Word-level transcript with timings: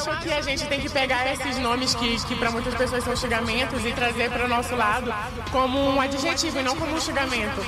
acho 0.00 0.20
que 0.22 0.32
a 0.32 0.40
gente 0.40 0.66
tem 0.66 0.80
que 0.80 0.88
pegar 0.88 1.30
esses 1.32 1.58
nomes 1.58 1.94
que, 1.94 2.24
que 2.24 2.34
para 2.36 2.50
muitas 2.50 2.74
pessoas 2.74 3.04
são 3.04 3.14
xingamentos 3.14 3.84
e 3.84 3.92
trazer 3.92 4.30
para 4.30 4.44
o 4.44 4.48
nosso 4.48 4.74
lado 4.74 5.12
como 5.50 5.78
um 5.78 6.00
adjetivo 6.00 6.58
e 6.58 6.62
não 6.62 6.76
como 6.76 6.94
um 6.94 7.00
xingamento. 7.00 7.64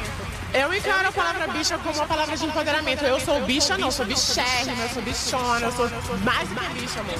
Eu 0.54 0.72
encaro 0.74 1.08
a 1.08 1.12
palavra 1.12 1.46
bicha 1.48 1.78
como 1.78 1.94
uma 1.94 2.06
palavra 2.06 2.36
de 2.36 2.44
empoderamento. 2.44 3.04
Eu 3.04 3.18
sou 3.20 3.40
bicha, 3.40 3.78
não, 3.78 3.90
sou 3.90 4.04
bichérrima, 4.04 4.82
eu 4.82 4.88
sou 4.90 5.02
bichona, 5.02 5.66
eu 5.66 5.72
sou 5.72 5.88
mais 6.22 6.48
do 6.48 6.54
que 6.54 6.80
bicha, 6.80 7.00
amor. 7.00 7.14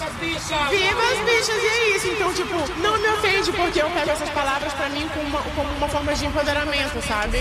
Viva 0.69 1.03
as 1.03 1.19
bichas! 1.25 1.63
E 1.63 1.67
é 1.67 1.97
isso. 1.97 2.09
Então, 2.09 2.33
tipo, 2.35 2.55
não 2.83 2.99
me 2.99 3.09
ofende 3.09 3.51
porque 3.53 3.81
eu 3.81 3.89
pego 3.91 4.11
essas 4.11 4.29
palavras 4.31 4.73
pra 4.75 4.89
mim 4.91 5.09
como 5.15 5.29
uma, 5.29 5.43
como 5.43 5.73
uma 5.77 5.89
forma 5.89 6.15
de 6.15 6.27
empoderamento, 6.27 7.01
sabe? 7.09 7.39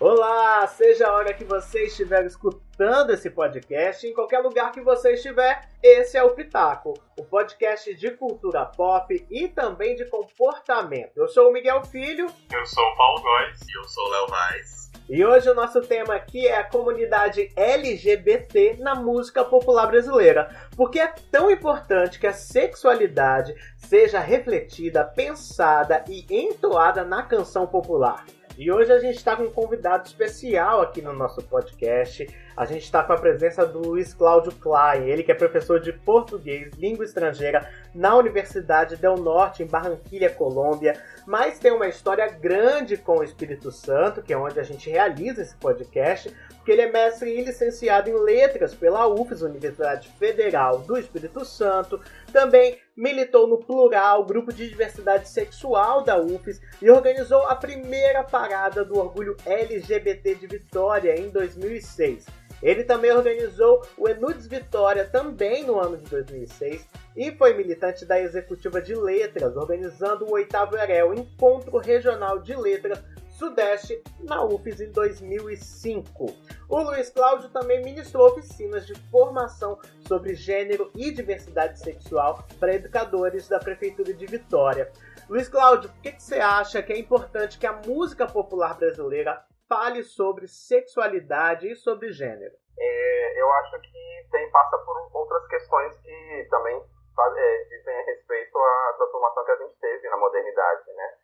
Olá, 0.00 0.66
seja 0.66 1.08
a 1.08 1.12
hora 1.12 1.34
que 1.34 1.44
você 1.44 1.84
estiver 1.84 2.24
escutando 2.24 3.10
esse 3.10 3.28
podcast, 3.28 4.06
em 4.06 4.14
qualquer 4.14 4.38
lugar 4.38 4.72
que 4.72 4.80
você 4.80 5.12
estiver, 5.12 5.68
esse 5.82 6.16
é 6.16 6.22
o 6.22 6.30
Pitaco, 6.30 6.94
o 7.18 7.22
podcast 7.22 7.94
de 7.94 8.10
cultura 8.12 8.64
pop 8.64 9.26
e 9.30 9.46
também 9.46 9.94
de 9.94 10.06
comportamento. 10.06 11.12
Eu 11.14 11.28
sou 11.28 11.50
o 11.50 11.52
Miguel 11.52 11.84
Filho. 11.84 12.28
Eu 12.50 12.64
sou 12.64 12.82
o 12.82 12.96
Paulo 12.96 13.20
Góes. 13.20 13.60
E 13.60 13.78
eu 13.78 13.84
sou 13.84 14.06
o 14.06 14.08
Léo 14.08 14.26
Vaz. 14.28 14.90
E 15.06 15.22
hoje 15.22 15.50
o 15.50 15.54
nosso 15.54 15.82
tema 15.82 16.14
aqui 16.14 16.46
é 16.46 16.56
a 16.56 16.64
comunidade 16.64 17.52
LGBT 17.54 18.78
na 18.78 18.94
música 18.94 19.44
popular 19.44 19.86
brasileira. 19.86 20.48
Porque 20.78 20.98
é 20.98 21.08
tão 21.30 21.50
importante 21.50 22.18
que 22.18 22.26
a 22.26 22.32
sexualidade 22.32 23.54
seja 23.76 24.18
refletida, 24.18 25.04
pensada 25.04 26.02
e 26.08 26.24
entoada 26.30 27.04
na 27.04 27.22
canção 27.22 27.66
popular. 27.66 28.24
E 28.60 28.70
hoje 28.70 28.92
a 28.92 28.98
gente 28.98 29.16
está 29.16 29.34
com 29.34 29.44
um 29.44 29.50
convidado 29.50 30.06
especial 30.06 30.82
aqui 30.82 31.00
no 31.00 31.14
nosso 31.14 31.40
podcast. 31.40 32.28
A 32.54 32.66
gente 32.66 32.82
está 32.82 33.02
com 33.02 33.14
a 33.14 33.16
presença 33.16 33.64
do 33.64 33.78
Luiz 33.78 34.12
Cláudio 34.12 34.52
Klein, 34.52 35.08
ele 35.08 35.22
que 35.22 35.32
é 35.32 35.34
professor 35.34 35.80
de 35.80 35.94
português, 35.94 36.70
língua 36.74 37.06
estrangeira, 37.06 37.66
na 37.94 38.14
Universidade 38.14 38.96
Del 38.96 39.16
Norte, 39.16 39.62
em 39.62 39.66
Barranquilha, 39.66 40.28
Colômbia, 40.28 40.92
mas 41.26 41.58
tem 41.58 41.72
uma 41.72 41.88
história 41.88 42.28
grande 42.28 42.98
com 42.98 43.20
o 43.20 43.24
Espírito 43.24 43.72
Santo, 43.72 44.20
que 44.20 44.30
é 44.30 44.36
onde 44.36 44.60
a 44.60 44.62
gente 44.62 44.90
realiza 44.90 45.40
esse 45.40 45.56
podcast, 45.56 46.30
porque 46.70 46.72
ele 46.72 46.82
é 46.82 46.92
mestre 46.92 47.30
e 47.36 47.42
licenciado 47.42 48.08
em 48.08 48.14
letras 48.14 48.74
pela 48.74 49.08
UFES, 49.08 49.42
Universidade 49.42 50.08
Federal 50.20 50.78
do 50.78 50.96
Espírito 50.96 51.44
Santo, 51.44 52.00
também 52.32 52.78
militou 52.96 53.48
no 53.48 53.58
Plural, 53.58 54.24
grupo 54.24 54.52
de 54.52 54.68
diversidade 54.68 55.28
sexual 55.28 56.04
da 56.04 56.16
UFES, 56.20 56.60
e 56.80 56.88
organizou 56.88 57.42
a 57.46 57.56
primeira 57.56 58.22
parada 58.22 58.84
do 58.84 58.96
orgulho 58.96 59.36
LGBT 59.44 60.36
de 60.36 60.46
Vitória 60.46 61.18
em 61.18 61.28
2006. 61.30 62.26
Ele 62.62 62.84
também 62.84 63.10
organizou 63.10 63.82
o 63.96 64.08
Enudes 64.08 64.46
Vitória 64.46 65.04
também 65.04 65.64
no 65.64 65.80
ano 65.80 65.96
de 65.96 66.04
2006 66.04 66.86
e 67.16 67.32
foi 67.32 67.54
militante 67.54 68.04
da 68.04 68.20
Executiva 68.20 68.80
de 68.80 68.94
Letras, 68.94 69.56
organizando 69.56 70.26
o 70.26 70.32
oitavo 70.32 70.76
EREL, 70.76 71.14
Encontro 71.14 71.78
Regional 71.78 72.38
de 72.38 72.54
Letras 72.54 73.02
Sudeste, 73.40 74.04
na 74.20 74.44
UFES 74.44 74.82
em 74.82 74.92
2005. 74.92 76.26
O 76.68 76.82
Luiz 76.82 77.08
Cláudio 77.08 77.48
também 77.48 77.82
ministrou 77.82 78.28
oficinas 78.28 78.86
de 78.86 78.94
formação 79.10 79.80
sobre 80.06 80.34
gênero 80.34 80.90
e 80.94 81.10
diversidade 81.10 81.80
sexual 81.80 82.44
para 82.60 82.74
educadores 82.74 83.48
da 83.48 83.58
Prefeitura 83.58 84.12
de 84.12 84.26
Vitória. 84.26 84.92
Luiz 85.26 85.48
Cláudio, 85.48 85.88
por 85.88 86.02
que, 86.02 86.12
que 86.12 86.22
você 86.22 86.38
acha 86.38 86.82
que 86.82 86.92
é 86.92 86.98
importante 86.98 87.58
que 87.58 87.66
a 87.66 87.72
música 87.72 88.26
popular 88.26 88.76
brasileira 88.76 89.42
fale 89.66 90.02
sobre 90.02 90.46
sexualidade 90.46 91.66
e 91.66 91.74
sobre 91.74 92.12
gênero? 92.12 92.54
É, 92.78 93.40
eu 93.40 93.50
acho 93.52 93.80
que 93.80 94.28
tem, 94.30 94.50
passa 94.50 94.76
por 94.80 95.08
outras 95.14 95.48
questões 95.48 95.96
que 95.96 96.46
também 96.50 96.76
é, 96.76 97.64
dizem 97.70 98.04
respeito 98.04 98.58
à 98.58 98.94
transformação 98.98 99.44
que 99.46 99.50
a 99.52 99.56
gente 99.56 99.78
teve 99.80 100.10
na 100.10 100.18
modernidade, 100.18 100.92
né? 100.92 101.19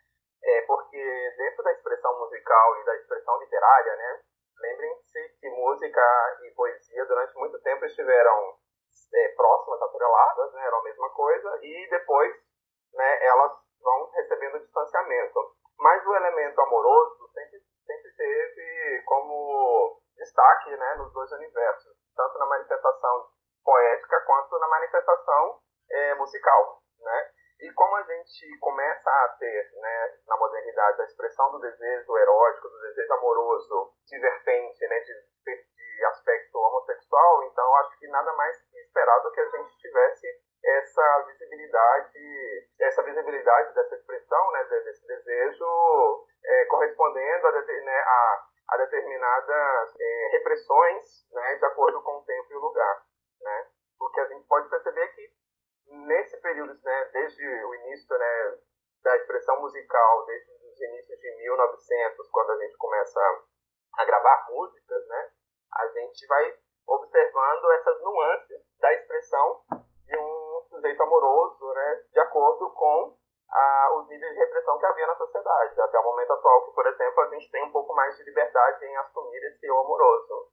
É 0.46 0.60
porque 0.62 1.34
dentro 1.36 1.64
da 1.64 1.72
expressão 1.72 2.18
musical 2.20 2.80
e 2.80 2.84
da 2.84 2.94
expressão 2.94 3.36
literária, 3.40 3.96
né? 3.96 4.20
Lembrem-se 4.60 5.28
que 5.40 5.50
música 5.50 6.38
e 6.44 6.50
poesia 6.54 7.04
durante 7.04 7.34
muito 7.36 7.60
tempo 7.62 7.84
estiveram 7.84 8.56
é, 9.12 9.28
próximas, 9.36 9.82
atreladas, 9.82 10.52
né? 10.54 10.66
Era 10.66 10.76
a 10.76 10.82
mesma 10.82 11.10
coisa 11.10 11.58
e 11.62 11.88
depois, 11.90 12.32
né? 12.94 13.26
Elas 13.26 13.52
vão 13.82 14.10
recebendo 14.10 14.60
distanciamento. 14.60 15.56
Mas 15.78 16.06
o 16.06 16.14
elemento 16.14 16.60
amoroso 16.60 17.28
sempre, 17.34 17.60
sempre 17.84 18.14
teve 18.16 19.02
como 19.04 20.00
destaque, 20.16 20.76
né? 20.76 20.94
Nos 20.94 21.12
dois 21.12 21.32
universos, 21.32 21.92
tanto 22.14 22.38
na 22.38 22.46
manifestação 22.46 23.26
poética 23.64 24.20
quanto 24.20 24.58
na 24.60 24.68
manifestação 24.68 25.58
é, 25.90 26.14
musical, 26.14 26.78
como 27.86 27.96
a 27.98 28.02
gente 28.02 28.58
começa 28.58 29.08
a 29.08 29.28
ter, 29.38 29.70
né, 29.80 30.18
na 30.26 30.36
modernidade, 30.36 31.00
a 31.00 31.04
expressão 31.04 31.52
do 31.52 31.60
desejo 31.60 32.18
erótico, 32.18 32.68
do 32.68 32.80
desejo 32.80 33.12
amoroso, 33.14 33.92
de 34.08 34.18
vertente, 34.18 34.88
né, 34.88 34.98
de, 34.98 35.14
de 35.44 36.04
aspecto 36.06 36.58
homossexual, 36.58 37.44
então 37.44 37.76
acho 37.76 37.96
que 38.00 38.08
nada 38.08 38.32
mais 38.32 38.56
esperado 38.74 39.30
que 39.30 39.40
a 39.40 39.50
gente 39.50 39.78
tivesse 39.78 40.26
essa 40.64 41.22
visibilidade, 41.28 42.68
essa 42.80 43.02
visibilidade 43.04 43.72
dessa 43.72 43.94
expressão, 43.94 44.50
né, 44.50 44.64
desse 44.64 45.06
desejo, 45.06 46.26
é, 46.44 46.64
correspondendo 46.64 47.46
a, 47.46 47.52
né, 47.52 47.98
a, 48.00 48.46
a 48.70 48.76
determinadas 48.78 49.94
é, 50.00 50.28
repressões, 50.32 51.30
né, 51.30 51.54
de 51.54 51.64
acordo 51.66 52.02
com 52.02 52.16
o 52.18 52.24
tempo 52.24 52.52
e 52.52 52.56
o 52.56 52.60
lugar, 52.62 53.04
né, 53.42 53.68
porque 53.96 54.20
a 54.22 54.26
gente 54.26 54.44
pode 54.48 54.68
perceber 54.70 55.06
que 55.14 55.36
nesse 55.88 56.36
período, 56.40 56.74
né, 56.82 57.04
desde 57.12 57.44
o 57.64 57.74
início 57.74 58.18
né, 58.18 58.58
da 59.02 59.16
expressão 59.16 59.60
musical, 59.60 60.26
desde 60.26 60.52
os 60.52 60.80
inícios 60.80 61.18
de 61.18 61.36
1900, 61.36 62.30
quando 62.30 62.50
a 62.50 62.56
gente 62.58 62.76
começa 62.76 63.20
a 63.98 64.04
gravar 64.04 64.46
músicas, 64.50 65.06
né, 65.08 65.30
a 65.74 65.86
gente 65.88 66.26
vai 66.26 66.54
observando 66.88 67.72
essas 67.72 68.02
nuances 68.02 68.60
da 68.80 68.92
expressão 68.92 69.62
de 70.06 70.16
um 70.16 70.62
sujeito 70.68 71.02
amoroso, 71.02 71.72
né, 71.72 72.02
de 72.12 72.20
acordo 72.20 72.70
com 72.70 73.16
a, 73.48 73.90
os 73.96 74.08
níveis 74.08 74.32
de 74.32 74.38
repressão 74.40 74.78
que 74.78 74.86
havia 74.86 75.06
na 75.06 75.16
sociedade. 75.16 75.80
Até 75.80 75.98
o 75.98 76.04
momento 76.04 76.32
atual, 76.32 76.64
que, 76.64 76.74
por 76.74 76.86
exemplo, 76.86 77.20
a 77.22 77.28
gente 77.28 77.50
tem 77.50 77.64
um 77.64 77.72
pouco 77.72 77.94
de 78.16 78.24
liberdade 78.24 78.84
em 78.84 78.96
assumir 78.96 79.42
esse 79.44 79.66
eu 79.66 79.78
amoroso. 79.78 80.50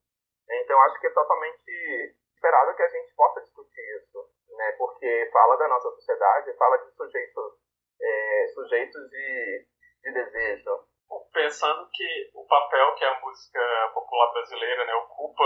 Então, 0.50 0.82
acho 0.84 1.00
que 1.00 1.08
é 1.08 1.14
totalmente 1.14 2.16
esperável 2.36 2.76
que 2.76 2.84
a 2.84 2.90
gente 2.90 3.16
possa 3.16 3.42
discutir 3.42 3.82
isso 3.98 4.34
né? 4.58 4.72
Porque 4.78 5.30
fala 5.32 5.58
da 5.58 5.68
nossa 5.68 5.90
sociedade, 5.92 6.58
fala 6.58 6.78
de 6.78 6.92
sujeitos, 6.96 7.54
é, 8.02 8.48
sujeitos 8.54 9.10
de, 9.10 9.68
de 10.04 10.14
desejo. 10.14 10.86
Pensando 11.32 11.88
que 11.92 12.32
o 12.34 12.46
papel 12.48 12.96
que 12.96 13.06
a 13.06 13.20
música 13.20 13.92
popular 13.94 14.32
brasileira 14.34 14.86
né, 14.86 14.96
ocupa 14.96 15.44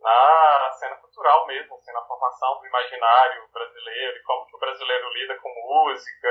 na 0.00 0.70
cena 0.72 0.96
cultural 0.96 1.46
mesmo, 1.46 1.74
assim, 1.74 1.92
na 1.92 2.02
formação 2.02 2.58
do 2.60 2.66
imaginário 2.66 3.48
brasileiro 3.52 4.16
e 4.16 4.22
como 4.22 4.46
que 4.46 4.56
o 4.56 4.58
brasileiro 4.58 5.08
lida 5.10 5.38
com 5.40 5.48
música, 5.48 6.28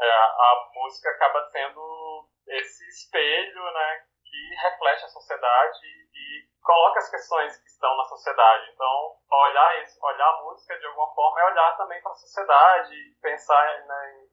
é, 0.00 0.10
a 0.10 0.70
música 0.74 1.10
acaba 1.10 1.42
sendo 1.50 2.28
esse 2.48 2.88
espelho, 2.88 3.64
né, 3.72 4.04
que 4.24 4.54
reflete 4.62 5.04
a 5.04 5.08
sociedade 5.08 5.86
e 6.14 6.48
coloca 6.62 6.98
as 6.98 7.10
questões 7.10 7.56
que 7.58 7.68
estão 7.68 7.94
na 7.96 8.04
sociedade. 8.42 8.70
Então, 8.74 9.16
olhar 9.30 9.82
isso, 9.82 9.98
olhar 10.02 10.28
a 10.28 10.42
música 10.42 10.78
de 10.78 10.86
alguma 10.86 11.14
forma 11.14 11.40
é 11.40 11.52
olhar 11.52 11.76
também 11.76 12.02
para 12.02 12.12
a 12.12 12.16
sociedade, 12.16 12.94
pensar 13.22 13.86
né, 13.86 14.12
em 14.16 14.32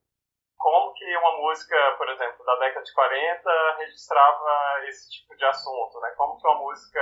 como 0.57 0.93
que 0.93 1.17
uma 1.17 1.37
música, 1.37 1.95
por 1.97 2.09
exemplo, 2.09 2.43
da 2.43 2.55
década 2.55 2.83
de 2.83 2.93
40 2.93 3.75
registrava 3.77 4.81
esse 4.87 5.09
tipo 5.09 5.33
de 5.37 5.45
assunto, 5.45 5.99
né? 6.01 6.13
Como 6.17 6.37
que 6.37 6.45
uma 6.47 6.59
música 6.59 6.99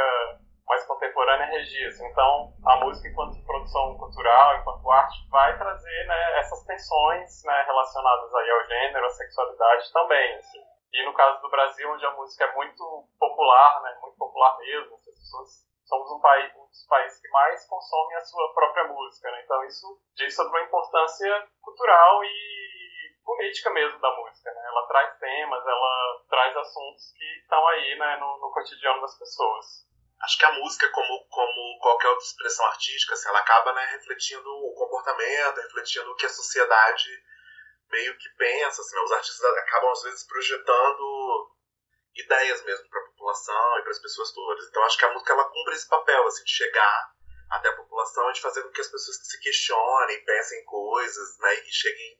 mais 0.67 0.85
contemporânea 0.85 1.47
registra. 1.47 2.05
Então, 2.07 2.53
a 2.67 2.75
música 2.75 3.07
enquanto 3.07 3.43
produção 3.43 3.97
cultural, 3.97 4.57
enquanto 4.57 4.91
arte, 4.91 5.27
vai 5.31 5.57
trazer 5.57 6.05
né, 6.05 6.39
essas 6.39 6.63
tensões 6.65 7.43
né, 7.45 7.63
relacionadas 7.63 8.35
aí 8.35 8.51
ao 8.51 8.65
gênero, 8.65 9.05
à 9.05 9.09
sexualidade 9.09 9.91
também. 9.91 10.35
Assim. 10.35 10.61
E 10.93 11.05
no 11.05 11.13
caso 11.13 11.41
do 11.41 11.49
Brasil, 11.49 11.91
onde 11.91 12.05
a 12.05 12.11
música 12.11 12.43
é 12.43 12.53
muito 12.53 13.07
popular, 13.17 13.81
né, 13.81 13.97
muito 14.03 14.17
popular 14.17 14.55
mesmo, 14.59 14.93
as 14.93 15.03
pessoas 15.03 15.67
somos 15.87 16.11
um, 16.11 16.19
país, 16.19 16.53
países 16.87 17.21
que 17.21 17.29
mais 17.29 17.67
consomem 17.67 18.17
a 18.17 18.21
sua 18.21 18.53
própria 18.53 18.85
música, 18.85 19.31
né? 19.31 19.41
Então 19.43 19.63
isso 19.65 20.01
diz 20.15 20.35
sobre 20.35 20.57
uma 20.57 20.65
importância 20.65 21.47
cultural 21.61 22.23
e 22.23 23.17
política 23.23 23.69
mesmo 23.71 23.99
da 23.99 24.15
música, 24.15 24.51
né? 24.51 24.61
Ela 24.65 24.87
traz 24.87 25.17
temas, 25.19 25.65
ela 25.65 26.23
traz 26.29 26.57
assuntos 26.57 27.11
que 27.17 27.25
estão 27.41 27.67
aí, 27.67 27.95
né, 27.97 28.17
no, 28.17 28.37
no 28.39 28.51
cotidiano 28.53 29.01
das 29.01 29.17
pessoas 29.17 29.87
acho 30.21 30.37
que 30.37 30.45
a 30.45 30.51
música, 30.53 30.89
como, 30.89 31.27
como 31.29 31.79
qualquer 31.79 32.07
outra 32.09 32.25
expressão 32.25 32.65
artística, 32.65 33.13
assim, 33.13 33.29
ela 33.29 33.39
acaba 33.39 33.73
né, 33.73 33.85
refletindo 33.91 34.49
o 34.49 34.73
comportamento, 34.73 35.61
refletindo 35.61 36.11
o 36.11 36.15
que 36.15 36.25
a 36.25 36.29
sociedade 36.29 37.09
meio 37.89 38.17
que 38.17 38.29
pensa, 38.37 38.81
assim, 38.81 38.95
né? 38.95 39.01
os 39.01 39.11
artistas 39.11 39.57
acabam 39.57 39.91
às 39.91 40.03
vezes 40.03 40.27
projetando 40.27 41.55
ideias 42.15 42.63
mesmo 42.65 42.89
para 42.89 43.06
população 43.27 43.79
e 43.79 43.81
para 43.83 43.91
as 43.91 43.99
pessoas 43.99 44.31
todas. 44.31 44.67
Então 44.69 44.83
acho 44.83 44.97
que 44.97 45.05
a 45.05 45.13
música 45.13 45.33
ela 45.33 45.45
cumpre 45.45 45.73
esse 45.73 45.87
papel, 45.87 46.25
assim, 46.27 46.43
de 46.43 46.51
chegar 46.51 47.11
até 47.49 47.69
a 47.69 47.75
população, 47.75 48.29
é 48.29 48.33
de 48.33 48.41
fazer 48.41 48.63
com 48.63 48.69
que 48.69 48.81
as 48.81 48.87
pessoas 48.87 49.17
se 49.17 49.39
questionem, 49.39 50.25
pensem 50.25 50.63
coisas, 50.65 51.39
né, 51.39 51.53
e 51.55 51.71
cheguem 51.71 52.17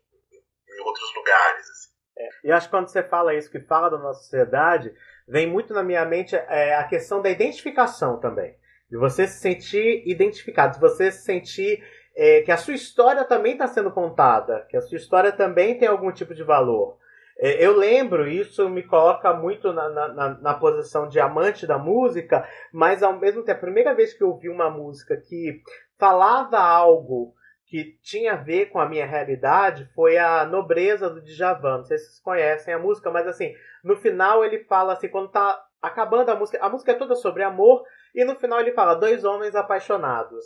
em 0.69 0.81
outros 0.81 1.13
lugares. 1.15 1.69
Assim. 1.69 1.89
É, 2.17 2.29
e 2.45 2.51
acho 2.51 2.67
que 2.67 2.71
quando 2.71 2.87
você 2.87 3.03
fala 3.03 3.33
isso, 3.33 3.51
que 3.51 3.59
fala 3.61 3.89
da 3.89 3.97
nossa 3.97 4.21
sociedade, 4.21 4.93
vem 5.27 5.47
muito 5.47 5.73
na 5.73 5.83
minha 5.83 6.05
mente 6.05 6.35
é, 6.35 6.75
a 6.75 6.87
questão 6.87 7.21
da 7.21 7.29
identificação 7.29 8.19
também. 8.19 8.57
De 8.89 8.97
você 8.97 9.27
se 9.27 9.39
sentir 9.41 10.03
identificado, 10.07 10.75
de 10.75 10.79
você 10.79 11.11
se 11.11 11.23
sentir 11.23 11.83
é, 12.15 12.41
que 12.41 12.51
a 12.51 12.57
sua 12.57 12.73
história 12.73 13.25
também 13.25 13.53
está 13.53 13.67
sendo 13.67 13.91
contada, 13.91 14.65
que 14.69 14.77
a 14.77 14.81
sua 14.81 14.95
história 14.95 15.31
também 15.31 15.77
tem 15.77 15.89
algum 15.89 16.11
tipo 16.11 16.33
de 16.33 16.43
valor. 16.43 16.97
É, 17.39 17.63
eu 17.63 17.77
lembro, 17.77 18.27
isso 18.27 18.67
me 18.67 18.81
coloca 18.81 19.31
muito 19.33 19.71
na, 19.71 19.89
na, 19.89 20.29
na, 20.39 20.53
posição 20.55 21.07
de 21.07 21.19
amante 21.19 21.67
da 21.67 21.77
música, 21.77 22.47
mas 22.73 23.03
ao 23.03 23.19
mesmo 23.19 23.43
tempo, 23.43 23.59
a 23.59 23.61
primeira 23.61 23.93
vez 23.93 24.13
que 24.13 24.23
eu 24.23 24.29
ouvi 24.29 24.49
uma 24.49 24.71
música 24.71 25.15
que 25.17 25.61
falava 25.99 26.57
algo 26.57 27.35
que 27.67 27.99
tinha 28.01 28.33
a 28.33 28.37
ver 28.37 28.67
com 28.67 28.79
a 28.79 28.89
minha 28.89 29.05
realidade 29.05 29.87
foi 29.93 30.17
a 30.17 30.45
Nobreza 30.45 31.09
do 31.09 31.21
Djavan. 31.21 31.77
Não 31.77 31.83
sei 31.83 31.97
se 31.97 32.05
vocês 32.05 32.19
conhecem 32.21 32.73
a 32.73 32.79
música, 32.79 33.11
mas 33.11 33.27
assim, 33.27 33.53
no 33.83 33.95
final 33.97 34.43
ele 34.43 34.63
fala 34.63 34.93
assim, 34.93 35.09
quando 35.09 35.29
tá 35.29 35.61
acabando 35.81 36.29
a 36.29 36.35
música, 36.35 36.63
a 36.63 36.69
música 36.69 36.93
é 36.93 36.95
toda 36.95 37.15
sobre 37.15 37.43
amor, 37.43 37.83
e 38.15 38.25
no 38.25 38.35
final 38.35 38.59
ele 38.59 38.73
fala 38.73 38.95
dois 38.95 39.23
homens 39.23 39.53
apaixonados. 39.53 40.43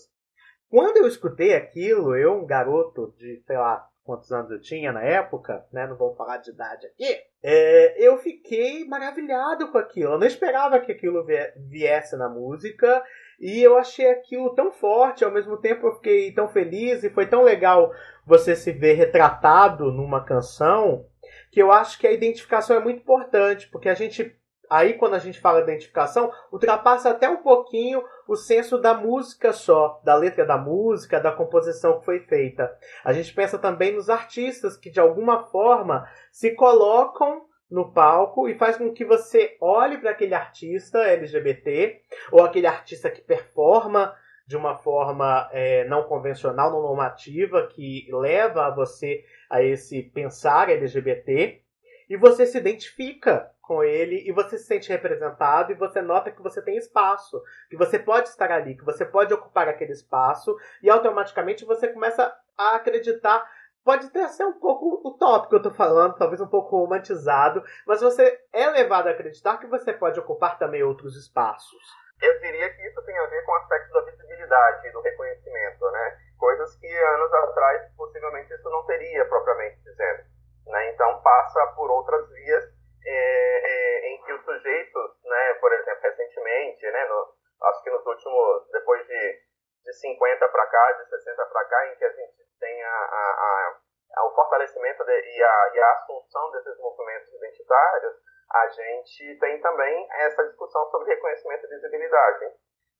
Quando 0.69 0.97
eu 0.97 1.07
escutei 1.07 1.53
aquilo, 1.53 2.15
eu, 2.15 2.33
um 2.33 2.45
garoto 2.45 3.13
de, 3.17 3.41
sei 3.45 3.57
lá, 3.57 3.85
quantos 4.11 4.31
anos 4.33 4.51
eu 4.51 4.59
tinha 4.59 4.91
na 4.91 5.01
época, 5.01 5.65
né? 5.71 5.87
Não 5.87 5.95
vou 5.95 6.13
falar 6.15 6.37
de 6.37 6.51
idade 6.51 6.85
aqui. 6.85 7.17
É, 7.41 7.95
eu 8.05 8.17
fiquei 8.17 8.83
maravilhado 8.85 9.71
com 9.71 9.77
aquilo. 9.77 10.13
Eu 10.13 10.19
não 10.19 10.27
esperava 10.27 10.81
que 10.81 10.91
aquilo 10.91 11.25
viesse 11.55 12.17
na 12.17 12.27
música. 12.27 13.01
E 13.39 13.63
eu 13.63 13.77
achei 13.77 14.09
aquilo 14.09 14.53
tão 14.53 14.69
forte, 14.69 15.23
ao 15.23 15.31
mesmo 15.31 15.57
tempo 15.57 15.87
eu 15.87 15.95
fiquei 15.95 16.31
tão 16.33 16.49
feliz 16.49 17.03
e 17.03 17.09
foi 17.09 17.25
tão 17.25 17.41
legal 17.41 17.91
você 18.25 18.55
se 18.55 18.71
ver 18.71 18.93
retratado 18.93 19.91
numa 19.91 20.23
canção, 20.23 21.07
que 21.49 21.59
eu 21.59 21.71
acho 21.71 21.97
que 21.97 22.05
a 22.05 22.11
identificação 22.11 22.75
é 22.75 22.79
muito 22.79 22.99
importante, 22.99 23.67
porque 23.69 23.89
a 23.89 23.95
gente 23.95 24.35
aí 24.71 24.93
quando 24.93 25.15
a 25.15 25.19
gente 25.19 25.41
fala 25.41 25.61
de 25.61 25.69
identificação, 25.69 26.31
ultrapassa 26.49 27.09
até 27.09 27.29
um 27.29 27.43
pouquinho 27.43 28.01
o 28.25 28.37
senso 28.37 28.77
da 28.77 28.93
música 28.93 29.51
só, 29.51 29.99
da 30.05 30.15
letra 30.15 30.45
da 30.45 30.57
música, 30.57 31.19
da 31.19 31.33
composição 31.33 31.99
que 31.99 32.05
foi 32.05 32.21
feita. 32.21 32.73
A 33.03 33.11
gente 33.11 33.33
pensa 33.33 33.59
também 33.59 33.93
nos 33.93 34.09
artistas 34.09 34.77
que 34.77 34.89
de 34.89 35.01
alguma 35.01 35.43
forma 35.47 36.07
se 36.31 36.55
colocam 36.55 37.45
no 37.69 37.91
palco 37.91 38.47
e 38.47 38.57
faz 38.57 38.77
com 38.77 38.93
que 38.93 39.03
você 39.03 39.57
olhe 39.59 39.97
para 39.97 40.11
aquele 40.11 40.33
artista 40.33 40.99
LGBT 40.99 42.01
ou 42.31 42.41
aquele 42.41 42.67
artista 42.67 43.11
que 43.11 43.21
performa 43.21 44.15
de 44.47 44.55
uma 44.55 44.77
forma 44.77 45.49
é, 45.51 45.85
não 45.85 46.03
convencional, 46.03 46.71
não 46.71 46.81
normativa, 46.81 47.67
que 47.67 48.07
leva 48.11 48.67
a 48.67 48.69
você 48.69 49.23
a 49.49 49.61
esse 49.61 50.01
pensar 50.01 50.69
LGBT 50.69 51.61
e 52.09 52.17
você 52.17 52.45
se 52.45 52.57
identifica 52.57 53.49
com 53.71 53.85
ele 53.85 54.21
e 54.27 54.33
você 54.33 54.57
se 54.57 54.65
sente 54.65 54.89
representado 54.89 55.71
e 55.71 55.75
você 55.75 56.01
nota 56.01 56.29
que 56.29 56.41
você 56.41 56.61
tem 56.61 56.75
espaço, 56.75 57.41
que 57.69 57.77
você 57.77 57.97
pode 57.97 58.27
estar 58.27 58.51
ali, 58.51 58.75
que 58.75 58.83
você 58.83 59.05
pode 59.05 59.33
ocupar 59.33 59.69
aquele 59.69 59.93
espaço 59.93 60.53
e 60.83 60.89
automaticamente 60.89 61.63
você 61.63 61.87
começa 61.87 62.35
a 62.57 62.75
acreditar. 62.75 63.49
Pode 63.81 64.07
até 64.07 64.27
ser 64.27 64.43
um 64.43 64.59
pouco 64.59 65.07
utópico, 65.07 65.55
eu 65.55 65.61
tô 65.61 65.71
falando, 65.71 66.17
talvez 66.17 66.41
um 66.41 66.49
pouco 66.49 66.75
romantizado, 66.75 67.63
mas 67.87 68.01
você 68.01 68.37
é 68.51 68.69
levado 68.69 69.07
a 69.07 69.11
acreditar 69.11 69.57
que 69.57 69.67
você 69.67 69.93
pode 69.93 70.19
ocupar 70.19 70.59
também 70.59 70.83
outros 70.83 71.15
espaços. 71.15 71.81
Eu 72.21 72.41
diria 72.41 72.69
que 72.75 72.87
isso 72.89 73.01
tem 73.03 73.17
a 73.17 73.25
ver 73.27 73.41
com 73.45 73.53
o 73.53 73.55
aspecto 73.55 73.93
da 73.93 74.01
visibilidade 74.01 74.91
do 74.91 74.99
reconhecimento, 74.99 75.91
né? 75.91 76.17
Coisas 76.37 76.75
que 76.75 76.87
anos 76.87 77.33
atrás 77.33 77.89
possivelmente 77.95 78.53
isso 78.53 78.69
não 78.69 78.85
teria 78.85 79.23
propriamente 79.29 79.79
dizendo. 79.81 80.23
Né? 80.67 80.91
Então 80.91 81.21
passa 81.21 81.67
por 81.67 81.89
outras 81.89 82.29
vias 82.29 82.80
é, 83.05 83.15
é, 83.15 84.09
em 84.09 84.23
que 84.23 84.33
os 84.33 84.43
sujeitos, 84.43 85.23
né, 85.23 85.53
por 85.55 85.71
exemplo, 85.73 86.01
recentemente, 86.01 86.91
né, 86.91 87.05
no, 87.05 87.33
acho 87.63 87.83
que 87.83 87.89
nos 87.89 88.05
últimos, 88.05 88.71
depois 88.71 89.05
de, 89.07 89.39
de 89.85 89.93
50 89.93 90.49
para 90.49 90.67
cá, 90.67 90.91
de 90.93 91.09
60 91.09 91.45
para 91.45 91.65
cá, 91.65 91.87
em 91.87 91.95
que 91.95 92.05
a 92.05 92.11
gente 92.11 92.41
tem 92.59 92.83
a, 92.83 92.89
a, 92.89 93.79
a, 94.17 94.25
o 94.25 94.35
fortalecimento 94.35 95.03
de, 95.03 95.11
e, 95.11 95.43
a, 95.43 95.71
e 95.73 95.79
a 95.79 95.91
assunção 95.93 96.51
desses 96.51 96.77
movimentos 96.77 97.33
identitários, 97.33 98.15
a 98.53 98.67
gente 98.67 99.39
tem 99.39 99.61
também 99.61 100.07
essa 100.11 100.43
discussão 100.43 100.85
sobre 100.91 101.13
reconhecimento 101.13 101.65
e 101.65 101.69
visibilidade. 101.69 102.53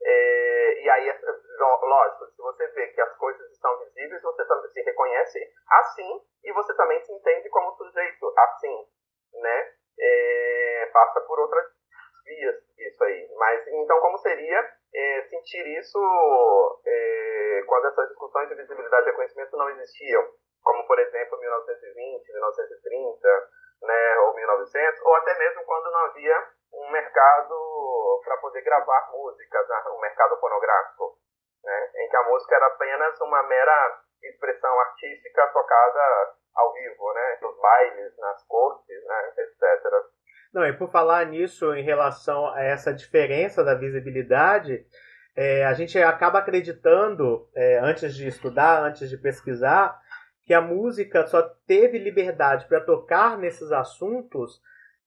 É, 0.04 0.82
e 0.82 0.90
aí, 0.90 1.10
é, 1.10 1.20
lógico, 1.60 2.26
se 2.28 2.42
você 2.42 2.68
vê 2.68 2.88
que 2.88 3.02
as 3.02 3.16
coisas 3.18 3.52
estão 3.52 3.78
visíveis, 3.80 4.22
você 4.22 4.46
também 4.46 4.72
se 4.72 4.82
reconhece 4.82 5.54
assim 5.70 6.22
e 6.44 6.54
você 6.54 6.74
também 6.76 7.00
se 7.02 7.14
entende 7.14 7.50
como 7.50 7.76
sujeito 7.76 8.34
assim, 8.38 8.88
né? 9.34 9.74
É, 10.00 10.90
passa 10.94 11.22
por 11.22 11.40
outras 11.40 11.66
vias 12.26 12.56
isso 12.78 13.04
aí. 13.04 13.30
Mas 13.38 13.68
então 13.68 14.00
como 14.00 14.18
seria 14.20 14.60
é, 14.94 15.22
sentir 15.30 15.66
isso 15.80 16.00
é, 16.86 17.64
quando 17.68 17.88
essas 17.88 18.10
discussões 18.10 18.50
de 18.50 18.56
visibilidade 18.56 19.08
e 19.08 19.12
reconhecimento 19.12 19.58
não 19.58 19.70
existiam? 19.70 20.24
Como 20.64 20.86
por 20.86 21.00
exemplo 21.00 21.40
1920, 21.40 22.34
1930, 22.34 23.50
né, 23.82 24.20
ou 24.20 24.36
1900, 24.36 25.02
ou 25.02 25.16
até 25.16 25.38
mesmo 25.40 25.64
quando 25.66 25.92
não 25.92 26.00
havia 26.06 26.48
um 26.74 26.92
mercado 26.92 28.22
para 28.24 28.38
poder 28.38 28.62
gravar 28.62 29.12
músicas, 29.12 29.68
né, 29.68 29.84
um 29.90 30.00
mercado 30.00 30.40
fonográfico, 30.40 31.18
né, 31.64 31.92
em 31.96 32.10
que 32.10 32.16
a 32.16 32.24
música 32.24 32.56
era 32.56 32.68
apenas 32.68 33.20
uma 33.22 33.44
mera 33.44 34.02
expressão 34.24 34.80
artística 34.80 35.48
tocada 35.48 36.34
ao 36.56 36.74
vivo, 36.74 37.14
né? 37.14 37.38
Nos 37.42 37.62
bailes, 37.62 38.18
nas 38.18 38.44
cortes, 38.48 39.06
né? 39.06 39.32
etc. 39.38 39.62
Não, 40.54 40.66
e 40.66 40.74
por 40.74 40.92
falar 40.92 41.26
nisso, 41.26 41.74
em 41.74 41.84
relação 41.84 42.48
a 42.48 42.62
essa 42.62 42.94
diferença 42.94 43.64
da 43.64 43.74
visibilidade, 43.74 44.86
é, 45.36 45.66
a 45.66 45.74
gente 45.74 45.98
acaba 45.98 46.40
acreditando, 46.40 47.50
é, 47.56 47.80
antes 47.80 48.14
de 48.14 48.28
estudar, 48.28 48.84
antes 48.84 49.10
de 49.10 49.18
pesquisar, 49.18 49.98
que 50.44 50.54
a 50.54 50.60
música 50.60 51.26
só 51.28 51.42
teve 51.66 51.98
liberdade 51.98 52.68
para 52.68 52.82
tocar 52.82 53.38
nesses 53.38 53.72
assuntos 53.72 54.62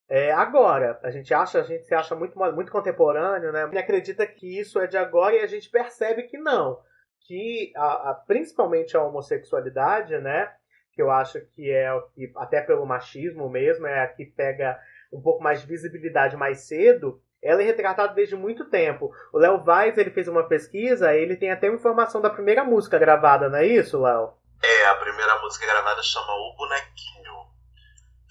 é, 0.08 0.32
agora. 0.32 0.98
A 1.02 1.10
gente 1.10 1.34
acha, 1.34 1.60
a 1.60 1.62
gente 1.62 1.84
se 1.84 1.94
acha 1.94 2.14
muito, 2.14 2.38
muito 2.38 2.72
contemporâneo, 2.72 3.52
né? 3.52 3.68
E 3.72 3.78
acredita 3.78 4.26
que 4.26 4.58
isso 4.58 4.78
é 4.78 4.86
de 4.86 4.96
agora 4.96 5.34
e 5.34 5.40
a 5.40 5.46
gente 5.46 5.68
percebe 5.70 6.24
que 6.24 6.38
não. 6.38 6.80
Que 7.26 7.72
a, 7.76 8.10
a, 8.10 8.14
principalmente 8.14 8.96
a 8.96 9.02
homossexualidade, 9.02 10.18
né? 10.18 10.52
que 10.94 11.02
eu 11.02 11.10
acho 11.10 11.40
que 11.54 11.70
é 11.70 11.92
o 11.92 12.02
que, 12.02 12.32
até 12.36 12.60
pelo 12.60 12.86
machismo 12.86 13.50
mesmo, 13.50 13.86
é 13.86 14.00
a 14.02 14.06
que 14.06 14.24
pega 14.24 14.78
um 15.12 15.20
pouco 15.20 15.42
mais 15.42 15.60
de 15.60 15.66
visibilidade 15.66 16.36
mais 16.36 16.60
cedo, 16.60 17.20
ela 17.42 17.60
é 17.60 17.64
retratada 17.64 18.14
desde 18.14 18.36
muito 18.36 18.64
tempo. 18.70 19.12
O 19.32 19.38
Léo 19.38 19.62
Vaz, 19.62 19.98
ele 19.98 20.10
fez 20.10 20.28
uma 20.28 20.48
pesquisa, 20.48 21.14
ele 21.14 21.36
tem 21.36 21.50
até 21.50 21.66
informação 21.68 22.20
da 22.20 22.30
primeira 22.30 22.64
música 22.64 22.98
gravada, 22.98 23.48
não 23.48 23.58
é 23.58 23.66
isso, 23.66 24.00
Léo? 24.00 24.32
É, 24.62 24.86
a 24.86 24.94
primeira 24.94 25.38
música 25.40 25.66
gravada 25.66 26.02
chama 26.02 26.32
O 26.32 26.54
Bonequinho. 26.56 27.34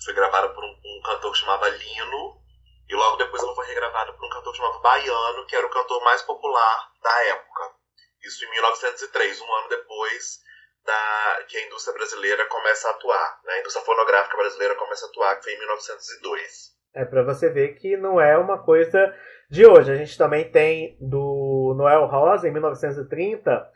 Foi 0.04 0.14
gravada 0.14 0.50
por 0.50 0.64
um, 0.64 0.68
um 0.68 1.02
cantor 1.04 1.32
que 1.32 1.38
chamava 1.38 1.70
Lino, 1.70 2.42
e 2.90 2.96
logo 2.96 3.18
depois 3.18 3.44
ela 3.44 3.54
foi 3.54 3.68
regravada 3.68 4.14
por 4.14 4.26
um 4.26 4.30
cantor 4.30 4.52
que 4.52 4.58
chamava 4.58 4.80
Baiano, 4.80 5.46
que 5.46 5.56
era 5.56 5.68
o 5.68 5.70
cantor 5.70 6.04
mais 6.04 6.22
popular 6.24 6.92
da 7.04 7.24
época. 7.26 7.83
Isso 8.24 8.46
em 8.46 8.52
1903, 8.52 9.42
um 9.42 9.54
ano 9.54 9.70
depois 9.70 10.42
da, 10.86 11.44
que 11.48 11.58
a 11.58 11.66
indústria 11.68 11.94
brasileira 11.94 12.46
começa 12.46 12.88
a 12.88 12.92
atuar, 12.92 13.42
né? 13.46 13.54
a 13.54 13.60
indústria 13.60 13.86
fonográfica 13.86 14.38
brasileira 14.38 14.76
começa 14.76 15.06
a 15.06 15.10
atuar, 15.10 15.36
que 15.38 15.44
foi 15.44 15.54
em 15.54 15.60
1902. 15.60 16.74
É 16.94 17.06
para 17.06 17.24
você 17.24 17.50
ver 17.50 17.76
que 17.76 17.98
não 17.98 18.22
é 18.22 18.38
uma 18.38 18.64
coisa 18.64 19.14
de 19.50 19.66
hoje. 19.66 19.92
A 19.92 19.96
gente 19.96 20.18
também 20.18 20.50
tem 20.50 20.98
do 21.02 21.74
Noel 21.76 22.06
Rosa, 22.06 22.48
em 22.48 22.52
1930, 22.52 23.72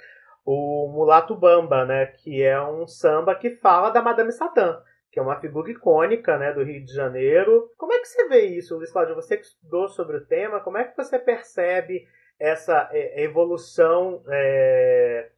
o 0.46 0.92
Mulato 0.94 1.36
Bamba, 1.36 1.86
né? 1.86 2.06
que 2.06 2.44
é 2.44 2.62
um 2.62 2.88
samba 2.88 3.36
que 3.36 3.58
fala 3.58 3.90
da 3.90 4.02
Madame 4.02 4.32
Satã, 4.32 4.82
que 5.12 5.20
é 5.20 5.22
uma 5.22 5.40
figura 5.40 5.72
icônica 5.72 6.38
né, 6.38 6.54
do 6.54 6.64
Rio 6.64 6.86
de 6.86 6.94
Janeiro. 6.94 7.72
Como 7.78 7.92
é 7.92 8.00
que 8.00 8.08
você 8.08 8.28
vê 8.28 8.46
isso, 8.46 8.78
Luiz 8.78 8.92
Cláudio? 8.92 9.16
Você 9.16 9.36
que 9.36 9.46
estudou 9.46 9.90
sobre 9.90 10.18
o 10.18 10.26
tema, 10.26 10.60
como 10.60 10.78
é 10.78 10.84
que 10.84 10.96
você 10.96 11.18
percebe 11.18 12.08
essa 12.40 12.90
é, 12.92 13.24
evolução 13.24 14.22
é, 14.28 15.30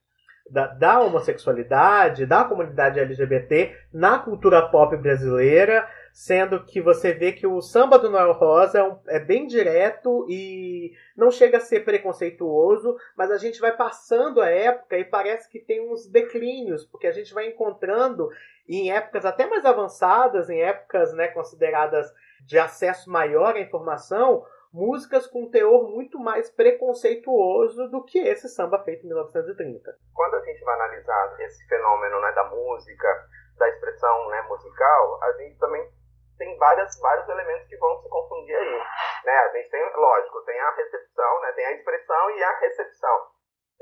da, 0.49 0.67
da, 0.67 0.99
homossexualidade, 0.99 2.25
da 2.25 2.43
comunidade 2.43 2.99
LGBT 2.99 3.75
na 3.93 4.19
cultura 4.19 4.67
pop 4.69 4.95
brasileira, 4.97 5.87
sendo 6.11 6.63
que 6.65 6.81
você 6.81 7.13
vê 7.13 7.31
que 7.31 7.45
o 7.45 7.61
samba 7.61 7.99
do 7.99 8.09
Noel 8.09 8.33
Rosa 8.33 8.79
é, 8.79 8.83
um, 8.83 8.97
é, 9.07 9.19
bem 9.19 9.45
direto 9.45 10.25
e 10.29 10.91
não 11.15 11.29
chega 11.29 11.57
a 11.57 11.61
ser 11.61 11.85
preconceituoso, 11.85 12.97
mas 13.15 13.31
a 13.31 13.37
gente 13.37 13.59
vai 13.59 13.75
passando 13.75 14.41
a 14.41 14.49
época 14.49 14.97
e 14.97 15.05
parece 15.05 15.49
que 15.49 15.59
tem 15.59 15.87
uns 15.89 16.07
declínios, 16.07 16.85
porque 16.85 17.07
a 17.07 17.11
gente 17.11 17.33
vai 17.33 17.47
encontrando 17.47 18.29
em 18.67 18.91
épocas 18.91 19.25
até 19.25 19.45
mais 19.47 19.65
avançadas, 19.65 20.49
em 20.49 20.61
épocas 20.61 21.13
né, 21.13 21.27
consideradas 21.27 22.11
de 22.41 22.57
acesso 22.57 23.09
maior 23.09 23.55
à 23.55 23.59
informação, 23.59 24.43
músicas 24.71 25.25
com 25.27 25.49
teor 25.49 25.89
muito 25.89 26.19
mais 26.19 26.49
preconceituoso 26.49 27.89
do 27.89 28.03
que 28.03 28.19
esse 28.19 28.47
samba 28.49 28.83
feito 28.83 29.03
em 29.03 29.07
1930. 29.07 29.91
Quando 30.13 30.35
a 30.35 30.41
gente 30.41 30.63
vai 30.63 30.75
analisar 30.75 31.39
esse 31.41 31.67
fenômeno 31.67 32.21
né, 32.21 32.31
da 32.33 32.43
música, 32.45 33.25
da 33.57 33.67
expressão 33.69 34.29
né, 34.29 34.41
musical, 34.43 35.23
a 35.23 35.31
gente 35.33 35.57
também 35.57 35.89
tem 36.37 36.57
várias, 36.57 36.97
vários 36.99 37.27
elementos 37.27 37.67
que 37.67 37.77
vão 37.77 38.01
se 38.01 38.09
confundir 38.09 38.55
aí. 38.55 38.83
Né? 39.25 39.33
A 39.33 39.49
gente 39.49 39.69
tem, 39.69 39.83
lógico, 39.95 40.41
tem 40.45 40.59
a 40.59 40.71
recepção, 40.71 41.41
né? 41.41 41.51
tem 41.53 41.65
a 41.65 41.71
expressão 41.73 42.31
e 42.31 42.43
a 42.43 42.59
recepção. 42.59 43.27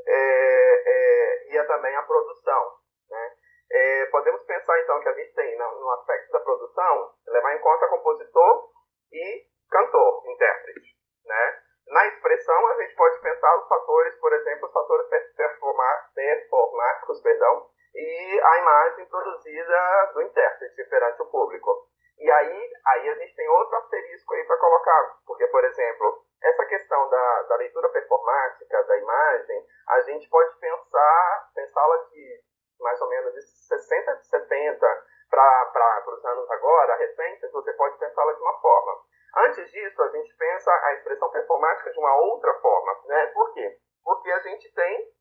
É, 0.08 0.84
é, 0.86 1.52
e 1.52 1.58
é 1.58 1.64
também 1.66 1.96
a 1.96 2.04
produção. 2.04 2.72
Né? 3.10 3.32
É, 3.70 4.06
podemos 4.06 4.42
pensar 4.44 4.80
então 4.82 5.00
que 5.02 5.10
a 5.10 5.14
gente 5.14 5.34
tem 5.34 5.58
no, 5.58 5.80
no 5.80 5.92
aspecto 5.92 6.32
da 6.32 6.40
produção, 6.40 7.14
levar 7.28 7.56
em 7.56 7.60
conta 7.60 7.90
compositor 7.90 8.72
e 9.12 9.46
cantor, 9.70 10.24
intérprete. 10.26 10.96
Né? 11.26 11.62
Na 11.88 12.08
expressão, 12.08 12.68
a 12.68 12.76
gente 12.82 12.96
pode 12.96 13.20
pensar 13.22 13.58
os 13.58 13.68
fatores, 13.68 14.16
por 14.20 14.34
exemplo, 14.34 14.68
os 14.68 14.74
fatores 14.74 15.08
performáticos, 15.36 17.22
perdão, 17.22 17.70
e 17.96 18.42
a 18.44 18.58
imagem 18.60 19.06
produzida 19.06 20.12
do 20.14 20.22
intérprete 20.22 20.84
perante 20.90 21.22
o 21.22 21.26
público. 21.28 21.88
E 22.20 22.32
aí, 22.32 22.72
aí 22.88 23.10
a 23.10 23.16
gente 23.16 23.36
tem 23.36 23.48
outro 23.48 23.76
asterisco 23.78 24.34
aí 24.34 24.44
para 24.46 24.58
colocar, 24.58 25.18
porque, 25.26 25.48
por 25.48 25.64
exemplo, 25.64 26.26
essa 26.44 26.66
questão 26.66 27.10
da, 27.10 27.44
da 27.44 27.56
leitura 27.58 27.90
performática, 27.90 28.84
da 28.84 28.98
imagem, 28.98 29.66
a 29.90 30.02
gente 30.02 30.30
pode 30.30 30.56
pensar, 30.60 31.50
pensá-la 31.54 31.98
de 32.10 32.42
mais 32.80 33.00
ou 33.02 33.10
menos 33.10 33.34
de 33.34 33.42
60, 33.42 34.16
de 34.18 34.28
70 34.28 35.06
para 35.30 36.04
os 36.08 36.26
anos 36.26 36.50
agora, 36.52 36.96
recentes, 36.98 37.52
você 37.52 37.74
pode 37.74 37.98
pensá-la 37.98 38.34
de 38.34 38.42
uma 38.42 38.60
forma. 38.60 39.07
Antes 39.38 39.70
disso, 39.70 40.02
a 40.02 40.08
gente 40.10 40.36
pensa 40.36 40.72
a 40.72 40.94
expressão 40.94 41.30
performática 41.30 41.92
de 41.92 42.00
uma 42.00 42.16
outra 42.22 42.52
forma. 42.56 42.98
Né? 43.06 43.28
Por 43.28 43.54
quê? 43.54 43.78
Porque 44.04 44.32
a 44.32 44.40
gente 44.40 44.74
tem, 44.74 45.14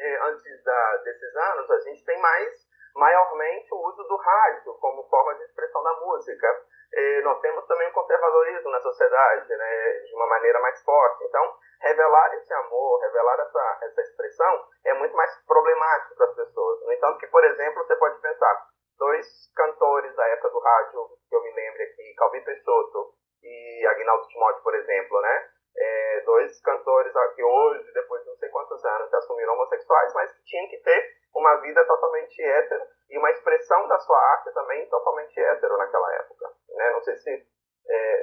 eh, 0.00 0.18
antes 0.22 0.64
da, 0.64 0.96
desses 1.04 1.36
anos, 1.36 1.70
a 1.70 1.80
gente 1.80 2.02
tem 2.06 2.18
mais 2.20 2.70
maiormente 2.94 3.68
o 3.74 3.86
uso 3.86 4.02
do 4.04 4.16
rádio 4.16 4.74
como 4.80 5.06
forma 5.10 5.34
de 5.34 5.44
expressão 5.44 5.82
da 5.82 5.92
música. 6.00 6.64
E 6.92 7.20
nós 7.22 7.38
temos 7.40 7.66
também 7.66 7.88
o 7.88 7.92
conservadorismo 7.92 8.70
na 8.70 8.80
sociedade, 8.80 9.54
né, 9.54 9.92
de 10.06 10.14
uma 10.14 10.26
maneira 10.26 10.58
mais 10.60 10.82
forte. 10.82 11.24
Então, 11.24 11.54
revelar 11.82 12.34
esse 12.34 12.52
amor, 12.54 13.00
revelar 13.00 13.40
essa, 13.40 13.78
essa 13.82 14.00
expressão 14.00 14.68
é 14.86 14.94
muito 14.94 15.14
mais 15.14 15.36
problemático 15.44 16.16
para 16.16 16.26
as 16.26 16.34
pessoas. 16.34 16.80
No 16.86 16.92
entanto, 16.92 17.18
que, 17.18 17.26
por 17.26 17.44
exemplo, 17.44 17.84
você 17.84 17.94
pode 17.96 18.20
pensar, 18.20 18.66
dois 18.98 19.26
cantores 19.54 20.16
da 20.16 20.26
época 20.28 20.48
do 20.48 20.58
rádio, 20.58 21.08
que 21.28 21.36
eu 21.36 21.42
me 21.42 21.52
lembro 21.52 21.82
aqui, 21.82 22.14
Calvin 22.16 22.42
Peixoto 22.42 23.20
e 23.42 23.86
Agnaldo 23.86 24.26
Timóteo, 24.28 24.62
por 24.62 24.74
exemplo, 24.74 25.20
né? 25.20 25.48
É, 25.76 26.20
dois 26.26 26.60
cantores 26.62 27.12
que 27.34 27.42
hoje, 27.42 27.92
depois 27.92 28.22
de 28.22 28.28
não 28.28 28.36
sei 28.36 28.48
quantos 28.50 28.84
anos, 28.84 29.14
assumiram 29.14 29.54
homossexuais, 29.54 30.12
mas 30.14 30.32
que 30.32 30.44
tinham 30.44 30.68
que 30.68 30.78
ter 30.78 31.20
uma 31.34 31.56
vida 31.60 31.84
totalmente 31.86 32.42
hétero 32.42 32.84
e 33.08 33.18
uma 33.18 33.30
expressão 33.30 33.86
da 33.88 33.98
sua 33.98 34.18
arte 34.32 34.52
também 34.52 34.88
totalmente 34.88 35.40
hétero 35.40 35.76
naquela 35.76 36.14
época. 36.16 36.52
Né? 36.70 36.90
Não 36.90 37.00
sei 37.02 37.16
se 37.16 37.46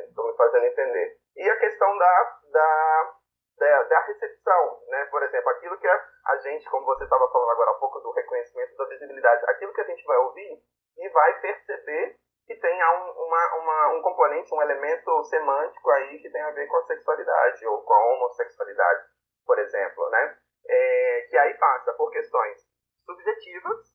estou 0.10 0.28
é, 0.28 0.32
me 0.32 0.38
fazendo 0.38 0.66
entender. 0.66 1.18
E 1.36 1.50
a 1.50 1.60
questão 1.60 1.98
da, 1.98 2.40
da, 2.52 3.14
da, 3.58 3.84
da, 3.84 4.00
recepção, 4.02 4.82
né? 4.88 5.06
por 5.06 5.24
exemplo, 5.24 5.50
aquilo 5.50 5.78
que 5.78 5.88
a 5.88 6.38
gente, 6.44 6.70
como 6.70 6.86
você 6.86 7.04
estava 7.06 7.30
falando 7.32 7.52
agora 7.52 7.72
há 7.72 7.76
pouco 7.76 8.00
do 8.00 8.12
reconhecimento 8.12 8.76
da 8.76 8.86
visibilidade, 8.86 9.46
aquilo 9.50 9.74
que 9.74 9.82
a 9.82 9.86
gente 9.86 10.04
vai 10.06 10.18
ouvir 10.18 10.62
e 10.98 11.10
vai 11.10 11.40
perceber 11.40 12.16
que 12.48 12.56
tem 12.56 12.82
um, 12.82 13.12
uma, 13.28 13.56
uma, 13.58 13.88
um 13.98 14.02
componente, 14.02 14.56
um 14.56 14.62
elemento 14.62 15.24
semântico 15.26 15.92
aí 15.92 16.18
que 16.20 16.30
tem 16.32 16.42
a 16.42 16.52
ver 16.52 16.66
com 16.68 16.78
a 16.78 16.84
sexualidade 16.84 17.68
ou 17.68 17.82
com 17.84 17.94
a 17.94 18.06
homossexualidade, 18.06 19.04
por 19.46 19.60
exemplo, 19.60 20.10
né? 20.10 20.38
É, 20.66 21.28
que 21.30 21.38
aí 21.38 21.54
passa 21.56 21.94
por 21.94 22.10
questões 22.10 22.58
subjetivas, 23.06 23.94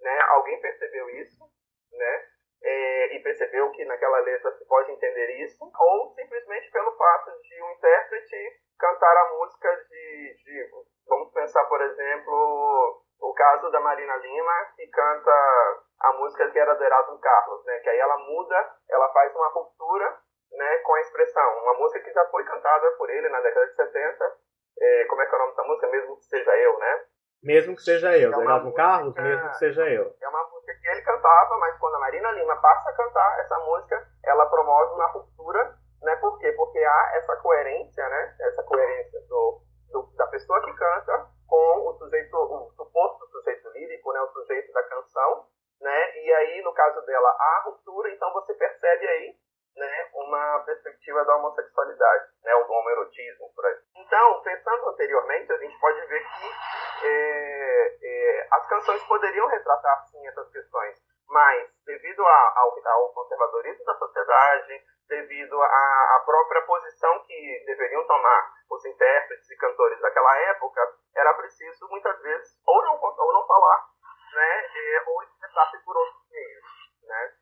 né? 0.00 0.20
Alguém 0.30 0.60
percebeu 0.60 1.08
isso, 1.10 1.44
né? 1.92 2.26
É, 2.64 3.16
e 3.16 3.22
percebeu 3.22 3.70
que 3.70 3.84
naquela 3.84 4.18
letra 4.20 4.50
se 4.52 4.66
pode 4.66 4.90
entender 4.90 5.44
isso, 5.44 5.64
ou 5.64 6.14
simplesmente 6.14 6.70
pelo 6.70 6.96
fato 6.96 7.30
de 7.40 7.62
um 7.62 7.70
intérprete 7.70 8.62
cantar 8.78 9.16
a 9.16 9.30
música 9.34 9.76
de, 9.88 10.36
de 10.42 10.70
vamos 11.06 11.32
pensar, 11.32 11.64
por 11.66 11.80
exemplo, 11.80 13.04
o 13.20 13.32
caso 13.32 13.70
da 13.70 13.80
Marina 13.80 14.16
Lima, 14.16 14.72
que 14.74 14.88
canta 14.88 15.82
a 16.02 16.12
música 16.14 16.50
que 16.50 16.58
era 16.58 16.74
do 16.74 16.84
Erasmo 16.84 17.18
Carlos, 17.18 17.64
né? 17.64 17.78
Que 17.78 17.90
aí 17.90 17.98
ela 17.98 18.18
muda, 18.18 18.76
ela 18.90 19.08
faz 19.12 19.34
uma 19.34 19.48
ruptura, 19.48 20.16
né? 20.52 20.76
Com 20.78 20.94
a 20.94 21.00
expressão, 21.00 21.58
uma 21.62 21.74
música 21.74 22.00
que 22.00 22.12
já 22.12 22.24
foi 22.26 22.44
cantada 22.44 22.90
por 22.92 23.08
ele 23.10 23.28
na 23.28 23.40
década 23.40 23.66
de 23.66 23.74
70, 23.76 24.36
é, 24.80 25.04
como 25.06 25.22
é 25.22 25.26
que 25.26 25.34
é 25.34 25.36
o 25.36 25.38
nome 25.38 25.50
dessa 25.52 25.64
música? 25.64 25.86
Mesmo 25.88 26.16
que 26.16 26.24
seja 26.24 26.56
eu, 26.56 26.78
né? 26.78 27.04
Mesmo 27.42 27.74
que 27.74 27.82
seja 27.82 28.16
eu, 28.16 28.30
é 28.30 28.34
do 28.34 28.42
Erasmo 28.42 28.72
Carlos, 28.72 29.14
mesmo 29.16 29.48
que 29.50 29.56
seja 29.56 29.82
eu. 29.88 30.14
É 30.20 30.28
uma 30.28 30.44
música 30.48 30.74
que 30.80 30.88
ele 30.88 31.02
cantava, 31.02 31.58
mas 31.58 31.76
quando 31.78 31.96
a 31.96 31.98
Marina 31.98 32.30
Lima 32.32 32.56
passa 32.56 32.90
a 32.90 32.96
cantar 32.96 33.40
essa 33.40 33.58
música, 33.58 34.06
ela 34.24 34.46
promove 34.46 34.94
uma 34.94 35.06
ruptura, 35.08 35.76
né? 36.02 36.16
Por 36.16 36.38
quê? 36.38 36.52
Porque 36.52 36.78
há 36.78 37.10
essa 37.16 37.36
coerência, 37.36 38.08
né? 38.08 38.36
Essa 38.40 38.62
coerência 38.62 39.20
do, 39.28 39.60
do 39.90 40.02
da 40.16 40.26
pessoa 40.28 40.62
que 40.62 40.72
canta 40.74 41.26
com 41.48 41.88
o 41.88 41.94
sujeito, 41.94 42.36
o 42.36 42.70
suposto 42.76 43.26
sujeito 43.26 43.68
lírico, 43.70 44.12
né? 44.12 44.20
O 44.20 44.28
sujeito 44.28 44.72
da 44.72 44.82
canção, 44.84 45.46
né? 45.82 46.16
E 46.16 46.32
aí, 46.32 46.62
no 46.62 46.72
caso 46.72 47.04
dela, 47.04 47.28
há 47.28 47.62
ruptura, 47.66 48.10
então 48.10 48.32
você 48.32 48.54
percebe 48.54 49.06
aí 49.06 49.36
né, 49.76 50.10
uma 50.14 50.60
perspectiva 50.60 51.24
da 51.24 51.36
homossexualidade, 51.36 52.26
né, 52.44 52.54
ou 52.54 52.66
do 52.66 52.72
homoerotismo, 52.72 53.52
por 53.54 53.66
aí. 53.66 53.78
Então, 53.96 54.40
pensando 54.42 54.88
anteriormente, 54.90 55.52
a 55.52 55.58
gente 55.58 55.78
pode 55.80 56.06
ver 56.06 56.20
que 56.20 57.06
é, 57.06 57.98
é, 58.02 58.48
as 58.52 58.68
canções 58.68 59.02
poderiam 59.04 59.46
retratar, 59.48 60.06
sim, 60.08 60.26
essas 60.28 60.48
questões, 60.50 60.98
mas 61.28 61.70
devido 61.86 62.24
a, 62.24 62.52
ao, 62.56 62.78
ao, 62.86 63.12
conservadorismo 63.12 63.84
da 63.84 63.94
sociedade, 63.94 64.84
devido 65.08 65.60
à 65.60 66.22
própria 66.24 66.62
posição 66.62 67.18
que 67.24 67.64
deveriam 67.66 68.06
tomar 68.06 68.52
os 68.70 68.84
intérpretes 68.84 69.50
e 69.50 69.56
cantores 69.56 70.00
daquela 70.00 70.36
época, 70.50 70.80
era 71.16 71.34
preciso, 71.34 71.88
muitas 71.88 72.20
vezes, 72.22 72.58
ou 72.66 72.82
não, 72.82 73.00
ou 73.02 73.32
não 73.32 73.46
falar, 73.46 73.91
né, 74.34 74.66
é, 74.74 75.02
ou 75.06 75.22
expressar-se 75.22 75.78
por 75.84 75.96
outros 75.96 76.30
meios, 76.30 76.64
né. 77.04 77.32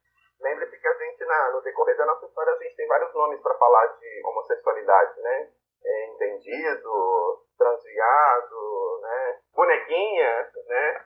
Lembre-se 0.40 0.78
que 0.78 0.88
a 0.88 0.94
gente, 0.94 1.24
na, 1.24 1.50
no 1.52 1.60
decorrer 1.60 1.96
da 1.96 2.06
nossa 2.06 2.24
história, 2.24 2.52
a 2.52 2.62
gente 2.62 2.74
tem 2.74 2.86
vários 2.86 3.12
nomes 3.12 3.40
para 3.42 3.58
falar 3.58 3.86
de 3.98 4.22
homossexualidade, 4.24 5.20
né? 5.20 5.50
É, 5.84 6.06
entendido, 6.06 7.46
transviado, 7.58 9.00
né? 9.02 9.40
Bonequinha, 9.54 10.50
né? 10.66 11.04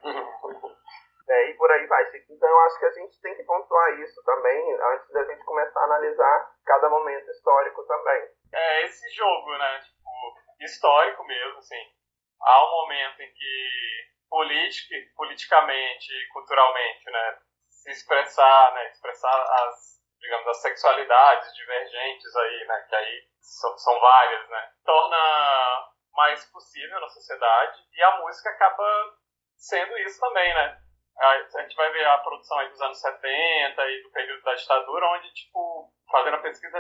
é, 1.28 1.50
e 1.50 1.54
por 1.54 1.70
aí 1.70 1.86
vai. 1.86 2.04
Então 2.30 2.48
eu 2.48 2.58
acho 2.60 2.78
que 2.78 2.86
a 2.86 2.92
gente 2.92 3.20
tem 3.20 3.34
que 3.34 3.42
pontuar 3.42 4.00
isso 4.00 4.22
também 4.24 4.72
antes 4.80 5.10
da 5.10 5.24
gente 5.24 5.44
começar 5.44 5.80
a 5.80 5.84
analisar 5.84 6.54
cada 6.64 6.88
momento 6.88 7.28
histórico 7.30 7.84
também. 7.86 8.28
É, 8.52 8.84
esse 8.84 9.08
jogo, 9.16 9.50
né? 9.58 9.80
Tipo, 9.80 10.64
histórico 10.64 11.24
mesmo, 11.24 11.58
assim. 11.58 11.92
Há 12.40 12.64
um 12.66 12.70
momento 12.70 13.20
em 13.20 13.32
que 13.32 14.13
politica, 14.34 14.96
politicamente, 15.14 16.12
culturalmente, 16.32 17.08
né? 17.08 17.38
se 17.68 17.90
expressar, 17.92 18.74
né, 18.74 18.88
expressar 18.88 19.30
as, 19.30 20.00
digamos, 20.18 20.48
as 20.48 20.60
sexualidades 20.60 21.54
divergentes 21.54 22.34
aí, 22.34 22.64
né, 22.66 22.86
que 22.88 22.96
aí 22.96 23.28
são, 23.40 23.78
são 23.78 24.00
várias, 24.00 24.48
né, 24.48 24.72
torna 24.84 25.88
mais 26.14 26.44
possível 26.46 26.98
na 26.98 27.08
sociedade 27.10 27.80
e 27.92 28.02
a 28.02 28.18
música 28.22 28.50
acaba 28.50 29.14
sendo 29.56 29.96
isso 29.98 30.18
também, 30.18 30.52
né. 30.52 30.80
A 31.16 31.60
gente 31.62 31.76
vai 31.76 31.92
ver 31.92 32.04
a 32.06 32.18
produção 32.18 32.58
aí 32.58 32.70
dos 32.70 32.80
anos 32.80 33.00
70 33.00 33.86
e 33.86 34.02
do 34.02 34.10
período 34.10 34.42
da 34.42 34.54
ditadura, 34.54 35.06
onde, 35.10 35.32
tipo, 35.32 35.92
fazendo 36.10 36.34
a 36.34 36.42
pesquisa, 36.42 36.78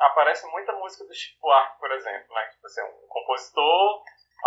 aparece 0.00 0.44
muita 0.48 0.72
música 0.72 1.04
do 1.04 1.14
Chico 1.14 1.38
Buarque, 1.40 1.78
por 1.78 1.92
exemplo, 1.92 2.34
né, 2.34 2.48
tipo 2.48 2.66
assim, 2.66 2.82
um 2.82 3.06
compositor 3.08 4.02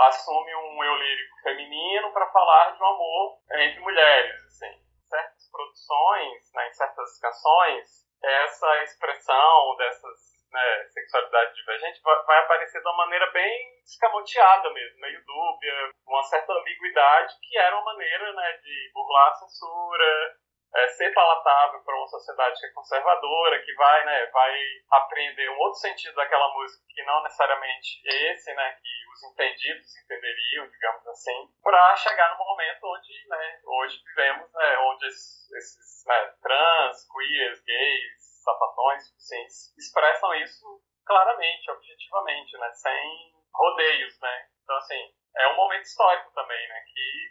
assume 0.07 0.55
um 0.55 0.83
eu 0.83 0.95
lírico 0.95 1.41
feminino 1.43 2.11
para 2.11 2.31
falar 2.31 2.71
de 2.71 2.81
um 2.81 2.85
amor 2.85 3.39
entre 3.51 3.79
mulheres, 3.79 4.43
assim. 4.45 4.81
Certas 5.09 5.49
produções, 5.51 6.53
né, 6.53 6.67
em 6.67 6.73
certas 6.73 7.19
canções, 7.19 8.09
essa 8.23 8.83
expressão 8.83 9.75
dessas 9.77 10.39
né, 10.51 10.83
sexualidade 10.89 11.53
divergente 11.53 12.01
vai, 12.01 12.23
vai, 12.23 12.39
aparecer 12.39 12.81
de 12.81 12.87
uma 12.87 12.97
maneira 12.97 13.29
bem 13.31 13.81
escamoteada 13.83 14.69
mesmo, 14.71 14.99
meio 14.99 15.23
dúbia, 15.25 15.91
uma 16.07 16.23
certa 16.23 16.53
ambiguidade 16.53 17.35
que 17.41 17.57
era 17.57 17.75
uma 17.75 17.85
maneira 17.85 18.33
né, 18.33 18.57
de 18.63 18.91
burlar 18.93 19.29
a 19.29 19.35
censura, 19.35 20.37
é, 20.75 20.87
ser 20.89 21.13
palatável 21.13 21.81
para 21.83 21.95
uma 21.95 22.07
sociedade 22.07 22.59
que 22.59 22.65
é 22.67 22.71
conservadora, 22.71 23.63
que 23.63 23.73
vai, 23.73 24.05
né, 24.05 24.25
vai 24.27 24.59
apreender 24.91 25.49
um 25.51 25.59
outro 25.59 25.79
sentido 25.79 26.15
daquela 26.15 26.53
música 26.53 26.85
que 26.89 27.03
não 27.03 27.23
necessariamente 27.23 28.01
esse, 28.05 28.53
né, 28.53 28.71
que 28.73 29.11
os 29.13 29.31
entendidos 29.31 29.97
entenderiam, 30.03 30.69
digamos 30.69 31.07
assim, 31.07 31.49
para 31.63 31.95
chegar 31.95 32.31
no 32.31 32.45
momento 32.45 32.83
onde, 32.83 33.27
né, 33.29 33.59
hoje 33.65 34.01
vivemos, 34.05 34.51
né, 34.53 34.77
onde 34.79 35.05
esses, 35.07 36.03
né, 36.05 36.33
trans, 36.41 37.07
queers, 37.11 37.61
gays, 37.63 38.29
sapatões, 38.43 39.03
assim, 39.15 39.45
expressam 39.77 40.33
isso 40.35 40.81
claramente, 41.09 41.71
objetivamente, 41.71 42.57
né? 42.57 42.71
Sem 42.73 43.33
rodeios, 43.51 44.19
né? 44.21 44.47
Então, 44.63 44.77
assim, 44.77 45.13
é 45.35 45.53
um 45.53 45.55
momento 45.55 45.83
histórico 45.83 46.31
também, 46.33 46.67
né? 46.67 46.75
Que 46.93 47.29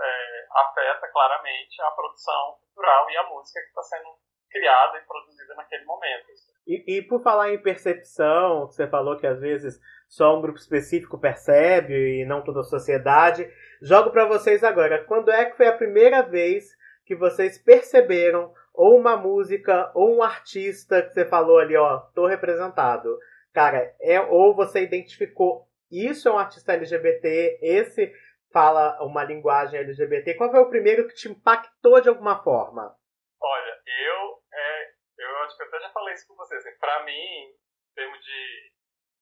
é, 0.00 0.46
afeta 0.50 1.08
claramente 1.12 1.82
a 1.82 1.90
produção 1.90 2.58
cultural 2.60 3.10
e 3.10 3.16
a 3.16 3.28
música 3.28 3.60
que 3.60 3.68
está 3.68 3.82
sendo 3.82 4.08
criada 4.50 4.98
e 4.98 5.06
produzida 5.06 5.54
naquele 5.54 5.84
momento. 5.84 6.26
E, 6.66 6.98
e, 6.98 7.02
por 7.02 7.22
falar 7.22 7.52
em 7.52 7.62
percepção, 7.62 8.66
você 8.66 8.86
falou 8.86 9.18
que 9.18 9.26
às 9.26 9.40
vezes 9.40 9.80
só 10.08 10.36
um 10.36 10.40
grupo 10.40 10.58
específico 10.58 11.18
percebe 11.18 12.20
e 12.20 12.24
não 12.24 12.44
toda 12.44 12.60
a 12.60 12.64
sociedade. 12.64 13.50
Jogo 13.80 14.10
para 14.10 14.26
vocês 14.26 14.62
agora. 14.62 15.02
Quando 15.04 15.30
é 15.30 15.46
que 15.46 15.56
foi 15.56 15.66
a 15.66 15.76
primeira 15.76 16.22
vez 16.22 16.76
que 17.04 17.16
vocês 17.16 17.58
perceberam 17.58 18.52
ou 18.74 18.96
uma 18.98 19.16
música 19.16 19.90
ou 19.94 20.16
um 20.16 20.22
artista 20.22 21.02
que 21.02 21.10
você 21.10 21.24
falou 21.24 21.58
ali, 21.58 21.76
ó, 21.76 21.98
tô 22.14 22.26
representado? 22.26 23.18
Cara, 23.52 23.94
é 24.00 24.20
ou 24.20 24.54
você 24.54 24.82
identificou 24.82 25.66
isso 25.92 26.28
é 26.28 26.32
um 26.32 26.38
artista 26.38 26.72
LGBT, 26.72 27.58
esse 27.62 28.12
fala 28.52 29.02
uma 29.02 29.24
linguagem 29.24 29.80
LGBT. 29.80 30.34
Qual 30.34 30.50
foi 30.50 30.60
o 30.60 30.68
primeiro 30.68 31.06
que 31.08 31.14
te 31.14 31.28
impactou 31.28 32.00
de 32.00 32.08
alguma 32.08 32.42
forma? 32.42 32.96
Olha, 33.40 33.82
eu, 33.86 34.42
é, 34.52 34.90
eu 35.18 35.36
acho 35.38 35.56
que 35.56 35.62
eu 35.62 35.66
até 35.68 35.80
já 35.80 35.90
falei 35.90 36.14
isso 36.14 36.26
com 36.28 36.36
vocês. 36.36 36.64
Assim, 36.64 36.78
para 36.78 37.02
mim, 37.04 37.12
em 37.12 37.94
termos 37.94 38.20
de, 38.20 38.72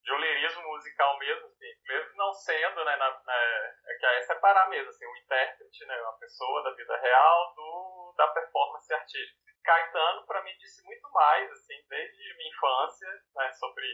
de 0.05 0.12
um 0.12 0.69
musical 0.69 1.19
mesmo, 1.19 1.47
assim, 1.47 1.67
mesmo 1.89 2.17
não 2.17 2.33
sendo, 2.33 2.85
né, 2.85 2.97
na, 2.97 3.23
na, 3.25 3.35
é 3.35 3.95
que 3.99 4.07
é 4.07 4.23
separar 4.23 4.69
mesmo, 4.69 4.89
assim, 4.89 5.07
o 5.07 5.17
intérprete, 5.17 5.87
né, 5.87 6.00
uma 6.03 6.19
pessoa 6.19 6.62
da 6.65 6.75
vida 6.75 6.97
real 6.97 7.55
do, 7.55 8.15
da 8.17 8.29
performance 8.29 8.93
artística. 8.93 9.50
Caetano, 9.62 10.27
para 10.27 10.43
mim, 10.43 10.57
disse 10.59 10.83
muito 10.85 11.09
mais, 11.12 11.50
assim, 11.53 11.75
desde 11.89 12.37
minha 12.37 12.50
infância, 12.50 13.09
né, 13.37 13.53
sobre 13.53 13.87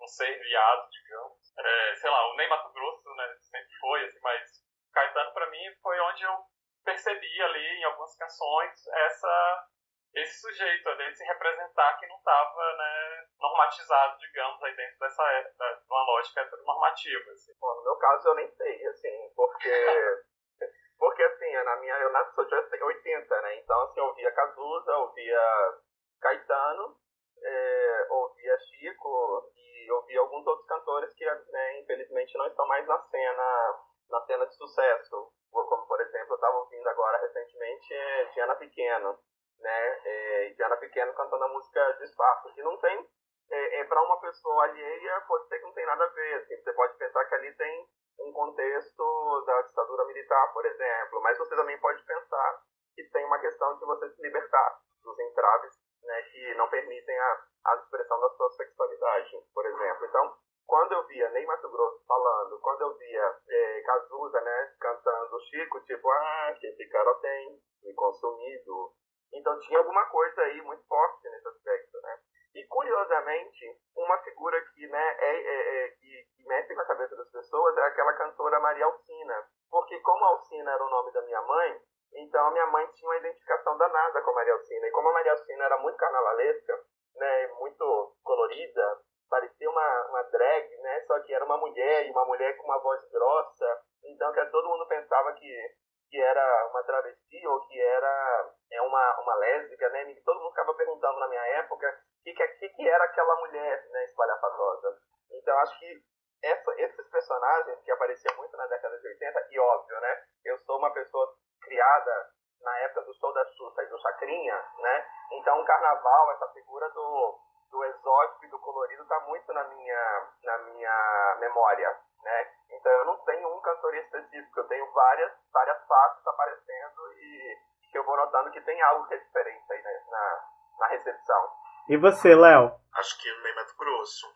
um 0.00 0.06
ser 0.06 0.38
viado, 0.38 0.88
digamos. 0.90 1.58
É, 1.58 1.94
sei 1.96 2.10
lá, 2.10 2.30
o 2.30 2.36
Ney 2.36 2.48
Mato 2.48 2.72
Grosso, 2.72 3.14
né, 3.14 3.36
sempre 3.40 3.74
foi, 3.80 4.04
assim, 4.04 4.20
mas 4.22 4.64
Caetano, 4.92 5.32
para 5.32 5.50
mim, 5.50 5.74
foi 5.82 5.98
onde 6.00 6.22
eu 6.22 6.44
percebi 6.84 7.42
ali, 7.42 7.80
em 7.80 7.84
algumas 7.84 8.16
canções, 8.16 8.86
essa 8.86 9.68
esse 10.14 10.40
sujeito 10.40 10.88
ali 10.88 11.12
se 11.14 11.24
representar 11.24 11.98
que 11.98 12.06
não 12.06 12.16
estava 12.16 12.76
né, 12.76 13.26
normatizado, 13.40 14.16
digamos, 14.18 14.62
aí 14.62 14.74
dentro 14.76 14.98
dessa 15.00 15.22
da, 15.58 15.72
de 15.72 15.86
uma 15.90 16.04
lógica 16.04 16.40
heteronormativa. 16.40 17.32
Assim. 17.32 17.52
Bom, 17.60 17.74
no 17.74 17.82
meu 17.82 17.96
caso 17.96 18.28
eu 18.28 18.34
nem 18.36 18.48
sei, 18.48 18.86
assim, 18.86 19.32
porque 19.34 20.24
porque 20.98 21.22
assim, 21.22 21.52
na 21.52 21.76
minha 21.76 21.96
eu 21.96 22.12
nasci 22.12 22.44
de 22.46 22.82
80, 22.84 23.42
né? 23.42 23.56
Então 23.56 23.82
assim, 23.82 24.00
eu 24.00 24.06
ouvia 24.06 24.32
Cazuza, 24.32 24.96
ouvia 24.98 25.78
Caetano, 26.20 26.96
é, 27.42 28.06
ouvia 28.10 28.56
Chico 28.60 29.52
e 29.56 29.73
ouvia 29.90 30.20
alguns 30.20 30.46
outros 30.46 30.66
cantores 30.66 31.12
que 31.14 31.24
né, 31.24 31.80
infelizmente 31.80 32.36
não 32.36 32.46
estão 32.46 32.66
mais 32.66 32.86
na 32.86 32.98
cena 32.98 33.80
na 34.10 34.20
cena 34.26 34.46
de 34.46 34.54
sucesso. 34.56 35.32
Como 35.50 35.86
por 35.86 36.00
exemplo, 36.00 36.32
eu 36.32 36.36
estava 36.36 36.56
ouvindo 36.58 36.88
agora 36.88 37.18
recentemente 37.18 37.94
é, 37.94 38.24
Diana 38.26 38.54
Pequeno 38.56 39.18
né? 39.64 40.00
É, 40.04 40.54
Diana 40.56 40.76
Pequeno 40.76 41.12
cantando 41.14 41.44
a 41.44 41.48
música 41.48 41.92
Disfarce, 41.98 42.52
que 42.52 42.62
não 42.62 42.76
tem, 42.78 43.08
é, 43.50 43.80
é 43.80 43.84
para 43.84 44.02
uma 44.02 44.20
pessoa 44.20 44.64
alheia, 44.64 45.20
pode 45.26 45.48
ser 45.48 45.58
que 45.58 45.64
não 45.64 45.72
tem 45.72 45.86
nada 45.86 46.04
a 46.04 46.08
ver, 46.08 46.34
assim, 46.34 46.56
você 46.56 46.72
pode 46.72 46.96
pensar 46.98 47.24
que 47.24 47.34
ali 47.34 47.54
tem 47.56 47.86
um 48.20 48.32
contexto 48.32 49.44
da 49.46 49.62
ditadura 49.62 50.04
militar, 50.04 50.52
por 50.52 50.64
exemplo, 50.64 51.20
mas 51.22 51.38
você 51.38 51.56
também 51.56 51.78
pode 51.80 52.02
pensar 52.04 52.62
que 52.94 53.04
tem 53.04 53.24
uma 53.24 53.38
questão 53.40 53.76
de 53.76 53.84
você 53.84 54.08
se 54.10 54.22
libertar 54.22 54.80
dos 55.02 55.18
entraves 55.18 55.72
né, 56.02 56.22
que 56.22 56.54
não 56.54 56.68
permitem 56.68 57.18
a, 57.18 57.42
a 57.66 57.74
expressão 57.76 58.20
da 58.20 58.28
sua 58.30 58.50
sexualidade, 58.50 59.44
por 59.54 59.64
exemplo. 59.66 60.06
Então, 60.06 60.36
quando 60.66 60.92
eu 60.92 61.06
via 61.06 61.30
Ney 61.30 61.46
Mato 61.46 61.70
Grosso 61.70 62.04
falando, 62.06 62.58
quando 62.60 62.82
eu 62.82 62.94
via 62.96 63.36
é, 63.48 63.80
Cazuza, 63.82 64.40
né, 64.40 64.74
cantando 64.80 65.40
Chico, 65.40 65.80
tipo, 65.80 66.10
ah, 66.10 66.54
que 66.58 66.66
esse 66.66 66.88
cara 66.88 67.14
tem 67.16 67.60
me 67.82 67.94
consumido, 67.94 68.92
então 69.32 69.58
tinha 69.60 69.78
alguma 69.78 70.04
coisa 70.06 70.42
aí 70.42 70.62
muito 70.62 70.86
forte 70.86 71.28
nesse 71.28 71.48
aspecto, 71.48 72.00
né? 72.02 72.18
E 72.54 72.64
curiosamente, 72.68 73.80
uma 73.96 74.16
figura 74.18 74.60
que, 74.72 74.86
né, 74.86 75.16
é, 75.18 75.36
é, 75.36 75.84
é 75.84 75.88
que, 75.88 76.28
que, 76.36 76.46
mexe 76.46 76.72
com 76.72 76.80
a 76.80 76.86
cabeça 76.86 77.16
das 77.16 77.28
pessoas 77.30 77.76
é 77.76 77.82
aquela 77.82 78.12
cantora 78.12 78.60
Maria 78.60 78.84
Alcina. 78.84 79.44
Porque 79.68 79.98
como 80.00 80.24
Alcina 80.24 80.70
era 80.70 80.84
o 80.84 80.90
nome 80.90 81.12
da 81.12 81.22
minha 81.22 81.42
mãe, 81.42 81.80
então 82.14 82.46
a 82.46 82.50
minha 82.52 82.66
mãe 82.66 82.86
tinha 82.92 83.10
uma 83.10 83.18
identificação 83.18 83.76
danada 83.76 84.22
com 84.22 84.30
a 84.30 84.34
Maria 84.34 84.52
Alcina. 84.52 84.86
E 84.86 84.90
como 84.92 85.08
a 85.08 85.12
Maria 85.12 85.32
Alcina 85.32 85.64
era 85.64 85.78
muito 85.78 85.96
carnavalesca, 85.96 86.84
né, 87.16 87.46
muito 87.58 88.16
colorida, 88.22 89.00
parecia 89.28 89.68
uma, 89.68 90.08
uma 90.08 90.22
drag, 90.24 90.76
né, 90.78 91.00
só 91.06 91.20
que 91.20 91.34
era 91.34 91.44
uma 91.44 91.56
mulher, 91.56 92.06
e 92.06 92.10
uma 92.10 92.24
mulher 92.24 92.56
com 92.56 92.64
uma 92.64 92.78
voz 92.78 93.00
grossa, 93.10 93.82
então 94.04 94.32
que 94.32 94.44
todo 94.46 94.68
mundo 94.68 94.86
pensava 94.86 95.32
que 95.32 95.74
que 96.14 96.20
era 96.20 96.68
uma 96.70 96.80
travesti 96.84 97.44
ou 97.44 97.60
que 97.66 97.80
era 97.80 98.54
é 98.70 98.80
uma, 98.82 99.20
uma 99.20 99.34
lésbica, 99.34 99.88
né? 99.88 100.12
E 100.12 100.22
todo 100.22 100.38
mundo 100.38 100.50
ficava 100.50 100.72
perguntando 100.74 101.18
na 101.18 101.26
minha 101.26 101.44
época 101.58 101.88
o 101.88 102.22
que, 102.22 102.32
que, 102.32 102.68
que 102.68 102.88
era 102.88 103.02
aquela 103.02 103.34
mulher 103.40 103.84
né, 103.90 104.04
espalhafatosa. 104.04 104.96
Então, 105.32 105.58
acho 105.58 105.76
que 105.80 106.02
essa, 106.40 106.72
esses 106.78 107.10
personagens 107.10 107.80
que 107.82 107.90
apareciam 107.90 108.36
muito 108.36 108.56
na 108.56 108.66
década 108.68 108.96
de 108.96 109.08
80, 109.08 109.48
e 109.50 109.58
óbvio, 109.58 110.00
né? 110.00 110.22
Eu 110.44 110.58
sou 110.58 110.78
uma 110.78 110.92
pessoa 110.92 111.34
criada 111.60 112.30
na 112.64 112.78
época 112.78 113.02
do 113.02 113.14
show 113.14 113.32
da 113.32 113.44
Xuxa 113.52 113.82
e 113.82 113.88
do 113.88 114.00
Chacrinha, 114.00 114.64
né? 114.78 115.06
Então, 115.32 115.60
o 115.60 115.64
carnaval, 115.64 116.32
essa 116.32 116.48
figura 116.48 116.88
do, 116.90 117.38
do 117.70 117.84
exótico 117.84 118.44
e 118.44 118.48
do 118.48 118.58
colorido 118.58 119.02
está 119.02 119.20
muito 119.20 119.52
na 119.52 119.64
minha, 119.64 120.28
na 120.42 120.58
minha 120.58 121.36
memória, 121.40 122.00
né? 122.22 122.50
Então 122.70 122.92
eu 122.92 123.04
não 123.04 123.16
tenho 123.24 123.48
um 123.48 123.60
cantor 123.60 123.94
específico, 123.94 124.60
eu 124.60 124.68
tenho 124.68 124.90
várias, 124.92 125.32
várias 125.52 125.86
faces 125.86 126.26
aparecendo 126.26 127.12
e 127.12 127.58
que 127.90 127.98
eu 127.98 128.04
vou 128.04 128.16
notando 128.16 128.50
que 128.50 128.60
tem 128.62 128.80
algo 128.82 129.06
que 129.06 129.14
é 129.14 129.18
diferente 129.18 129.72
aí 129.72 129.82
né, 129.82 130.04
na, 130.10 130.48
na 130.80 130.86
recepção. 130.88 131.50
E 131.88 131.96
você, 131.96 132.34
Léo? 132.34 132.72
Acho 132.96 133.20
que 133.20 133.30
no 133.30 133.54
Mato 133.54 133.76
Grosso 133.76 134.26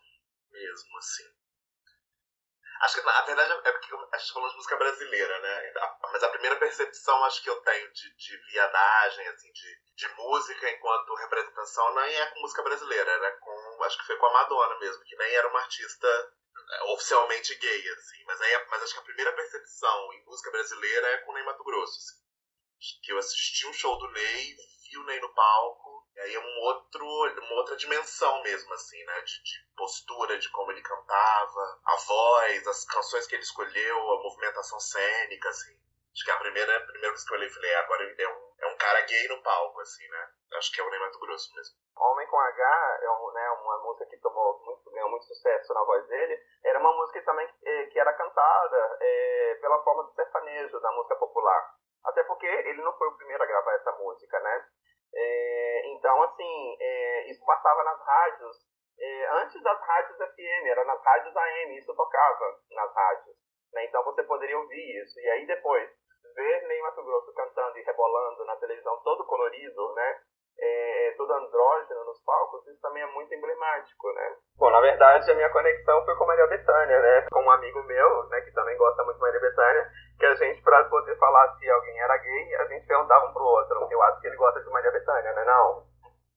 mesmo, 0.52 0.98
assim. 0.98 1.37
Acho 2.80 2.94
que 2.94 3.06
na 3.06 3.20
verdade 3.22 3.52
é 3.52 3.72
porque 3.72 3.94
a 4.12 4.18
gente 4.18 4.32
falou 4.32 4.48
de 4.48 4.56
música 4.56 4.76
brasileira, 4.76 5.40
né? 5.40 5.72
Mas 6.12 6.22
a 6.22 6.28
primeira 6.28 6.56
percepção 6.56 7.24
acho 7.24 7.42
que 7.42 7.50
eu 7.50 7.60
tenho 7.62 7.92
de, 7.92 8.16
de 8.16 8.36
viadagem, 8.52 9.26
assim, 9.28 9.52
de, 9.52 9.80
de 9.96 10.08
música 10.14 10.70
enquanto 10.70 11.14
representação 11.14 11.94
nem 11.94 12.14
é 12.14 12.26
com 12.26 12.40
música 12.40 12.62
brasileira, 12.62 13.10
era 13.10 13.32
com. 13.38 13.84
Acho 13.84 13.98
que 13.98 14.06
foi 14.06 14.16
com 14.16 14.26
a 14.26 14.32
Madonna 14.32 14.78
mesmo, 14.78 15.04
que 15.04 15.16
nem 15.16 15.34
era 15.34 15.48
uma 15.48 15.60
artista 15.60 16.06
é, 16.70 16.82
oficialmente 16.92 17.54
gay, 17.56 17.88
assim. 17.90 18.24
Mas, 18.26 18.40
aí, 18.40 18.66
mas 18.70 18.82
acho 18.82 18.94
que 18.94 19.00
a 19.00 19.04
primeira 19.04 19.32
percepção 19.32 20.12
em 20.12 20.24
música 20.24 20.50
brasileira 20.50 21.06
é 21.08 21.18
com 21.18 21.32
o 21.32 21.34
Ney 21.34 21.44
Mato 21.44 21.64
Grosso, 21.64 21.98
assim. 21.98 22.28
Que 23.02 23.12
eu 23.12 23.18
assisti 23.18 23.66
um 23.66 23.72
show 23.72 23.98
do 23.98 24.10
Ney, 24.12 24.56
vi 24.88 24.98
o 24.98 25.04
Ney 25.04 25.20
no 25.20 25.34
palco, 25.34 25.97
e 26.18 26.20
aí 26.20 26.34
é 26.34 26.40
um 26.40 26.58
outro, 26.66 27.06
uma 27.06 27.54
outra 27.54 27.76
dimensão 27.76 28.42
mesmo, 28.42 28.74
assim, 28.74 29.00
né? 29.04 29.20
De, 29.20 29.40
de, 29.40 29.68
postura, 29.76 30.36
de 30.36 30.50
como 30.50 30.72
ele 30.72 30.82
cantava, 30.82 31.78
a 31.84 31.96
voz, 31.96 32.66
as 32.66 32.84
canções 32.86 33.24
que 33.28 33.36
ele 33.36 33.44
escolheu, 33.44 33.96
a 33.96 34.22
movimentação 34.24 34.80
cênica, 34.80 35.48
assim. 35.48 35.78
Acho 36.12 36.24
que 36.24 36.30
a 36.32 36.38
primeira, 36.38 36.76
a 36.76 36.80
primeira 36.80 37.10
vez 37.10 37.24
que 37.24 37.32
eu 37.32 37.38
olhei, 37.38 37.48
falei, 37.48 37.70
é, 37.70 37.76
agora 37.76 38.14
é 38.18 38.28
um, 38.28 38.52
é 38.58 38.66
um 38.66 38.76
cara 38.76 39.00
gay 39.02 39.28
no 39.28 39.40
palco, 39.44 39.80
assim, 39.80 40.08
né? 40.08 40.28
Acho 40.54 40.72
que 40.72 40.80
é 40.80 40.84
o 40.84 40.90
Ney 40.90 40.98
Mato 40.98 41.20
Grosso 41.20 41.54
mesmo. 41.54 41.76
Homem 41.96 42.26
com 42.26 42.40
H 42.40 42.98
é 43.02 43.10
um, 43.10 43.32
né, 43.32 43.50
uma 43.50 43.78
música 43.84 44.06
que 44.06 44.16
tomou 44.16 44.58
muito, 44.64 44.90
ganhou 44.90 45.10
muito 45.10 45.24
sucesso 45.24 45.72
na 45.72 45.84
voz 45.84 46.04
dele. 46.08 46.36
Era 46.64 46.80
uma 46.80 46.96
música 46.96 47.22
também 47.22 47.46
que, 47.46 47.86
que 47.92 47.98
era 48.00 48.12
cantada 48.14 48.98
é, 49.00 49.58
pela 49.60 49.84
forma 49.84 50.02
do 50.02 50.14
sertanejo, 50.14 50.80
da 50.80 50.90
música 50.90 51.14
popular. 51.14 51.74
Até 52.06 52.24
porque 52.24 52.46
ele 52.46 52.82
não 52.82 52.96
foi 52.98 53.06
o 53.06 53.16
primeiro 53.16 53.44
a 53.44 53.46
gravar 53.46 53.74
essa 53.74 53.92
música, 53.92 54.40
né? 54.40 54.68
É, 55.14 55.82
então, 55.92 56.22
assim, 56.22 56.76
é, 56.80 57.30
isso 57.30 57.44
passava 57.44 57.82
nas 57.84 58.00
rádios, 58.00 58.56
é, 59.00 59.28
antes 59.42 59.62
das 59.62 59.80
rádios 59.80 60.18
FM, 60.18 60.66
era 60.66 60.84
nas 60.84 61.02
rádios 61.02 61.36
AM, 61.36 61.78
isso 61.78 61.94
tocava 61.94 62.58
nas 62.72 62.94
rádios. 62.94 63.36
Né? 63.72 63.84
Então 63.84 64.02
você 64.04 64.22
poderia 64.24 64.58
ouvir 64.58 65.02
isso. 65.02 65.20
E 65.20 65.30
aí 65.30 65.46
depois, 65.46 65.88
ver 66.34 66.66
Ney 66.66 66.82
Mato 66.82 67.02
Grosso 67.04 67.32
cantando 67.34 67.78
e 67.78 67.82
rebolando 67.82 68.44
na 68.44 68.56
televisão 68.56 69.00
todo 69.02 69.24
colorido, 69.24 69.94
né? 69.94 70.20
É, 70.60 71.14
todo 71.16 71.32
andrógeno 71.32 72.04
nos 72.04 72.20
palcos, 72.24 72.66
isso 72.66 72.80
também 72.80 73.00
é 73.00 73.06
muito 73.06 73.32
emblemático, 73.32 74.12
né? 74.12 74.36
Bom, 74.56 74.70
na 74.70 74.80
verdade, 74.80 75.30
a 75.30 75.34
minha 75.36 75.52
conexão 75.52 76.04
foi 76.04 76.16
com 76.16 76.26
Maria 76.26 76.48
Bethânia, 76.48 76.98
né? 76.98 77.26
Com 77.30 77.44
um 77.44 77.50
amigo 77.50 77.80
meu, 77.84 78.24
né, 78.24 78.40
que 78.40 78.50
também 78.50 78.76
gosta 78.76 79.04
muito 79.04 79.16
de 79.18 79.22
Maria 79.22 79.40
Bethânia, 79.40 79.88
que 80.18 80.26
a 80.26 80.34
gente, 80.34 80.62
para 80.62 80.84
poder 80.84 81.16
falar 81.16 81.56
se 81.56 81.70
alguém 81.70 82.00
era 82.00 82.16
gay, 82.18 82.54
a 82.56 82.64
gente 82.66 82.86
perguntava 82.86 83.26
um 83.26 83.32
pro 83.32 83.44
outro. 83.44 83.88
Eu 83.90 84.02
acho 84.02 84.20
que 84.20 84.26
ele 84.26 84.36
gosta 84.36 84.60
de 84.60 84.70
Maria 84.70 84.90
Bethânia, 84.90 85.32
né? 85.32 85.44
Não. 85.44 85.86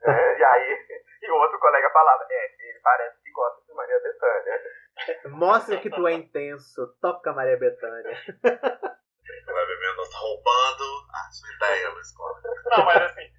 É, 0.04 0.38
e 0.39 0.44
aí, 0.44 0.78
e 1.22 1.32
o 1.32 1.36
outro 1.36 1.60
colega 1.60 1.89
falava, 1.89 2.26
é, 2.30 2.46
ele 2.46 2.80
parece 2.84 3.22
que 3.24 3.32
gosta 3.32 3.62
de 3.65 3.74
Maria 3.74 4.00
Bethânia. 4.00 4.62
Mostra 5.26 5.78
que 5.78 5.89
tu 5.89 6.08
é 6.08 6.13
intenso, 6.13 6.96
toca 7.02 7.34
Maria 7.34 7.58
Bethânia. 7.58 8.17
Web 9.52 9.80
Mendonça 9.80 10.12
tá 10.12 10.17
roubando 10.20 10.84
a 11.13 11.32
sua 11.32 11.54
ideia, 11.56 11.89
Luiz 11.89 12.15
Costa. 12.15 12.50
Não, 12.65 12.86
mas 12.86 13.02
assim, 13.02 13.30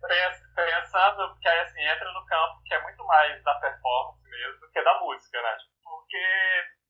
pensando 0.55 1.28
porque 1.33 1.48
aí 1.48 1.61
assim, 1.61 1.81
entra 1.81 2.12
no 2.12 2.26
campo 2.26 2.62
que 2.64 2.74
é 2.74 2.83
muito 2.83 3.05
mais 3.07 3.42
da 3.42 3.55
performance 3.61 4.28
mesmo 4.28 4.61
do 4.61 4.70
que 4.70 4.83
da 4.83 5.00
música, 5.00 5.40
né? 5.40 5.57
Porque 5.83 6.24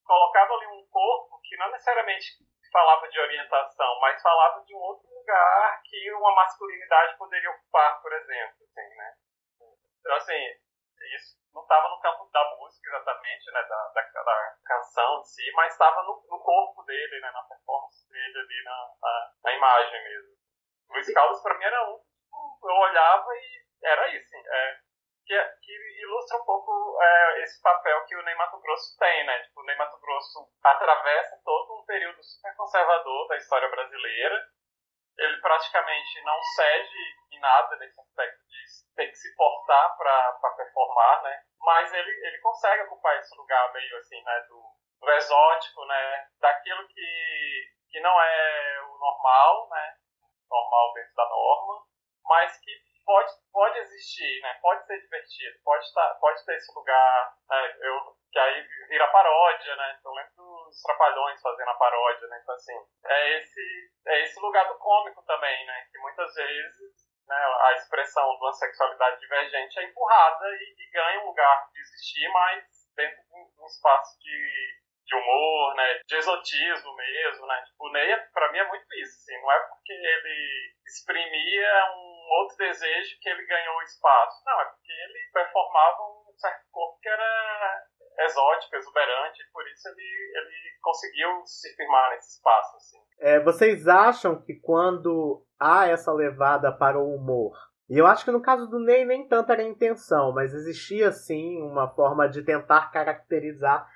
colocava 0.05 0.55
ali 0.55 0.67
um 0.67 0.87
corpo 0.91 1.41
que 1.43 1.57
não 1.57 1.71
necessariamente 1.71 2.27
orientação, 3.23 4.01
mas 4.01 4.23
falava 4.23 4.65
de 4.65 4.75
um 4.75 4.79
outro 4.79 5.09
lugar 5.09 5.83
que 5.85 6.13
uma 6.13 6.35
masculinidade 6.35 7.17
poderia 7.17 7.51
ocupar, 7.51 8.01
por 8.01 8.13
exemplo, 8.13 8.65
assim, 8.65 8.97
né? 8.97 9.15
Então, 10.01 10.17
assim, 10.17 10.61
isso 11.17 11.39
não 11.53 11.63
estava 11.63 11.89
no 11.89 12.01
campo 12.01 12.29
da 12.33 12.57
música 12.57 12.89
exatamente, 12.89 13.51
né, 13.53 13.63
da, 13.63 13.89
da, 13.89 14.23
da 14.23 14.57
canção 14.65 15.21
em 15.21 15.25
si, 15.25 15.53
mas 15.55 15.73
estava 15.73 16.03
no, 16.03 16.25
no, 16.29 16.41
corpo 16.41 16.83
dele, 16.85 17.21
né, 17.21 17.31
na 17.31 17.43
performance 17.43 18.09
dele 18.09 18.39
ali, 18.39 18.65
na, 18.65 18.95
na, 19.01 19.33
na 19.45 19.53
imagem 19.53 20.05
mesmo. 20.05 20.33
Luiz 20.91 21.13
Caldas, 21.13 21.43
para 21.43 21.59
mim, 21.59 21.65
era 21.65 21.91
um, 21.91 22.01
eu 22.65 22.77
olhava 22.77 23.35
e 23.35 23.65
era 23.83 24.09
isso, 24.09 24.35
é, 24.37 24.81
que, 25.27 25.39
que, 25.63 25.73
ilustra 26.03 26.39
um 26.39 26.45
pouco 26.45 26.99
é, 27.01 27.43
esse 27.43 27.61
papel 27.63 28.05
que 28.07 28.17
o 28.17 28.23
Ney 28.23 28.35
Mato 28.35 28.61
Grosso 28.61 28.97
tem, 28.99 29.27
né? 29.27 29.39
Tipo, 29.43 29.61
o 29.61 29.65
Ney 29.65 29.77
Mato 29.77 29.99
Grosso 30.01 30.49
atravessa 30.63 31.41
todo 31.45 31.81
um 31.81 31.85
período 31.85 32.23
super 32.23 32.55
conservador 32.57 33.29
da 33.29 33.37
história 33.37 33.69
brasileira. 33.69 34.49
Ele 35.19 35.41
praticamente 35.41 36.23
não 36.23 36.41
cede 36.57 37.17
em 37.33 37.41
nada 37.41 37.77
nesse 37.77 38.01
aspecto 38.01 38.39
de 38.49 38.95
ter 38.97 39.09
que 39.09 39.17
se 39.17 39.35
portar 39.37 39.97
para 39.97 40.55
performar, 40.57 41.23
né? 41.23 41.43
Mas 41.61 41.93
ele, 41.93 42.11
ele 42.27 42.39
consegue 42.39 42.83
ocupar 42.85 43.17
esse 43.19 43.37
lugar 43.37 43.73
meio 43.73 43.97
assim, 43.99 44.23
né? 44.23 44.41
Do, 44.49 44.63
do 45.01 45.11
exótico, 45.11 45.85
né? 45.87 46.29
Daquilo 46.41 46.89
que, 46.89 47.71
que 47.91 48.01
não 48.01 48.21
é 48.21 48.83
o 48.83 48.99
normal, 48.99 49.69
né? 49.71 49.97
Normal 50.51 50.93
dentro 50.95 51.15
da 51.15 51.29
norma, 51.29 51.87
mas 52.25 52.59
que 52.59 52.92
pode, 53.05 53.33
pode 53.53 53.79
existir, 53.79 54.41
né? 54.43 54.59
Pode 54.61 54.87
ser 54.87 55.01
divertido, 55.01 55.59
pode, 55.65 55.85
estar, 55.85 56.15
pode 56.15 56.45
ter 56.45 56.57
esse 56.57 56.73
lugar, 56.75 57.35
né? 57.49 57.77
Eu, 57.81 58.17
que 58.31 58.39
aí 58.39 58.67
vira 58.89 59.07
paródia, 59.09 59.77
né? 59.77 59.97
Então 59.99 60.13
lembro 60.13 60.33
dos 60.37 60.83
Trapalhões 60.83 61.41
fazendo 61.41 61.69
a 61.69 61.75
paródia, 61.75 62.29
né? 62.29 62.41
Então 62.43 62.55
assim, 62.55 62.77
é 63.05 63.39
esse, 63.39 63.93
é 64.07 64.23
esse 64.23 64.41
lugar 64.41 64.67
do 64.69 64.79
cômico 64.79 65.23
também, 65.25 65.67
né? 65.67 65.87
Que 65.93 65.99
muitas 65.99 66.35
vezes 66.35 67.13
né, 67.27 67.37
a 67.37 67.73
expressão 67.75 68.29
de 68.37 68.45
uma 68.45 68.53
sexualidade 68.53 69.21
divergente 69.21 69.79
é 69.79 69.85
empurrada 69.85 70.49
e, 70.49 70.75
e 70.79 70.91
ganha 70.91 71.21
um 71.21 71.27
lugar 71.27 71.69
de 71.73 71.81
existir, 71.81 72.29
mas 72.31 72.65
dentro 72.97 73.23
de 73.23 73.63
um 73.63 73.67
espaço 73.67 74.19
de 74.21 74.83
de 75.05 75.17
humor, 75.17 75.75
né, 75.75 76.01
de 76.07 76.17
exotismo 76.17 76.95
mesmo, 76.95 77.47
né, 77.47 77.63
tipo, 77.67 77.87
o 77.87 77.93
Ney, 77.93 78.17
pra 78.33 78.53
mim, 78.53 78.59
é 78.59 78.69
muito 78.69 78.87
isso, 78.95 79.19
assim, 79.19 79.41
não 79.43 79.53
é 79.53 79.59
porque 79.69 79.93
ele 79.93 80.75
exprimia 80.87 81.93
um 81.97 82.12
outro 82.41 82.57
desejo 82.57 83.19
que 83.21 83.29
ele 83.29 83.47
ganhou 83.47 83.83
espaço, 83.83 84.43
não, 84.47 84.61
é 84.61 84.65
porque 84.65 84.93
ele 84.93 85.31
performava 85.33 86.03
um 86.03 86.33
certo 86.39 86.65
corpo 86.71 86.99
que 87.01 87.09
era 87.09 87.83
exótico, 88.21 88.77
exuberante, 88.77 89.43
por 89.53 89.67
isso 89.69 89.89
ele, 89.89 90.39
ele 90.39 90.79
conseguiu 90.83 91.47
se 91.47 91.75
firmar 91.77 92.11
nesse 92.11 92.37
espaço, 92.37 92.77
assim. 92.77 92.99
É, 93.21 93.41
vocês 93.41 93.89
acham 93.89 94.41
que 94.41 94.55
quando 94.61 95.45
há 95.59 95.89
essa 95.89 96.13
levada 96.13 96.73
para 96.73 96.99
o 96.99 97.15
humor, 97.15 97.57
e 97.89 97.99
eu 97.99 98.07
acho 98.07 98.25
que 98.25 98.31
no 98.31 98.43
caso 98.43 98.67
do 98.69 98.79
Ney 98.79 99.05
nem 99.05 99.27
tanto 99.29 99.53
era 99.53 99.63
a 99.63 99.67
intenção, 99.67 100.33
mas 100.33 100.55
existia 100.55 101.13
sim 101.13 101.61
uma 101.63 101.89
forma 101.89 102.29
de 102.29 102.43
tentar 102.43 102.91
caracterizar 102.91 103.87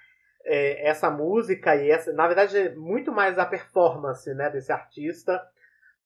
é, 0.44 0.88
essa 0.88 1.11
música 1.11 1.75
e 1.75 1.90
essa, 1.90 2.12
na 2.12 2.27
verdade, 2.27 2.57
é 2.57 2.75
muito 2.75 3.11
mais 3.11 3.38
a 3.38 3.46
performance 3.46 4.33
né, 4.35 4.49
desse 4.51 4.72
artista 4.72 5.42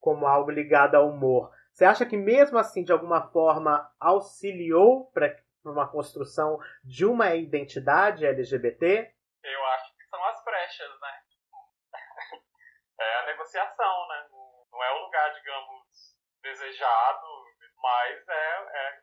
como 0.01 0.27
algo 0.27 0.51
ligado 0.51 0.95
ao 0.95 1.11
humor. 1.11 1.51
Você 1.81 1.87
acha 1.87 2.05
que 2.05 2.15
mesmo 2.15 2.59
assim, 2.59 2.85
de 2.85 2.93
alguma 2.93 3.33
forma, 3.33 3.91
auxiliou 3.99 5.11
para 5.13 5.35
uma 5.65 5.91
construção 5.91 6.59
de 6.85 7.07
uma 7.07 7.35
identidade 7.35 8.27
LGBT? 8.27 9.11
Eu 9.43 9.65
acho 9.65 9.97
que 9.97 10.05
são 10.05 10.23
as 10.27 10.45
brechas, 10.45 11.01
né? 11.01 11.23
É 13.01 13.17
a 13.21 13.27
negociação, 13.29 14.09
né? 14.09 14.29
Não 14.71 14.85
é 14.85 14.93
o 14.93 15.05
lugar, 15.07 15.33
digamos, 15.33 16.19
desejado, 16.43 17.27
mas 17.79 18.29
é, 18.29 18.69
é, 18.75 19.01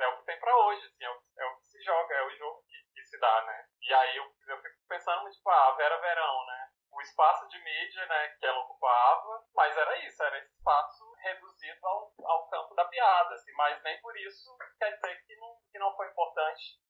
é 0.00 0.08
o 0.08 0.18
que 0.18 0.24
tem 0.24 0.40
para 0.40 0.56
hoje, 0.66 0.84
assim, 0.84 1.04
é, 1.04 1.08
o, 1.08 1.22
é 1.38 1.46
o 1.46 1.56
que 1.58 1.66
se 1.66 1.80
joga, 1.84 2.12
é 2.12 2.26
o 2.26 2.36
jogo 2.38 2.64
que, 2.66 2.76
que 2.92 3.04
se 3.04 3.20
dá, 3.20 3.44
né? 3.46 3.66
E 3.82 3.94
aí 3.94 4.16
eu, 4.16 4.24
eu 4.48 4.62
fico 4.62 4.74
pensando, 4.88 5.30
tipo, 5.30 5.48
ah, 5.48 5.76
Vera 5.76 6.00
Verão, 6.00 6.46
né? 6.46 6.65
O 6.96 7.00
espaço 7.02 7.46
de 7.48 7.58
mídia, 7.62 8.06
né, 8.06 8.28
que 8.40 8.46
ela 8.46 8.58
ocupava, 8.60 9.44
mas 9.54 9.76
era 9.76 9.98
isso, 9.98 10.22
era 10.22 10.38
esse 10.38 10.50
espaço 10.50 11.04
reduzido 11.22 11.86
ao, 11.86 12.10
ao 12.24 12.48
campo 12.48 12.74
da 12.74 12.86
piada, 12.86 13.34
assim, 13.34 13.52
mas 13.52 13.82
nem 13.82 14.00
por 14.00 14.16
isso 14.16 14.56
quer 14.78 14.94
dizer 14.94 15.22
que 15.26 15.36
não, 15.36 15.60
que 15.70 15.78
não 15.78 15.94
foi 15.94 16.08
importante 16.08 16.80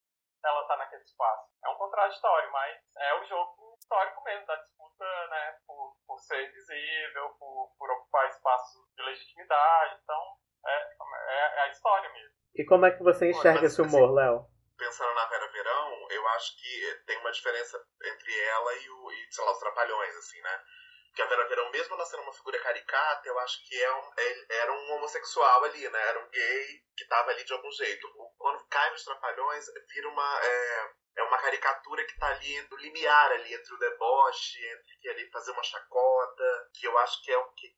ela 0.45 0.63
estar 0.63 0.75
tá 0.75 0.79
naquele 0.79 1.03
espaço. 1.03 1.51
É 1.65 1.69
um 1.71 1.75
contraditório, 1.75 2.53
mas 2.53 2.81
é 2.99 3.15
o 3.15 3.25
jogo 3.25 3.77
histórico 3.81 4.23
mesmo, 4.23 4.47
da 4.47 4.55
disputa, 4.55 5.27
né, 5.29 5.59
por, 5.67 5.97
por 6.07 6.21
ser 6.21 6.53
visível, 6.53 7.31
por, 7.31 7.75
por 7.77 7.91
ocupar 7.91 8.29
espaço 8.29 8.89
de 8.97 9.03
legitimidade, 9.03 10.01
então 10.05 10.37
é, 10.67 10.97
é, 11.31 11.59
é 11.59 11.61
a 11.63 11.69
história 11.69 12.13
mesmo. 12.13 12.37
E 12.55 12.65
como 12.65 12.87
é 12.87 12.93
que 12.93 13.03
você 13.03 13.31
enxerga 13.31 13.67
esse 13.67 13.83
humor, 13.83 14.15
Léo? 14.15 14.57
pensando 14.77 15.15
na 15.15 15.27
Vera 15.27 15.51
Verão, 15.51 15.91
eu 16.27 16.31
acho 16.31 16.57
que 16.57 16.95
tem 17.07 17.19
uma 17.19 17.31
diferença 17.31 17.81
entre 18.05 18.41
ela 18.41 18.75
e, 18.75 18.91
o, 18.91 19.13
e 19.13 19.27
sei 19.31 19.45
lá, 19.45 19.53
os 19.53 19.59
Trapalhões, 19.59 20.17
assim, 20.17 20.41
né? 20.41 20.65
Porque 21.07 21.23
a 21.23 21.27
Vera 21.27 21.49
Verão, 21.49 21.71
mesmo 21.71 21.95
ela 21.95 22.05
sendo 22.05 22.25
uma 22.25 22.33
figura 22.33 22.61
caricata, 22.61 23.27
eu 23.27 23.39
acho 23.39 23.65
que 23.67 23.81
é 23.81 23.95
um, 23.95 24.13
é, 24.19 24.55
era 24.57 24.73
um 24.73 24.93
homossexual 24.93 25.65
ali, 25.65 25.89
né? 25.89 26.09
Era 26.09 26.19
um 26.19 26.29
gay 26.29 26.83
que 26.97 27.07
tava 27.07 27.31
ali 27.31 27.45
de 27.45 27.53
algum 27.53 27.71
jeito. 27.71 28.07
Quando 28.37 28.67
cai 28.69 28.91
nos 28.91 29.05
Trapalhões, 29.05 29.65
vira 29.89 30.09
uma... 30.09 30.41
É, 30.43 30.91
é 31.19 31.23
uma 31.23 31.39
caricatura 31.39 32.05
que 32.05 32.19
tá 32.19 32.27
ali 32.27 32.69
no 32.71 32.77
limiar 32.77 33.33
ali 33.33 33.55
entre 33.55 33.73
o 33.73 33.79
deboche, 33.79 34.59
entre 34.67 35.11
ali 35.11 35.31
fazer 35.31 35.53
uma 35.53 35.63
chacota, 35.63 36.71
que 36.75 36.87
eu 36.87 36.99
acho 36.99 37.23
que 37.23 37.33
é 37.33 37.39
o 37.39 37.53
que 37.55 37.75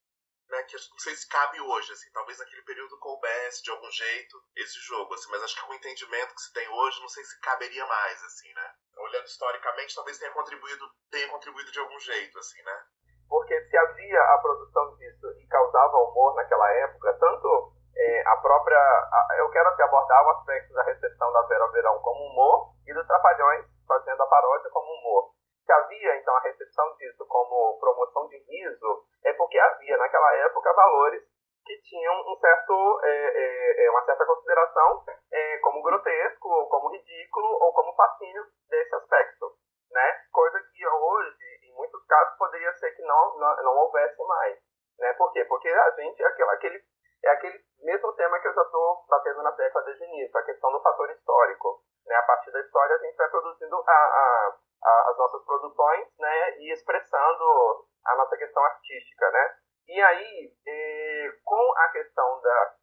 né, 0.48 0.62
que 0.64 0.76
não 0.76 0.98
sei 0.98 1.14
se 1.14 1.28
cabe 1.28 1.60
hoje, 1.60 1.92
assim, 1.92 2.10
talvez 2.12 2.38
naquele 2.38 2.62
período 2.62 2.98
coubesse 2.98 3.62
de 3.62 3.70
algum 3.70 3.90
jeito 3.90 4.42
esse 4.56 4.78
jogo, 4.80 5.14
assim, 5.14 5.30
mas 5.30 5.42
acho 5.42 5.54
que 5.54 5.62
com 5.62 5.72
o 5.72 5.76
entendimento 5.76 6.34
que 6.34 6.40
se 6.40 6.52
tem 6.52 6.68
hoje, 6.68 7.00
não 7.00 7.08
sei 7.08 7.24
se 7.24 7.40
caberia 7.40 7.86
mais, 7.86 8.24
assim, 8.24 8.52
né? 8.54 8.74
Olhando 8.98 9.26
historicamente, 9.26 9.94
talvez 9.94 10.18
tenha 10.18 10.32
contribuído, 10.32 10.84
tenha 11.10 11.28
contribuído 11.28 11.70
de 11.70 11.78
algum 11.78 11.98
jeito, 12.00 12.38
assim, 12.38 12.62
né? 12.62 12.84
Porque 13.28 13.60
se 13.60 13.76
havia 13.76 14.20
a 14.20 14.38
produção 14.38 14.96
disso 14.96 15.26
e 15.38 15.46
causava 15.48 15.98
humor 15.98 16.34
naquela 16.34 16.70
época, 16.72 17.12
tanto 17.20 17.74
é, 17.94 18.22
a 18.26 18.36
própria. 18.38 18.78
A, 18.78 19.36
eu 19.38 19.50
quero 19.50 19.68
até 19.68 19.82
abordar 19.82 20.24
o 20.24 20.30
aspecto 20.30 20.72
da 20.72 20.82
recepção 20.84 21.30
da 21.32 21.42
Vera 21.42 21.68
Verão 21.68 21.98
como 21.98 22.24
humor 22.24 22.74
e 22.86 22.94
dos 22.94 23.06
Trapalhões 23.06 23.66
fazendo 23.86 24.22
a 24.22 24.26
paródia 24.26 24.70
como 24.70 24.92
humor. 24.94 25.37
Se 25.68 25.72
havia, 25.74 26.16
então, 26.16 26.34
a 26.34 26.40
recepção 26.40 26.96
disso 26.96 27.26
como 27.26 27.78
promoção 27.78 28.26
de 28.28 28.38
riso, 28.38 29.04
é 29.22 29.34
porque 29.34 29.58
havia, 29.58 29.98
naquela 29.98 30.34
época, 30.36 30.72
valores 30.72 31.22
que 31.62 31.76
tinham 31.82 32.14
um 32.26 32.34
certo, 32.40 33.00
é, 33.04 33.10
é, 33.10 33.84
é, 33.84 33.90
uma 33.90 34.02
certa 34.06 34.24
consideração 34.24 35.04
é, 35.30 35.58
como 35.58 35.82
grotesco, 35.82 36.48
ou 36.48 36.70
como 36.70 36.88
ridículo, 36.88 37.48
ou 37.60 37.70
como 37.74 37.94
fascínio 37.94 38.46
desse 38.70 38.94
aspecto. 38.94 39.52
Né? 39.90 40.24
Coisa 40.32 40.58
que 40.72 40.88
hoje, 40.88 41.60
em 41.64 41.74
muitos 41.76 42.02
casos, 42.06 42.38
poderia 42.38 42.72
ser 42.78 42.90
que 42.92 43.02
não, 43.02 43.36
não, 43.36 43.62
não 43.64 43.76
houvesse 43.76 44.24
mais. 44.24 44.58
Né? 44.98 45.12
Por 45.18 45.30
quê? 45.34 45.44
Porque 45.44 45.68
a 45.68 45.90
gente, 45.90 46.22
é 46.22 46.26
aquele, 46.28 46.50
aquele, 46.50 46.84
é 47.24 47.28
aquele 47.28 47.60
mesmo 47.82 48.10
tema 48.14 48.40
que 48.40 48.48
eu 48.48 48.54
já 48.54 48.62
estou 48.62 49.04
batendo 49.06 49.42
na 49.42 49.52
tecla 49.52 49.82
desde 49.82 50.02
o 50.02 50.06
início, 50.06 50.38
a 50.38 50.44
questão 50.44 50.72
do 50.72 50.80
fator 50.80 51.10
histórico. 51.10 51.84
Né? 52.06 52.16
A 52.16 52.22
partir 52.22 52.52
da 52.52 52.60
história, 52.60 52.96
a 52.96 52.98
gente 53.00 53.16
vai 53.16 53.28
produzindo 53.28 53.76
a, 53.86 53.92
a 53.92 54.56
as 54.82 55.18
nossas 55.18 55.44
produções, 55.44 56.08
né, 56.18 56.58
e 56.58 56.72
expressando 56.72 57.86
a 58.06 58.16
nossa 58.16 58.36
questão 58.36 58.64
artística, 58.64 59.30
né. 59.30 59.56
E 59.88 60.02
aí, 60.02 60.52
eh, 60.66 61.32
com 61.44 61.72
a 61.78 61.88
questão 61.88 62.40
da, 62.42 62.74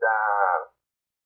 da, 0.00 0.68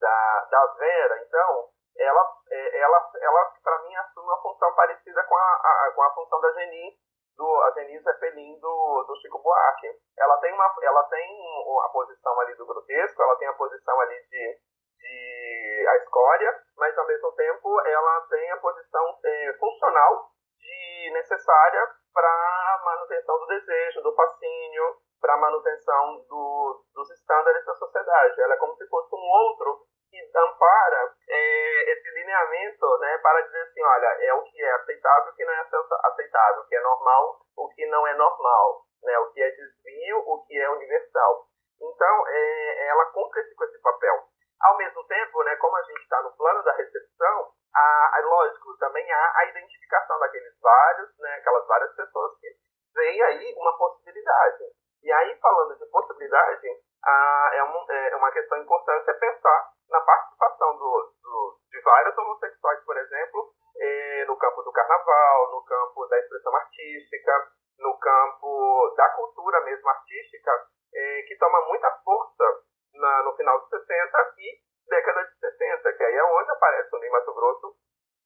da, 0.01 0.49
da 0.51 0.67
Vera, 0.79 1.25
então, 1.27 1.69
ela, 1.97 2.37
eh, 2.51 2.81
ela, 2.81 3.11
ela 3.21 3.53
para 3.63 3.79
mim, 3.83 3.95
assume 3.97 4.27
uma 4.27 4.43
função 4.43 4.75
parecida 4.75 5.25
com 5.25 5.37
a, 5.37 5.41
a, 5.41 5.93
com 5.95 6.03
a 6.03 6.15
função 6.15 6.41
da 6.41 6.53
Geni, 6.53 6.99
do, 7.37 7.63
a 7.63 7.71
Geni 7.73 7.99
Zeppelin 8.01 8.59
do, 8.61 9.05
do 9.09 9.17
Chico 9.23 9.39
Buarque. 9.39 9.89
Ela 10.19 10.37
tem, 10.39 10.53
uma, 10.53 10.75
ela 10.83 11.03
tem 11.05 11.67
a 11.85 11.89
posição 11.89 12.39
ali 12.41 12.55
do 12.55 12.67
grotesco, 12.67 13.23
ela 13.23 13.37
tem 13.37 13.49
a 13.49 13.55
posição 13.55 14.01
ali 14.01 14.23
de, 14.29 14.59
de 14.99 15.87
a 15.89 15.97
escória, 15.97 16.63
mas 16.93 16.99
ao 16.99 17.07
mesmo 17.07 17.33
tempo 17.33 17.81
ela 17.87 18.21
tem 18.29 18.51
a 18.51 18.57
posição 18.59 19.19
é, 19.25 19.53
funcional 19.59 20.31
de 20.59 21.11
necessária 21.15 21.89
para 22.13 22.83
manutenção 22.85 23.39
do 23.39 23.47
desejo, 23.47 24.03
do 24.03 24.15
fascínio, 24.15 24.97
para 25.19 25.39
manutenção 25.39 26.23
do, 26.29 26.85
dos 26.93 27.11
estándares 27.13 27.65
da 27.65 27.75
sociedade. 27.77 28.43
Ela 28.43 28.55
é 28.55 28.57
como 28.59 28.77
se 28.77 28.87
fosse 28.89 29.15
um 29.15 29.25
outro 29.25 29.87
que 30.11 30.19
ampara 30.37 31.15
é, 31.31 31.93
esse 31.93 32.11
lineamento 32.11 32.99
né, 32.99 33.19
para 33.19 33.41
dizer 33.41 33.63
assim, 33.63 33.83
olha, 33.83 34.09
é 34.21 34.35
o 34.35 34.43
que 34.43 34.63
é 34.63 34.73
aceitável, 34.73 35.33
o 35.33 35.35
que 35.35 35.45
não 35.47 35.55
é 35.55 35.61
aceitável, 36.05 36.63
o 36.63 36.67
que 36.67 36.77
é 36.77 36.81
normal, 36.83 37.41
o 37.57 37.69
que 37.71 37.87
não 37.87 38.07
é 38.07 38.15
normal, 38.15 38.83
né, 39.03 39.19
o 39.19 39.33
que 39.33 39.43
é 39.43 39.51
desvio, 39.51 40.19
o 40.27 40.45
que 40.45 40.59
é 40.59 40.69
universal. 40.69 41.47
Então, 41.81 42.29
é, 42.29 42.89
ela 42.89 43.07
cumpre 43.07 43.43
com 43.55 43.65
esse 43.65 43.81
papel. 43.81 44.32
Ao 44.63 44.77
mesmo 44.77 45.05
tempo, 45.05 45.43
né, 45.43 45.57
como 45.57 45.77
a 45.77 45.83
gente 45.83 46.03
está 46.03 46.23
no 46.23 46.33
plano 46.37 46.63
da 46.63 46.73
recepção, 46.73 47.53
a, 47.75 48.17
a, 48.17 48.21
lógico, 48.21 48.77
também 48.79 49.11
há 49.11 49.33
a 49.39 49.45
identificação 49.47 50.19
daqueles 50.21 50.59
vários, 50.61 51.19
né, 51.19 51.35
aquelas 51.35 51.67
várias 51.67 51.95
pessoas 51.97 52.39
que 52.39 52.49
vem 52.95 53.23
aí 53.23 53.55
uma 53.57 53.77
possibilidade. 53.77 54.65
E 55.03 55.11
aí, 55.11 55.37
falando 55.41 55.77
de 55.77 55.87
possibilidade, 55.87 56.69
a, 57.05 57.51
é, 57.55 57.65
um, 57.65 57.93
é 57.93 58.17
uma 58.17 58.31
questão 58.31 58.59
importante 58.59 59.11
é 59.11 59.15
pensar 59.15 59.73
na 59.91 60.01
participação 60.01 60.77
do, 60.79 61.13
do, 61.23 61.59
de 61.71 61.81
vários 61.83 62.17
homossexuais, 62.17 62.85
por 62.85 62.97
exemplo, 62.97 63.53
eh, 63.77 64.25
no 64.27 64.37
campo 64.37 64.63
do 64.63 64.73
carnaval, 64.73 65.51
no 65.51 65.65
campo 65.65 66.07
da 66.07 66.19
expressão 66.19 66.55
artística, 66.57 67.49
no 67.79 67.99
campo 67.99 68.95
da 68.97 69.09
cultura 69.11 69.61
mesmo 69.65 69.89
artística, 69.89 70.67
eh, 70.95 71.23
que 71.27 71.37
toma 71.37 71.61
muita 71.67 71.91
força 72.05 72.62
na, 72.95 73.23
no 73.25 73.37
final 73.37 73.61
dos 73.61 73.69
60 73.71 74.35
e 74.39 74.61
década 74.89 75.25
de 75.25 75.39
70, 75.39 75.93
que 75.93 76.05
aí 76.05 76.15
é 76.15 76.25
onde 76.25 76.51
aparece 76.51 76.95
o 76.95 76.99
Ney 76.99 77.11
Mato 77.11 77.35
Grosso 77.35 77.77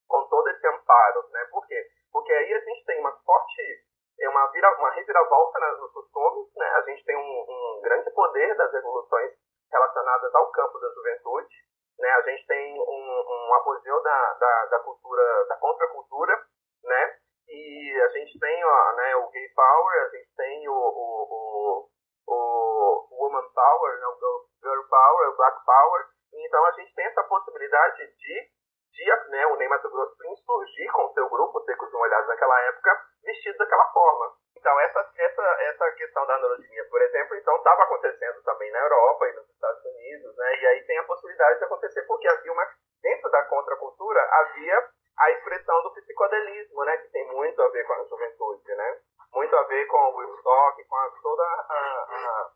com 0.08 0.28
todo 0.28 0.48
esse 0.48 0.66
amparo. 0.66 1.28
Né? 1.30 1.44
Por 1.50 1.66
quê? 1.66 1.86
Porque 2.12 2.32
aí 2.32 2.54
a 2.54 2.60
gente 2.60 2.84
tem 2.84 3.00
uma 3.00 3.12
forte, 3.24 3.84
é 4.20 4.28
uma, 4.28 4.46
vira, 4.48 4.74
uma 4.78 4.90
reviravolta 4.90 5.58
nos 5.78 5.92
costumes, 5.92 6.48
né? 6.56 6.66
a 6.66 6.82
gente 6.82 7.04
tem 7.04 7.16
um, 7.16 7.20
um 7.20 7.80
grande 7.82 8.10
poder 8.10 8.56
das 8.56 8.72
revoluções 8.72 9.32
relacionadas 9.70 10.34
ao 10.34 10.50
campo 10.50 10.78
da 10.78 10.88
juventude, 10.88 11.54
né? 11.98 12.10
A 12.10 12.22
gente 12.22 12.46
tem 12.46 12.78
um, 12.78 13.48
um 13.48 13.54
apogeu 13.54 14.02
da, 14.02 14.32
da, 14.34 14.66
da 14.66 14.80
cultura, 14.80 15.46
da 15.48 15.56
contracultura, 15.56 16.44
né? 16.84 17.16
E 17.48 18.00
a 18.02 18.08
gente 18.08 18.38
tem 18.38 18.64
ó, 18.64 18.92
né, 18.96 19.16
o 19.16 19.30
gay 19.30 19.48
power, 19.54 20.02
a 20.02 20.08
gente 20.16 20.34
tem 20.36 20.68
o, 20.68 20.72
o, 20.72 21.22
o, 21.30 21.88
o 22.26 23.06
woman 23.10 23.48
power, 23.54 24.00
né, 24.00 24.06
o 24.06 24.46
girl 24.62 24.82
power, 24.88 25.28
o 25.28 25.36
black 25.36 25.64
power. 25.64 26.06
Então 26.32 26.64
a 26.66 26.72
gente 26.72 26.94
tem 26.94 27.06
essa 27.06 27.22
possibilidade 27.24 28.06
de, 28.06 28.50
de 28.92 29.30
né, 29.30 29.46
o 29.46 29.56
Ney 29.56 29.68
Mato 29.68 29.90
Grosso 29.90 30.16
insurgir 30.26 30.92
com 30.92 31.06
o 31.06 31.12
seu 31.12 31.28
grupo, 31.28 31.60
Secos 31.64 31.92
Molhados 31.92 32.28
naquela 32.28 32.60
época, 32.62 32.90
vestido 33.22 33.58
daquela 33.58 33.86
forma. 33.92 34.34
Então 34.56 34.80
essa, 34.80 35.10
essa, 35.16 35.42
essa 35.42 35.90
questão 35.92 36.26
da 36.26 36.36
androginia, 36.36 36.84
por 36.90 37.00
exemplo, 37.00 37.36
então 37.36 37.56
estava 37.56 37.82
acontecendo 37.84 38.42
também 38.42 38.70
na 38.72 38.80
Europa 38.80 39.28
e 39.28 39.32
nos 39.32 39.48
Estados 39.48 39.84
Unidos, 39.84 40.36
né? 40.36 40.56
E 40.56 40.66
aí 40.66 40.82
tem 40.84 40.98
a 40.98 41.04
possibilidade 41.04 41.58
de 41.58 41.64
acontecer 41.64 42.02
porque 42.02 42.28
havia 42.28 42.52
uma 42.52 42.66
dentro 43.02 43.30
da 43.30 43.44
contracultura 43.44 44.20
havia 44.20 44.88
a 45.18 45.30
expressão 45.30 45.82
do 45.82 45.92
psicodelismo, 45.92 46.84
né? 46.84 46.96
Que 46.98 47.08
tem 47.08 47.26
muito 47.32 47.60
a 47.62 47.68
ver 47.68 47.84
com 47.84 47.92
a 47.94 48.04
juventude, 48.04 48.74
né? 48.74 48.98
Muito 49.32 49.56
a 49.56 49.62
ver 49.64 49.86
com 49.86 49.96
o 49.96 50.16
Woodstock, 50.16 50.84
com 50.84 50.96
a, 50.96 51.10
toda 51.22 51.42
a, 51.42 52.50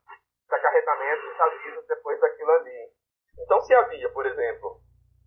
a, 0.51 0.57
acarretamento 0.57 1.27
dos 1.27 1.40
avisos 1.40 1.87
depois 1.87 2.20
daquilo 2.20 2.51
ali. 2.53 2.90
Então, 3.38 3.61
se 3.61 3.75
havia, 3.75 4.09
por 4.11 4.27
exemplo, 4.27 4.81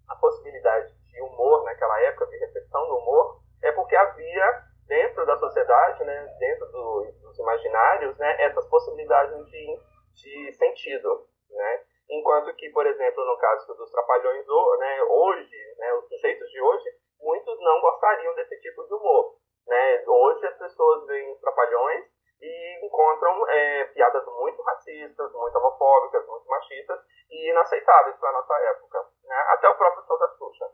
a 0.09 0.15
possibilidade 0.15 0.93
de 1.05 1.21
humor 1.21 1.63
naquela 1.63 1.99
época, 2.01 2.27
de 2.27 2.37
recepção 2.37 2.87
do 2.87 2.97
humor, 2.97 3.39
é 3.63 3.71
porque 3.71 3.95
havia 3.95 4.63
dentro 4.87 5.25
da 5.25 5.37
sociedade, 5.37 6.03
né, 6.03 6.35
dentro 6.39 6.65
do, 6.67 7.11
dos 7.21 7.39
imaginários, 7.39 8.17
né, 8.17 8.43
essas 8.43 8.67
possibilidades 8.67 9.45
de, 9.47 9.79
de 10.13 10.53
sentido, 10.53 11.27
né? 11.49 11.83
Enquanto 12.09 12.53
que, 12.55 12.69
por 12.69 12.85
exemplo, 12.85 13.25
no 13.25 13.37
caso 13.37 13.73
dos 13.75 13.89
trapalhões, 13.91 14.45
né, 14.79 15.03
hoje, 15.03 15.75
né, 15.77 15.93
os 15.93 16.07
sujeitos 16.09 16.49
de 16.49 16.61
hoje, 16.61 16.89
muitos 17.23 17.59
não 17.59 17.81
gostariam 17.81 18.35
desse 18.35 18.59
tipo 18.61 18.83
de 18.83 18.93
humor. 18.93 19.35
Né? 19.67 20.03
Hoje 20.05 20.45
as 20.45 20.57
pessoas 20.57 21.07
veem 21.07 21.35
trapalhões 21.39 22.05
e 22.41 22.85
encontram 22.85 23.49
é, 23.49 23.85
piadas 23.85 24.25
muito 24.25 24.61
racistas, 24.61 25.31
muito 25.31 25.57
homofóbicas, 25.57 26.27
muito 26.27 26.47
machistas 26.47 26.99
e 27.31 27.49
inaceitáveis 27.49 28.17
para 28.17 28.29
a 28.29 28.33
nossa 28.33 28.53
época. 28.55 29.07
Né? 29.23 29.35
Até 29.49 29.69
o 29.69 29.77
próprio 29.77 30.03
show 30.05 30.19
da 30.19 30.27
Xuxa. 30.27 30.65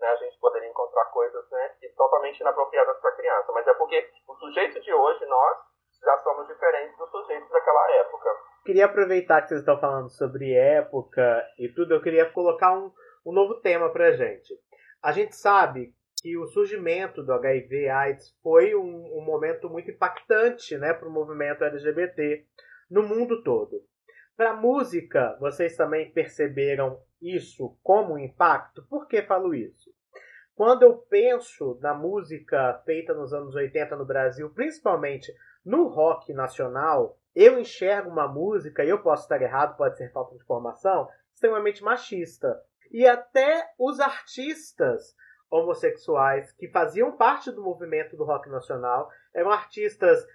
Né? 0.00 0.08
A 0.08 0.16
gente 0.16 0.38
poderia 0.38 0.68
encontrar 0.68 1.06
coisas 1.06 1.50
né, 1.50 1.74
totalmente 1.96 2.40
inapropriadas 2.40 3.00
para 3.00 3.16
criança, 3.16 3.52
mas 3.52 3.66
é 3.66 3.74
porque 3.74 4.10
o 4.28 4.34
sujeito 4.34 4.80
de 4.80 4.92
hoje, 4.92 5.24
nós, 5.26 5.58
já 6.02 6.18
somos 6.22 6.46
diferentes 6.46 6.96
dos 6.98 7.10
sujeitos 7.10 7.48
daquela 7.50 7.90
época. 7.92 8.30
Queria 8.64 8.86
aproveitar 8.86 9.42
que 9.42 9.48
vocês 9.48 9.60
estão 9.60 9.78
falando 9.80 10.10
sobre 10.10 10.54
época 10.54 11.42
e 11.58 11.68
tudo, 11.68 11.94
eu 11.94 12.02
queria 12.02 12.30
colocar 12.30 12.72
um, 12.72 12.92
um 13.26 13.32
novo 13.32 13.60
tema 13.60 13.90
para 13.90 14.12
gente. 14.12 14.52
A 15.02 15.12
gente 15.12 15.34
sabe 15.36 15.93
o 16.44 16.48
surgimento 16.48 17.22
do 17.22 17.32
HIV/AIDS 17.32 18.36
foi 18.42 18.74
um, 18.74 19.18
um, 19.18 19.24
momento 19.24 19.68
muito 19.68 19.90
impactante 19.90 20.76
né, 20.76 20.92
para 20.92 21.08
o 21.08 21.12
movimento 21.12 21.64
LGBT 21.64 22.46
no 22.90 23.02
mundo 23.02 23.42
todo. 23.42 23.82
Para 24.36 24.50
a 24.50 24.56
música, 24.56 25.36
vocês 25.40 25.76
também 25.76 26.12
perceberam 26.12 27.00
isso 27.20 27.76
como 27.82 28.18
impacto? 28.18 28.84
Por 28.88 29.06
que 29.08 29.22
falo 29.22 29.54
isso? 29.54 29.90
Quando 30.54 30.82
eu 30.82 30.98
penso 30.98 31.78
na 31.80 31.94
música 31.94 32.80
feita 32.84 33.14
nos 33.14 33.32
anos 33.32 33.54
80 33.54 33.96
no 33.96 34.04
Brasil, 34.04 34.50
principalmente 34.50 35.32
no 35.64 35.88
rock 35.88 36.32
nacional, 36.32 37.18
eu 37.34 37.58
enxergo 37.58 38.10
uma 38.10 38.28
música, 38.28 38.84
e 38.84 38.88
eu 38.88 39.02
posso 39.02 39.24
estar 39.24 39.40
errado, 39.42 39.76
pode 39.76 39.96
ser 39.96 40.12
falta 40.12 40.36
de 40.36 40.42
informação, 40.42 41.08
extremamente 41.32 41.82
machista. 41.82 42.60
E 42.92 43.06
até 43.06 43.68
os 43.78 43.98
artistas 43.98 45.16
homossexuais 45.54 46.50
que 46.52 46.68
faziam 46.68 47.12
parte 47.12 47.50
do 47.52 47.62
movimento 47.62 48.16
do 48.16 48.24
rock 48.24 48.48
nacional 48.48 49.08
eram 49.32 49.50
artistas 49.50 50.26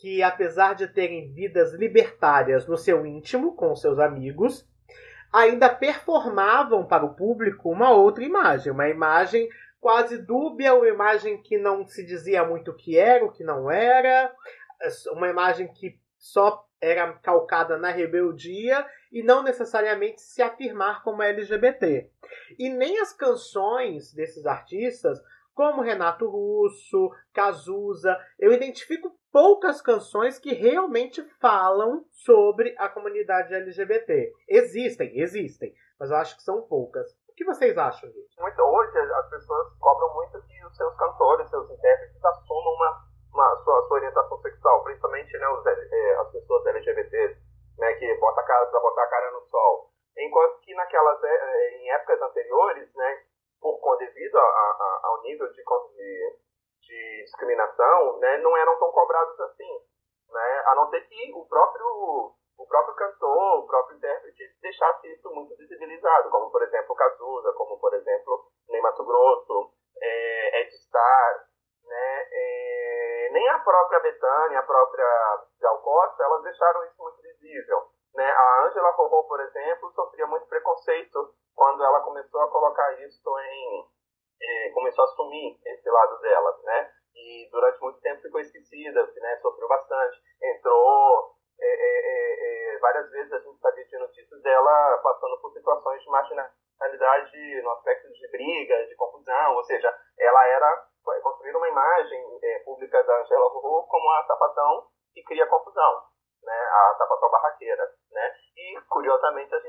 que, 0.00 0.22
apesar 0.22 0.74
de 0.74 0.86
terem 0.86 1.32
vidas 1.32 1.74
libertárias 1.74 2.66
no 2.66 2.76
seu 2.76 3.04
íntimo, 3.04 3.56
com 3.56 3.74
seus 3.74 3.98
amigos, 3.98 4.68
ainda 5.32 5.68
performavam 5.68 6.86
para 6.86 7.04
o 7.04 7.14
público 7.14 7.70
uma 7.70 7.90
outra 7.90 8.22
imagem, 8.22 8.72
uma 8.72 8.88
imagem 8.88 9.48
quase 9.80 10.18
dúbia, 10.18 10.74
uma 10.74 10.88
imagem 10.88 11.42
que 11.42 11.58
não 11.58 11.84
se 11.84 12.04
dizia 12.06 12.44
muito 12.44 12.70
o 12.70 12.76
que 12.76 12.96
era, 12.96 13.24
o 13.24 13.32
que 13.32 13.42
não 13.42 13.70
era, 13.70 14.32
uma 15.12 15.28
imagem 15.28 15.66
que 15.72 15.98
só 16.16 16.64
era 16.80 17.12
calcada 17.14 17.76
na 17.76 17.90
rebeldia 17.90 18.86
e 19.12 19.22
não 19.22 19.42
necessariamente 19.42 20.20
se 20.20 20.42
afirmar 20.42 21.02
como 21.02 21.22
LGBT. 21.22 22.10
E 22.58 22.68
nem 22.68 22.98
as 23.00 23.12
canções 23.12 24.12
desses 24.12 24.46
artistas, 24.46 25.20
como 25.54 25.82
Renato 25.82 26.28
Russo, 26.28 27.10
Cazuza, 27.32 28.16
eu 28.38 28.52
identifico 28.52 29.18
poucas 29.32 29.82
canções 29.82 30.38
que 30.38 30.54
realmente 30.54 31.22
falam 31.40 32.04
sobre 32.12 32.74
a 32.78 32.88
comunidade 32.88 33.54
LGBT. 33.54 34.32
Existem, 34.48 35.18
existem, 35.18 35.74
mas 35.98 36.10
eu 36.10 36.16
acho 36.16 36.36
que 36.36 36.42
são 36.42 36.62
poucas. 36.62 37.10
O 37.28 37.34
que 37.34 37.44
vocês 37.44 37.76
acham 37.76 38.08
disso? 38.10 38.40
Muito, 38.40 38.60
hoje 38.60 38.98
as 38.98 39.30
pessoas 39.30 39.72
cobram 39.78 40.14
muito 40.14 40.40
que 40.46 40.64
os 40.64 40.76
seus 40.76 40.94
cantores, 40.96 41.50
seus 41.50 41.70
intérpretes 41.70 42.24
assumam 42.24 42.74
uma 42.74 43.08
uma, 43.38 43.56
sua, 43.62 43.86
sua 43.86 43.96
orientação 43.96 44.40
sexual, 44.42 44.82
principalmente 44.82 45.38
né, 45.38 45.48
os, 45.48 45.66
é, 45.66 46.14
as 46.16 46.32
pessoas 46.32 46.66
LGBTs, 46.66 47.40
né, 47.78 47.92
que 47.94 48.14
bota 48.14 48.40
a 48.40 48.44
cara 48.44 48.66
para 48.66 48.80
botar 48.80 49.04
a 49.04 49.10
cara 49.10 49.30
no 49.30 49.40
sol. 49.42 49.90
Enquanto 50.18 50.58
que 50.60 50.74
naquelas, 50.74 51.22
é, 51.22 51.28
é, 51.28 51.70
em 51.78 51.90
épocas 51.90 52.20
anteriores, 52.22 52.92
né, 52.94 53.22
por, 53.60 53.96
devido 53.98 54.36
a, 54.36 54.42
a, 54.42 55.00
ao 55.04 55.22
nível 55.22 55.46
de, 55.52 55.62
de, 55.62 56.36
de, 56.82 57.22
discriminação, 57.24 58.18
né, 58.18 58.38
não 58.38 58.56
eram 58.56 58.78
tão 58.78 58.90
cobrados 58.90 59.38
assim. 59.40 59.80
Né, 60.28 60.62
a 60.66 60.74
não 60.74 60.90
ser 60.90 61.00
que 61.02 61.32
o 61.34 61.46
próprio, 61.46 62.34
o 62.58 62.66
próprio 62.66 62.94
cantor, 62.96 63.60
o 63.60 63.66
próprio 63.66 63.96
intérprete 63.96 64.44
deixasse 64.60 65.08
isso 65.12 65.30
muito 65.30 65.56
visibilizado, 65.56 66.30
como 66.30 66.50
por 66.50 66.62
exemplo 66.62 66.94
Cazuza, 66.94 67.52
como 67.54 67.78
por 67.78 67.94
exemplo 67.94 68.46
Ney 68.68 68.80
Mato 68.82 69.04
Grosso, 69.04 69.72
é, 70.02 70.60
Ed 70.60 70.70
Star, 70.84 71.46
né, 71.84 72.28
é, 72.30 73.30
nem 73.32 73.48
a 73.48 73.58
própria 73.60 74.00
Betânia, 74.00 74.58
a 74.58 74.62
própria 74.62 75.06
Gal 75.60 75.78
Costa, 75.78 76.24
elas 76.24 76.42
deixaram 76.42 76.84
isso 76.84 77.02
muito 77.02 77.22
visível. 77.40 77.88
Né? 78.14 78.24
A 78.24 78.66
Angela 78.66 78.90
Rorô, 78.90 79.24
por 79.24 79.40
exemplo, 79.40 79.90
sofria 79.92 80.26
muito 80.26 80.46
preconceito 80.46 81.34
quando 81.54 81.82
ela 81.84 82.00
começou 82.00 82.40
a 82.40 82.50
colocar 82.50 82.92
isso 83.00 83.38
em... 83.38 83.86
Começou 84.72 85.04
a 85.04 85.08
assumir 85.08 85.58
esse 85.64 85.90
lado 85.90 86.20
dela, 86.20 86.58
né? 86.62 86.92
E 87.14 87.48
durante 87.50 87.80
muito 87.80 88.00
tempo 88.00 88.22
ficou 88.22 88.40
esquecida, 88.40 89.02
né? 89.16 89.36
Sofreu 89.42 89.68
bastante. 89.68 90.20
Entrou... 90.42 91.34
É, 91.60 91.66
é, 91.66 92.74
é, 92.74 92.78
várias 92.78 93.10
vezes 93.10 93.32
a 93.32 93.38
gente 93.40 93.58
sabia 93.58 93.84
de 93.84 93.98
notícias 93.98 94.42
dela 94.42 94.98
passando 95.02 95.40
por 95.40 95.52
situações 95.52 96.00
de 96.00 96.08
marginalidade 96.08 97.62
no 97.62 97.70
aspecto 97.70 98.08
de 98.12 98.30
briga, 98.30 98.86
de 98.86 98.94
confusão, 98.94 99.56
ou 99.56 99.64
seja, 99.64 99.92
ela 100.18 100.46
era 100.46 100.86
construir 101.20 101.56
uma 101.56 101.68
imagem 101.68 102.40
pública 102.64 103.02
da 103.02 103.20
Angela 103.22 103.48
Rorô 103.48 103.82
como 103.88 104.08
a 104.12 104.24
sapatão 104.24 104.86
que 105.12 105.22
cria 105.24 105.48
confusão, 105.48 106.04
né? 106.48 106.60
a 106.72 106.94
sapatão 106.96 107.30
barraqueira. 107.30 107.84
Né? 108.10 108.34
E, 108.56 108.80
curiosamente, 108.88 109.54
a 109.54 109.60
gente 109.60 109.67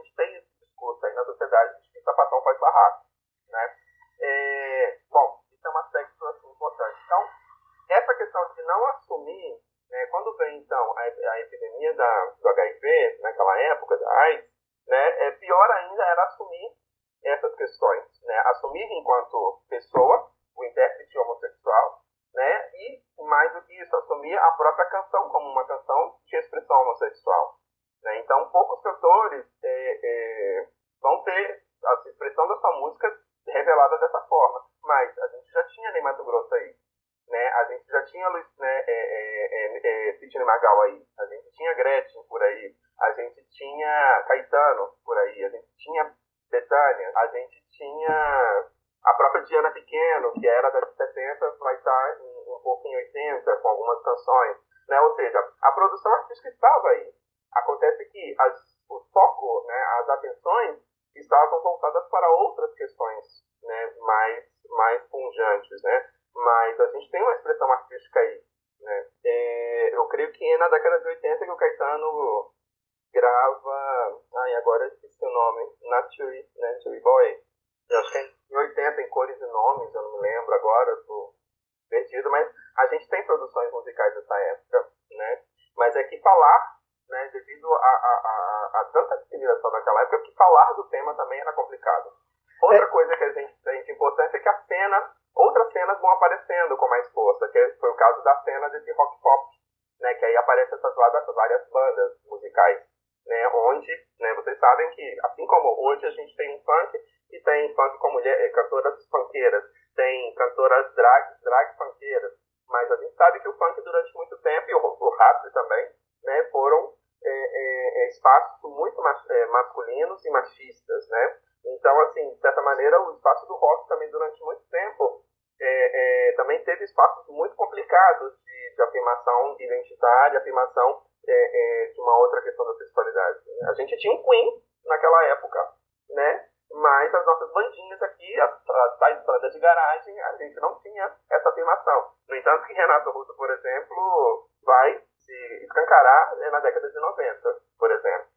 espaços 126.89 127.27
muito 127.27 127.55
complicados 127.55 128.33
de, 128.43 128.75
de 128.75 128.81
afirmação 128.81 129.55
identitária, 129.59 130.39
afirmação 130.39 131.01
de 131.25 132.01
uma 132.01 132.17
outra 132.17 132.41
questão 132.41 132.65
da 132.65 132.73
sexualidade. 132.73 133.39
A 133.69 133.73
gente 133.73 133.95
tinha 133.97 134.13
um 134.13 134.23
Queen 134.23 134.63
naquela 134.85 135.23
época, 135.25 135.73
né? 136.09 136.49
mas 136.71 137.13
as 137.13 137.25
nossas 137.25 137.51
bandinhas 137.51 138.01
aqui, 138.01 138.39
as, 138.39 138.51
as 138.69 139.25
bandas 139.25 139.53
de 139.53 139.59
garagem, 139.59 140.19
a 140.21 140.37
gente 140.37 140.59
não 140.59 140.79
tinha 140.79 141.11
essa 141.31 141.49
afirmação. 141.49 142.11
No 142.27 142.35
entanto, 142.35 142.65
que 142.65 142.73
Renato 142.73 143.11
Russo, 143.11 143.35
por 143.35 143.49
exemplo, 143.49 144.47
vai 144.63 145.01
se 145.17 145.63
escancarar 145.63 146.35
né, 146.37 146.49
na 146.51 146.59
década 146.59 146.89
de 146.89 146.99
90, 146.99 147.61
por 147.77 147.91
exemplo. 147.91 148.27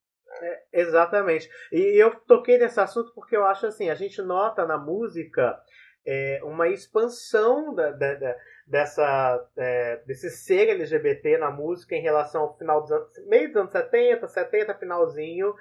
É, 0.41 0.63
exatamente. 0.73 1.49
E 1.71 2.03
eu 2.03 2.19
toquei 2.21 2.57
nesse 2.57 2.81
assunto 2.81 3.13
porque 3.15 3.37
eu 3.37 3.45
acho 3.45 3.67
assim, 3.67 3.91
a 3.91 3.95
gente 3.95 4.23
nota 4.23 4.65
na 4.65 4.79
música 4.79 5.61
é, 6.05 6.41
uma 6.43 6.69
expansão 6.69 7.75
da, 7.75 7.91
da, 7.91 8.15
da, 8.15 8.37
dessa, 8.67 9.49
é, 9.57 9.97
desse 10.07 10.31
ser 10.31 10.69
LGBT 10.71 11.39
na 11.39 11.51
música 11.51 11.95
em 11.95 12.03
relação 12.03 12.43
ao 12.43 12.59
final 12.59 12.81
dos 12.81 12.93
anos, 12.93 13.27
meio 13.27 13.49
dos 13.49 13.57
anos 13.57 13.73
70, 13.73 14.29
70, 14.29 14.75
finalzinho, 14.75 15.55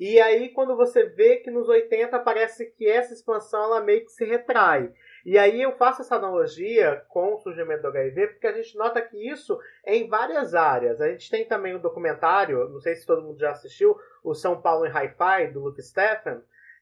e 0.00 0.18
aí, 0.18 0.48
quando 0.48 0.74
você 0.74 1.04
vê 1.10 1.36
que 1.36 1.50
nos 1.50 1.68
80 1.68 2.18
parece 2.20 2.64
que 2.70 2.88
essa 2.88 3.12
expansão 3.12 3.64
ela 3.64 3.82
meio 3.82 4.02
que 4.02 4.10
se 4.10 4.24
retrai. 4.24 4.90
E 5.26 5.36
aí 5.36 5.60
eu 5.60 5.76
faço 5.76 6.00
essa 6.00 6.16
analogia 6.16 7.04
com 7.10 7.34
o 7.34 7.38
surgimento 7.38 7.82
do 7.82 7.88
HIV, 7.88 8.28
porque 8.28 8.46
a 8.46 8.52
gente 8.54 8.78
nota 8.78 9.02
que 9.02 9.28
isso 9.30 9.60
é 9.84 9.94
em 9.94 10.08
várias 10.08 10.54
áreas. 10.54 11.02
A 11.02 11.08
gente 11.10 11.30
tem 11.30 11.46
também 11.46 11.74
o 11.74 11.76
um 11.76 11.82
documentário, 11.82 12.66
não 12.70 12.80
sei 12.80 12.94
se 12.94 13.04
todo 13.04 13.20
mundo 13.20 13.38
já 13.38 13.50
assistiu, 13.50 13.94
o 14.24 14.34
São 14.34 14.62
Paulo 14.62 14.86
em 14.86 14.90
Hi-Fi, 14.90 15.48
do 15.48 15.60
Luke 15.60 15.82
Steffen, 15.82 16.40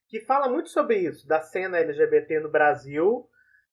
que 0.08 0.20
fala 0.20 0.48
muito 0.48 0.70
sobre 0.70 0.96
isso, 0.96 1.28
da 1.28 1.40
cena 1.40 1.78
LGBT 1.78 2.40
no 2.40 2.50
Brasil, 2.50 3.28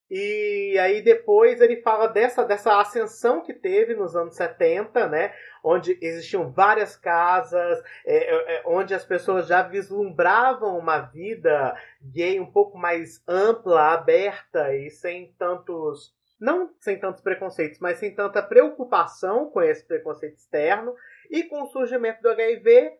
e 0.09 0.77
aí 0.79 1.01
depois 1.01 1.59
ele 1.61 1.81
fala 1.81 2.07
dessa, 2.07 2.43
dessa 2.45 2.79
ascensão 2.79 3.41
que 3.41 3.53
teve 3.53 3.95
nos 3.95 4.15
anos 4.15 4.35
70, 4.35 5.07
né? 5.07 5.33
Onde 5.63 5.97
existiam 5.99 6.51
várias 6.51 6.95
casas, 6.95 7.83
é, 8.05 8.17
é, 8.17 8.57
é, 8.57 8.63
onde 8.67 8.93
as 8.93 9.03
pessoas 9.03 9.47
já 9.47 9.63
vislumbravam 9.63 10.77
uma 10.77 10.99
vida 10.99 11.75
gay 11.99 12.39
um 12.39 12.51
pouco 12.51 12.77
mais 12.77 13.23
ampla, 13.27 13.93
aberta 13.93 14.75
e 14.75 14.91
sem 14.91 15.33
tantos. 15.39 16.13
Não 16.39 16.69
sem 16.79 16.99
tantos 16.99 17.21
preconceitos, 17.21 17.79
mas 17.79 17.97
sem 17.97 18.13
tanta 18.13 18.43
preocupação 18.43 19.49
com 19.49 19.61
esse 19.61 19.83
preconceito 19.87 20.35
externo. 20.35 20.93
E 21.31 21.43
com 21.45 21.63
o 21.63 21.67
surgimento 21.67 22.21
do 22.21 22.29
HIV, 22.29 22.91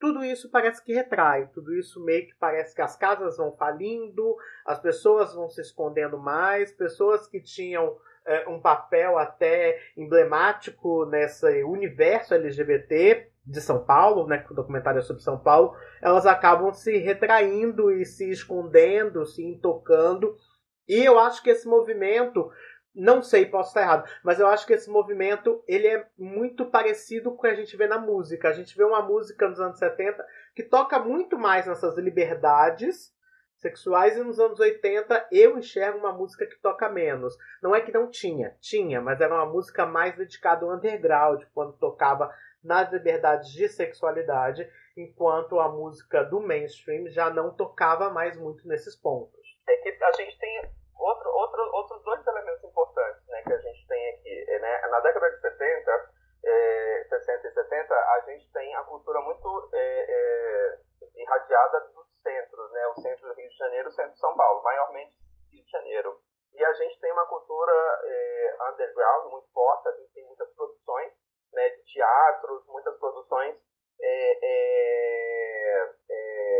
tudo 0.00 0.24
isso 0.24 0.50
parece 0.50 0.82
que 0.84 0.92
retrai, 0.92 1.48
tudo 1.52 1.74
isso 1.74 2.02
meio 2.04 2.26
que 2.26 2.34
parece 2.36 2.74
que 2.74 2.82
as 2.82 2.96
casas 2.96 3.36
vão 3.36 3.56
falindo, 3.56 4.36
as 4.64 4.78
pessoas 4.78 5.34
vão 5.34 5.48
se 5.48 5.60
escondendo 5.60 6.18
mais, 6.18 6.72
pessoas 6.72 7.26
que 7.26 7.40
tinham 7.40 7.96
é, 8.24 8.48
um 8.48 8.60
papel 8.60 9.18
até 9.18 9.80
emblemático 9.96 11.04
nesse 11.06 11.64
universo 11.64 12.34
LGBT 12.34 13.30
de 13.44 13.60
São 13.60 13.82
Paulo, 13.82 14.26
né, 14.26 14.44
o 14.50 14.54
documentário 14.54 14.98
é 14.98 15.02
sobre 15.02 15.22
São 15.22 15.38
Paulo, 15.38 15.74
elas 16.02 16.26
acabam 16.26 16.72
se 16.72 16.98
retraindo 16.98 17.90
e 17.90 18.04
se 18.04 18.30
escondendo, 18.30 19.24
se 19.24 19.42
intocando. 19.42 20.36
E 20.86 21.02
eu 21.02 21.18
acho 21.18 21.42
que 21.42 21.50
esse 21.50 21.66
movimento 21.66 22.50
não 22.94 23.22
sei, 23.22 23.46
posso 23.46 23.68
estar 23.68 23.82
errado, 23.82 24.10
mas 24.22 24.40
eu 24.40 24.46
acho 24.46 24.66
que 24.66 24.72
esse 24.72 24.90
movimento 24.90 25.62
ele 25.68 25.86
é 25.86 26.06
muito 26.18 26.66
parecido 26.66 27.30
com 27.30 27.36
o 27.36 27.40
que 27.40 27.48
a 27.48 27.54
gente 27.54 27.76
vê 27.76 27.86
na 27.86 27.98
música. 27.98 28.48
A 28.48 28.52
gente 28.52 28.76
vê 28.76 28.84
uma 28.84 29.02
música 29.02 29.48
nos 29.48 29.60
anos 29.60 29.78
70 29.78 30.26
que 30.54 30.62
toca 30.62 30.98
muito 30.98 31.38
mais 31.38 31.66
nessas 31.66 31.96
liberdades 31.96 33.14
sexuais 33.58 34.16
e 34.16 34.22
nos 34.22 34.38
anos 34.38 34.58
80 34.58 35.28
eu 35.30 35.58
enxergo 35.58 35.98
uma 35.98 36.12
música 36.12 36.46
que 36.46 36.56
toca 36.60 36.88
menos. 36.88 37.36
Não 37.62 37.74
é 37.74 37.80
que 37.80 37.92
não 37.92 38.10
tinha, 38.10 38.56
tinha, 38.60 39.00
mas 39.00 39.20
era 39.20 39.34
uma 39.34 39.46
música 39.46 39.84
mais 39.84 40.16
dedicada 40.16 40.64
ao 40.64 40.74
underground, 40.74 41.44
quando 41.54 41.78
tocava 41.78 42.32
nas 42.62 42.90
liberdades 42.92 43.50
de 43.52 43.68
sexualidade, 43.68 44.68
enquanto 44.96 45.60
a 45.60 45.68
música 45.68 46.24
do 46.24 46.40
mainstream 46.40 47.08
já 47.08 47.30
não 47.30 47.54
tocava 47.54 48.10
mais 48.10 48.36
muito 48.36 48.66
nesses 48.66 48.96
pontos. 48.96 49.38
É 49.68 49.76
que 49.76 50.02
a 50.02 50.12
gente 50.12 50.38
tem 50.38 50.62
outro, 50.98 51.30
outro, 51.30 51.62
outros 51.72 52.02
dois 52.02 52.26
elementos 52.26 52.64
importantes 52.64 53.26
né, 53.28 53.42
que 53.42 53.52
a 53.52 53.58
gente 53.58 53.86
tem 53.86 54.08
aqui. 54.10 54.44
É, 54.48 54.58
né, 54.58 54.80
na 54.88 55.00
década 55.00 55.30
de 55.30 55.40
70, 55.40 56.10
é, 56.44 57.06
60 57.08 57.48
e 57.48 57.52
70, 57.52 57.94
a 57.94 58.20
gente 58.26 58.52
tem 58.52 58.74
a 58.74 58.82
cultura 58.84 59.20
muito 59.20 59.70
é, 59.72 59.78
é, 59.78 60.78
irradiada 61.16 61.80
dos 61.94 62.06
centros, 62.22 62.72
né, 62.72 62.86
o 62.88 63.00
centro 63.00 63.28
do 63.28 63.34
Rio 63.34 63.48
de 63.48 63.56
Janeiro 63.56 63.88
o 63.88 63.92
centro 63.92 64.12
de 64.12 64.20
São 64.20 64.36
Paulo, 64.36 64.62
maiormente 64.62 65.16
Rio 65.52 65.64
de 65.64 65.70
Janeiro. 65.70 66.20
E 66.52 66.64
a 66.64 66.72
gente 66.74 66.98
tem 67.00 67.12
uma 67.12 67.26
cultura 67.26 67.72
é, 68.04 68.56
underground 68.70 69.30
muito 69.30 69.52
forte, 69.52 69.88
a 69.88 69.92
gente 69.92 70.12
tem 70.12 70.26
muitas 70.26 70.52
produções 70.54 71.12
né, 71.52 71.68
de 71.70 71.84
teatros, 71.92 72.66
muitas 72.66 72.98
produções, 72.98 73.56
é, 74.00 74.28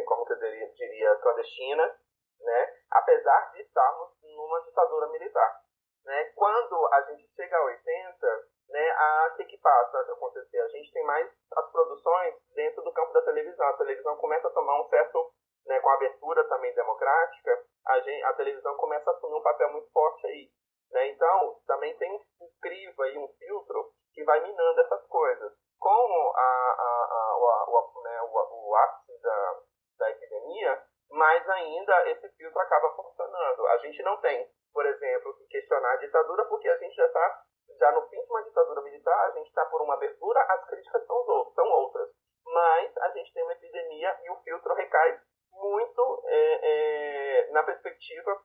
como 0.06 0.24
que 0.24 0.32
eu 0.32 0.38
diria, 0.38 0.68
diria 0.74 1.16
clandestinas, 1.16 1.92
né, 2.40 2.74
apesar 2.90 3.52
de 3.52 3.62
estarmos 3.62 4.10
numa 4.22 4.60
ditadura 4.62 5.08
militar. 5.08 5.60
Né? 6.04 6.24
Quando 6.34 6.88
a 6.92 7.02
gente 7.02 7.28
chega 7.34 7.56
a 7.56 7.64
80, 7.64 8.48
né, 8.70 8.90
a 8.90 9.34
que, 9.36 9.44
que 9.44 9.58
passa 9.58 9.98
a 9.98 10.12
acontecer? 10.12 10.58
A 10.58 10.68
gente 10.68 10.92
tem 10.92 11.04
mais 11.04 11.30
as 11.56 11.70
produções 11.70 12.34
dentro 12.54 12.82
do 12.82 12.92
campo 12.92 13.12
da 13.12 13.22
televisão. 13.22 13.66
A 13.66 13.76
televisão 13.76 14.16
começa 14.16 14.48
a 14.48 14.52
tomar 14.52 14.80
um 14.80 14.88
certo, 14.88 15.32
né, 15.66 15.78
com 15.80 15.88
a 15.88 15.94
abertura 15.94 16.44
também 16.48 16.74
democrática, 16.74 17.64
a, 17.86 18.00
gente, 18.00 18.22
a 18.24 18.32
televisão 18.34 18.76
começa 18.76 19.10
a 19.10 19.14
assumir 19.14 19.34
um 19.34 19.42
papel 19.42 19.72
muito 19.72 19.90
forte 19.90 20.26
aí. 20.26 20.50
Né? 20.90 21.08
Então, 21.08 21.60
também 21.66 21.96
tem 21.96 22.12
um 22.40 22.48
crivo 22.60 23.02
aí, 23.02 23.18
um 23.18 23.28
filtro 23.38 23.92
que 24.12 24.24
vai 24.24 24.40
minando 24.40 24.80
essas 24.80 25.06
coisas. 25.06 25.52
Com 25.78 25.88
a, 25.88 26.40
a, 26.40 27.08
a, 27.10 27.64
o, 27.68 28.02
né, 28.02 28.22
o, 28.22 28.68
o 28.68 28.76
ápice 28.76 29.22
da, 29.22 29.60
da 29.98 30.10
epidemia, 30.10 30.82
mas 31.10 31.48
ainda 31.48 32.10
esse 32.10 32.28
filtro 32.36 32.60
acaba 32.60 32.94
funcionando. 32.94 33.66
A 33.66 33.78
gente 33.78 34.02
não 34.02 34.16
tem 34.20 34.50
por 34.72 34.86
exemplo, 34.86 35.34
questionar 35.50 35.92
a 35.92 35.96
ditadura, 35.96 36.44
porque 36.44 36.68
a 36.68 36.76
gente 36.78 36.94
já 36.94 37.06
está 37.06 37.42
já 37.80 37.92
no 37.92 38.08
fim 38.08 38.20
de 38.20 38.30
uma 38.30 38.42
ditadura 38.42 38.80
militar, 38.82 39.26
a 39.26 39.30
gente 39.32 39.48
está 39.48 39.64
por 39.66 39.82
uma 39.82 39.94
abertura, 39.94 40.40
as 40.40 40.64
críticas 40.68 41.04
são, 41.04 41.52
são 41.52 41.66
outras. 41.68 42.08
Mas 42.44 42.96
a 42.96 43.08
gente 43.10 43.32
tem 43.32 43.42
uma 43.42 43.54
epidemia 43.54 44.16
e 44.22 44.30
o 44.30 44.36
filtro 44.42 44.74
recai 44.74 45.20
muito 45.52 46.22
é, 46.26 46.60
é, 46.62 47.50
na 47.50 47.62
perspectiva 47.64 48.40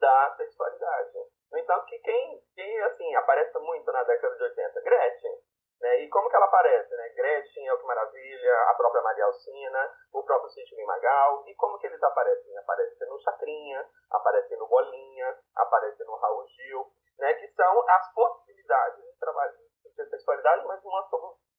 da 0.00 0.34
sexualidade. 0.36 1.18
No 1.52 1.58
entanto, 1.58 1.86
que 1.86 1.98
quem, 1.98 2.42
quem 2.54 2.80
assim, 2.82 3.14
aparece 3.16 3.58
muito 3.58 3.92
na 3.92 4.02
década 4.04 4.36
de 4.36 4.42
80? 4.42 4.80
Gretchen. 4.80 5.38
Né? 5.80 6.02
E 6.02 6.08
como 6.08 6.28
que 6.28 6.36
ela 6.36 6.46
aparece? 6.46 6.94
Né? 6.94 7.08
Gretchen, 7.10 7.64
Que 7.64 7.86
Maravilha, 7.86 8.62
a 8.70 8.74
própria 8.74 9.02
Maria 9.02 9.24
Alcina, 9.24 9.94
o 10.12 10.22
próprio 10.22 10.50
Sidney 10.50 10.84
Magal. 10.84 11.44
E 11.46 11.54
como 11.54 11.78
que 11.78 11.86
eles 11.86 12.02
aparecem? 12.02 12.56
Aparecem 12.58 13.08
no 13.08 13.20
Chacrinha, 13.20 13.88
aparecem 14.10 14.58
no 14.58 14.66
Bolinha, 14.66 15.38
aparecem 15.56 16.06
no 16.06 16.16
Raul 16.16 16.46
Gil, 16.48 16.92
né? 17.18 17.34
que 17.34 17.48
são 17.48 17.90
as 17.90 18.12
possibilidades 18.12 19.04
de 19.04 19.18
trabalho 19.18 19.52
de 19.52 20.10
sexualidade, 20.10 20.66
mas 20.66 20.84
uma, 20.84 21.08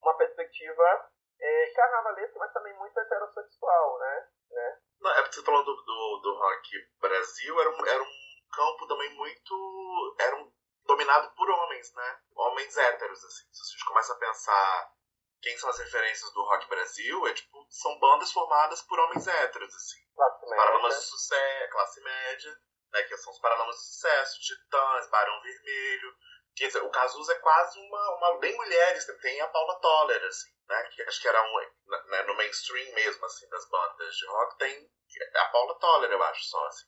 uma 0.02 0.18
perspectiva 0.18 1.10
é, 1.42 1.72
carnavalesca, 1.74 2.40
mas 2.40 2.54
também 2.54 2.74
muito 2.78 3.00
heterossexual, 3.00 4.00
né? 4.00 4.28
né? 4.52 4.80
Não, 5.02 5.12
é 5.12 5.22
porque 5.22 5.36
você 5.36 5.46
falou 5.46 5.64
do, 5.64 5.76
do, 5.76 6.22
do 6.24 6.36
rock 6.38 6.70
Brasil, 7.00 7.60
era 7.60 7.70
um, 7.70 7.86
era 7.88 8.04
um 8.04 8.30
campo 8.54 8.88
também 8.88 9.16
muito. 9.16 10.16
era 10.20 10.36
um, 10.36 10.52
dominado 10.90 11.32
por 11.36 11.48
homens, 11.48 11.94
né? 11.94 12.20
Homens 12.36 12.76
héteros, 12.76 13.24
assim. 13.24 13.46
Se 13.52 13.62
a 13.62 13.72
gente 13.72 13.86
começa 13.86 14.14
a 14.14 14.18
pensar 14.18 14.94
quem 15.42 15.56
são 15.58 15.70
as 15.70 15.78
referências 15.78 16.34
do 16.34 16.44
rock 16.44 16.68
Brasil, 16.68 17.28
é 17.28 17.34
tipo, 17.34 17.66
são 17.70 17.98
bandas 18.00 18.32
formadas 18.32 18.82
por 18.82 19.00
homens 19.00 19.28
héteros, 19.28 19.74
assim. 19.74 20.00
Classe 20.16 20.46
média. 20.46 20.58
Paralamas 20.58 21.00
de 21.00 21.06
sucesso, 21.06 21.72
classe 21.72 22.02
média, 22.02 22.62
né? 22.92 23.04
Que 23.04 23.18
são 23.18 23.32
os 23.32 23.40
Paralamas 23.40 23.76
de 23.76 23.82
Sucesso, 23.84 24.42
Titãs, 24.42 25.10
Barão 25.10 25.42
Vermelho. 25.42 26.16
Quer 26.56 26.68
dizer, 26.68 26.84
o 26.84 26.90
Cazuza 26.90 27.34
é 27.34 27.40
quase 27.40 27.80
uma, 27.80 28.16
uma 28.18 28.40
bem 28.40 28.56
mulheres, 28.58 29.08
né? 29.08 29.14
tem 29.22 29.40
a 29.40 29.48
Paula 29.48 29.80
Toller, 29.80 30.24
assim, 30.26 30.52
né? 30.68 30.84
Que 30.96 31.04
acho 31.04 31.22
que 31.22 31.28
era 31.28 31.42
um, 31.42 31.56
né, 32.08 32.24
no 32.24 32.36
mainstream 32.36 32.94
mesmo, 32.96 33.24
assim, 33.26 33.48
das 33.50 33.70
bandas 33.70 34.16
de 34.16 34.26
rock, 34.26 34.58
tem 34.58 34.92
a 35.36 35.46
Paula 35.50 35.80
Toller, 35.80 36.12
eu 36.12 36.24
acho, 36.24 36.44
só, 36.46 36.66
assim. 36.66 36.88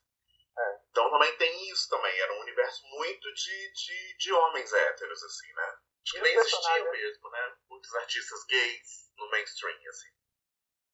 Então 0.92 1.10
também 1.10 1.38
tem 1.38 1.70
isso 1.72 1.90
também. 1.90 2.20
Era 2.20 2.34
um 2.34 2.42
universo 2.42 2.86
muito 2.88 3.34
de, 3.34 3.72
de, 3.74 4.18
de 4.18 4.34
homens 4.34 4.72
héteros, 4.74 5.24
assim, 5.24 5.54
né? 5.54 5.74
Acho 6.04 6.14
que 6.14 6.22
nem 6.22 6.36
existiam 6.36 6.92
mesmo, 6.92 7.30
né? 7.30 7.56
Muitos 7.70 7.96
artistas 7.96 8.44
gays 8.46 9.12
no 9.18 9.30
mainstream, 9.30 9.80
assim. 9.90 10.10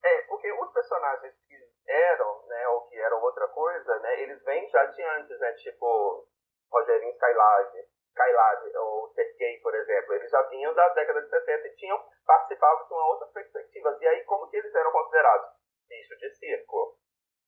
É, 0.04 0.22
porque 0.24 0.52
os 0.52 0.72
personagens 0.72 1.36
que 1.48 1.56
eram, 1.88 2.46
né, 2.48 2.68
ou 2.70 2.88
que 2.88 2.96
eram 2.98 3.22
outra 3.22 3.48
coisa, 3.48 4.00
né, 4.00 4.22
eles 4.22 4.44
vêm 4.44 4.70
já 4.70 4.86
de 4.86 5.02
antes, 5.02 5.40
né? 5.40 5.52
Tipo, 5.54 6.28
Rogerinho 6.72 7.14
Skylab, 7.14 7.90
Skylab, 8.10 8.78
ou 8.78 9.12
Sergei, 9.14 9.60
por 9.62 9.74
exemplo. 9.74 10.14
Eles 10.14 10.30
já 10.30 10.42
vinham 10.44 10.76
da 10.76 10.90
década 10.90 11.24
de 11.24 11.30
70 11.30 11.68
e 11.68 11.76
tinham 11.76 12.10
participado 12.24 12.88
de 12.88 12.94
uma 12.94 13.08
outra 13.08 13.28
perspectiva. 13.30 13.98
E 14.00 14.08
aí, 14.08 14.24
como 14.26 14.48
que 14.50 14.58
eles 14.58 14.76
eram 14.76 14.92
considerados? 14.92 15.58
Bicho 15.88 16.16
de 16.18 16.36
circo 16.36 17.00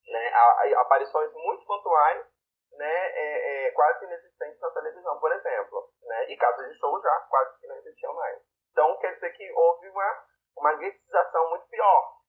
né, 0.09 0.33
aparições 0.77 1.31
muito 1.33 1.65
pontuais, 1.65 2.25
né, 2.71 3.11
é, 3.11 3.67
é, 3.67 3.71
quase 3.71 4.05
inexistentes 4.05 4.59
na 4.59 4.71
televisão, 4.71 5.19
por 5.19 5.31
exemplo. 5.31 5.89
Né, 6.03 6.31
e 6.31 6.37
casos 6.37 6.67
de 6.67 6.79
show 6.79 7.01
já 7.01 7.19
quase 7.29 7.59
que 7.59 7.67
não 7.67 7.77
existiam 7.77 8.13
mais. 8.15 8.39
Então, 8.71 8.97
quer 8.97 9.13
dizer 9.13 9.31
que 9.31 9.51
houve 9.51 9.89
uma, 9.89 10.25
uma 10.57 10.73
guetização 10.75 11.49
muito 11.49 11.67
pior 11.67 12.19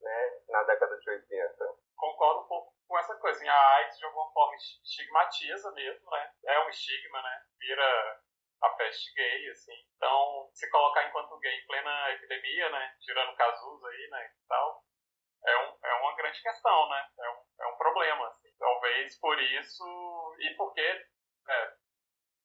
né, 0.00 0.40
na 0.48 0.62
década 0.64 0.98
de 0.98 1.10
80. 1.10 1.78
Concordo 1.96 2.40
um 2.40 2.48
pouco 2.48 2.72
com 2.88 2.98
essa 2.98 3.14
coisa. 3.16 3.40
A 3.50 3.74
AIDS, 3.76 3.98
de 3.98 4.04
alguma 4.04 4.30
forma, 4.32 4.54
estigmatiza 4.56 5.70
mesmo, 5.72 6.10
né? 6.10 6.32
É 6.46 6.58
um 6.60 6.68
estigma, 6.68 7.22
né? 7.22 7.42
Vira 7.58 8.20
a 8.62 8.68
peste 8.70 9.14
gay, 9.14 9.50
assim. 9.50 9.74
Então, 9.96 10.50
se 10.52 10.68
colocar 10.70 11.06
enquanto 11.06 11.38
gay 11.38 11.54
em 11.54 11.66
plena 11.66 12.10
epidemia, 12.12 12.70
né? 12.70 12.96
Tirando 13.00 13.36
casos 13.36 13.84
aí, 13.84 14.08
né? 14.10 14.26
E 14.26 14.48
tal, 14.48 14.82
é, 15.44 15.58
um, 15.58 15.78
é 15.82 15.94
uma 15.94 16.14
grande 16.16 16.40
questão, 16.42 16.88
né? 16.88 17.08
É 17.18 17.30
um, 17.30 17.44
é 17.60 17.66
um 17.68 17.76
problema. 17.76 18.26
Assim. 18.28 18.48
Talvez 18.58 19.18
por 19.18 19.40
isso, 19.40 20.36
e 20.40 20.54
porque 20.54 20.80
é, 20.80 21.74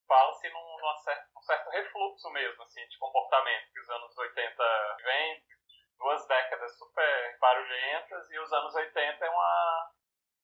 fala-se 0.06 0.48
num, 0.50 0.78
num, 0.78 0.96
certo, 0.98 1.28
num 1.34 1.42
certo 1.42 1.70
refluxo 1.70 2.30
mesmo, 2.30 2.62
assim, 2.62 2.86
de 2.86 2.98
comportamento, 2.98 3.72
que 3.72 3.80
os 3.80 3.90
anos 3.90 4.16
80 4.16 4.96
vêm, 5.04 5.42
duas 5.98 6.26
décadas 6.26 6.78
super 6.78 7.38
barulhentas, 7.38 8.30
e 8.30 8.38
os 8.38 8.52
anos 8.52 8.74
80 8.74 9.24
é 9.24 9.30
uma, 9.30 9.90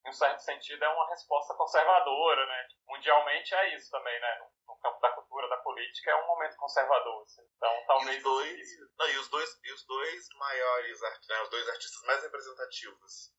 em 0.07 0.09
um 0.11 0.13
certo 0.13 0.41
sentido, 0.41 0.85
é 0.85 0.89
uma 0.89 1.09
resposta 1.09 1.55
conservadora, 1.55 2.47
né? 2.47 2.69
Mundialmente 2.89 3.55
é 3.55 3.75
isso 3.75 3.91
também, 3.91 4.19
né? 4.21 4.39
No 4.67 4.77
campo 4.79 5.01
da 5.01 5.11
cultura, 5.11 5.22
da 5.22 5.22
política, 5.73 6.11
é 6.11 6.17
um 6.17 6.27
momento 6.27 6.57
conservador. 6.57 7.23
Assim. 7.23 7.43
Então, 7.57 7.85
talvez. 7.87 8.15
E 8.15 8.19
os 8.19 8.23
dois, 8.23 8.69
não, 8.99 9.09
e 9.09 9.19
os 9.19 9.29
dois, 9.29 9.61
e 9.65 9.73
os 9.73 9.87
dois 9.87 10.29
maiores, 10.37 11.01
né, 11.01 11.43
os 11.43 11.51
dois 11.51 11.69
artistas 11.69 12.03
mais 12.07 12.23
representativos, 12.23 13.33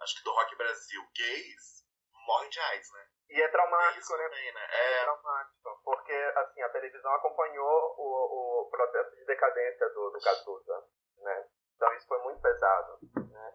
acho 0.00 0.16
que 0.16 0.24
do 0.24 0.32
rock 0.32 0.56
Brasil, 0.56 1.02
gays, 1.14 1.82
morrem 2.26 2.50
de 2.50 2.60
AIDS, 2.60 2.92
né? 2.92 3.06
E 3.30 3.40
é 3.40 3.48
traumático, 3.48 4.16
né? 4.16 4.24
Também, 4.24 4.52
né? 4.52 4.68
É... 4.70 4.92
é... 4.92 5.02
traumático, 5.04 5.80
porque 5.84 6.12
assim, 6.36 6.62
a 6.62 6.68
televisão 6.70 7.12
acompanhou 7.14 7.94
o, 7.98 8.66
o 8.66 8.70
processo 8.70 9.16
de 9.16 9.24
decadência 9.24 9.88
do, 9.90 10.10
do 10.10 10.20
Cazuza, 10.20 10.84
né? 11.18 11.48
Então 11.76 11.92
isso 11.94 12.06
foi 12.06 12.18
muito 12.22 12.40
pesado, 12.40 12.98
né? 13.16 13.54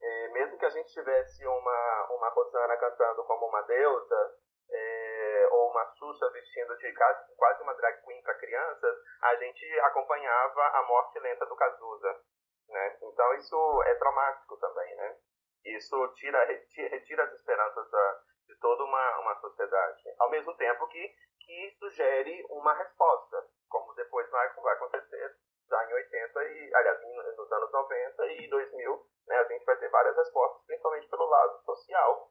E 0.00 0.28
mesmo 0.32 0.58
que 0.58 0.66
a 0.66 0.70
gente 0.70 0.92
tivesse 0.92 1.46
uma, 1.46 2.08
uma 2.10 2.28
Rosana 2.28 2.76
cantando 2.76 3.24
como 3.24 3.46
uma 3.46 3.62
deusa, 3.62 4.36
é, 4.70 5.23
ou 5.50 5.70
uma 5.70 5.84
Xuxa 5.96 6.30
vestindo 6.30 6.76
de 6.78 6.92
quase, 6.94 7.62
uma 7.62 7.74
drag 7.74 8.02
queen 8.04 8.22
para 8.22 8.34
crianças, 8.34 8.98
a 9.22 9.34
gente 9.36 9.80
acompanhava 9.80 10.62
a 10.78 10.82
morte 10.84 11.18
lenta 11.18 11.46
do 11.46 11.56
Cazuza. 11.56 12.20
Né? 12.68 12.98
Então 13.02 13.34
isso 13.34 13.82
é 13.86 13.94
traumático 13.96 14.56
também, 14.58 14.96
né? 14.96 15.16
Isso 15.64 16.08
tira, 16.14 16.44
retira 16.44 17.24
as 17.24 17.32
esperanças 17.32 17.90
da, 17.90 18.20
de 18.46 18.56
toda 18.58 18.84
uma, 18.84 19.18
uma 19.20 19.34
sociedade. 19.40 20.02
Ao 20.18 20.30
mesmo 20.30 20.54
tempo 20.56 20.86
que, 20.88 21.14
que 21.40 21.76
sugere 21.78 22.44
uma 22.50 22.74
resposta, 22.74 23.46
como 23.68 23.94
depois 23.94 24.28
vai, 24.30 24.52
vai 24.54 24.74
acontecer 24.74 25.36
já 25.68 25.84
em 25.84 25.94
80 25.94 26.44
e, 26.44 26.74
aliás, 26.74 27.00
nos 27.36 27.52
anos 27.52 27.72
90 27.72 28.26
e 28.26 28.48
2000, 28.48 29.06
né, 29.26 29.36
a 29.36 29.44
gente 29.44 29.64
vai 29.64 29.76
ter 29.76 29.88
várias 29.88 30.16
respostas, 30.16 30.64
principalmente 30.66 31.08
pelo 31.08 31.26
lado 31.26 31.62
social, 31.64 32.30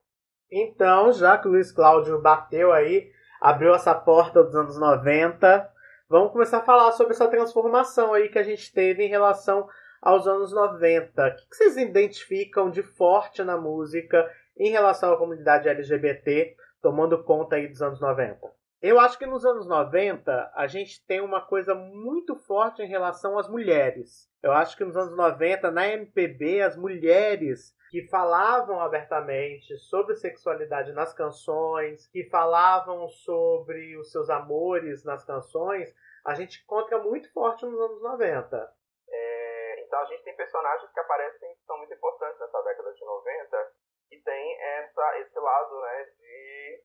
então, 0.51 1.11
já 1.11 1.37
que 1.37 1.47
o 1.47 1.51
Luiz 1.51 1.71
Cláudio 1.71 2.21
bateu 2.21 2.71
aí, 2.71 3.11
abriu 3.41 3.73
essa 3.73 3.93
porta 3.93 4.43
dos 4.43 4.55
anos 4.55 4.79
90, 4.79 5.69
vamos 6.07 6.31
começar 6.31 6.59
a 6.59 6.63
falar 6.63 6.91
sobre 6.93 7.13
essa 7.13 7.27
transformação 7.27 8.13
aí 8.13 8.29
que 8.29 8.39
a 8.39 8.43
gente 8.43 8.71
teve 8.71 9.03
em 9.03 9.09
relação 9.09 9.67
aos 10.01 10.27
anos 10.27 10.53
90. 10.53 11.27
O 11.27 11.35
que 11.49 11.55
vocês 11.55 11.77
identificam 11.77 12.69
de 12.69 12.83
forte 12.83 13.43
na 13.43 13.57
música 13.57 14.29
em 14.57 14.69
relação 14.69 15.13
à 15.13 15.17
comunidade 15.17 15.67
LGBT, 15.67 16.55
tomando 16.81 17.23
conta 17.23 17.55
aí 17.55 17.67
dos 17.67 17.81
anos 17.81 17.99
90? 17.99 18.39
Eu 18.81 18.99
acho 18.99 19.17
que 19.17 19.25
nos 19.25 19.45
anos 19.45 19.65
90 19.65 20.51
a 20.53 20.67
gente 20.67 21.05
tem 21.07 21.21
uma 21.21 21.39
coisa 21.39 21.73
muito 21.73 22.35
forte 22.35 22.81
em 22.81 22.87
relação 22.87 23.39
às 23.39 23.47
mulheres. 23.47 24.29
Eu 24.43 24.51
acho 24.51 24.75
que 24.75 24.83
nos 24.83 24.97
anos 24.97 25.15
90, 25.15 25.71
na 25.71 25.87
MPB, 25.87 26.61
as 26.61 26.75
mulheres 26.75 27.73
que 27.93 28.09
falavam 28.09 28.81
abertamente 28.81 29.77
sobre 29.77 30.15
sexualidade 30.15 30.91
nas 30.93 31.13
canções, 31.13 32.07
que 32.07 32.27
falavam 32.27 33.07
sobre 33.07 33.95
os 33.99 34.11
seus 34.11 34.31
amores 34.31 35.05
nas 35.05 35.23
canções, 35.23 35.93
a 36.25 36.33
gente 36.33 36.63
encontra 36.63 36.97
muito 36.97 37.31
forte 37.31 37.63
nos 37.63 37.79
anos 37.79 38.01
90. 38.01 38.73
É, 39.07 39.83
então 39.85 39.99
a 39.99 40.05
gente 40.05 40.23
tem 40.23 40.35
personagens 40.35 40.91
que 40.91 40.99
aparecem 40.99 41.53
que 41.53 41.65
são 41.65 41.77
muito 41.77 41.93
importantes 41.93 42.39
nessa 42.39 42.63
década 42.63 42.93
de 42.95 43.05
90 43.05 43.71
e 44.09 44.17
tem 44.23 44.61
essa, 44.79 45.19
esse 45.19 45.39
lado 45.39 45.81
né, 45.81 46.03
de, 46.17 46.83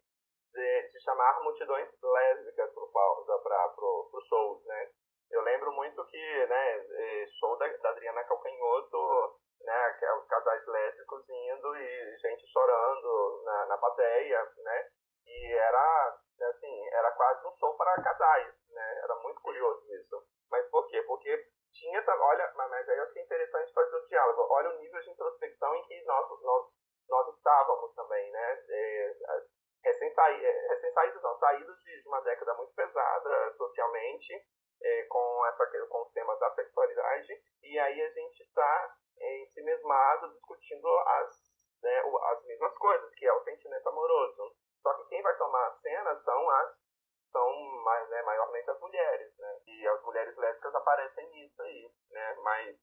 de, 0.52 0.92
de 0.92 1.00
chamar 1.04 1.42
multidões 1.42 1.88
lésbicas 2.02 2.70
para 3.42 3.68
pro 3.70 4.20
shows, 4.28 4.62
né? 4.66 4.90
Eu 5.30 5.40
lembro 5.40 5.72
muito 5.72 6.04
que, 6.04 6.46
né, 6.46 7.26
show 7.40 7.56
da, 7.56 7.66
da 7.66 7.90
Adriana 7.92 8.24
Calcanhoto 8.24 9.38
né, 9.60 9.98
os 10.18 10.26
casais 10.28 10.66
lésbicos 10.66 11.28
indo 11.28 11.76
e 11.76 12.18
gente 12.18 12.46
chorando 12.52 13.42
na, 13.44 13.66
na 13.66 13.78
plateia, 13.78 14.52
né, 14.58 14.88
e 15.26 15.52
era, 15.52 16.18
assim, 16.50 16.88
era 16.92 17.10
quase 17.12 17.46
um 17.46 17.56
show 17.58 17.76
para 17.76 18.02
casais, 18.02 18.54
né, 18.70 19.00
era 19.04 19.14
muito 19.16 19.40
curioso 19.42 19.84
isso. 19.94 20.22
Mas 20.50 20.66
por 20.70 20.86
quê? 20.88 21.02
Porque 21.02 21.46
tinha, 21.72 22.02
olha, 22.08 22.52
mas 22.56 22.88
aí 22.88 22.98
eu 22.98 23.04
achei 23.04 23.22
interessante 23.22 23.72
fazer 23.72 23.96
o 23.96 24.06
diálogo, 24.06 24.46
olha 24.50 24.70
o 24.70 24.78
nível 24.78 25.00
de 25.02 25.10
introspecção 25.10 25.74
em 25.76 25.84
que 25.84 26.04
nós, 26.04 26.42
nós, 26.42 26.66
nós 27.08 27.36
estávamos 27.36 27.94
também, 27.94 28.30
né, 28.30 28.64
é, 28.68 29.14
recém-saídos, 29.84 30.44
é, 30.44 30.68
recém 30.68 31.22
não, 31.22 31.38
saídos 31.38 31.82
de 31.82 32.02
uma 32.06 32.20
década 32.22 32.54
muito 32.54 32.74
pesada 32.74 33.54
socialmente, 33.56 34.44
é, 34.82 35.02
com, 35.04 35.46
essa, 35.46 35.66
com 35.88 36.02
os 36.02 36.12
temas 36.12 36.38
da 36.38 36.50
sexualidade, 36.54 37.42
e 37.62 37.78
aí 37.78 38.02
a 38.02 38.10
gente 38.10 38.42
está 38.42 38.96
em 39.20 39.46
si 39.50 39.62
mesmado 39.62 40.32
discutindo 40.32 40.88
as, 40.88 41.36
né, 41.82 42.02
as 42.30 42.44
mesmas 42.46 42.76
coisas, 42.78 43.14
que 43.14 43.26
é 43.26 43.32
o 43.32 43.44
sentimento 43.44 43.88
amoroso. 43.88 44.54
Só 44.82 44.94
que 44.94 45.08
quem 45.08 45.22
vai 45.22 45.36
tomar 45.36 45.66
a 45.66 45.76
cena 45.80 46.16
são 46.22 46.50
as 46.50 46.88
são 47.30 47.82
mais, 47.84 48.08
né, 48.08 48.22
maiormente 48.22 48.70
as 48.70 48.80
mulheres, 48.80 49.36
né? 49.38 49.58
E 49.66 49.86
as 49.86 50.02
mulheres 50.02 50.36
lésbicas 50.36 50.74
aparecem 50.74 51.28
nisso 51.30 51.62
aí, 51.62 51.90
né? 52.10 52.36
Mas 52.42 52.76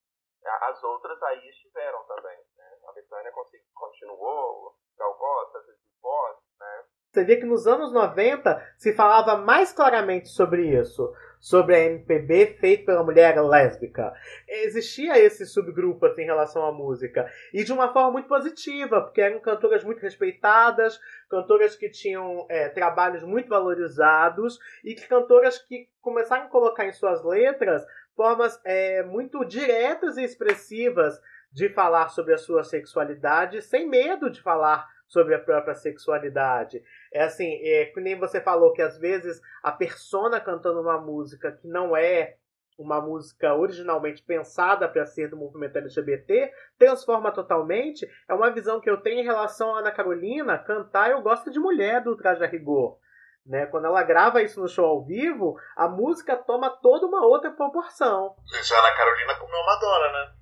as 0.45 0.83
outras 0.83 1.21
aí 1.23 1.49
estiveram 1.49 2.03
também, 2.03 2.37
né? 2.55 2.77
A 2.87 2.91
Betânia 2.91 3.31
continuou, 3.73 4.75
Gal 4.97 5.15
Costa, 5.15 5.63
Foz, 5.99 6.37
né? 6.59 6.85
Você 7.11 7.23
vê 7.23 7.37
que 7.37 7.45
nos 7.45 7.65
anos 7.65 7.93
90 7.93 8.75
se 8.77 8.93
falava 8.93 9.37
mais 9.37 9.71
claramente 9.71 10.27
sobre 10.27 10.67
isso 10.79 11.13
sobre 11.45 11.75
a 11.75 11.79
MPB 11.79 12.57
feita 12.59 12.85
pela 12.87 13.03
mulher 13.03 13.39
lésbica. 13.39 14.11
Existia 14.49 15.19
esse 15.19 15.45
subgrupo 15.45 16.03
assim, 16.07 16.23
em 16.23 16.25
relação 16.25 16.65
à 16.65 16.71
música. 16.71 17.31
E 17.53 17.63
de 17.63 17.71
uma 17.71 17.93
forma 17.93 18.13
muito 18.13 18.27
positiva, 18.27 18.99
porque 18.99 19.21
eram 19.21 19.39
cantoras 19.39 19.83
muito 19.83 19.99
respeitadas, 19.99 20.99
cantoras 21.29 21.75
que 21.75 21.87
tinham 21.87 22.47
é, 22.49 22.67
trabalhos 22.69 23.21
muito 23.21 23.47
valorizados 23.47 24.57
e 24.83 24.95
que 24.95 25.07
cantoras 25.07 25.59
que 25.59 25.87
começaram 26.01 26.45
a 26.45 26.49
colocar 26.49 26.87
em 26.87 26.93
suas 26.93 27.23
letras 27.23 27.85
formas 28.15 28.59
é, 28.65 29.03
muito 29.03 29.45
diretas 29.45 30.17
e 30.17 30.23
expressivas 30.23 31.21
de 31.51 31.69
falar 31.69 32.09
sobre 32.09 32.33
a 32.33 32.39
sua 32.39 32.63
sexualidade, 32.63 33.61
sem 33.61 33.87
medo 33.87 34.31
de 34.31 34.41
falar 34.41 34.89
sobre 35.07 35.35
a 35.35 35.39
própria 35.39 35.75
sexualidade. 35.75 36.81
É 37.13 37.23
assim, 37.23 37.59
é, 37.63 37.85
que 37.85 37.99
nem 38.01 38.17
você 38.17 38.41
falou 38.41 38.73
que 38.73 38.81
às 38.81 38.97
vezes 38.97 39.39
a 39.63 39.71
persona 39.71 40.39
cantando 40.39 40.81
uma 40.81 40.99
música 40.99 41.51
que 41.51 41.67
não 41.67 41.95
é 41.95 42.35
uma 42.77 42.99
música 43.01 43.53
originalmente 43.55 44.21
pensada 44.21 44.87
para 44.87 45.05
ser 45.05 45.29
do 45.29 45.37
movimento 45.37 45.77
LGBT, 45.77 46.51
transforma 46.77 47.31
totalmente. 47.31 48.05
É 48.27 48.33
uma 48.33 48.51
visão 48.51 48.81
que 48.81 48.89
eu 48.89 48.97
tenho 48.97 49.21
em 49.21 49.25
relação 49.25 49.73
a 49.73 49.79
Ana 49.79 49.91
Carolina 49.91 50.57
cantar 50.57 51.09
Eu 51.09 51.21
Gosto 51.21 51.49
de 51.51 51.59
Mulher 51.59 52.03
do 52.03 52.17
Traje 52.17 52.43
a 52.43 52.47
Rigor. 52.47 52.97
Né? 53.45 53.65
Quando 53.67 53.85
ela 53.85 54.01
grava 54.03 54.41
isso 54.41 54.59
no 54.59 54.67
show 54.67 54.85
ao 54.85 55.05
vivo, 55.05 55.55
a 55.77 55.87
música 55.87 56.35
toma 56.35 56.69
toda 56.69 57.05
uma 57.05 57.25
outra 57.25 57.51
proporção. 57.51 58.35
Já 58.51 58.79
Ana 58.79 58.97
Carolina 58.97 59.35
comeu 59.35 59.65
Madonna, 59.65 60.11
né? 60.11 60.33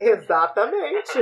Exatamente. 0.00 1.18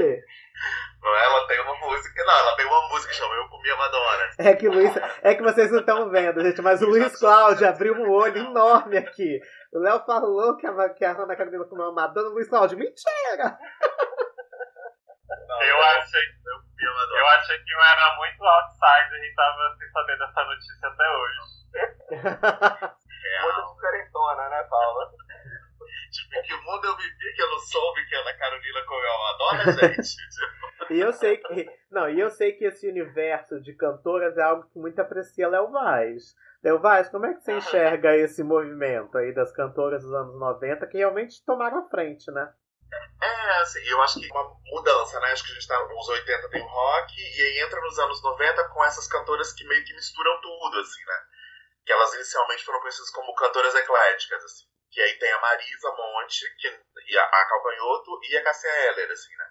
Não, 1.02 1.16
é? 1.16 1.24
ela 1.24 1.46
tem 1.46 1.60
uma 1.60 1.74
música. 1.76 2.24
Não, 2.24 2.38
ela 2.38 2.56
tem 2.56 2.66
uma 2.66 2.88
música 2.88 3.12
que 3.12 3.18
chama 3.18 3.34
Eu 3.34 3.48
Comi 3.48 3.70
a 3.70 3.76
Madonna. 3.76 4.30
É 4.38 4.54
que, 4.54 4.68
Luiz, 4.68 4.92
é 5.22 5.34
que 5.34 5.42
vocês 5.42 5.70
não 5.70 5.80
estão 5.80 6.10
vendo, 6.10 6.42
gente, 6.42 6.60
mas 6.62 6.82
o 6.82 6.86
Luiz 6.86 7.18
Cláudio 7.18 7.68
abriu 7.68 7.94
um 7.94 8.10
olho 8.10 8.38
enorme 8.38 8.98
aqui. 8.98 9.40
O 9.72 9.78
Léo 9.78 10.04
falou 10.04 10.56
que 10.56 10.66
a, 10.66 10.88
que 10.90 11.04
a 11.04 11.12
Ana 11.12 11.36
Carolina 11.36 11.64
comeu 11.64 11.86
a 11.86 11.92
Madonna, 11.92 12.28
Luiz 12.30 12.48
Cláudio, 12.48 12.78
mentira! 12.78 13.58
Não, 15.48 15.62
eu, 15.62 15.82
achei, 15.82 16.22
eu, 16.22 17.18
eu 17.18 17.26
achei 17.28 17.58
que 17.58 17.72
eu 17.72 17.80
era 17.80 18.16
muito 18.16 18.44
outsider 18.44 19.24
e 19.24 19.34
tava 19.34 19.76
sem 19.78 19.90
saber 19.90 20.18
dessa 20.18 20.44
notícia 20.44 20.88
até 20.88 21.08
hoje. 21.08 21.38
muito 23.42 23.74
diferentona, 23.74 24.48
né, 24.48 24.62
Paula? 24.64 25.10
Tipo, 26.10 26.42
que 26.42 26.54
mundo 26.64 26.86
eu 26.86 26.96
vivi 26.96 27.34
que 27.34 27.42
eu 27.42 27.50
não 27.50 27.58
soube 28.56 28.62
que 28.62 28.68
a 28.68 28.80
Ana 28.80 28.82
Carolina 28.82 28.84
comeu 28.86 29.12
a 29.12 29.18
Madonna, 29.18 29.72
gente? 29.72 30.16
e 30.90 31.00
eu 31.00 31.12
sei 31.12 31.36
que. 31.36 31.66
Não, 31.90 32.08
e 32.08 32.20
eu 32.20 32.30
sei 32.30 32.52
que 32.52 32.64
esse 32.64 32.88
universo 32.88 33.60
de 33.60 33.74
cantoras 33.74 34.36
é 34.36 34.42
algo 34.42 34.68
que 34.70 34.78
muito 34.78 35.00
aprecia 35.00 35.48
Léo 35.48 35.70
Vaz. 35.70 36.34
Léo 36.62 36.80
Vaz, 36.80 37.08
como 37.08 37.26
é 37.26 37.34
que 37.34 37.40
você 37.40 37.52
enxerga 37.52 38.16
esse 38.16 38.42
movimento 38.42 39.16
aí 39.18 39.32
das 39.32 39.52
cantoras 39.52 40.02
dos 40.02 40.12
anos 40.12 40.38
90 40.38 40.86
que 40.86 40.98
realmente 40.98 41.44
tomaram 41.44 41.78
a 41.78 41.88
frente, 41.88 42.30
né? 42.30 42.52
É, 43.20 43.50
assim, 43.62 43.80
eu 43.88 44.00
acho 44.02 44.20
que 44.20 44.30
uma 44.30 44.56
mudança, 44.72 45.18
né? 45.20 45.32
Acho 45.32 45.44
que 45.44 45.50
a 45.50 45.54
gente 45.54 45.66
tá 45.66 45.88
nos 45.88 46.08
80 46.08 46.48
tem 46.50 46.62
o 46.62 46.66
rock, 46.66 47.14
e 47.16 47.42
aí 47.42 47.58
entra 47.60 47.80
nos 47.80 47.98
anos 47.98 48.22
90 48.22 48.68
com 48.68 48.84
essas 48.84 49.06
cantoras 49.08 49.52
que 49.52 49.66
meio 49.66 49.84
que 49.84 49.94
misturam 49.94 50.40
tudo, 50.40 50.78
assim, 50.78 51.04
né? 51.04 51.20
Que 51.84 51.92
elas 51.92 52.14
inicialmente 52.14 52.64
foram 52.64 52.80
conhecidas 52.80 53.10
como 53.10 53.34
cantoras 53.34 53.74
ecléticas, 53.74 54.44
assim. 54.44 54.75
Que 54.90 55.00
aí 55.00 55.18
tem 55.18 55.30
a 55.32 55.40
Marisa 55.40 55.90
Monte, 55.92 56.44
que, 56.58 56.68
e 57.08 57.18
a, 57.18 57.22
a 57.22 57.48
Calcanhoto 57.48 58.18
e 58.30 58.36
a 58.36 58.42
Cássia 58.42 58.68
Heller, 58.68 59.10
assim, 59.10 59.36
né? 59.36 59.46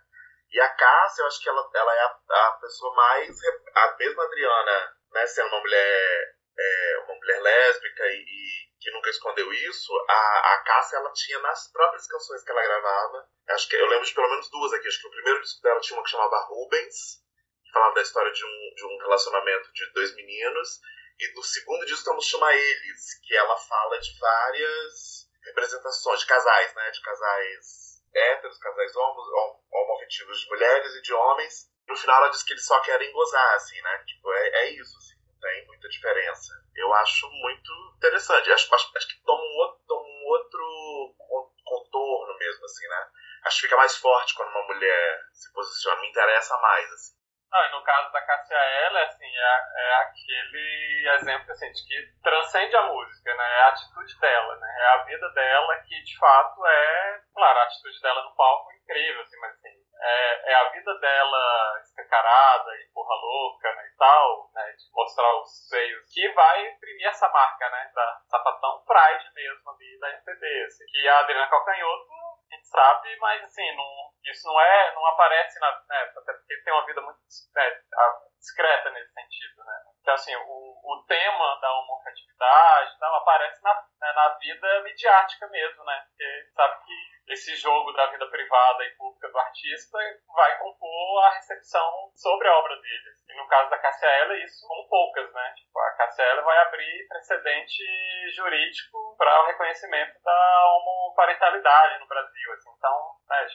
E 0.52 0.60
a 0.62 0.70
Cássia, 0.70 1.22
eu 1.22 1.28
acho 1.28 1.42
que 1.42 1.50
ela, 1.50 1.70
ela 1.74 1.96
é 1.96 2.00
a, 2.00 2.48
a 2.48 2.52
pessoa 2.62 2.96
mais. 2.96 3.36
A 3.76 3.96
mesma 3.98 4.24
Adriana, 4.24 4.96
né, 5.12 5.28
sendo 5.28 5.50
uma 5.50 5.60
mulher, 5.60 6.36
é, 6.58 7.00
uma 7.06 7.16
mulher 7.16 7.42
lésbica 7.42 8.04
e, 8.08 8.24
e, 8.24 8.66
que 8.80 8.92
nunca 8.92 9.10
escondeu 9.10 9.52
isso, 9.52 9.92
a, 10.08 10.54
a 10.54 10.64
Cássia 10.64 10.98
ela 10.98 11.12
tinha 11.12 11.40
nas 11.40 11.72
próprias 11.72 12.08
canções 12.08 12.44
que 12.44 12.52
ela 12.52 12.64
gravava. 12.64 13.28
Acho 13.50 13.68
que 13.68 13.76
eu 13.76 13.88
lembro 13.88 14.06
de 14.06 14.14
pelo 14.14 14.30
menos 14.30 14.50
duas 14.50 14.74
aqui. 14.74 14.88
Acho 14.88 15.02
que 15.02 15.08
o 15.08 15.12
primeiro 15.12 15.42
disco 15.42 15.62
dela 15.62 15.80
tinha 15.82 15.98
uma 15.98 16.04
que 16.04 16.12
chamava 16.12 16.46
Rubens, 16.48 17.22
que 17.64 17.72
falava 17.74 17.96
da 17.96 18.02
história 18.02 18.32
de 18.32 18.46
um, 18.46 18.74
de 18.76 18.86
um 18.86 18.98
relacionamento 19.00 19.74
de 19.74 19.92
dois 19.94 20.16
meninos. 20.16 20.80
E 21.20 21.34
no 21.34 21.44
segundo 21.44 21.86
disco 21.86 22.06
temos 22.06 22.26
Chama 22.26 22.54
Eles, 22.54 23.20
que 23.26 23.36
ela 23.36 23.58
fala 23.58 24.00
de 24.00 24.20
várias 24.20 25.25
representações 25.46 26.20
de 26.20 26.26
casais, 26.26 26.74
né? 26.76 26.92
De 26.92 27.02
casais 27.02 28.04
héteros, 28.14 28.58
casais 28.58 28.96
homos, 28.96 29.26
homoafetivos 29.72 30.40
de 30.40 30.50
mulheres 30.50 30.96
e 30.96 31.02
de 31.02 31.14
homens. 31.14 31.72
No 31.88 31.96
final 31.96 32.18
ela 32.18 32.30
diz 32.30 32.44
que 32.44 32.54
eles 32.54 32.66
só 32.66 32.80
querem 32.82 33.12
gozar, 33.12 33.56
assim, 33.56 33.80
né? 33.82 34.04
Tipo, 34.06 34.32
é, 34.32 34.48
é 34.48 34.70
isso, 34.72 34.98
assim, 34.98 35.16
não 35.28 35.40
tem 35.40 35.68
muita 35.68 35.90
diferença. 35.90 36.54
Eu 36.76 36.94
acho 36.94 37.30
muito 37.30 37.72
interessante. 37.98 38.52
Acho, 38.52 38.74
acho, 38.74 38.92
acho 38.98 39.08
que 39.08 39.24
toma 39.24 39.42
um 39.42 39.58
outro, 39.58 39.84
toma 39.88 40.08
um 40.08 40.26
outro 40.28 41.16
contorno 41.64 42.38
mesmo, 42.38 42.66
assim, 42.66 42.88
né? 42.88 43.08
Acho 43.44 43.58
que 43.58 43.68
fica 43.68 43.78
mais 43.78 43.96
forte 43.98 44.34
quando 44.34 44.50
uma 44.50 44.68
mulher 44.74 45.22
se 45.34 45.54
posiciona, 45.54 46.02
me 46.02 46.10
interessa 46.10 46.58
mais, 46.58 46.92
assim. 46.92 47.15
Não, 47.56 47.80
no 47.80 47.84
caso 47.84 48.12
da 48.12 48.22
Cássia 48.22 48.58
Eller, 48.58 49.04
assim, 49.04 49.26
é, 49.26 49.64
é, 49.78 49.96
aquele 50.02 51.10
exemplo 51.16 51.52
assim, 51.54 51.72
de 51.72 51.88
que 51.88 52.22
transcende 52.22 52.76
a 52.76 52.82
música, 52.82 53.34
né? 53.34 53.44
É 53.46 53.62
a 53.62 53.68
atitude 53.70 54.20
dela, 54.20 54.58
né? 54.58 54.76
É 54.78 54.88
a 54.88 54.98
vida 55.04 55.30
dela 55.30 55.78
que, 55.88 56.04
de 56.04 56.18
fato, 56.18 56.66
é... 56.66 57.22
Claro, 57.34 57.60
a 57.60 57.64
atitude 57.64 58.02
dela 58.02 58.24
no 58.24 58.36
palco 58.36 58.70
é 58.72 58.76
incrível, 58.76 59.22
assim, 59.22 59.40
mas 59.40 59.54
assim, 59.54 59.70
é, 60.02 60.52
é 60.52 60.56
a 60.56 60.70
vida 60.72 61.00
dela 61.00 61.80
escancarada 61.80 62.76
e 62.76 62.92
porra 62.94 63.16
louca, 63.16 63.74
né, 63.74 63.88
e 63.88 63.98
tal, 63.98 64.52
né, 64.54 64.72
de 64.74 64.92
mostrar 64.94 65.34
os 65.42 65.68
seios, 65.70 66.14
que 66.14 66.28
vai 66.34 66.68
imprimir 66.68 67.08
essa 67.08 67.30
marca, 67.30 67.70
né, 67.70 67.90
da 67.94 68.22
sapatão 68.30 68.84
Pride 68.86 69.34
mesmo 69.34 69.72
ali 69.72 70.00
da 70.00 70.10
MPB, 70.12 70.64
assim, 70.66 70.86
que 70.88 71.08
a 71.08 71.20
Adriana 71.20 71.50
Calcanhoto 71.50 72.25
gente 72.56 72.68
sabe, 72.68 73.16
mas 73.18 73.44
assim, 73.44 73.76
não, 73.76 74.12
isso 74.24 74.48
não 74.48 74.60
é, 74.60 74.94
não 74.96 75.06
aparece 75.08 75.60
na, 75.60 75.72
né, 75.90 76.12
até 76.16 76.34
porque 76.34 76.62
tem 76.64 76.74
uma 76.74 76.86
vida 76.86 77.02
muito 77.02 77.20
né, 77.56 77.82
discreta 78.40 78.90
nesse 78.92 79.14
sentido, 79.14 79.64
né. 79.66 79.95
Então 80.06 80.14
assim, 80.14 80.36
o, 80.36 80.76
o 80.84 81.04
tema 81.08 81.60
da 81.60 81.74
homofetividade 81.80 83.00
tal, 83.00 83.16
aparece 83.16 83.60
na, 83.64 83.74
né, 83.74 84.14
na 84.14 84.30
vida 84.38 84.84
midiática 84.84 85.48
mesmo, 85.48 85.84
né, 85.84 86.06
porque 86.08 86.52
sabe 86.54 86.86
que 86.86 87.34
esse 87.34 87.56
jogo 87.56 87.92
da 87.94 88.06
vida 88.12 88.28
privada 88.28 88.86
e 88.86 88.96
pública 88.98 89.28
do 89.30 89.40
artista 89.40 89.98
vai 90.28 90.60
compor 90.60 91.24
a 91.24 91.32
recepção 91.32 92.12
sobre 92.14 92.48
a 92.48 92.56
obra 92.56 92.76
dele. 92.76 93.16
E 93.30 93.34
no 93.36 93.48
caso 93.48 93.68
da 93.72 93.80
Cassia 93.80 94.08
Eller, 94.22 94.44
isso 94.44 94.68
com 94.68 94.88
poucas, 94.88 95.34
né? 95.34 95.54
Tipo, 95.56 95.80
a 95.80 95.92
Cassia 95.94 96.24
Eller 96.24 96.44
vai 96.44 96.58
abrir 96.60 97.08
precedente 97.08 97.84
jurídico 98.36 99.16
para 99.18 99.42
o 99.42 99.48
reconhecimento 99.48 100.22
da 100.22 100.66
homoparentalidade 100.68 102.00
no 102.00 102.08
Brasil. 102.08 102.54
Assim. 102.54 102.70
Então, 102.78 103.16
né, 103.28 103.48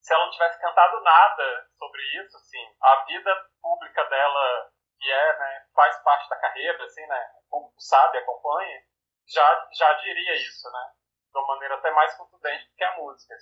se 0.00 0.14
ela 0.14 0.24
não 0.24 0.32
tivesse 0.32 0.58
cantado 0.58 1.00
nada 1.02 1.66
sobre 1.78 2.02
isso, 2.18 2.34
assim, 2.36 2.64
a 2.82 3.04
vida 3.04 3.46
pública 3.60 4.04
dela, 4.04 4.71
que 5.02 5.10
é, 5.10 5.38
né, 5.38 5.64
faz 5.74 6.00
parte 6.04 6.30
da 6.30 6.36
carreira, 6.36 6.84
assim, 6.84 7.04
né, 7.06 7.20
sabe, 7.76 8.18
acompanha, 8.18 8.80
já, 9.28 9.68
já 9.76 9.92
diria 9.94 10.34
isso, 10.36 10.70
né? 10.70 10.80
De 11.32 11.38
uma 11.38 11.46
maneira 11.48 11.74
até 11.74 11.90
mais 11.90 12.14
contundente 12.14 12.68
do 12.68 12.76
que 12.76 12.84
a 12.84 12.96
música. 12.98 13.34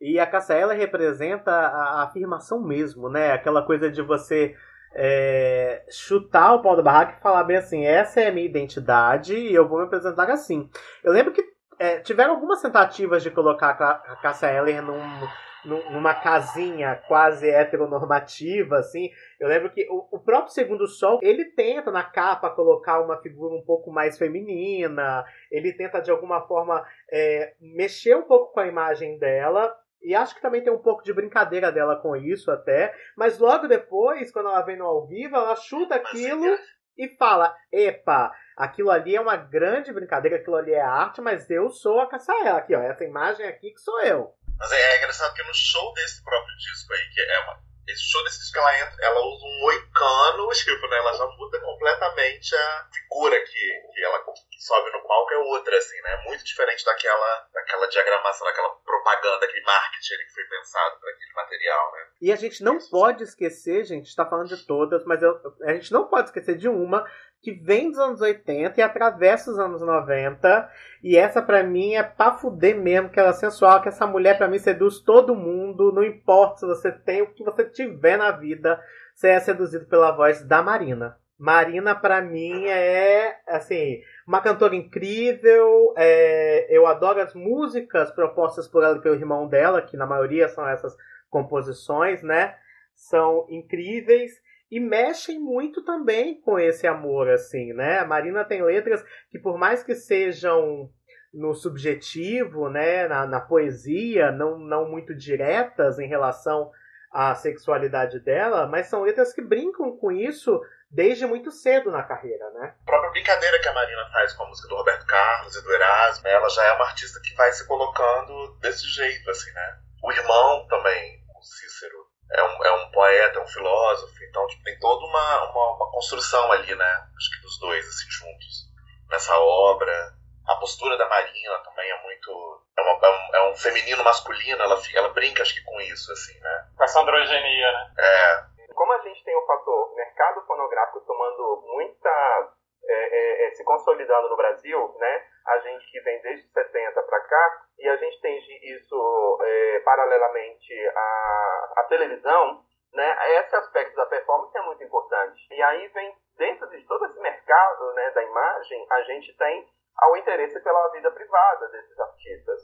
E 0.00 0.18
a 0.18 0.26
Cassia 0.26 0.56
ela 0.56 0.74
representa 0.74 1.50
a 1.50 2.04
afirmação 2.04 2.62
mesmo, 2.62 3.10
né? 3.10 3.32
Aquela 3.32 3.64
coisa 3.66 3.90
de 3.90 4.00
você 4.00 4.56
é, 4.94 5.84
chutar 5.90 6.54
o 6.54 6.62
pau 6.62 6.76
da 6.76 6.82
barraca 6.82 7.18
e 7.18 7.22
falar 7.22 7.44
bem 7.44 7.56
assim: 7.56 7.84
essa 7.84 8.20
é 8.20 8.28
a 8.28 8.32
minha 8.32 8.46
identidade 8.46 9.36
e 9.36 9.52
eu 9.52 9.68
vou 9.68 9.80
me 9.80 9.86
apresentar 9.86 10.30
assim. 10.30 10.70
Eu 11.02 11.12
lembro 11.12 11.32
que 11.32 11.42
é, 11.80 12.00
tiveram 12.00 12.34
algumas 12.34 12.62
tentativas 12.62 13.22
de 13.22 13.30
colocar 13.30 13.70
a 13.70 14.16
Cassia 14.16 14.52
Eller 14.52 14.80
num, 14.82 15.28
numa 15.64 16.14
casinha 16.14 16.96
quase 17.08 17.48
heteronormativa, 17.48 18.78
assim. 18.78 19.10
Eu 19.40 19.48
lembro 19.48 19.70
que 19.70 19.86
o, 19.90 20.08
o, 20.12 20.18
próprio 20.18 20.52
Segundo 20.52 20.86
Sol, 20.86 21.18
ele 21.22 21.44
tenta 21.52 21.90
na 21.90 22.04
capa 22.04 22.50
colocar 22.50 23.00
uma 23.00 23.20
figura 23.20 23.54
um 23.54 23.64
pouco 23.64 23.90
mais 23.90 24.16
feminina, 24.16 25.24
ele 25.50 25.72
tenta 25.72 26.00
de 26.00 26.10
alguma 26.10 26.46
forma 26.46 26.84
é, 27.12 27.54
mexer 27.60 28.16
um 28.16 28.22
pouco 28.22 28.52
com 28.52 28.60
a 28.60 28.66
imagem 28.66 29.18
dela, 29.18 29.74
e 30.00 30.14
acho 30.14 30.34
que 30.34 30.42
também 30.42 30.62
tem 30.62 30.72
um 30.72 30.82
pouco 30.82 31.02
de 31.02 31.12
brincadeira 31.12 31.72
dela 31.72 31.96
com 31.96 32.14
isso 32.14 32.50
até. 32.50 32.94
Mas 33.16 33.38
logo 33.38 33.66
depois, 33.66 34.30
quando 34.30 34.48
ela 34.48 34.62
vem 34.62 34.76
no 34.76 34.84
ao 34.84 35.06
vivo, 35.06 35.34
ela 35.34 35.56
chuta 35.56 35.96
aquilo 35.96 36.56
e 36.96 37.08
fala: 37.16 37.54
Epa, 37.72 38.32
aquilo 38.56 38.90
ali 38.90 39.16
é 39.16 39.20
uma 39.20 39.36
grande 39.36 39.92
brincadeira, 39.92 40.36
aquilo 40.36 40.56
ali 40.56 40.72
é 40.72 40.80
arte, 40.80 41.20
mas 41.20 41.50
eu 41.50 41.68
sou 41.70 42.00
a 42.00 42.08
Caçaela. 42.08 42.58
Aqui, 42.58 42.74
ó, 42.74 42.80
essa 42.80 43.04
imagem 43.04 43.46
aqui 43.46 43.72
que 43.72 43.80
sou 43.80 44.00
eu. 44.02 44.37
Mas 44.58 44.72
é, 44.72 44.80
é 44.80 44.98
engraçado 44.98 45.34
que 45.34 45.42
no 45.42 45.54
show 45.54 45.92
desse 45.94 46.22
próprio 46.22 46.56
disco 46.56 46.92
aí, 46.92 47.08
que 47.10 47.20
é 47.20 47.38
uma, 47.40 47.62
esse 47.86 48.02
show 48.10 48.22
desse 48.24 48.38
disco 48.40 48.58
ela 48.58 48.80
entra, 48.80 48.96
ela 49.04 49.20
usa 49.20 49.44
um 49.44 49.60
moicano, 49.60 50.48
tipo, 50.52 50.88
né? 50.88 50.98
Ela 50.98 51.12
já 51.16 51.26
muda 51.26 51.60
completamente 51.60 52.54
a 52.54 52.88
figura 52.92 53.40
que, 53.40 53.82
que 53.94 54.04
ela 54.04 54.18
que 54.20 54.62
sobe 54.62 54.90
no 54.90 55.06
palco 55.06 55.32
é 55.32 55.38
outra, 55.38 55.76
assim, 55.76 56.00
né? 56.02 56.22
Muito 56.26 56.44
diferente 56.44 56.84
daquela, 56.84 57.48
daquela 57.52 57.86
diagramação, 57.86 58.46
daquela 58.46 58.70
propaganda, 58.84 59.46
aquele 59.46 59.64
marketing 59.64 60.16
que 60.16 60.34
foi 60.34 60.44
pensado 60.44 61.00
para 61.00 61.10
aquele 61.10 61.32
material, 61.32 61.92
né? 61.92 62.06
E 62.20 62.32
a 62.32 62.36
gente 62.36 62.62
não 62.62 62.78
pode 62.78 63.22
esquecer, 63.22 63.84
gente, 63.84 64.06
está 64.06 64.26
falando 64.26 64.48
de 64.48 64.66
todas, 64.66 65.04
mas 65.04 65.22
eu, 65.22 65.40
a 65.62 65.72
gente 65.74 65.92
não 65.92 66.08
pode 66.08 66.28
esquecer 66.28 66.56
de 66.56 66.68
uma 66.68 67.08
que 67.40 67.52
vem 67.52 67.90
dos 67.90 67.98
anos 67.98 68.20
80 68.20 68.78
e 68.78 68.82
atravessa 68.82 69.50
os 69.50 69.58
anos 69.58 69.80
90. 69.80 70.70
E 71.02 71.16
essa 71.16 71.40
para 71.40 71.62
mim 71.62 71.94
é 71.94 72.02
pra 72.02 72.32
fuder 72.32 72.76
mesmo, 72.76 73.08
que 73.08 73.18
ela 73.18 73.30
é 73.30 73.34
sensual, 73.34 73.80
que 73.80 73.88
essa 73.88 74.06
mulher 74.06 74.36
para 74.36 74.48
mim 74.48 74.58
seduz 74.58 75.00
todo 75.00 75.34
mundo, 75.34 75.92
não 75.92 76.02
importa 76.02 76.58
se 76.58 76.66
você 76.66 76.90
tem 76.90 77.22
o 77.22 77.32
que 77.32 77.44
você 77.44 77.64
tiver 77.64 78.16
na 78.16 78.30
vida, 78.32 78.80
você 79.14 79.28
é 79.28 79.40
seduzido 79.40 79.86
pela 79.86 80.10
voz 80.10 80.44
da 80.44 80.62
Marina. 80.62 81.16
Marina 81.38 81.94
para 81.94 82.20
mim 82.20 82.66
é 82.66 83.38
assim 83.46 84.00
uma 84.26 84.40
cantora 84.40 84.74
incrível. 84.74 85.94
É, 85.96 86.66
eu 86.68 86.84
adoro 86.86 87.20
as 87.20 87.32
músicas 87.32 88.10
propostas 88.10 88.66
por 88.66 88.82
ela 88.82 88.96
e 88.96 89.00
pelo 89.00 89.14
irmão 89.14 89.46
dela, 89.46 89.80
que 89.80 89.96
na 89.96 90.06
maioria 90.06 90.48
são 90.48 90.68
essas 90.68 90.96
composições, 91.30 92.22
né? 92.24 92.56
São 92.94 93.46
incríveis 93.48 94.32
e 94.70 94.78
mexem 94.78 95.38
muito 95.38 95.82
também 95.84 96.40
com 96.40 96.58
esse 96.58 96.86
amor, 96.86 97.28
assim, 97.28 97.72
né? 97.72 98.00
A 98.00 98.06
Marina 98.06 98.44
tem 98.44 98.62
letras 98.62 99.04
que, 99.30 99.38
por 99.38 99.58
mais 99.58 99.82
que 99.82 99.94
sejam 99.94 100.90
no 101.32 101.54
subjetivo, 101.54 102.68
né, 102.68 103.06
na, 103.06 103.26
na 103.26 103.40
poesia, 103.40 104.32
não, 104.32 104.58
não 104.58 104.88
muito 104.88 105.14
diretas 105.14 105.98
em 105.98 106.08
relação 106.08 106.70
à 107.12 107.34
sexualidade 107.34 108.18
dela, 108.20 108.66
mas 108.66 108.86
são 108.86 109.02
letras 109.02 109.32
que 109.32 109.42
brincam 109.42 109.96
com 109.96 110.10
isso 110.10 110.60
desde 110.90 111.26
muito 111.26 111.50
cedo 111.50 111.90
na 111.90 112.02
carreira, 112.02 112.50
né? 112.52 112.74
A 112.82 112.86
própria 112.86 113.10
brincadeira 113.10 113.60
que 113.60 113.68
a 113.68 113.74
Marina 113.74 114.08
faz 114.10 114.32
com 114.32 114.44
a 114.44 114.48
música 114.48 114.68
do 114.68 114.76
Roberto 114.76 115.06
Carlos 115.06 115.54
e 115.54 115.62
do 115.62 115.72
Erasmo, 115.72 116.28
ela 116.28 116.48
já 116.48 116.64
é 116.64 116.72
uma 116.72 116.86
artista 116.86 117.20
que 117.22 117.34
vai 117.34 117.52
se 117.52 117.66
colocando 117.66 118.56
desse 118.60 118.86
jeito, 118.86 119.30
assim, 119.30 119.52
né? 119.52 119.78
O 120.02 120.12
irmão 120.12 120.66
também, 120.66 121.22
o 121.36 121.42
Cícero, 121.42 122.07
é 122.32 122.42
um, 122.42 122.64
é 122.64 122.72
um 122.72 122.90
poeta, 122.90 123.38
é 123.38 123.42
um 123.42 123.46
filósofo, 123.46 124.24
então 124.24 124.46
tipo, 124.48 124.62
tem 124.64 124.78
toda 124.78 125.04
uma, 125.06 125.50
uma, 125.50 125.76
uma, 125.76 125.90
construção 125.90 126.52
ali, 126.52 126.74
né? 126.74 127.08
Acho 127.16 127.30
que 127.30 127.42
dos 127.42 127.58
dois, 127.58 127.86
assim, 127.86 128.10
juntos. 128.10 128.68
Nessa 129.10 129.38
obra. 129.38 130.18
A 130.46 130.56
postura 130.56 130.96
da 130.96 131.08
Marina 131.08 131.58
também 131.58 131.90
é 131.90 132.02
muito. 132.02 132.62
É, 132.78 132.82
uma, 132.82 133.06
é, 133.06 133.10
um, 133.10 133.36
é 133.36 133.50
um, 133.50 133.56
feminino 133.56 134.02
masculino, 134.02 134.62
ela, 134.62 134.78
ela 134.94 135.08
brinca, 135.10 135.42
acho 135.42 135.54
que 135.54 135.64
com 135.64 135.78
isso, 135.80 136.10
assim, 136.12 136.38
né? 136.40 136.68
Com 136.76 136.84
essa 136.84 137.00
androgenia, 137.00 137.72
né? 137.72 137.94
É. 137.98 138.72
Como 138.74 138.92
a 138.92 138.98
gente 139.02 139.24
tem 139.24 139.36
o 139.36 139.46
fator 139.46 139.94
mercado 139.94 140.46
fonográfico 140.46 141.00
tomando 141.00 141.64
muita. 141.66 142.54
É, 142.90 142.94
é, 142.94 143.48
é 143.48 143.50
se 143.50 143.64
consolidando 143.64 144.30
no 144.30 144.36
Brasil, 144.36 144.96
né? 144.98 145.22
A 145.46 145.58
gente 145.58 145.90
que 145.90 146.00
vem 146.00 146.22
desde 146.22 146.48
70 146.50 147.02
para 147.02 147.20
cá, 147.20 147.62
e 147.78 147.88
a 147.88 147.96
gente 147.96 148.20
tem 148.20 148.38
isso 148.76 149.38
é, 149.42 149.80
paralelamente 149.80 150.74
à, 150.94 151.72
à 151.76 151.84
televisão, 151.98 152.62
né, 152.94 153.38
esse 153.40 153.56
aspecto 153.56 153.96
da 153.96 154.06
performance 154.06 154.56
é 154.56 154.62
muito 154.62 154.82
importante. 154.82 155.46
E 155.50 155.62
aí 155.62 155.88
vem, 155.88 156.14
dentro 156.36 156.68
de 156.70 156.86
todo 156.86 157.04
esse 157.06 157.20
mercado 157.20 157.92
né, 157.94 158.10
da 158.12 158.22
imagem, 158.22 158.86
a 158.90 159.02
gente 159.02 159.36
tem 159.36 159.68
o 160.10 160.16
interesse 160.16 160.62
pela 160.62 160.88
vida 160.92 161.10
privada 161.10 161.68
desses 161.68 161.98
artistas. 161.98 162.60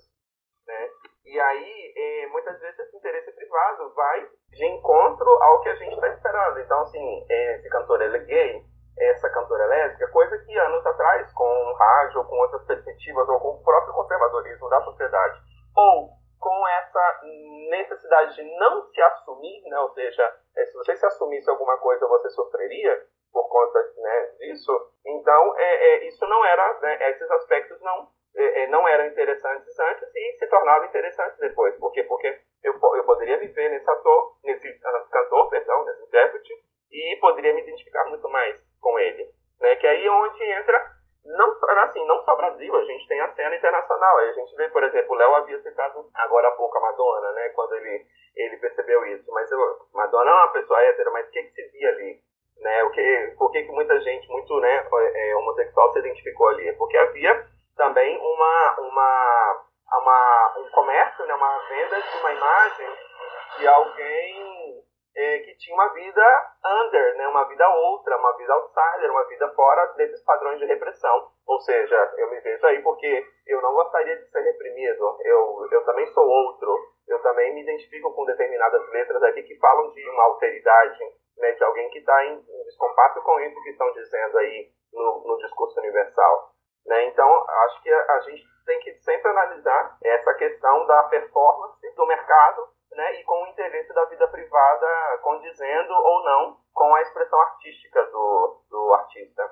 Né? 0.67 0.91
E 1.27 1.41
aí, 1.41 1.93
é, 1.97 2.27
muitas 2.29 2.59
vezes, 2.61 2.79
esse 2.79 2.97
interesse 2.97 3.33
privado 3.33 3.93
vai 3.95 4.29
de 4.51 4.67
encontro 4.67 5.29
ao 5.43 5.61
que 5.63 5.69
a 5.69 5.75
gente 5.75 5.95
está 5.95 6.09
esperando. 6.09 6.61
Então, 6.61 6.81
assim, 6.83 7.27
esse 7.29 7.69
cantor 7.69 8.01
ele 8.01 8.17
é 8.17 8.21
gay, 8.21 8.65
essa 8.97 9.29
cantora 9.31 9.67
lésbica, 9.67 10.09
coisa 10.13 10.39
que 10.39 10.57
anos 10.57 10.87
atrás, 10.87 11.33
com 11.33 11.75
rádio, 11.75 12.21
ou 12.21 12.25
com 12.27 12.37
outras 12.37 12.65
perspectivas, 12.65 13.29
ou 13.29 13.41
com 13.41 13.49
o 13.51 13.65
próprio 13.65 13.93
conservadorismo 13.93 14.69
da 14.69 14.81
sociedade, 14.83 15.41
ou 15.77 16.15
com 16.45 16.69
essa 16.69 17.21
necessidade 17.71 18.35
de 18.35 18.59
não 18.59 18.83
se 18.83 19.01
assumir, 19.01 19.63
né? 19.63 19.81
ou 19.81 19.89
seja, 19.95 20.23
é, 20.57 20.65
se 20.67 20.75
você 20.75 20.95
se 20.97 21.07
assumisse 21.07 21.49
alguma 21.49 21.79
coisa, 21.79 22.07
você 22.07 22.29
sofreria 22.31 23.03
por 23.33 23.49
conta 23.49 23.81
né, 23.97 24.27
disso, 24.39 24.73
então 25.05 25.59
é, 25.59 25.75
é, 25.75 26.09
isso 26.09 26.25
não 26.85 26.91
era, 26.91 26.99
né, 26.99 27.11
esses 27.11 27.31
aspectos 27.31 27.81
não, 27.81 28.09
é, 28.37 28.63
é 28.63 28.67
não 28.69 28.87
eram 28.87 29.07
interessantes 29.07 29.79
antes 29.79 30.09
e 30.15 30.37
se 30.39 30.47
tornavam 30.49 30.87
interessantes 30.87 31.39
depois. 31.39 31.75
Por 31.79 31.93
quê? 31.93 32.03
Porque 32.05 32.39
eu, 32.63 32.75
eu 32.97 33.05
poderia 33.05 33.39
viver 33.39 33.71
nesse 33.71 33.89
ator, 33.91 34.37
nesse 34.45 34.69
cantor, 35.11 35.49
perdão, 35.51 35.85
nesse 35.85 36.03
intérprete, 36.03 36.53
e 36.91 37.17
poderia 37.21 37.55
me 37.55 37.63
identificar 37.63 38.05
muito 38.05 38.29
mais 38.29 38.61
com 38.81 38.99
ele. 38.99 39.29
Né? 39.61 39.77
Que 39.77 39.87
aí 39.87 40.07
é 40.07 40.11
onde 40.11 40.45
entra, 40.45 40.91
não, 41.25 41.57
assim, 41.83 42.05
não 42.07 42.23
só 42.25 42.37
Brasil, 42.37 42.75
a 42.75 42.85
gente 42.85 43.09
tem 43.09 43.21
a 43.21 43.33
cena 43.35 43.57
internacional. 43.57 44.19
Aí 44.19 44.31
a 44.31 44.33
gente 44.33 44.55
vê, 44.57 44.69
por 44.69 44.83
exemplo, 44.85 45.13
o 45.13 45.19
Léo 45.19 45.35
havia 45.35 45.61
citado 45.63 46.09
agora 46.15 46.49
há 46.49 46.53
pouco 46.53 46.77
a 46.79 46.81
Madonna, 46.81 47.33
né? 47.33 47.49
quando 47.51 47.75
ele, 47.77 48.07
ele 48.37 48.57
percebeu 48.59 49.05
isso. 49.07 49.31
Mas 49.33 49.51
eu, 49.51 49.59
Madonna 49.93 50.31
é 50.31 50.35
uma 50.35 50.53
pessoa 50.53 50.81
hétero, 50.83 51.13
mas 51.13 51.27
o 51.27 51.31
que, 51.31 51.43
que 51.43 51.51
se 51.51 51.69
via 51.73 51.89
ali? 51.89 52.21
Né? 52.59 52.85
O 52.85 52.91
que, 52.91 53.35
por 53.39 53.51
que, 53.51 53.63
que 53.63 53.73
muita 53.73 53.99
gente, 54.01 54.29
muito 54.29 54.59
né, 54.61 54.89
é, 55.15 55.37
homossexual, 55.37 55.93
se 55.93 55.99
identificou 55.99 56.49
ali? 56.49 56.73
Porque 56.75 56.97
havia 56.97 57.47
também 57.77 58.17
uma, 58.19 58.81
uma, 58.81 59.65
uma, 59.93 60.55
um 60.59 60.71
comércio, 60.71 61.27
né, 61.27 61.35
uma 61.35 61.59
venda 61.69 62.01
de 62.01 62.17
uma 62.19 62.33
imagem 62.33 62.89
de 63.59 63.67
alguém 63.67 64.85
é, 65.17 65.39
que 65.41 65.57
tinha 65.59 65.75
uma 65.75 65.89
vida 66.15 66.53
under, 66.65 67.17
né, 67.17 67.29
uma 67.29 67.45
vida 67.45 67.69
outra, 67.69 68.17
uma 68.17 68.37
vida 68.37 68.55
outsider, 68.55 69.11
uma 69.11 69.25
vida 69.27 69.49
fora 69.51 69.87
desses 69.97 70.23
padrões 70.25 70.59
de 70.61 70.67
repressão. 70.67 71.29
Ou 71.47 71.59
seja, 71.61 72.15
eu 72.17 72.31
me 72.31 72.41
vejo 72.41 72.65
aí 72.67 72.81
porque 72.83 73.27
eu 73.47 73.61
não 73.61 73.75
gostaria 73.75 74.17
de 74.17 74.31
ser 74.31 74.41
reprimido, 74.41 75.19
eu, 75.25 75.69
eu 75.71 75.85
também 75.85 76.07
sou 76.13 76.25
outro, 76.25 76.79
eu 77.09 77.21
também 77.21 77.53
me 77.55 77.63
identifico 77.63 78.15
com 78.15 78.25
determinadas 78.25 78.89
letras 78.91 79.23
aqui 79.25 79.43
que 79.43 79.59
falam 79.59 79.91
de 79.91 80.09
uma 80.09 80.23
alteridade, 80.23 81.05
né, 81.37 81.53
de 81.53 81.65
alguém 81.65 81.91
que 81.91 81.99
está 81.99 82.25
em, 82.27 82.39
em 82.39 82.65
descompasso 82.65 83.21
com 83.23 83.41
isso 83.41 83.63
que 83.63 83.71
estão 83.71 83.93
dizendo 83.93 84.39
aí 84.39 84.71
no, 84.93 85.25
no 85.27 85.37
discurso 85.39 85.79
universal. 85.81 86.55
Né? 86.87 87.07
Então, 87.07 87.29
acho 87.67 87.83
que 87.83 87.91
a, 87.91 88.13
a 88.13 88.21
gente 88.21 88.45
tem 88.65 88.79
que 88.81 88.95
sempre 89.01 89.31
analisar 89.31 89.99
essa 90.03 90.35
questão 90.35 90.87
da 90.87 91.03
performance 91.05 91.95
do 91.95 92.07
mercado 92.07 92.74
né, 92.95 93.21
e 93.21 93.25
com 93.25 93.45
o 93.45 93.47
interesse 93.49 93.93
da 93.93 94.05
vida 94.07 94.27
privada 94.29 94.87
condizendo 95.23 95.93
ou 95.93 96.25
não 96.25 96.57
com 96.73 96.95
a 96.95 97.03
expressão 97.03 97.41
artística 97.41 98.03
do, 98.05 98.63
do 98.71 98.93
artista. 98.95 99.43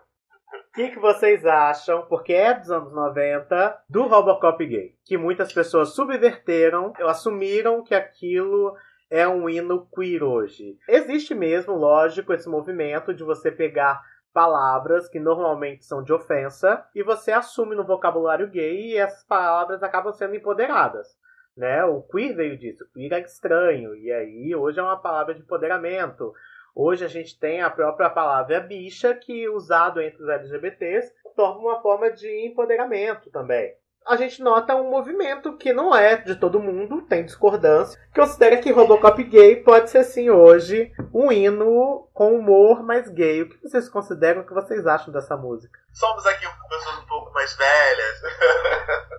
O 0.52 0.72
que, 0.74 0.90
que 0.90 0.98
vocês 0.98 1.46
acham, 1.46 2.06
porque 2.06 2.32
é 2.34 2.52
dos 2.52 2.70
anos 2.70 2.92
90, 2.92 3.84
do 3.88 4.06
Robocop 4.06 4.66
gay? 4.66 4.94
Que 5.04 5.16
muitas 5.16 5.52
pessoas 5.52 5.94
subverteram, 5.94 6.92
assumiram 7.00 7.82
que 7.82 7.94
aquilo 7.94 8.74
é 9.10 9.26
um 9.26 9.48
hino 9.48 9.86
queer 9.94 10.22
hoje. 10.22 10.78
Existe 10.88 11.34
mesmo, 11.34 11.74
lógico, 11.74 12.32
esse 12.32 12.48
movimento 12.48 13.14
de 13.14 13.24
você 13.24 13.50
pegar 13.50 14.02
palavras 14.32 15.08
que 15.08 15.20
normalmente 15.20 15.84
são 15.84 16.02
de 16.02 16.12
ofensa 16.12 16.82
e 16.94 17.02
você 17.02 17.32
assume 17.32 17.76
no 17.76 17.84
vocabulário 17.84 18.48
gay 18.48 18.92
e 18.92 18.96
essas 18.96 19.24
palavras 19.24 19.82
acabam 19.82 20.12
sendo 20.12 20.34
empoderadas. 20.34 21.08
Né? 21.56 21.84
O 21.84 22.02
queer 22.02 22.34
veio 22.34 22.56
disso, 22.56 22.84
queer 22.94 23.12
é 23.12 23.20
estranho, 23.20 23.94
e 23.94 24.10
aí 24.10 24.54
hoje 24.56 24.80
é 24.80 24.82
uma 24.82 24.96
palavra 24.96 25.34
de 25.34 25.40
empoderamento. 25.40 26.32
Hoje 26.74 27.04
a 27.04 27.08
gente 27.08 27.38
tem 27.38 27.60
a 27.60 27.68
própria 27.68 28.08
palavra 28.08 28.60
bicha, 28.60 29.14
que 29.14 29.48
usado 29.48 30.00
entre 30.00 30.22
os 30.22 30.28
LGBTs 30.28 31.12
torna 31.36 31.60
uma 31.60 31.82
forma 31.82 32.10
de 32.10 32.46
empoderamento 32.46 33.30
também. 33.30 33.74
A 34.04 34.16
gente 34.16 34.42
nota 34.42 34.74
um 34.74 34.90
movimento 34.90 35.56
que 35.56 35.72
não 35.72 35.94
é 35.94 36.16
de 36.16 36.34
todo 36.34 36.58
mundo, 36.58 37.02
tem 37.02 37.24
discordância, 37.24 38.00
que 38.12 38.20
considera 38.20 38.56
que 38.56 38.72
Robocop 38.72 39.22
gay 39.22 39.56
pode 39.56 39.90
ser 39.90 40.02
sim 40.02 40.28
hoje 40.28 40.92
um 41.14 41.30
hino 41.30 42.08
com 42.12 42.34
humor 42.34 42.82
mais 42.82 43.08
gay. 43.08 43.42
O 43.42 43.48
que 43.48 43.62
vocês 43.62 43.88
consideram, 43.88 44.42
o 44.42 44.46
que 44.46 44.54
vocês 44.54 44.86
acham 44.86 45.12
dessa 45.12 45.36
música? 45.36 45.78
Somos 45.92 46.26
aqui 46.26 46.46
pessoas 46.68 46.98
um 46.98 47.06
pouco 47.06 47.32
mais 47.32 47.54
velhas. 47.54 48.22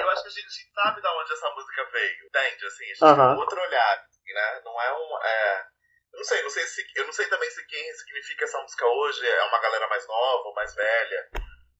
eu 0.00 0.10
acho 0.10 0.22
que 0.22 0.28
a 0.28 0.32
gente 0.32 0.72
sabe 0.74 1.00
de 1.00 1.06
onde 1.06 1.32
essa 1.32 1.50
música 1.50 1.84
veio, 1.84 2.26
entende? 2.26 2.66
Assim, 2.66 2.84
a 2.84 2.88
gente 2.88 3.04
uhum. 3.04 3.16
tem 3.16 3.38
outro 3.38 3.60
olhar, 3.60 4.06
né? 4.26 4.60
Não 4.64 4.82
é 4.82 4.92
um. 4.92 5.22
É... 5.22 5.66
Eu 6.12 6.18
não 6.18 6.24
sei, 6.24 6.42
não 6.42 6.50
sei 6.50 6.66
se, 6.66 6.86
eu 6.94 7.06
não 7.06 7.12
sei 7.12 7.26
também 7.26 7.50
se 7.50 7.66
quem 7.66 7.92
significa 7.94 8.44
essa 8.44 8.60
música 8.60 8.86
hoje 8.86 9.26
é 9.28 9.42
uma 9.44 9.58
galera 9.58 9.88
mais 9.88 10.06
nova 10.06 10.48
ou 10.48 10.54
mais 10.54 10.74
velha. 10.74 11.30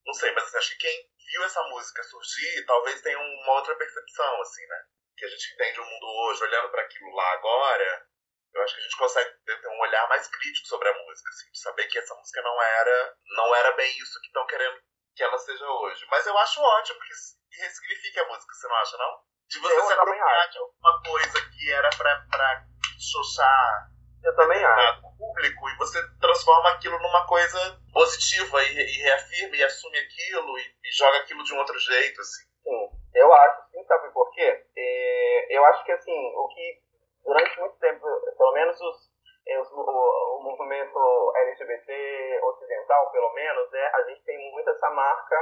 Não 0.04 0.12
sei, 0.12 0.32
mas 0.32 0.44
assim, 0.44 0.58
acho 0.58 0.70
que 0.70 0.78
quem 0.78 1.08
viu 1.32 1.44
essa 1.44 1.62
música 1.64 2.02
surgir 2.02 2.64
talvez 2.66 3.00
tenha 3.00 3.18
uma 3.18 3.52
outra 3.54 3.76
percepção, 3.76 4.40
assim, 4.40 4.66
né? 4.66 4.84
Que 5.16 5.24
a 5.24 5.28
gente 5.28 5.54
entende 5.54 5.80
o 5.80 5.84
mundo 5.84 6.06
hoje, 6.06 6.42
olhando 6.42 6.68
para 6.70 6.82
aquilo 6.82 7.14
lá 7.14 7.32
agora, 7.32 8.06
eu 8.54 8.62
acho 8.62 8.74
que 8.74 8.80
a 8.80 8.84
gente 8.84 8.96
consegue 8.96 9.30
ter 9.44 9.68
um 9.68 9.80
olhar 9.80 10.08
mais 10.08 10.28
crítico 10.28 10.66
sobre 10.68 10.88
a 10.88 10.94
música, 10.94 11.28
assim, 11.30 11.50
de 11.50 11.58
saber 11.60 11.86
que 11.86 11.98
essa 11.98 12.14
música 12.14 12.42
não 12.42 12.62
era, 12.62 13.16
não 13.36 13.54
era 13.54 13.72
bem 13.72 13.90
isso 13.98 14.20
que 14.20 14.26
estão 14.26 14.46
querendo 14.46 14.80
que 15.14 15.22
ela 15.22 15.38
seja 15.38 15.66
hoje. 15.66 16.06
Mas 16.10 16.26
eu 16.26 16.36
acho 16.38 16.60
ótimo 16.60 16.98
que 17.00 17.14
que 17.50 17.62
ressignifique 17.62 18.18
a 18.18 18.26
música, 18.26 18.52
você 18.52 18.68
não 18.68 18.76
acha, 18.76 18.96
não? 18.96 19.20
De 19.48 19.58
você 19.60 19.76
eu 19.76 19.86
se 19.86 19.92
apropriar 19.92 20.50
de 20.50 20.58
alguma 20.58 21.02
coisa 21.02 21.50
que 21.50 21.70
era 21.70 21.90
pra, 21.90 22.26
pra 22.30 22.66
xoxar 22.98 23.94
eu 24.24 24.34
também 24.34 24.64
acho. 24.64 25.02
público 25.18 25.68
e 25.68 25.76
você 25.76 26.00
transforma 26.18 26.70
aquilo 26.70 26.98
numa 26.98 27.26
coisa 27.26 27.58
positiva 27.92 28.62
e, 28.62 28.72
e 28.72 29.02
reafirma 29.02 29.56
e 29.56 29.62
assume 29.62 29.98
aquilo 29.98 30.58
e, 30.58 30.62
e, 30.62 30.92
joga 30.92 31.18
aquilo 31.18 31.44
de 31.44 31.52
um 31.52 31.58
outro 31.58 31.78
jeito, 31.78 32.20
assim. 32.20 32.42
Sim, 32.64 32.90
eu 33.14 33.32
acho, 33.34 33.70
sim, 33.70 33.84
sabe 33.84 34.10
por 34.12 34.30
quê? 34.32 34.64
É, 34.76 35.56
eu 35.56 35.64
acho 35.66 35.84
que, 35.84 35.92
assim, 35.92 36.34
o 36.36 36.48
que 36.48 36.80
durante 37.22 37.60
muito 37.60 37.76
tempo, 37.76 38.06
pelo 38.38 38.52
menos 38.52 38.80
os, 38.80 38.96
os 39.60 39.70
o, 39.72 39.80
o, 39.80 40.42
movimento 40.42 41.32
LGBT 41.36 42.40
ocidental, 42.42 43.10
pelo 43.10 43.32
menos, 43.34 43.72
é, 43.72 43.86
a 43.94 44.02
gente 44.04 44.24
tem 44.24 44.52
muito 44.52 44.70
essa 44.70 44.90
marca 44.90 45.36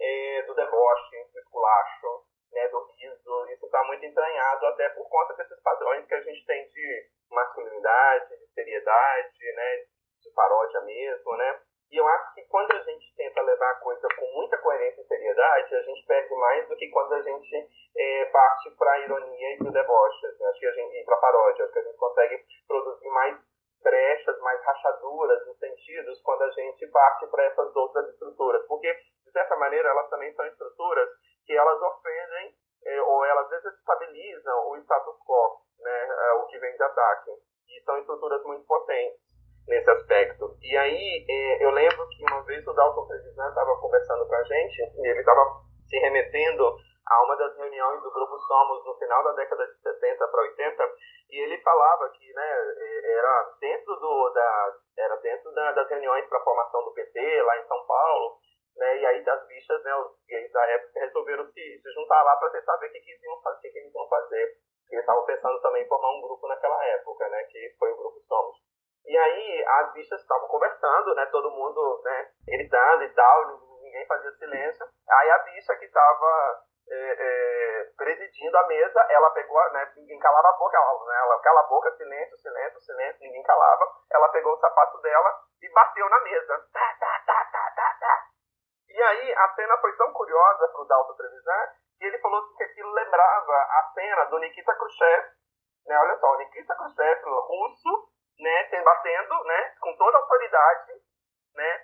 é, 0.00 0.42
do 0.42 0.54
deboche, 0.54 1.24
do 1.32 1.38
esculacho, 1.40 2.24
né, 2.52 2.68
do 2.68 2.84
riso, 2.84 3.46
isso 3.50 3.66
está 3.66 3.84
muito 3.84 4.04
entranhado 4.04 4.66
até 4.66 4.88
por 4.90 5.08
conta 5.08 5.34
desses 5.34 5.60
padrões 5.62 6.06
que 6.06 6.14
a 6.14 6.22
gente 6.22 6.46
tem 6.46 6.68
de 6.68 7.08
masculinidade, 7.30 8.38
de 8.38 8.46
seriedade, 8.54 9.52
né, 9.54 9.76
de 10.22 10.30
paródia 10.34 10.80
mesmo, 10.82 11.36
né? 11.36 11.60
E 11.90 11.96
eu 11.96 12.06
acho 12.06 12.34
que 12.34 12.42
quando 12.48 12.70
a 12.72 12.82
gente 12.82 13.14
tenta 13.16 13.40
levar 13.40 13.70
a 13.70 13.80
coisa 13.80 14.06
com 14.18 14.26
muita 14.34 14.58
coerência 14.58 15.00
e 15.00 15.06
seriedade, 15.06 15.74
a 15.74 15.82
gente 15.82 16.06
perde 16.06 16.34
mais 16.34 16.68
do 16.68 16.76
que 16.76 16.90
quando 16.90 17.14
a 17.14 17.22
gente 17.22 17.68
é, 17.96 18.24
parte 18.26 18.70
para 18.76 18.92
a 18.92 18.98
ironia 19.00 19.54
e 19.54 19.58
para 19.58 19.68
o 19.68 19.72
deboche. 19.72 20.26
Assim, 20.26 20.44
acho 20.44 20.60
que 20.60 20.66
a 20.66 20.72
gente, 20.72 20.96
e 20.98 21.04
para 21.04 21.16
a 21.16 21.20
paródia. 21.20 21.64
Acho 21.64 21.72
que 21.72 21.78
a 21.78 21.84
gente 21.84 21.96
consegue 21.96 22.44
produzir 22.66 23.08
mais 23.08 23.38
brechas, 23.82 24.38
mais 24.40 24.64
rachaduras 24.64 25.46
nos 25.46 25.58
sentidos 25.58 26.20
quando 26.22 26.42
a 26.42 26.50
gente 26.50 26.86
parte 26.88 27.26
para 27.26 27.44
essas 27.44 27.74
outras 27.76 28.08
estruturas. 28.10 28.66
Porque, 28.66 28.92
de 29.24 29.32
certa 29.32 29.56
maneira, 29.56 29.88
elas 29.88 30.08
também 30.10 30.32
são 30.34 30.46
estruturas 30.46 31.08
que 31.46 31.52
elas 31.56 31.80
ofendem 31.80 32.54
é, 32.84 33.02
ou 33.02 33.24
elas 33.24 33.48
desestabilizam 33.50 34.70
o 34.70 34.76
status 34.78 35.16
quo 35.26 35.62
né, 35.80 36.08
é, 36.08 36.32
o 36.34 36.46
que 36.46 36.58
vem 36.58 36.74
de 36.76 36.82
ataque. 36.82 37.30
E 37.68 37.82
são 37.84 37.98
estruturas 37.98 38.42
muito 38.44 38.66
potentes 38.66 39.20
nesse 39.66 39.90
aspecto. 39.90 40.56
E 40.62 40.76
aí, 40.76 41.26
é, 41.28 41.64
eu 41.64 41.70
lembro 41.70 42.08
que 42.08 42.24
uma 42.30 42.42
vez 42.44 42.66
o 42.66 42.72
Dalton 42.72 43.06
Trevisan 43.06 43.48
estava 43.48 43.76
conversando 43.80 44.26
com 44.26 44.34
a 44.34 44.42
gente, 44.42 44.82
e 44.96 45.08
ele 45.08 45.20
estava 45.20 45.60
se 45.86 45.98
remetendo 45.98 46.64
a 47.06 47.24
uma 47.24 47.36
das 47.36 47.56
reuniões 47.56 48.02
do 48.02 48.10
Grupo 48.10 48.38
Somos 48.38 48.84
no 48.84 48.94
final 48.98 49.24
da 49.24 49.32
década 49.32 49.66
de 49.66 49.80
70 49.80 50.28
para 50.28 50.42
80, 50.42 50.94
e 51.30 51.36
ele 51.42 51.60
falava 51.62 52.08
que 52.10 52.32
né, 52.32 52.50
era 53.04 53.56
dentro, 53.60 53.96
do, 53.96 54.30
da, 54.30 54.76
era 54.98 55.16
dentro 55.16 55.52
da, 55.52 55.72
das 55.72 55.88
reuniões 55.88 56.26
para 56.28 56.38
a 56.38 56.44
formação 56.44 56.84
do 56.84 56.92
PT, 56.92 57.42
lá 57.42 57.58
em 57.58 57.66
São 57.66 57.86
Paulo, 57.86 58.38
né, 58.76 58.98
e 58.98 59.06
aí 59.06 59.24
das 59.24 59.46
bichas, 59.46 59.82
né, 59.84 59.94
os 59.96 60.12
gays 60.26 60.52
da 60.52 60.66
época 60.66 61.00
resolveram 61.00 61.46
se, 61.46 61.80
se 61.82 61.92
juntar 61.92 62.22
lá 62.22 62.36
para 62.36 62.50
tentar 62.50 62.76
ver 62.76 62.88
o 62.88 62.92
que, 62.92 63.00
que, 63.00 63.24
iam 63.24 63.42
fazer, 63.42 63.60
que, 63.60 63.70
que 63.72 63.78
eles 63.78 63.94
iam 63.94 64.08
fazer 64.08 64.58
eles 64.90 65.02
estavam 65.02 65.24
pensando 65.24 65.60
também 65.60 65.84
em 65.84 65.88
formar 65.88 66.10
um 66.12 66.22
grupo 66.22 66.48
naquela 66.48 66.84
época, 66.86 67.28
né? 67.28 67.44
Que 67.44 67.74
foi 67.78 67.92
o 67.92 67.96
grupo 67.96 68.20
Somos. 68.26 68.56
E 69.04 69.16
aí 69.16 69.64
as 69.66 69.92
bichas 69.92 70.20
estavam 70.20 70.48
conversando, 70.48 71.14
né? 71.14 71.26
Todo 71.26 71.50
mundo, 71.50 72.02
né? 72.04 72.30
Gritando 72.46 73.04
e 73.04 73.10
tal, 73.10 73.60
ninguém 73.82 74.06
fazia 74.06 74.30
silêncio. 74.32 74.86
Aí 75.10 75.30
a 75.30 75.38
bicha 75.38 75.76
que 75.76 75.84
estava 75.84 76.62
é, 76.90 77.16
é, 77.18 77.84
presidindo 77.96 78.56
a 78.56 78.66
mesa, 78.66 79.06
ela 79.10 79.30
pegou, 79.30 79.72
né? 79.72 79.92
Ninguém 79.96 80.18
calava 80.18 80.48
a 80.48 80.52
boca, 80.52 80.76
ela, 80.76 81.04
né, 81.06 81.18
ela 81.18 81.38
cala 81.40 81.60
a 81.60 81.66
boca, 81.68 81.90
silêncio, 81.96 82.36
silêncio, 82.38 82.80
silêncio, 82.80 83.20
ninguém 83.20 83.42
calava. 83.42 83.84
Ela 84.10 84.28
pegou 84.30 84.54
o 84.54 84.60
sapato 84.60 84.98
dela 85.02 85.40
e 85.62 85.68
bateu 85.72 86.08
na 86.08 86.20
mesa. 86.20 86.68
Tá, 86.72 86.96
tá, 86.98 87.22
tá, 87.26 87.44
tá, 87.52 87.70
tá, 87.76 87.96
tá. 88.00 88.24
E 88.88 89.02
aí 89.02 89.34
a 89.34 89.48
cena 89.54 89.76
foi 89.78 89.96
tão 89.96 90.12
curiosa 90.12 90.68
pro 90.68 90.86
Dalton 90.86 91.14
Trevisan 91.14 91.68
e 92.00 92.04
ele 92.06 92.18
falou 92.18 92.42
que 92.56 92.64
aquilo 92.64 92.90
lembrava 92.92 93.52
a 93.52 93.90
cena 93.94 94.24
do 94.24 94.38
Nikita 94.38 94.74
Khrushchev, 94.74 95.24
né? 95.86 95.98
Olha 95.98 96.16
só, 96.18 96.32
o 96.32 96.38
Nikita 96.38 96.74
Khrushchev, 96.74 97.22
russo, 97.24 98.08
né, 98.40 98.82
batendo, 98.82 99.44
né, 99.44 99.74
com 99.80 99.96
toda 99.96 100.16
a 100.16 100.20
autoridade, 100.20 100.92
né, 101.54 101.82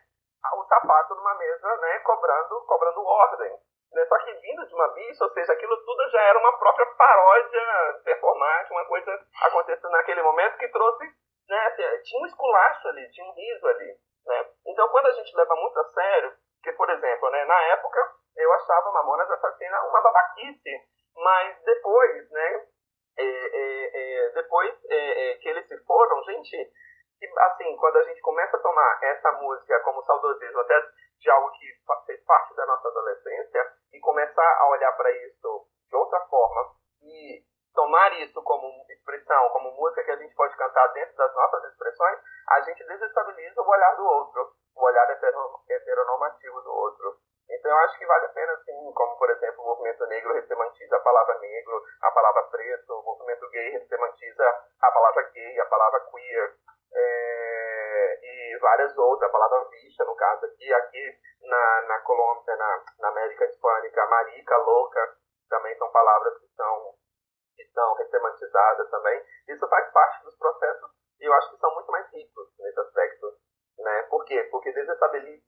o 0.56 0.64
sapato 0.64 1.14
numa 1.14 1.34
mesa, 1.34 1.76
né, 1.78 1.98
cobrando, 2.00 2.64
cobrando 2.66 3.04
ordem. 3.04 3.58
Né? 3.94 4.04
Só 4.06 4.18
que 4.18 4.32
vindo 4.34 4.66
de 4.66 4.74
uma 4.74 4.88
bicha, 4.88 5.24
ou 5.24 5.30
seja, 5.30 5.52
aquilo 5.52 5.76
tudo 5.84 6.10
já 6.10 6.20
era 6.22 6.38
uma 6.38 6.58
própria 6.58 6.86
paródia 6.86 8.00
performática, 8.04 8.74
uma 8.74 8.84
coisa 8.86 9.20
acontecendo 9.42 9.92
naquele 9.92 10.22
momento 10.22 10.58
que 10.58 10.68
trouxe, 10.68 11.04
né, 11.48 11.66
assim, 11.66 12.02
tinha 12.02 12.22
um 12.22 12.26
esculacho 12.26 12.88
ali, 12.88 13.08
tinha 13.10 13.26
um 13.26 13.32
riso 13.32 13.66
ali, 13.68 13.94
né. 14.26 14.50
Então, 14.66 14.88
quando 14.88 15.06
a 15.06 15.12
gente 15.12 15.36
leva 15.36 15.54
muito 15.54 15.78
a 15.78 15.84
sério, 15.92 16.34
que, 16.62 16.72
por 16.72 16.90
exemplo, 16.90 17.30
né, 17.30 17.44
na 17.44 17.62
época, 17.64 18.00
eu 18.36 18.52
achava 18.54 18.92
Mamonas 18.92 19.30
Assassina 19.30 19.84
uma 19.84 20.00
babaquice, 20.00 20.70
mas 21.16 21.62
depois, 21.62 22.30
né, 22.30 22.66
é, 23.16 23.24
é, 23.24 24.26
é, 24.26 24.30
depois 24.30 24.74
é, 24.90 25.30
é, 25.30 25.34
que 25.36 25.48
eles 25.48 25.68
se 25.68 25.78
foram, 25.84 26.20
gente, 26.24 26.72
assim, 27.38 27.76
quando 27.76 27.96
a 27.98 28.02
gente 28.02 28.20
começa 28.22 28.56
a 28.56 28.60
tomar 28.60 28.98
essa 29.04 29.30
música 29.32 29.78
como 29.80 30.02
saudosismo 30.02 30.60
até 30.60 30.82
de 31.24 31.30
algo 31.30 31.50
que 31.52 31.66
fez 32.04 32.22
parte 32.24 32.54
da 32.54 32.66
nossa 32.66 32.86
adolescência 32.86 33.72
e 33.94 34.00
começar 34.00 34.58
a 34.60 34.68
olhar 34.68 34.92
para 34.92 35.10
isso 35.10 35.66
de 35.88 35.96
outra 35.96 36.20
forma 36.26 36.70
e 37.00 37.42
tomar 37.74 38.12
isso 38.20 38.42
como 38.42 38.68
expressão, 38.90 39.48
como 39.48 39.72
música 39.72 40.04
que 40.04 40.10
a 40.10 40.16
gente 40.16 40.34
pode 40.34 40.54
cantar 40.56 40.86
dentro 40.88 41.16
das 41.16 41.34
nossas 41.34 41.64
expressões, 41.64 42.18
a 42.50 42.60
gente 42.60 42.84
desestabiliza 42.86 43.62
o 43.62 43.68
olhar 43.68 43.96
do 43.96 44.04
outro, 44.04 44.52
o 44.76 44.84
olhar 44.84 45.10
heteronormativo 45.10 46.60
do 46.60 46.72
outro. 46.72 47.16
Então 47.48 47.70
eu 47.70 47.78
acho 47.78 47.98
que 47.98 48.06
vale 48.06 48.26
a 48.26 48.28
pena, 48.28 48.56
sim, 48.64 48.92
como 48.92 49.16
por 49.16 49.30
exemplo 49.30 49.64
o 49.64 49.66
movimento 49.68 50.06
negro 50.06 50.34
ressemantiza 50.34 50.96
a 50.96 51.00
palavra 51.00 51.38
negro, 51.38 51.82
a 52.02 52.10
palavra 52.10 52.42
preto, 52.44 52.92
o 52.92 53.02
movimento 53.02 53.48
gay 53.48 53.70
ressemantiza 53.70 54.44
a 54.82 54.90
palavra 54.92 55.22
gay, 55.32 55.60
a 55.60 55.66
palavra 55.66 56.00
queer, 56.00 56.54
é, 56.94 58.20
e 58.22 58.58
várias 58.58 58.96
outras, 58.96 59.28
a 59.28 59.32
palavra 59.32 59.68
bicha, 59.70 60.04
no 60.04 60.14
caso 60.16 60.46
aqui, 60.46 60.72
aqui 60.72 61.18
na, 61.42 61.82
na 61.82 61.98
Colômbia, 62.00 62.56
na, 62.56 62.84
na 63.00 63.08
América 63.08 63.44
Hispânica, 63.44 64.06
marica, 64.06 64.56
louca, 64.58 65.16
também 65.48 65.76
são 65.76 65.90
palavras 65.90 66.38
que 66.38 66.48
são, 66.48 66.94
que 67.56 67.64
são 67.72 67.94
ressemantizadas 67.94 68.90
também. 68.90 69.22
Isso 69.48 69.68
faz 69.68 69.92
parte 69.92 70.24
dos 70.24 70.36
processos 70.36 70.90
e 71.20 71.24
eu 71.24 71.32
acho 71.34 71.50
que 71.50 71.58
são 71.58 71.74
muito 71.74 71.90
mais 71.90 72.06
ricos 72.12 72.48
nesse 72.58 72.80
aspecto. 72.80 73.26
Né? 73.78 74.02
Por 74.04 74.24
quê? 74.24 74.42
Porque 74.50 74.72
desestabiliza 74.72 75.40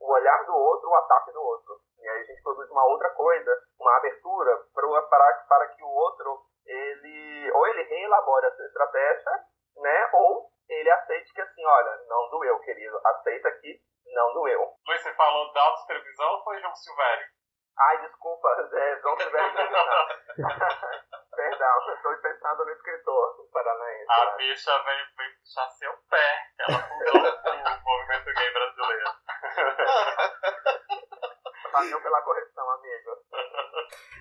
o 0.00 0.12
olhar 0.12 0.44
do 0.44 0.54
outro, 0.54 0.88
o 0.88 0.94
ataque 0.94 1.32
do 1.32 1.42
outro. 1.42 1.80
E 1.98 2.08
aí 2.08 2.20
a 2.20 2.24
gente 2.24 2.42
produz 2.42 2.70
uma 2.70 2.84
outra 2.86 3.10
coisa, 3.10 3.58
uma 3.78 3.96
abertura 3.96 4.64
para, 4.74 5.02
para, 5.02 5.32
para 5.48 5.66
que 5.68 5.82
o 5.82 5.88
outro, 5.88 6.42
ele 6.66 7.50
ou 7.52 7.66
ele 7.68 7.82
reelabore 7.82 8.46
a 8.46 8.50
sua 8.54 8.66
estratégia, 8.66 9.44
né? 9.76 10.10
Ou 10.14 10.51
ele 10.72 10.90
aceite 10.90 11.32
que 11.32 11.40
assim, 11.40 11.64
olha, 11.64 11.96
não 12.08 12.28
doeu, 12.30 12.58
querido, 12.60 13.00
aceita 13.04 13.50
que 13.60 13.80
não 14.14 14.32
doeu. 14.34 14.68
Você 14.86 15.12
falou 15.14 15.52
da 15.52 15.62
autossupervisão 15.62 16.32
ou 16.32 16.44
foi 16.44 16.60
João 16.60 16.74
Silvério? 16.74 17.26
Ai, 17.78 18.02
desculpa, 18.02 18.48
é, 18.74 19.00
João 19.00 19.16
Silvério. 19.18 19.52
Perdão, 21.34 21.88
eu 21.88 21.94
estou 21.94 22.14
pensando 22.18 22.64
no 22.64 22.72
escritor 22.72 23.48
paranaense. 23.52 24.10
A 24.10 24.24
né? 24.24 24.36
bicha 24.36 24.82
vem, 24.82 25.06
vem 25.16 25.30
puxar 25.38 25.70
seu 25.70 25.92
pé, 26.10 26.50
ela 26.58 26.82
fundou 26.82 27.22
o 27.22 27.84
movimento 27.84 28.34
gay 28.34 28.50
brasileiro. 28.52 29.12
Valeu 31.72 32.02
pela 32.02 32.22
correção, 32.22 32.70
amigo. 32.70 33.10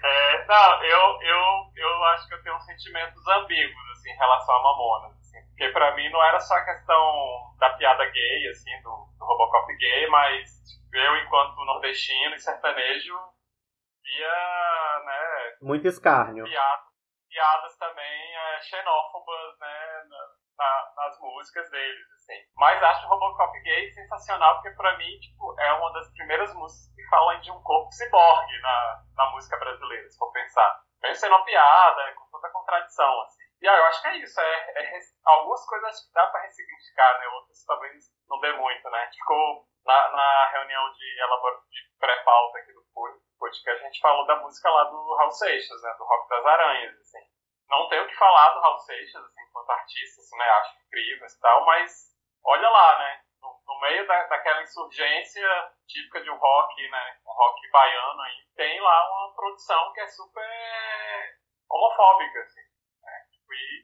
É, 0.04 0.46
não, 0.46 0.84
eu, 0.84 1.22
eu, 1.22 1.72
eu 1.76 2.04
acho 2.06 2.28
que 2.28 2.34
eu 2.34 2.42
tenho 2.44 2.60
sentimentos 2.62 3.28
ambíguos 3.28 3.92
assim, 3.92 4.10
em 4.12 4.18
relação 4.18 4.56
a 4.56 4.64
Mamonas. 4.64 5.21
Porque 5.62 5.74
pra 5.74 5.96
mim 5.96 6.10
não 6.10 6.24
era 6.24 6.40
só 6.40 6.56
a 6.56 6.66
questão 6.66 7.54
da 7.60 7.70
piada 7.78 8.04
gay, 8.06 8.48
assim, 8.50 8.82
do, 8.82 8.90
do 8.90 9.26
Robocop 9.26 9.72
gay, 9.78 10.08
mas 10.08 10.50
tipo, 10.66 10.98
eu, 10.98 11.18
enquanto 11.18 11.64
nordestino 11.66 12.34
e 12.34 12.40
sertanejo, 12.40 13.16
via, 14.02 15.04
né... 15.06 15.58
Muito 15.62 15.88
escárnio. 15.88 16.46
Piadas, 16.46 16.86
piadas 17.30 17.78
também 17.78 18.36
é, 18.36 18.62
xenófobas, 18.62 19.60
né, 19.60 20.04
na, 20.58 20.94
nas 20.98 21.20
músicas 21.20 21.70
deles, 21.70 22.12
assim. 22.16 22.42
Mas 22.56 22.82
acho 22.82 23.06
o 23.06 23.10
Robocop 23.10 23.62
gay 23.62 23.92
sensacional, 23.92 24.56
porque 24.56 24.72
pra 24.72 24.98
mim, 24.98 25.20
tipo, 25.20 25.56
é 25.60 25.74
uma 25.74 25.94
das 25.94 26.12
primeiras 26.14 26.52
músicas 26.56 26.92
que 26.96 27.08
falam 27.08 27.40
de 27.40 27.52
um 27.52 27.62
corpo 27.62 27.92
ciborgue 27.92 28.62
na, 28.64 29.04
na 29.16 29.30
música 29.30 29.60
brasileira, 29.60 30.10
se 30.10 30.18
for 30.18 30.32
pensar. 30.32 30.82
Mesmo 31.04 31.18
sendo 31.18 31.36
uma 31.36 31.46
piada, 31.46 32.14
com 32.16 32.32
toda 32.32 32.48
a 32.48 32.52
contradição, 32.52 33.22
assim. 33.22 33.44
E 33.62 33.68
aí, 33.68 33.78
eu 33.78 33.86
acho 33.86 34.02
que 34.02 34.08
é 34.08 34.18
isso, 34.18 34.42
é, 34.42 34.72
é 34.76 34.98
algumas 35.26 35.66
coisas 35.66 36.06
que 36.06 36.14
dá 36.14 36.28
pra 36.28 36.42
ressignificar, 36.42 37.20
né, 37.20 37.28
outras 37.28 37.66
talvez 37.66 38.06
não 38.28 38.40
dê 38.40 38.52
muito, 38.54 38.90
né. 38.90 39.10
Ficou 39.14 39.66
na, 39.86 40.12
na 40.12 40.50
reunião 40.52 40.92
de, 40.94 41.16
de 41.70 41.98
pré-pauta 42.00 42.58
aqui 42.60 42.74
do 42.74 42.82
podcast, 43.40 43.84
a 43.84 43.88
gente 43.88 44.02
falou 44.02 44.26
da 44.26 44.36
música 44.38 44.70
lá 44.70 44.84
do 44.86 45.16
Raul 45.16 45.32
Seixas, 45.32 45.82
né, 45.82 45.94
do 45.98 46.04
Rock 46.04 46.30
das 46.30 46.46
Aranhas, 46.46 47.00
assim 47.00 47.32
não 47.72 47.88
tenho 47.88 48.04
o 48.04 48.08
que 48.08 48.16
falar 48.16 48.54
do 48.54 48.60
Raul 48.60 48.80
Seixas, 48.80 49.24
assim, 49.24 49.42
enquanto 49.48 49.70
artista, 49.70 50.22
assim, 50.22 50.38
né? 50.38 50.46
Acho 50.46 50.78
incrível 50.86 51.26
e 51.26 51.40
tal, 51.40 51.66
mas 51.66 51.92
olha 52.44 52.70
lá, 52.70 53.00
né? 53.00 53.22
No, 53.42 53.60
no 53.66 53.80
meio 53.80 54.06
da, 54.06 54.28
daquela 54.28 54.62
insurgência 54.62 55.48
típica 55.88 56.22
de 56.22 56.30
um 56.30 56.38
rock, 56.38 56.90
né? 56.90 57.18
Um 57.26 57.32
rock 57.32 57.72
baiano 57.72 58.22
aí, 58.22 58.46
tem 58.56 58.80
lá 58.82 59.10
uma 59.10 59.34
produção 59.34 59.94
que 59.94 60.02
é 60.02 60.08
super 60.08 61.40
homofóbica, 61.70 62.42
assim. 62.42 62.62
Né? 63.02 63.26
Tipo, 63.32 63.54
e 63.54 63.84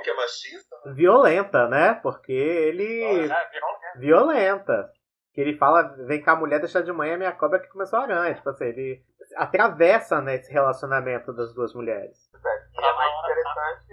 Aí... 0.00 0.10
homofóbica, 0.10 0.14
machista. 0.14 0.76
Violenta, 0.94 1.68
né? 1.68 1.94
Porque 2.02 2.32
ele. 2.32 3.04
É, 3.04 3.28
violenta. 3.28 3.92
violenta. 3.96 4.92
Que 5.32 5.40
ele 5.40 5.56
fala, 5.56 5.94
vem 6.06 6.22
cá, 6.22 6.34
mulher, 6.34 6.58
deixar 6.58 6.82
de 6.82 6.92
manhã 6.92 7.16
minha 7.16 7.32
cobra 7.32 7.60
que 7.60 7.68
começou 7.68 8.00
a 8.00 8.02
aranha. 8.02 8.34
Tipo 8.34 8.50
assim, 8.50 8.64
ele 8.64 9.00
atravessa 9.36 10.20
né, 10.20 10.34
esse 10.34 10.52
relacionamento 10.52 11.32
das 11.32 11.54
duas 11.54 11.72
mulheres. 11.72 12.18
E 12.34 12.84
é 12.84 12.92
mais 12.94 13.18
interessante 13.20 13.86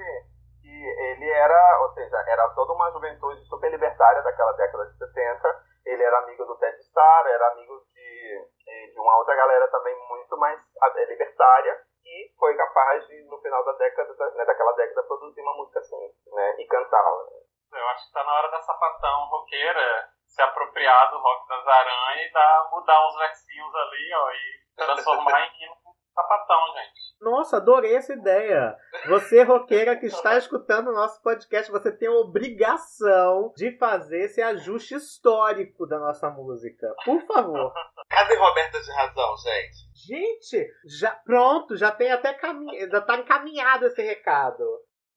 que 0.62 0.68
ele 0.68 1.30
era, 1.30 1.82
ou 1.84 1.94
seja, 1.94 2.18
era 2.28 2.50
toda 2.50 2.74
uma 2.74 2.90
juventude 2.92 3.46
super 3.46 3.70
libertária 3.70 4.24
daquela 4.24 4.54
década 4.54 4.86
de 4.88 4.98
70. 4.98 5.66
Ele 5.86 6.04
era 6.04 6.18
amigo 6.20 6.44
do 6.44 6.58
Ted 6.58 6.76
Starr, 6.80 7.28
era 7.28 7.52
amigo 7.52 7.84
de, 7.94 8.94
de 8.94 9.00
uma 9.00 9.18
outra 9.20 9.36
galera 9.36 9.68
também 9.68 9.96
muito 10.10 10.36
mais 10.38 10.60
é, 10.96 11.06
libertária 11.06 11.78
e 12.08 12.32
foi 12.40 12.56
capaz 12.56 13.06
de, 13.08 13.22
no 13.24 13.38
final 13.42 13.64
da 13.66 13.74
década, 13.74 14.32
né, 14.36 14.46
daquela 14.46 14.72
década, 14.74 15.04
produzir 15.04 15.42
uma 15.42 15.56
música 15.56 15.80
assim, 15.80 16.14
né, 16.32 16.56
e 16.58 16.66
cantá-la. 16.66 17.26
Eu 17.74 17.88
acho 17.90 18.08
que 18.08 18.14
tá 18.14 18.24
na 18.24 18.34
hora 18.34 18.50
da 18.50 18.62
sapatão 18.62 19.30
roqueira 19.48 20.10
se 20.26 20.42
apropriar 20.42 21.10
do 21.10 21.18
rock 21.18 21.48
das 21.48 21.68
aranhas 21.68 22.30
e 22.30 22.34
dar, 22.34 22.70
mudar 22.72 23.08
uns 23.08 23.18
versinhos 23.18 23.76
ali, 23.76 24.14
ó, 24.14 24.30
e 24.32 24.86
transformar 24.86 25.42
em 25.42 25.64
hino 25.64 25.76
sapatão, 26.14 26.60
gente. 26.74 27.22
Nossa, 27.22 27.58
adorei 27.58 27.96
essa 27.96 28.14
ideia. 28.14 28.76
Você, 29.08 29.44
roqueira 29.44 29.96
que 29.96 30.08
está 30.08 30.36
escutando 30.36 30.90
o 30.90 30.94
nosso 30.94 31.22
podcast, 31.22 31.72
você 31.72 31.96
tem 31.96 32.08
a 32.08 32.12
obrigação 32.12 33.54
de 33.56 33.78
fazer 33.78 34.26
esse 34.26 34.42
ajuste 34.42 34.96
histórico 34.96 35.86
da 35.86 36.00
nossa 36.00 36.30
música. 36.32 36.94
Por 37.06 37.22
favor. 37.28 37.72
Cadê 38.10 38.36
Roberta 38.36 38.82
de 38.82 38.92
Razão, 38.92 39.38
gente? 39.38 39.78
Gente, 40.08 40.68
já 41.00 41.12
pronto, 41.12 41.78
já 41.78 41.92
tem 41.92 42.12
até 42.12 42.34
caminho, 42.34 42.90
já 42.90 43.02
tá 43.02 43.18
encaminhado 43.18 43.86
esse 43.86 44.02
recado. 44.02 44.64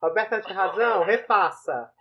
Roberta 0.01 0.39
de 0.39 0.53
Razão, 0.53 1.03
refaça. 1.03 1.91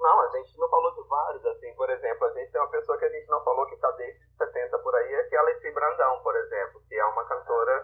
Não, 0.00 0.20
a 0.20 0.28
gente 0.28 0.58
não 0.58 0.68
falou 0.70 0.94
de 0.94 1.06
vários, 1.06 1.44
assim, 1.44 1.74
por 1.74 1.90
exemplo, 1.90 2.24
a 2.26 2.32
gente 2.32 2.50
tem 2.50 2.60
uma 2.60 2.70
pessoa 2.70 2.96
que 2.98 3.04
a 3.04 3.08
gente 3.10 3.28
não 3.28 3.44
falou 3.44 3.66
que 3.66 3.74
está 3.74 3.90
desde 3.92 4.18
70 4.38 4.78
por 4.78 4.94
aí, 4.94 5.14
é 5.14 5.24
que 5.24 5.36
é 5.36 5.38
a 5.38 5.42
Leci 5.42 5.70
Brandão, 5.72 6.22
por 6.22 6.34
exemplo, 6.36 6.80
que 6.88 6.94
é 6.94 7.04
uma 7.04 7.28
cantora, 7.28 7.82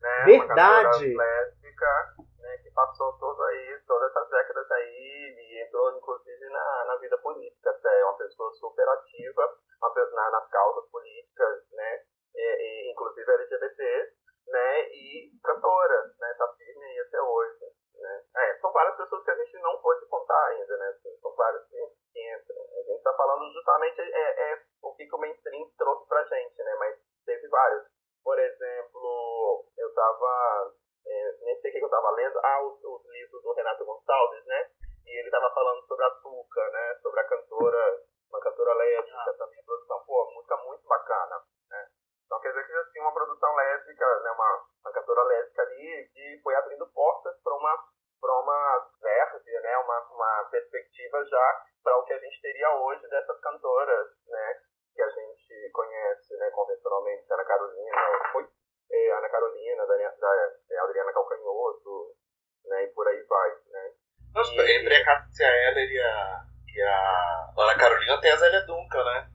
né, 0.00 0.24
Verdade. 0.24 0.52
uma 0.52 0.92
cantora 0.92 1.16
lésbica, 1.16 2.14
né, 2.38 2.58
que 2.58 2.70
passou 2.70 3.12
todo 3.18 3.42
aí, 3.42 3.80
todas 3.84 4.10
essas 4.10 4.30
décadas 4.30 4.70
aí, 4.70 5.34
e 5.38 5.66
entrou 5.66 5.90
inclusive 5.96 6.48
na, 6.50 6.84
na 6.84 6.96
vida 6.98 7.18
política 7.18 7.70
até, 7.70 8.00
é 8.00 8.04
uma 8.04 8.16
pessoa 8.16 8.52
super 8.52 8.88
ativa 8.88 9.58
uma, 9.82 9.92
na, 10.12 10.30
nas 10.30 10.48
causas 10.48 10.88
políticas, 10.88 11.68
né, 11.72 12.02
e, 12.32 12.88
e, 12.88 12.92
inclusive 12.92 13.28
LGBT, 13.28 14.12
né, 14.46 14.88
e 14.90 15.32
cantora, 15.42 16.14
né, 16.20 16.32
tá 16.38 16.46
firme 16.56 16.84
aí 16.84 17.00
até 17.00 17.20
hoje. 17.20 17.76
Né? 18.00 18.22
É, 18.36 18.58
são 18.60 18.72
várias 18.72 18.96
pessoas 18.96 19.24
que 19.24 19.30
a 19.30 19.36
gente 19.36 19.58
não 19.58 19.80
pôde 19.80 20.06
contar 20.06 20.46
ainda, 20.48 20.76
né? 20.76 20.88
Assim, 20.88 21.16
são 21.20 21.34
vários 21.34 21.66
que, 21.68 21.76
que 22.12 22.34
entram. 22.34 22.56
A 22.56 22.82
gente 22.82 22.98
está 22.98 23.12
falando 23.14 23.52
justamente 23.52 24.00
é, 24.00 24.52
é, 24.52 24.62
o 24.82 24.94
que, 24.94 25.06
que 25.06 25.14
o 25.14 25.18
mainstream 25.18 25.70
trouxe 25.76 26.08
pra 26.08 26.24
gente, 26.24 26.62
né? 26.62 26.74
Mas 26.78 26.98
teve 27.24 27.48
vários. 27.48 27.84
Por 28.22 28.38
exemplo, 28.38 29.64
eu 29.78 29.88
estava 29.88 30.74
é, 31.06 31.32
nem 31.42 31.60
sei 31.60 31.70
o 31.70 31.74
que 31.74 31.80
eu 31.80 31.86
estava 31.86 32.10
lendo, 32.10 32.38
ah, 32.42 32.62
os, 32.64 32.82
os, 32.82 33.06
livros 33.06 33.42
do 33.42 33.52
Renato 33.52 33.84
Gonçalves, 33.84 34.44
né? 34.46 34.70
E 35.06 35.18
ele 35.18 35.28
estava 35.28 35.52
falando 35.54 35.86
sobre 35.86 36.04
a 36.04 36.10
Tuca, 36.10 36.70
né? 36.70 36.94
Sobre 37.02 37.20
a 37.20 37.24
cantora, 37.28 38.02
uma 38.28 38.40
cantora 38.40 38.74
lésbica 38.74 39.30
ah. 39.30 39.34
também, 39.38 39.64
produção, 39.64 40.04
pô, 40.06 40.30
música 40.34 40.56
muito 40.58 40.86
bacana, 40.86 41.42
né? 41.70 41.88
Então 42.26 42.40
quer 42.40 42.48
dizer 42.48 42.66
que 42.66 42.72
já 42.72 42.84
tinha 42.90 43.04
uma 43.04 43.14
produção 43.14 43.54
lésbica, 43.54 44.20
né? 44.20 44.30
Uma, 44.32 44.66
uma 44.84 44.92
cantora 44.92 45.22
lésbica 45.22 45.62
ali 45.62 46.10
que 46.12 46.40
foi 46.42 46.54
abrindo 46.56 46.86
portas 46.88 47.40
para 47.42 47.54
uma 47.54 47.96
para 48.20 48.40
uma 48.40 48.90
verve, 49.00 49.60
né, 49.60 49.76
uma, 49.78 50.00
uma 50.10 50.48
perspectiva 50.50 51.24
já 51.24 51.64
para 51.82 51.96
o 51.96 52.04
que 52.04 52.12
a 52.12 52.18
gente 52.18 52.40
teria 52.40 52.70
hoje 52.74 53.06
dessas 53.08 53.40
cantoras, 53.40 54.08
né, 54.26 54.60
que 54.94 55.02
a 55.02 55.10
gente 55.10 55.70
conhece, 55.72 56.36
né, 56.36 56.50
convencionalmente, 56.50 57.32
Ana 57.32 57.44
Carolina, 57.44 58.30
foi 58.32 58.48
é, 58.90 59.12
Ana 59.12 59.28
Carolina, 59.28 59.86
da, 59.86 59.96
da, 59.96 60.52
da 60.68 60.82
Adriana 60.84 61.12
Calcanhoto, 61.12 62.16
né, 62.64 62.84
e 62.84 62.88
por 62.88 63.06
aí 63.06 63.22
vai, 63.22 63.50
né. 63.70 63.92
Nossa, 64.34 64.52
e, 64.52 64.76
entre 64.76 64.96
a 64.96 65.04
Cássia 65.04 65.46
Eller 65.46 65.90
e 65.90 66.00
a, 66.00 66.42
e 66.74 66.82
a 66.82 67.54
Ana 67.56 67.78
Carolina 67.78 68.20
tem 68.20 68.32
a 68.32 68.36
Zélia 68.36 68.66
Duncan, 68.66 69.04
né? 69.04 69.30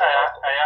É, 0.00 0.04
é, 0.04 0.62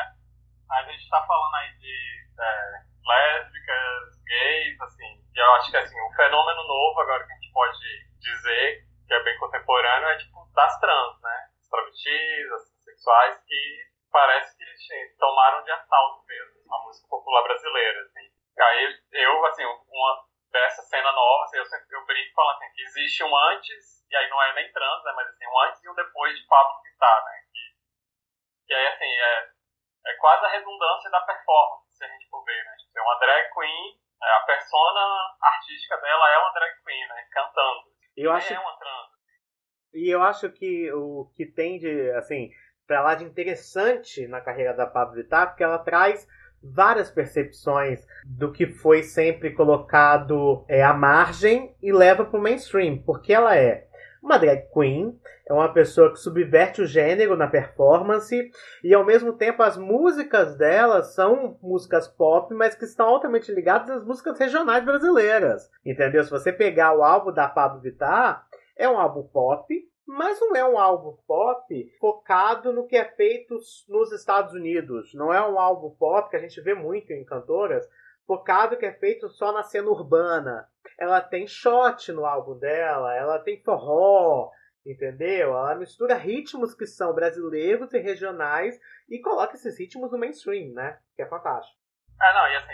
a 0.70 0.82
gente 0.82 1.05
está 1.05 1.24
falando 1.26 1.55
aí 1.55 1.78
de 1.78 1.96
é, 2.38 2.72
lésbicas, 3.07 4.22
gays, 4.26 4.80
assim, 4.80 5.22
e 5.34 5.38
eu 5.38 5.53
acho 5.55 5.70
que 5.70 5.76
assim, 5.78 6.00
um 6.00 6.12
fenômeno 6.14 6.62
novo 6.64 7.00
agora 7.00 7.24
que 7.26 7.32
a 7.32 7.36
gente 7.36 7.53
pode 7.53 7.78
dizer, 8.20 8.84
que 9.07 9.14
é 9.14 9.22
bem 9.22 9.38
contemporâneo, 9.38 10.09
é 10.09 10.18
tipo 10.18 10.44
das 10.55 10.78
trans, 10.78 11.20
né? 11.22 11.48
As 11.61 11.68
travestis, 11.68 12.53
as 12.53 12.84
sexuais, 12.84 13.42
que 13.46 13.90
parece 14.11 14.57
que 14.57 14.62
eles 14.62 15.16
tomaram 15.18 15.64
de 15.64 15.70
assalto 15.70 16.26
mesmo 16.26 16.74
a 16.74 16.78
música 16.84 17.09
popular 17.09 17.42
brasileira, 17.44 18.03
assim. 18.03 18.28
E 18.57 18.62
aí 18.62 19.00
eu, 19.12 19.46
assim, 19.46 19.64
uma 19.64 20.26
dessa 20.53 20.82
cena 20.82 21.11
nova, 21.12 21.44
assim, 21.44 21.57
eu 21.57 21.64
sempre 21.64 21.96
eu 21.96 22.05
brinco 22.05 22.34
falando 22.34 22.57
assim, 22.57 22.72
que 22.74 22.82
existe 22.82 23.24
um 23.24 23.34
antes, 23.34 24.07
e 24.11 24.16
aí 24.16 24.28
não 24.28 24.42
é 24.42 24.55
nem 24.55 24.70
trans, 24.70 25.03
né, 25.03 25.12
mas 25.16 25.28
assim, 25.28 25.46
um 25.46 25.61
antes 25.61 25.82
e 25.82 25.88
um 25.88 25.94
depois 25.94 26.38
de 26.38 26.46
Pablo 26.46 26.82
Vittar, 26.82 27.24
né, 27.24 27.40
que, 27.50 28.66
que 28.66 28.74
aí, 28.74 28.86
assim, 28.88 29.09
é, 29.09 29.48
é 30.09 30.14
quase 30.20 30.44
a 30.44 30.48
redundância 30.50 31.11
da 31.11 31.22
performance, 31.22 31.96
se 31.96 32.05
a 32.05 32.09
gente 32.09 32.28
for 32.28 32.44
ver, 32.44 32.62
né, 32.64 32.76
tipo, 32.76 32.98
é 32.98 33.03
uma 33.03 33.18
drag 33.18 33.50
queen 33.55 34.03
é, 34.22 34.36
a 34.36 34.40
persona 34.40 35.34
artística 35.42 35.96
dela 35.96 36.30
é 36.30 36.38
uma 36.38 36.53
drag 36.53 36.72
queen, 36.84 37.09
né? 37.09 37.26
Cantando. 37.32 37.82
Eu 38.16 38.32
acho... 38.32 38.55
É 38.55 38.59
uma 38.59 38.76
trans. 38.76 39.11
E 39.92 40.09
eu 40.09 40.22
acho 40.33 40.51
que 40.51 40.91
o 40.93 41.28
que 41.37 41.47
tem 41.47 41.78
de, 41.78 42.11
assim, 42.12 42.51
pra 42.87 43.03
lá 43.03 43.14
de 43.14 43.24
interessante 43.24 44.26
na 44.26 44.41
carreira 44.41 44.74
da 44.74 44.87
Pablo 44.87 45.14
Vittar, 45.14 45.49
porque 45.49 45.62
ela 45.62 45.78
traz 45.78 46.26
várias 46.62 47.11
percepções 47.11 48.07
do 48.24 48.51
que 48.51 48.66
foi 48.66 49.03
sempre 49.03 49.53
colocado 49.53 50.64
é, 50.68 50.83
à 50.83 50.93
margem 50.93 51.74
e 51.83 51.93
leva 51.93 52.24
para 52.24 52.39
o 52.39 52.43
mainstream, 52.43 52.99
porque 52.99 53.33
ela 53.33 53.57
é 53.57 53.87
uma 54.22 54.39
drag 54.39 54.68
queen, 54.72 55.18
é 55.49 55.53
uma 55.53 55.72
pessoa 55.72 56.12
que 56.12 56.20
subverte 56.20 56.80
o 56.80 56.87
gênero 56.87 57.37
na 57.37 57.49
performance 57.49 58.51
e 58.85 58.95
ao 58.95 59.05
mesmo 59.05 59.33
tempo 59.33 59.62
as 59.62 59.76
músicas 59.76 60.57
dela 60.57 61.03
são 61.03 61.59
músicas 61.61 62.07
pop, 62.07 62.55
mas 62.55 62.76
que 62.76 62.85
estão 62.85 63.09
altamente 63.09 63.53
ligadas 63.53 63.91
às 63.91 64.05
músicas 64.05 64.39
regionais 64.39 64.85
brasileiras. 64.85 65.68
Entendeu? 65.85 66.22
Se 66.22 66.30
você 66.30 66.53
pegar 66.53 66.97
o 66.97 67.03
álbum 67.03 67.33
da 67.33 67.49
Pablo 67.49 67.80
Vittar, 67.80 68.47
é 68.76 68.89
um 68.89 68.99
álbum 68.99 69.24
pop, 69.24 69.74
mas 70.07 70.40
não 70.40 70.57
é 70.57 70.64
um 70.64 70.78
álbum 70.78 71.16
pop 71.26 71.96
focado 72.00 72.72
no 72.72 72.86
que 72.86 72.96
é 72.96 73.05
feito 73.05 73.59
nos 73.88 74.12
Estados 74.12 74.53
Unidos. 74.53 75.14
Não 75.14 75.32
é 75.32 75.46
um 75.46 75.59
álbum 75.59 75.90
pop 75.90 76.28
que 76.30 76.36
a 76.36 76.40
gente 76.40 76.61
vê 76.61 76.74
muito 76.74 77.12
em 77.12 77.24
cantoras 77.24 77.88
focado 78.26 78.76
que 78.76 78.86
é 78.86 78.92
feito 78.92 79.28
só 79.28 79.53
na 79.53 79.62
cena 79.62 79.88
urbana. 79.88 80.68
Ela 80.98 81.20
tem 81.20 81.46
shot 81.46 82.12
no 82.12 82.24
álbum 82.24 82.59
dela, 82.59 83.14
ela 83.14 83.38
tem 83.38 83.62
forró, 83.62 84.50
entendeu? 84.86 85.50
Ela 85.50 85.74
mistura 85.74 86.14
ritmos 86.14 86.74
que 86.74 86.86
são 86.86 87.14
brasileiros 87.14 87.92
e 87.92 87.98
regionais 87.98 88.78
e 89.09 89.20
coloca 89.20 89.55
esses 89.55 89.78
ritmos 89.78 90.11
no 90.11 90.18
mainstream, 90.18 90.72
né? 90.72 90.98
Que 91.16 91.22
é 91.22 91.26
fantástico. 91.26 91.76
Ah, 92.20 92.34
não, 92.34 92.48
e 92.48 92.57
assim, 92.57 92.72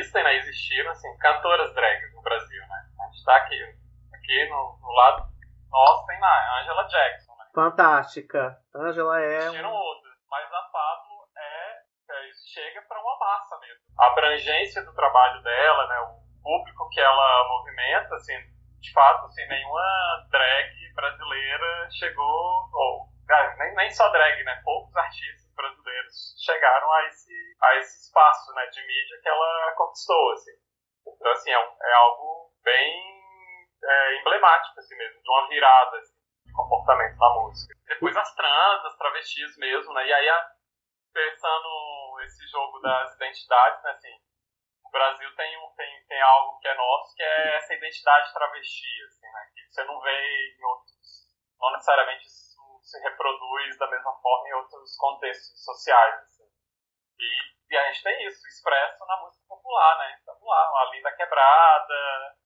existem, 0.00 0.24
né, 0.24 0.36
existiram, 0.38 0.90
assim, 0.90 1.16
cantoras 1.18 1.74
drags 1.74 2.14
no 2.14 2.22
Brasil, 2.22 2.60
né? 2.60 2.88
A 2.98 3.06
gente 3.10 3.24
tá 3.24 3.36
aqui, 3.36 3.62
aqui 4.14 4.48
no, 4.48 4.78
no 4.80 4.92
lado 4.92 5.28
nosso 5.70 6.06
tem 6.06 6.22
a 6.22 6.60
Angela 6.60 6.82
Jackson, 6.84 7.36
né? 7.36 7.44
Fantástica. 7.54 8.58
Angela 8.74 9.20
é... 9.20 9.38
Existiram 9.38 9.72
outras, 9.72 10.14
mas 10.28 10.52
a 10.52 10.62
Pablo 10.62 11.28
é, 11.36 11.72
é 12.10 12.30
chega 12.52 12.82
para 12.82 13.00
uma 13.00 13.18
massa 13.18 13.58
mesmo. 13.60 13.82
A 13.98 14.06
abrangência 14.06 14.84
do 14.84 14.94
trabalho 14.94 15.42
dela, 15.42 15.86
né, 15.86 16.00
o 16.00 16.42
público 16.42 16.88
que 16.90 17.00
ela 17.00 17.48
movimenta, 17.48 18.14
assim, 18.16 18.36
de 18.80 18.92
fato, 18.92 19.26
assim, 19.26 19.46
nenhuma 19.46 20.26
drag 20.30 20.94
brasileira 20.94 21.88
chegou, 21.90 22.68
ou 22.72 23.08
nem, 23.58 23.74
nem 23.76 23.90
só 23.90 24.08
drag, 24.08 24.42
né, 24.42 24.60
poucos 24.64 24.94
artistas 24.96 25.54
brasileiros 25.54 26.34
chegaram 26.44 26.92
a 26.92 27.06
esse, 27.06 27.32
a 27.62 27.76
esse 27.76 28.06
espaço, 28.06 28.52
né, 28.54 28.66
de 28.66 28.80
mídia 28.80 29.20
que 29.22 29.28
ela 29.28 29.74
conquistou, 29.76 30.32
assim. 30.32 30.52
Então, 31.06 31.32
assim, 31.32 31.50
é, 31.50 31.54
é 31.54 31.92
algo 31.94 32.50
bem 32.64 33.19
é, 33.82 34.20
emblemático, 34.20 34.78
assim 34.78 34.96
mesmo, 34.96 35.22
de 35.22 35.30
uma 35.30 35.48
virada, 35.48 35.96
assim, 35.98 36.14
de 36.46 36.52
comportamento 36.52 37.16
na 37.16 37.34
música. 37.34 37.74
Depois 37.86 38.16
as 38.16 38.34
trans, 38.34 38.84
as 38.84 38.96
travestis 38.96 39.56
mesmo, 39.58 39.92
né, 39.94 40.06
e 40.06 40.12
aí, 40.12 40.28
a, 40.28 40.50
pensando 41.12 42.20
esse 42.24 42.46
jogo 42.48 42.78
das 42.80 43.14
identidades, 43.16 43.82
né, 43.82 43.90
assim, 43.90 44.30
o 44.84 44.90
Brasil 44.90 45.36
tem, 45.36 45.56
um, 45.56 45.70
tem, 45.76 46.04
tem 46.08 46.20
algo 46.20 46.58
que 46.58 46.66
é 46.66 46.74
nosso, 46.74 47.14
que 47.14 47.22
é 47.22 47.56
essa 47.56 47.74
identidade 47.74 48.32
travesti, 48.34 49.04
assim, 49.06 49.26
né? 49.32 49.50
Que 49.54 49.72
você 49.72 49.84
não 49.84 50.00
vê 50.00 50.56
em 50.58 50.64
outros. 50.64 51.30
Não 51.60 51.70
necessariamente 51.72 52.26
isso 52.26 52.80
se 52.82 53.00
reproduz 53.02 53.78
da 53.78 53.86
mesma 53.86 54.12
forma 54.20 54.48
em 54.48 54.52
outros 54.54 54.96
contextos 54.96 55.64
sociais. 55.64 56.14
Assim. 56.24 56.44
E, 57.20 57.72
e 57.72 57.76
a 57.76 57.86
gente 57.92 58.02
tem 58.02 58.26
isso 58.26 58.44
expresso 58.48 59.06
na 59.06 59.16
música 59.18 59.44
popular, 59.46 59.98
né? 59.98 60.16
Estamos 60.18 60.42
lá, 60.42 60.70
uma 60.72 60.90
linda 60.92 61.12
quebrada, 61.12 62.36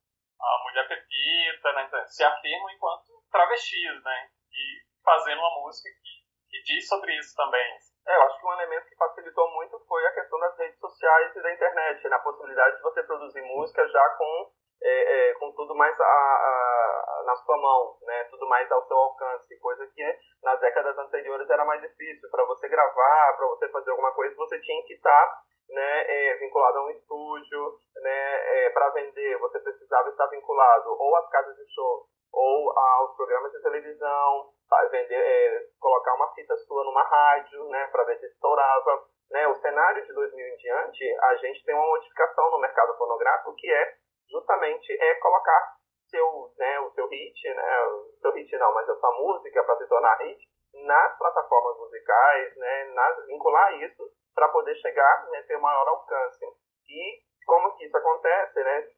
a 0.41 0.63
mulher 0.65 0.89
pepita, 0.89 1.73
né? 1.73 1.85
Então, 1.87 2.07
se 2.07 2.25
afirmam 2.25 2.71
enquanto 2.71 3.23
travestis, 3.31 4.03
né? 4.03 4.29
E 4.51 4.85
fazendo 5.05 5.39
uma 5.39 5.61
música 5.61 5.89
que, 5.91 6.13
que 6.51 6.63
diz 6.63 6.89
sobre 6.89 7.17
isso 7.17 7.35
também. 7.37 7.79
É, 8.07 8.17
eu 8.17 8.23
acho 8.23 8.39
que 8.39 8.47
um 8.47 8.53
elemento 8.53 8.87
que 8.87 8.97
facilitou 8.97 9.51
muito 9.53 9.79
foi 9.87 10.07
a 10.07 10.13
questão 10.13 10.39
das 10.39 10.59
redes 10.59 10.79
sociais 10.79 11.35
e 11.35 11.43
da 11.43 11.53
internet, 11.53 12.09
na 12.09 12.19
possibilidade 12.19 12.77
de 12.77 12.83
você 12.83 13.03
produzir 13.03 13.43
música 13.43 13.89
já 13.89 14.09
com, 14.11 14.53
é, 14.83 15.31
é, 15.31 15.35
com 15.35 15.53
tudo 15.53 15.75
mais 15.75 15.99
a, 15.99 16.05
a, 16.05 17.23
na 17.27 17.37
sua 17.37 17.57
mão, 17.57 17.99
né? 18.03 18.25
Tudo 18.25 18.47
mais 18.49 18.71
ao 18.71 18.87
seu 18.87 18.97
alcance, 18.97 19.59
coisa 19.59 19.87
que 19.87 20.19
nas 20.43 20.61
décadas 20.61 20.99
anteriores 20.99 21.49
era 21.49 21.65
mais 21.65 21.81
difícil. 21.81 22.31
Para 22.31 22.45
você 22.45 22.69
gravar, 22.69 23.37
para 23.37 23.47
você 23.49 23.69
fazer 23.71 23.91
alguma 23.91 24.13
coisa, 24.15 24.37
você 24.37 24.61
tinha 24.61 24.85
que 24.87 24.95
estar 24.95 25.43
né, 25.69 26.05
é, 26.07 26.35
vinculado 26.39 26.79
a 26.79 26.85
um 26.87 26.91
estúdio, 26.91 27.79
né, 28.03 28.67
é, 28.67 28.71
para 28.71 28.91
vender, 28.91 29.39
você 29.39 29.59
precisava 29.61 30.09
estar 30.09 30.27
vinculado 30.27 30.91
ou 30.91 31.17
às 31.17 31.29
casas 31.31 31.57
de 31.57 31.75
show 31.75 32.07
ou 32.33 32.79
aos 32.79 33.17
programas 33.17 33.53
de 33.53 33.63
televisão, 33.63 34.53
vender, 34.91 35.15
é, 35.15 35.67
colocar 35.81 36.15
uma 36.15 36.33
fita 36.35 36.57
sua 36.57 36.85
numa 36.85 37.03
rádio, 37.03 37.65
né, 37.69 37.87
para 37.89 38.05
ver 38.05 38.19
se 38.19 38.27
estourava. 38.27 39.05
Né, 39.31 39.49
o 39.49 39.55
cenário 39.55 40.05
de 40.05 40.13
2000 40.13 40.47
em 40.47 40.57
diante, 40.57 41.17
a 41.23 41.35
gente 41.37 41.65
tem 41.65 41.75
uma 41.75 41.87
modificação 41.87 42.51
no 42.51 42.61
mercado 42.61 42.97
fonográfico 42.97 43.55
que 43.57 43.73
é 43.73 43.95
justamente 44.31 44.93
é 44.93 45.15
colocar 45.15 45.77
seu, 46.09 46.53
né, 46.59 46.81
o 46.81 46.91
seu 46.91 47.09
hit, 47.09 47.55
né, 47.55 47.81
o 47.87 48.19
seu 48.21 48.33
hit 48.33 48.57
não, 48.59 48.75
mas 48.75 48.89
a 48.89 48.97
sua 48.97 49.13
música 49.13 49.65
para 49.65 49.77
se 49.79 49.89
tornar 49.89 50.17
hit 50.19 50.39
nas 50.85 51.19
plataformas 51.19 51.79
musicais, 51.79 52.57
né, 52.57 52.85
nas, 52.95 53.27
vincular 53.27 53.73
isso 53.83 54.05
para 54.35 54.49
poder 54.49 54.75
chegar, 54.77 55.27
né, 55.31 55.43
ter 55.43 55.57
maior 55.59 55.87
alcance. 55.89 56.45
E 56.89 57.23
como 57.47 57.77
que 57.77 57.87
isso 57.87 57.97
acontece, 57.97 58.63
né? 58.63 58.89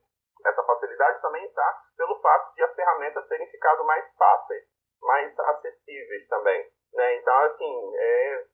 Essa 0.44 0.62
facilidade 0.62 1.20
também 1.20 1.44
está 1.44 1.82
pelo 1.96 2.20
fato 2.20 2.54
de 2.54 2.62
as 2.62 2.74
ferramentas 2.74 3.26
terem 3.28 3.46
ficado 3.50 3.84
mais 3.84 4.04
fáceis, 4.16 4.64
mais 5.02 5.38
acessíveis 5.38 6.28
também, 6.28 6.70
né? 6.92 7.16
Então, 7.16 7.38
assim, 7.44 7.92
é, 7.96 8.44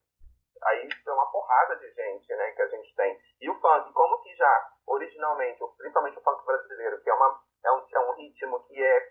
aí 0.64 0.88
é 1.06 1.12
uma 1.12 1.30
porrada 1.30 1.76
de 1.76 1.90
gente, 1.92 2.34
né, 2.34 2.52
que 2.52 2.62
a 2.62 2.68
gente 2.68 2.94
tem. 2.94 3.18
E 3.40 3.50
o 3.50 3.60
funk, 3.60 3.92
como 3.92 4.22
que 4.22 4.34
já 4.34 4.68
originalmente, 4.86 5.60
principalmente 5.76 6.18
o 6.18 6.22
funk 6.22 6.44
brasileiro, 6.44 7.00
que 7.02 7.10
é, 7.10 7.14
uma, 7.14 7.40
é, 7.64 7.72
um, 7.72 7.86
é 7.92 8.00
um 8.00 8.12
ritmo 8.14 8.64
que 8.66 8.82
é 8.82 9.08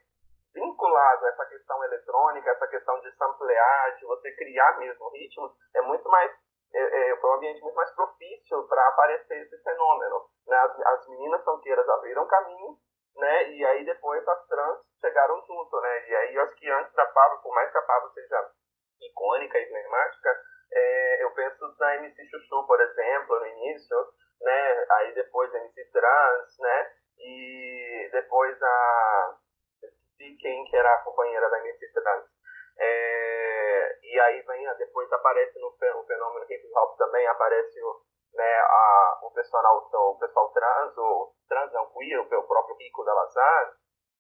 vinculado 0.53 1.25
a 1.25 1.29
essa 1.29 1.45
questão 1.45 1.83
eletrônica, 1.83 2.49
essa 2.49 2.67
questão 2.67 2.99
de 2.99 3.11
samplear, 3.15 3.95
de 3.97 4.05
você 4.05 4.31
criar 4.35 4.77
mesmo 4.79 5.09
ritmos, 5.09 5.51
é 5.75 5.81
muito 5.81 6.07
mais 6.09 6.31
é, 6.73 7.11
é, 7.11 7.15
foi 7.17 7.29
um 7.29 7.33
ambiente 7.33 7.61
muito 7.61 7.75
mais 7.75 7.91
propício 7.91 8.67
para 8.67 8.87
aparecer 8.87 9.41
esse 9.41 9.61
fenômeno. 9.63 10.25
Né? 10.47 10.57
As, 10.57 10.79
as 10.79 11.07
meninas 11.09 11.43
sanqueiras 11.43 11.87
abriram 11.89 12.25
caminho, 12.27 12.77
né? 13.15 13.51
E 13.51 13.65
aí 13.65 13.85
depois 13.85 14.25
as 14.27 14.47
trans 14.47 14.79
chegaram 14.99 15.41
junto, 15.45 15.81
né? 15.81 16.09
E 16.09 16.15
aí 16.15 16.35
eu 16.35 16.43
acho 16.43 16.55
que 16.55 16.69
antes 16.69 16.93
da 16.93 17.05
Pablo, 17.07 17.41
por 17.41 17.53
mais 17.53 17.71
que 17.71 17.77
a 17.77 17.81
Pablo 17.81 18.11
seja 18.13 18.51
icônica 19.01 19.57
e 19.57 19.65
emblemática, 19.65 20.41
é, 20.71 21.23
eu 21.23 21.31
penso 21.31 21.75
na 21.79 21.95
MC 21.97 22.25
Chuchu, 22.29 22.65
por 22.65 22.79
exemplo, 22.79 23.39
no 23.39 23.47
início, 23.47 23.97
né? 24.41 24.85
Aí 24.91 25.13
depois 25.13 25.53
a 25.53 25.59
MC 25.59 25.91
Trans, 25.91 26.57
né? 26.59 26.91
E 27.19 28.09
depois 28.11 28.61
a... 28.61 29.37
quem 30.39 30.65
que 30.65 30.75
era 30.75 30.93
a 30.93 31.03
companheira 31.03 31.49
da 31.49 31.59
MC 31.59 31.93
Trans. 31.93 32.25
É, 32.79 33.99
e 34.01 34.19
aí 34.19 34.41
vem, 34.41 34.77
depois 34.77 35.11
aparece 35.11 35.59
no 35.59 35.67
o 35.67 36.05
fenômeno 36.05 36.45
hip 36.49 36.71
hop 36.75 36.97
também, 37.21 37.27
aparece 37.27 37.79
o, 37.83 38.01
né, 38.33 38.59
a, 38.59 39.19
o, 39.23 39.31
pessoal, 39.31 39.77
o 39.77 40.17
pessoal 40.19 40.49
trans, 40.51 40.97
o 40.97 41.33
trans 41.47 41.71
não 41.73 41.85
queer, 41.91 42.19
o 42.19 42.47
próprio 42.47 42.75
Rico 42.77 43.03
da 43.03 43.13
Lazar, 43.13 43.73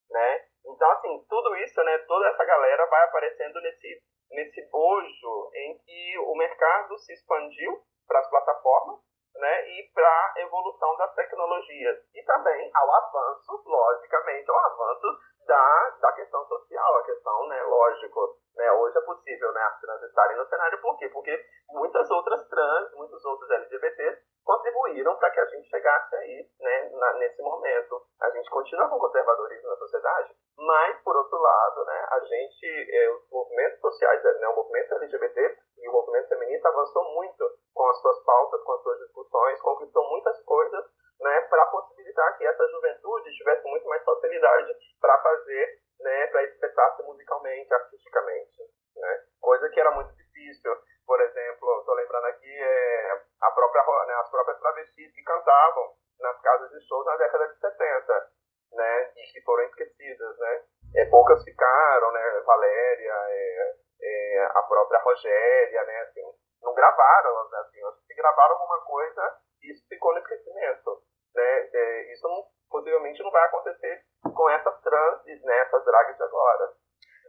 né? 0.09 0.45
Então, 0.65 0.91
assim, 0.91 1.25
tudo 1.27 1.55
isso, 1.57 1.83
né, 1.83 1.97
toda 1.99 2.27
essa 2.27 2.45
galera 2.45 2.85
vai 2.85 3.03
aparecendo 3.03 3.59
nesse, 3.61 4.01
nesse 4.29 4.69
bojo 4.69 5.51
em 5.55 5.77
que 5.79 6.19
o 6.19 6.35
mercado 6.35 6.97
se 6.99 7.13
expandiu 7.13 7.81
para 8.07 8.19
as 8.19 8.29
plataformas, 8.29 8.99
né, 9.33 9.69
e 9.69 9.91
para 9.93 10.33
a 10.35 10.41
evolução 10.41 10.95
das 10.97 11.15
tecnologias. 11.15 11.97
E 12.13 12.21
também 12.23 12.69
ao 12.75 12.93
avanço, 12.93 13.63
logicamente, 13.65 14.51
ao 14.51 14.57
avanço 14.57 15.07
da, 15.47 15.97
da 16.01 16.11
questão 16.13 16.45
social, 16.45 16.97
a 16.97 17.03
questão, 17.03 17.47
né, 17.47 17.61
lógico, 17.63 18.37
né, 18.55 18.71
hoje 18.71 18.97
é 18.97 19.01
possível, 19.01 19.51
né, 19.53 19.61
as 19.61 19.81
trans 19.81 20.03
estarem 20.03 20.37
no 20.37 20.45
cenário, 20.45 20.81
por 20.81 20.97
quê? 20.97 21.09
Porque 21.09 21.45
muitas 21.69 22.09
outras 22.11 22.47
trans, 22.47 22.93
muitos 22.95 23.23
outros 23.25 23.49
LGBTs 23.49 24.21
contribuíram 24.43 25.15
para 25.17 25.29
que 25.31 25.39
a 25.39 25.45
gente 25.45 25.69
chegasse 25.69 26.15
aí, 26.15 26.49
né, 26.59 26.89
na, 26.93 27.13
nesse 27.13 27.41
momento. 27.41 28.01
A 28.21 28.29
gente 28.31 28.49
continua 28.49 28.89
com 28.89 28.99
conservadorismo 28.99 29.69
na 29.69 29.75
sociedade, 29.77 30.35
mas, 30.57 31.01
por 31.03 31.15
outro 31.15 31.37
lado, 31.37 31.85
né, 31.85 32.07
a 32.11 32.19
gente, 32.19 32.95
é, 32.95 33.11
os 33.11 33.29
movimentos 33.31 33.79
sociais, 33.79 34.23
né, 34.23 34.47
o 34.47 34.55
movimento 34.55 34.95
LGBT 34.95 35.57
e 35.79 35.89
o 35.89 35.91
movimento 35.91 36.29
feminista 36.29 36.69
avançou 36.69 37.03
muito 37.13 37.45
com 37.73 37.89
as 37.89 38.01
suas 38.01 38.23
pautas, 38.23 38.61
com 38.63 38.71
as 38.73 38.81
suas 38.83 38.99
discussões, 38.99 39.61
conquistou 39.61 40.09
muitas 40.09 40.43
coisas 40.43 40.85
né, 41.21 41.41
para 41.41 41.65
possibilitar 41.67 42.37
que 42.37 42.45
essa 42.45 42.67
juventude 42.67 43.31
tivesse 43.37 43.63
muito 43.67 43.87
mais 43.87 44.03
facilidade 44.03 44.73
para 44.99 45.17
fazer, 45.19 45.79
né, 45.99 46.27
para 46.27 46.43
expressar-se 46.43 47.03
musicalmente, 47.03 47.73
artisticamente, 47.73 48.63
né, 48.95 49.23
coisa 49.39 49.69
que 49.69 49.79
era 49.79 49.91
muito 49.91 50.13
difícil. 50.15 50.75
Por 51.05 51.21
exemplo, 51.21 51.79
estou 51.79 51.95
lembrando 51.95 52.25
aqui 52.25 52.51
é, 52.51 53.21
a 53.41 53.51
própria, 53.51 53.83
né, 54.05 54.13
as 54.15 54.29
próprias 54.31 54.59
travestis 54.59 55.13
que 55.13 55.23
cantavam 55.23 55.93
nas 56.19 56.41
casas 56.41 56.71
de 56.71 56.87
shows 56.87 57.05
na 57.05 57.17
década 57.17 57.47
de 57.47 57.59
70, 57.59 58.29
né, 58.73 59.11
e 59.17 59.31
que 59.31 59.41
foram 59.43 59.63
esquecidas, 59.65 60.37
né. 60.39 60.63
É, 60.95 61.05
poucas 61.05 61.43
ficaram, 61.43 62.11
né, 62.11 62.41
Valéria, 62.45 63.13
é, 63.29 63.75
é, 64.01 64.43
a 64.55 64.63
própria 64.63 64.99
Rogéria, 64.99 65.83
né, 65.83 66.01
assim, 66.01 66.21
não 66.63 66.73
gravaram, 66.73 67.37
assim, 67.59 67.79
se 68.07 68.13
gravaram 68.15 68.55
alguma 68.55 68.81
coisa, 68.81 69.37
isso 69.63 69.87
ficou 69.87 70.13
no 70.13 70.19
esquecimento 70.19 71.01
né? 71.35 71.69
É, 71.73 72.13
isso 72.13 72.27
não, 72.27 72.43
possivelmente 72.69 73.23
não 73.23 73.31
vai 73.31 73.45
acontecer 73.45 74.01
com 74.23 74.49
essas 74.49 74.81
trans, 74.81 75.25
né, 75.25 75.57
essas 75.59 75.83
drags 75.85 76.17
de 76.17 76.23
agora. 76.23 76.73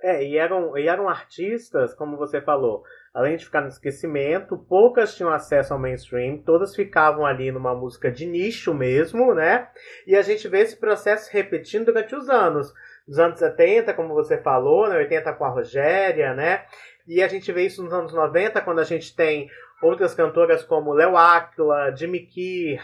É, 0.03 0.23
e 0.23 0.39
eram, 0.73 0.79
e 0.79 0.89
eram 0.89 1.09
artistas, 1.09 1.95
como 1.95 2.17
você 2.17 2.41
falou, 2.41 2.83
além 3.13 3.37
de 3.37 3.45
ficar 3.45 3.61
no 3.61 3.69
esquecimento, 3.69 4.57
poucas 4.57 5.15
tinham 5.15 5.33
acesso 5.33 5.73
ao 5.73 5.79
mainstream, 5.79 6.39
todas 6.39 6.75
ficavam 6.75 7.27
ali 7.27 7.51
numa 7.51 7.75
música 7.75 8.11
de 8.11 8.27
nicho 8.27 8.73
mesmo, 8.75 9.35
né? 9.35 9.69
E 10.07 10.17
a 10.17 10.23
gente 10.23 10.49
vê 10.49 10.61
esse 10.61 10.77
processo 10.77 11.31
repetindo 11.33 11.87
durante 11.87 12.15
os 12.15 12.29
anos. 12.29 12.73
Nos 13.07 13.19
anos 13.19 13.39
70, 13.39 13.93
como 13.95 14.15
você 14.15 14.39
falou, 14.39 14.89
né? 14.89 14.97
80 14.97 15.33
com 15.35 15.45
a 15.45 15.49
Rogéria, 15.49 16.35
né? 16.35 16.65
E 17.07 17.23
a 17.23 17.29
gente 17.29 17.51
vê 17.51 17.67
isso 17.67 17.83
nos 17.83 17.93
anos 17.93 18.13
90, 18.13 18.61
quando 18.61 18.79
a 18.79 18.85
gente 18.85 19.15
tem 19.15 19.51
outras 19.83 20.15
cantoras 20.15 20.63
como 20.63 20.93
Léo 20.93 21.17
Aquila, 21.17 21.95
Jimmy 21.95 22.21
Kier, 22.27 22.83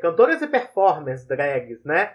cantoras 0.00 0.40
e 0.40 0.46
performers 0.46 1.26
drags, 1.26 1.84
né? 1.84 2.14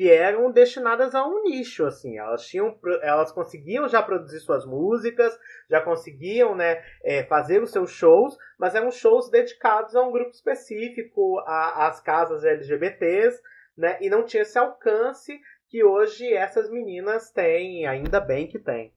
Que 0.00 0.10
eram 0.10 0.50
destinadas 0.50 1.14
a 1.14 1.26
um 1.26 1.42
nicho, 1.42 1.84
assim. 1.84 2.16
Elas 2.16 2.46
tinham, 2.46 2.74
elas 3.02 3.30
conseguiam 3.32 3.86
já 3.86 4.02
produzir 4.02 4.40
suas 4.40 4.64
músicas, 4.64 5.38
já 5.68 5.78
conseguiam, 5.82 6.56
né, 6.56 6.82
é, 7.04 7.22
fazer 7.24 7.62
os 7.62 7.70
seus 7.70 7.90
shows, 7.90 8.34
mas 8.58 8.74
eram 8.74 8.90
shows 8.90 9.28
dedicados 9.28 9.94
a 9.94 10.00
um 10.00 10.10
grupo 10.10 10.30
específico, 10.30 11.38
às 11.46 12.00
casas 12.00 12.46
LGBTs, 12.46 13.42
né? 13.76 13.98
E 14.00 14.08
não 14.08 14.24
tinha 14.24 14.40
esse 14.42 14.58
alcance 14.58 15.38
que 15.68 15.84
hoje 15.84 16.32
essas 16.32 16.70
meninas 16.70 17.30
têm, 17.30 17.86
ainda 17.86 18.20
bem 18.20 18.46
que 18.46 18.58
têm. 18.58 18.94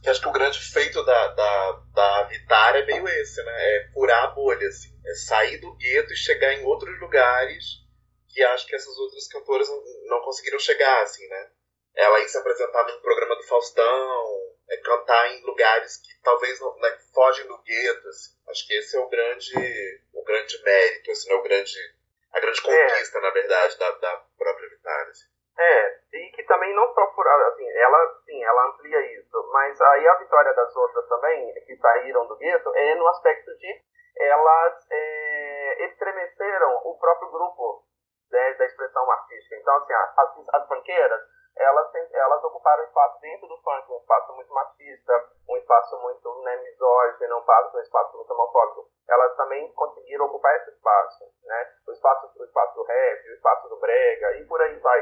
Que 0.00 0.10
acho 0.10 0.20
que 0.20 0.28
o 0.28 0.32
grande 0.32 0.60
feito 0.60 1.04
da, 1.04 1.28
da, 1.34 1.82
da 1.92 2.28
é 2.76 2.86
meio 2.86 3.08
esse, 3.08 3.42
né? 3.42 3.52
É 3.52 3.90
furar 3.92 4.22
a 4.22 4.28
bolha, 4.28 4.68
assim. 4.68 4.96
É 5.04 5.14
sair 5.14 5.58
do 5.58 5.74
gueto 5.74 6.12
e 6.12 6.16
chegar 6.16 6.52
em 6.52 6.62
outros 6.62 7.00
lugares 7.00 7.83
que 8.34 8.42
acho 8.42 8.66
que 8.66 8.74
essas 8.74 8.98
outras 8.98 9.28
cantoras 9.28 9.68
não, 10.06 10.20
conseguiram 10.20 10.58
chegar, 10.58 11.02
assim, 11.02 11.26
né? 11.28 11.50
Ela 11.94 12.20
ir 12.20 12.28
se 12.28 12.36
apresentar 12.36 12.82
no 12.82 13.00
programa 13.00 13.36
do 13.36 13.46
Faustão, 13.46 14.24
é, 14.68 14.76
cantar 14.78 15.30
em 15.30 15.44
lugares 15.44 15.98
que 15.98 16.20
talvez 16.22 16.58
não, 16.60 16.76
né, 16.78 16.98
fogem 17.14 17.46
do 17.46 17.62
gueto, 17.62 18.08
assim. 18.08 18.34
Acho 18.48 18.66
que 18.66 18.74
esse 18.74 18.96
é 18.96 19.00
o 19.00 19.08
grande, 19.08 20.02
o 20.12 20.24
grande 20.24 20.62
mérito, 20.64 21.12
assim, 21.12 21.28
né? 21.28 21.34
o 21.36 21.42
grande, 21.42 21.78
a 22.32 22.40
grande 22.40 22.58
é. 22.58 22.62
conquista, 22.62 23.18
é. 23.18 23.20
na 23.20 23.30
verdade, 23.30 23.78
da, 23.78 23.90
da 23.92 24.16
própria 24.36 24.68
Vitória. 24.68 25.10
Assim. 25.10 25.26
É, 25.56 26.00
e 26.12 26.32
que 26.32 26.42
também 26.42 26.74
não 26.74 26.92
só 26.92 27.06
por, 27.06 27.26
assim, 27.28 27.68
ela, 27.70 28.22
sim, 28.26 28.42
ela 28.42 28.70
amplia 28.70 29.00
isso, 29.20 29.50
mas 29.52 29.80
aí 29.80 30.08
a 30.08 30.16
vitória 30.16 30.52
das 30.52 30.74
outras 30.74 31.08
também, 31.08 31.54
que 31.64 31.76
saíram 31.76 32.26
do 32.26 32.36
gueto, 32.36 32.74
é 32.74 32.94
no 32.96 33.06
aspecto 33.06 33.56
de 33.56 33.80
elas 34.16 34.86
é, 34.90 35.86
estremeceram 35.86 36.80
o 36.84 36.98
próprio 36.98 37.30
grupo 37.30 37.83
da 38.58 38.64
expressão 38.64 39.10
artística. 39.10 39.56
Então, 39.56 39.76
assim, 39.76 39.92
as, 39.94 40.54
as 40.54 40.68
banqueiras, 40.68 41.20
elas, 41.56 41.94
elas 42.12 42.44
ocuparam 42.44 42.84
espaço 42.84 43.20
dentro 43.20 43.46
do 43.46 43.56
funk, 43.62 43.92
um 43.92 43.98
espaço 43.98 44.32
muito 44.34 44.52
machista, 44.52 45.28
um 45.48 45.56
espaço 45.56 46.00
muito 46.00 46.42
né, 46.42 46.56
misógino, 46.56 47.36
um 47.36 47.40
espaço, 47.40 47.76
um 47.76 47.80
espaço 47.80 48.16
muito 48.16 48.32
homofóbico. 48.32 48.88
Elas 49.08 49.36
também 49.36 49.72
conseguiram 49.72 50.26
ocupar 50.26 50.56
esse 50.56 50.70
espaço, 50.70 51.24
né? 51.44 51.72
O 51.86 51.92
espaço, 51.92 52.32
o 52.38 52.44
espaço 52.44 52.74
do 52.74 52.82
rap, 52.84 53.28
o 53.28 53.34
espaço 53.34 53.68
do 53.68 53.76
brega 53.78 54.32
e 54.38 54.46
por 54.46 54.60
aí 54.60 54.78
vai. 54.80 55.00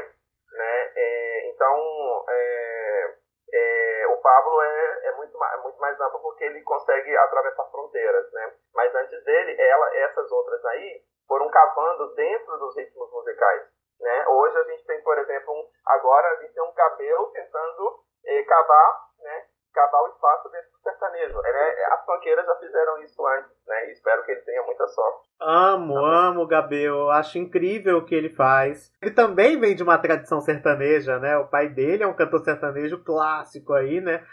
né? 0.51 0.91
É, 0.95 1.49
então, 1.49 2.25
é, 2.29 3.15
é, 3.53 4.07
o 4.07 4.17
Pablo 4.17 4.61
é, 4.61 5.07
é, 5.07 5.11
muito, 5.13 5.43
é 5.43 5.57
muito 5.57 5.79
mais 5.79 5.99
amplo 5.99 6.19
porque 6.21 6.43
ele 6.43 6.61
consegue 6.63 7.15
atravessar 7.15 7.65
fronteiras, 7.71 8.31
né? 8.33 8.53
Mas 8.75 8.93
antes 8.93 9.23
dele, 9.23 9.59
ela, 9.59 9.95
essas 9.97 10.31
outras 10.31 10.63
aí 10.65 11.01
foram 11.27 11.49
cavando 11.49 12.13
dentro 12.15 12.57
dos 12.57 12.75
ritmos 12.75 13.11
musicais, 13.11 13.63
né? 13.99 14.25
Hoje 14.27 14.57
a 14.57 14.63
gente 14.63 14.85
tem, 14.85 15.01
por 15.01 15.17
exemplo, 15.17 15.53
um, 15.53 15.67
agora 15.85 16.27
a 16.27 16.41
gente 16.41 16.53
tem 16.53 16.63
um 16.63 16.73
cabelo 16.73 17.31
tentando 17.31 17.99
eh, 18.25 18.43
cavar, 18.43 18.99
né? 19.19 19.45
Cavar 19.73 20.03
o 20.03 20.07
espaço 20.07 20.49
dentro 20.49 20.71
do 20.71 20.77
sertanejo. 20.83 21.41
É, 21.43 21.85
as 21.93 22.05
panqueiras 22.05 22.45
já 22.45 22.55
fizeram 22.57 23.01
isso 23.01 23.25
antes, 23.25 23.51
né? 23.65 23.87
E 23.87 23.91
espero 23.91 24.23
que 24.23 24.31
ele 24.31 24.41
tenha 24.41 24.61
muita 24.63 24.85
sorte. 24.87 25.29
Amo, 25.41 25.95
tá 25.95 25.99
amo 25.99 26.41
o 26.41 26.47
Gabriel. 26.47 27.09
Acho 27.09 27.39
incrível 27.39 27.97
o 27.97 28.05
que 28.05 28.13
ele 28.13 28.29
faz. 28.29 28.91
Ele 29.01 29.11
também 29.11 29.59
vem 29.59 29.75
de 29.75 29.81
uma 29.81 29.97
tradição 29.97 30.39
sertaneja, 30.41 31.17
né? 31.17 31.37
O 31.37 31.47
pai 31.47 31.69
dele 31.69 32.03
é 32.03 32.07
um 32.07 32.15
cantor 32.15 32.41
sertanejo 32.41 33.03
clássico 33.03 33.73
aí, 33.73 33.99
né? 33.99 34.23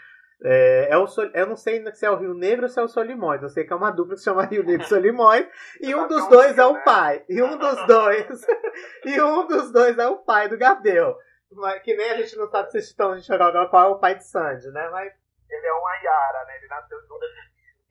É, 0.43 0.87
é 0.89 0.97
o 0.97 1.05
Sol, 1.05 1.29
eu 1.35 1.45
não 1.45 1.55
sei 1.55 1.83
se 1.93 2.05
é 2.05 2.09
o 2.09 2.15
Rio 2.15 2.33
Negro 2.33 2.63
ou 2.63 2.69
se 2.69 2.79
é 2.79 2.83
o 2.83 2.87
Solimões. 2.87 3.43
Eu 3.43 3.49
sei 3.49 3.63
que 3.63 3.71
é 3.71 3.75
uma 3.75 3.91
dupla 3.91 4.15
que 4.15 4.19
se 4.19 4.25
chama 4.25 4.45
Rio 4.45 4.63
Negro 4.63 4.83
e 4.83 4.89
Solimões. 4.89 5.47
E 5.79 5.93
um 5.93 6.07
dos 6.07 6.27
dois 6.29 6.57
é 6.57 6.65
o 6.65 6.83
pai. 6.83 7.23
E 7.29 7.41
um 7.41 7.57
dos 7.57 7.85
dois. 7.85 8.47
e 9.05 9.21
um 9.21 9.45
dos 9.47 9.71
dois 9.71 9.97
é 9.97 10.07
o 10.07 10.17
pai 10.17 10.49
do 10.49 10.57
Gabriel. 10.57 11.15
Que 11.83 11.95
nem 11.95 12.11
a 12.11 12.17
gente 12.17 12.35
não 12.37 12.47
sabe 12.47 12.71
se 12.71 12.79
estão 12.79 13.15
de 13.15 13.23
Chororó 13.23 13.67
qual 13.67 13.89
é 13.89 13.91
o 13.91 13.99
pai 13.99 14.15
de 14.15 14.25
Sandy, 14.25 14.67
né? 14.71 14.89
Mas. 14.89 15.13
Ele 15.49 15.67
é 15.67 15.73
um 15.73 15.87
Ayara, 15.87 16.45
né? 16.45 16.57
Ele 16.57 16.67
nasceu 16.67 16.97
junto. 17.01 17.25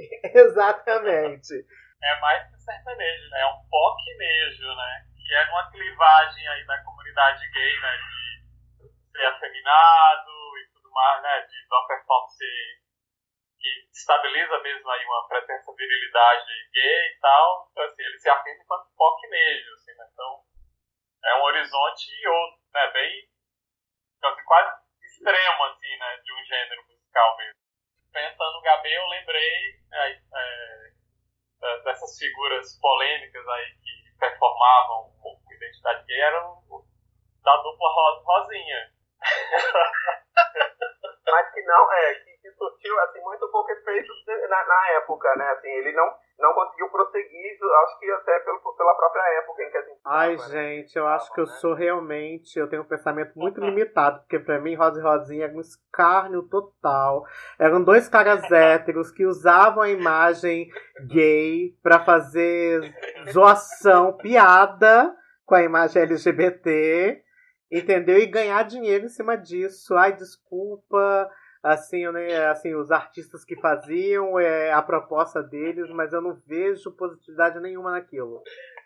Exatamente. 0.35 1.55
É 2.03 2.21
mais 2.21 2.51
que 2.51 2.59
sertanejo, 2.59 3.31
né? 3.31 3.43
É 3.43 3.47
um 3.47 3.61
poquinejo, 3.71 4.67
né? 4.67 5.05
Que 5.15 5.35
é 5.35 5.51
uma 5.51 5.71
clivagem 5.71 6.49
aí 6.49 6.67
da 6.67 6.83
comunidade 6.83 7.49
gay, 7.53 7.81
né? 7.81 7.97
De 8.79 8.89
ser 9.13 9.27
afeminado 9.27 10.40
mais, 10.91 11.23
né? 11.23 11.41
De 11.41 11.67
uma 11.71 11.87
performance 11.87 12.45
que 13.59 13.89
estabiliza 13.93 14.59
mesmo 14.61 14.91
aí 14.91 15.05
uma 15.05 15.29
pretensa 15.29 15.73
virilidade 15.77 16.71
gay 16.73 17.07
e 17.07 17.19
tal. 17.21 17.69
Então, 17.71 17.85
assim, 17.85 18.03
ele 18.03 18.19
se 18.19 18.29
afirma 18.29 18.63
enquanto 18.63 18.95
poquinejo, 18.97 19.75
assim, 19.75 19.93
né? 19.95 20.09
Então, 20.13 20.45
é 21.25 21.35
um 21.37 21.43
horizonte 21.43 22.11
e 22.11 22.29
outro, 22.29 22.61
né? 22.73 22.91
Bem, 22.93 23.29
então, 24.17 24.31
assim, 24.31 24.45
quase 24.45 24.83
extremo, 25.03 25.65
assim, 25.65 25.97
né? 25.99 26.17
De 26.25 26.33
um 26.33 26.45
gênero 26.45 26.87
musical 26.87 27.37
mesmo. 27.37 27.61
Pensando 28.13 28.53
no 28.53 28.63
Gabê, 28.63 28.97
eu 28.97 29.07
lembrei 29.07 29.81
é, 29.93 30.21
é, 30.35 31.81
dessas 31.85 32.19
figuras 32.19 32.79
polêmicas 32.81 33.47
aí 33.47 33.75
que 33.77 34.19
performavam 34.19 35.13
com 35.23 35.41
identidade 35.53 36.05
gay, 36.07 36.21
eram 36.21 36.61
da 37.43 37.57
dupla 37.57 37.89
Rosinha. 38.25 38.93
Mas 41.31 41.51
que 41.53 41.63
não, 41.63 41.93
é, 41.93 42.15
que, 42.15 42.31
que 42.43 42.51
surtiu 42.53 43.01
assim, 43.01 43.21
muito 43.21 43.49
pouco 43.51 43.71
efeito 43.71 44.13
na, 44.49 44.65
na 44.65 44.91
época, 44.93 45.35
né? 45.37 45.51
Assim, 45.51 45.69
ele 45.69 45.93
não 45.93 46.13
não 46.41 46.55
conseguiu 46.55 46.89
prosseguir, 46.89 47.59
acho 47.85 47.99
que 47.99 48.11
até 48.11 48.39
pelo, 48.41 48.59
pela 48.77 48.95
própria 48.95 49.23
época 49.41 49.63
em 49.63 49.71
que 49.71 49.77
a 49.77 49.83
gente 49.83 50.01
Ai, 50.05 50.37
tava, 50.37 50.49
né? 50.49 50.55
gente, 50.55 50.97
eu 50.97 51.07
acho 51.07 51.33
que 51.33 51.41
eu 51.41 51.45
né? 51.45 51.53
sou 51.53 51.75
realmente, 51.75 52.59
eu 52.59 52.69
tenho 52.69 52.83
um 52.83 52.87
pensamento 52.87 53.39
muito 53.39 53.61
limitado, 53.61 54.21
porque 54.21 54.39
para 54.39 54.59
mim 54.59 54.75
Rosa 54.75 54.99
e 54.99 55.03
Rosinha 55.03 55.45
era 55.45 55.55
um 55.55 55.61
escárnio 55.61 56.43
total. 56.49 57.25
Eram 57.59 57.85
dois 57.85 58.09
caras 58.09 58.43
héteros 58.51 59.11
que 59.11 59.27
usavam 59.27 59.83
a 59.83 59.91
imagem 59.91 60.71
gay 61.07 61.77
para 61.83 62.01
fazer 62.01 62.95
zoação, 63.31 64.17
piada 64.17 65.15
com 65.45 65.55
a 65.55 65.63
imagem 65.63 66.03
LGBT, 66.03 67.23
entendeu? 67.71 68.19
E 68.19 68.27
ganhar 68.27 68.63
dinheiro 68.65 69.05
em 69.05 69.09
cima 69.09 69.37
disso. 69.37 69.95
Ai, 69.95 70.13
desculpa, 70.13 71.31
assim, 71.63 72.11
né, 72.11 72.47
assim, 72.49 72.75
os 72.75 72.91
artistas 72.91 73.45
que 73.45 73.61
faziam 73.61 74.39
é, 74.39 74.73
a 74.73 74.83
proposta 74.83 75.43
deles, 75.43 75.89
mas 75.91 76.13
eu 76.13 76.21
não 76.21 76.35
vejo 76.47 76.97
positividade 76.97 77.61
nenhuma 77.61 77.93
naquilo. 77.93 78.43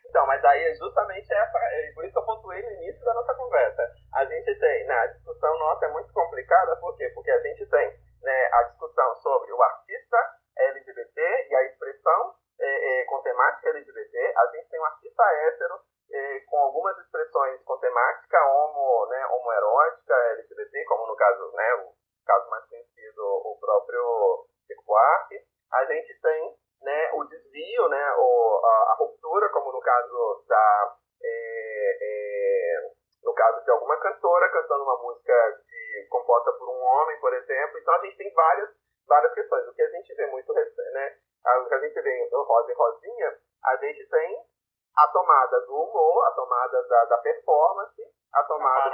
Então, 0.09 0.26
mas 0.26 0.45
aí 0.45 0.62
é 0.62 0.74
justamente 0.74 1.32
é 1.32 1.47
por 1.95 2.05
isso 2.05 2.12
que 2.12 2.18
eu 2.18 2.24
pontuei 2.24 2.62
no 2.62 2.70
início 2.82 3.05
da 3.05 3.14
nossa 3.14 3.35
conversa. 3.35 3.82
A 4.14 4.24
gente 4.24 4.55
tem, 4.59 4.87
né, 4.87 4.95
a 4.95 5.07
discussão 5.07 5.59
nossa 5.59 5.87
é 5.87 5.93
muito 5.93 6.12
complicada, 6.12 6.76
por 6.76 6.97
quê? 6.97 7.11
Porque 7.14 7.30
a 7.30 7.41
gente 7.41 7.66
tem 7.66 7.99
né, 8.22 8.49
a 8.53 8.62
discussão 8.64 9.14
sobre 9.16 9.53
o 9.53 9.62
artista 9.62 10.16
LGBT 10.57 11.49
e 11.51 11.55
a 11.55 11.62
expressão 11.64 12.35
é, 12.61 13.01
é, 13.01 13.05
com 13.05 13.22
temática 13.22 13.70
LGBT, 13.70 14.35
a 14.37 14.47
gente 14.57 14.68
tem 14.68 14.80
um 14.80 14.85
artista 14.85 15.22
hétero 15.22 15.74
é, 16.14 16.40
com 16.46 16.56
algumas 16.58 16.96
expressões 16.98 17.60
com 17.64 17.76
temática 17.78 18.38
homo, 18.46 19.06
né, 19.06 19.26
homoerótica, 19.26 20.14
LGBT, 20.14 20.84
como 20.84 21.08
no 21.08 21.16
caso, 21.16 21.50
né, 21.52 21.74
o 21.74 21.92
caso 22.24 22.48
mais 22.50 22.64
conhecido, 22.66 23.22
o 23.22 23.58
próprio 23.60 24.46
Chico 24.66 24.84
Buarque. 24.86 25.40
A 25.72 25.84
gente 25.86 26.20
tem 26.20 26.56
né, 26.82 27.10
o 27.14 27.24
desvio, 27.24 27.88
né, 27.88 28.14
o, 28.16 28.60
a, 28.64 28.92
a 28.92 28.96
ruptura, 29.00 29.48
como 29.50 29.72
no 29.72 29.80
caso 29.80 30.44
da 30.46 30.96
é, 31.20 31.98
é, 32.00 32.90
no 33.24 33.34
caso 33.34 33.64
de 33.64 33.70
alguma 33.72 33.96
cantora 33.96 34.52
cantando 34.52 34.84
uma 34.84 34.98
música 35.02 35.34
de, 35.66 36.06
composta 36.10 36.52
por 36.52 36.68
um 36.68 36.80
homem, 36.80 37.18
por 37.18 37.34
exemplo. 37.34 37.78
Então 37.78 37.94
a 37.94 37.98
gente 38.04 38.16
tem 38.16 38.32
várias, 38.32 38.70
várias 39.08 39.34
questões. 39.34 39.66
O 39.66 39.74
que 39.74 39.82
a 39.82 39.90
gente 39.90 40.14
vê 40.14 40.26
muito, 40.26 40.52
né, 40.52 41.16
o 41.58 41.68
que 41.68 41.74
a 41.74 41.80
gente 41.80 42.00
vê 42.00 42.28
no 42.30 42.42
Rosa 42.44 42.70
e 42.70 42.74
Rosinha, 42.74 43.38
a 43.64 43.76
gente 43.76 44.08
tem 44.08 44.53
a 44.97 45.09
tomada 45.09 45.61
do 45.62 45.74
humor, 45.74 46.26
a 46.26 46.30
tomada 46.32 46.82
da, 46.82 47.05
da 47.07 47.18
performance, 47.18 48.03
a 48.32 48.42
tomada 48.45 48.90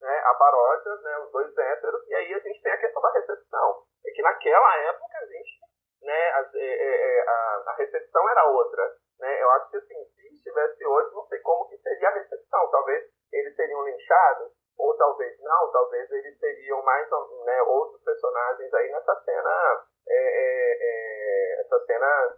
né, 0.00 0.22
a 0.24 0.34
paródia, 0.34 0.96
né, 0.96 1.18
os 1.18 1.30
dois 1.30 1.56
héteros, 1.56 2.08
e 2.08 2.14
aí 2.14 2.34
a 2.34 2.38
gente 2.38 2.62
tem 2.62 2.72
a 2.72 2.78
questão 2.78 3.02
da 3.02 3.12
recepção. 3.12 3.82
É 4.06 4.10
que 4.10 4.22
naquela 4.22 4.76
época 4.78 5.18
a 5.18 5.26
gente, 5.26 5.60
né, 6.02 6.30
a, 6.30 6.50
é, 6.54 6.58
é, 6.58 7.18
é, 7.18 7.28
a, 7.28 7.62
a 7.66 7.74
recepção 7.76 8.28
era 8.30 8.48
outra. 8.48 8.96
Né? 9.18 9.42
Eu 9.42 9.50
acho 9.50 9.70
que 9.70 9.76
assim, 9.76 10.04
se 10.16 10.34
estivesse 10.34 10.86
hoje, 10.86 11.14
não 11.14 11.26
sei 11.26 11.38
como 11.40 11.68
que 11.68 11.76
seria 11.78 12.08
a 12.08 12.14
recepção. 12.14 12.70
Talvez 12.70 13.04
eles 13.32 13.54
seriam 13.54 13.84
linchados, 13.84 14.52
ou 14.78 14.96
talvez 14.96 15.38
não, 15.40 15.70
talvez 15.70 16.10
eles 16.10 16.38
seriam 16.38 16.82
mais 16.82 17.06
né, 17.44 17.62
outros 17.62 18.02
personagens 18.02 18.72
aí 18.72 18.90
nessa 18.90 19.14
cena, 19.22 19.84
é, 20.08 20.14
é, 20.14 20.78
é, 20.80 21.60
essa 21.60 21.78
cena, 21.84 22.36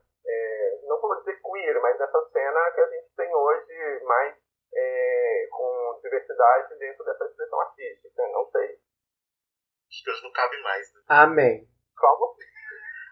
não 0.86 1.00
vou 1.00 1.16
dizer 1.18 1.40
queer, 1.40 1.80
mas 1.80 1.98
nessa 1.98 2.20
cena 2.32 2.70
que 2.72 2.80
a 2.80 2.88
gente 2.88 3.14
tem 3.16 3.34
hoje 3.34 4.04
mais 4.04 4.36
é, 4.74 5.48
com 5.50 6.00
diversidade 6.02 6.78
dentro 6.78 7.04
dessa 7.04 7.24
expressão 7.24 7.60
artística. 7.60 8.22
Não 8.32 8.50
sei. 8.50 8.78
Acho 9.88 10.04
que 10.04 10.10
hoje 10.10 10.22
não 10.22 10.32
cabe 10.32 10.62
mais, 10.62 10.94
né? 10.94 11.00
Amém. 11.08 11.68
Como? 11.96 12.36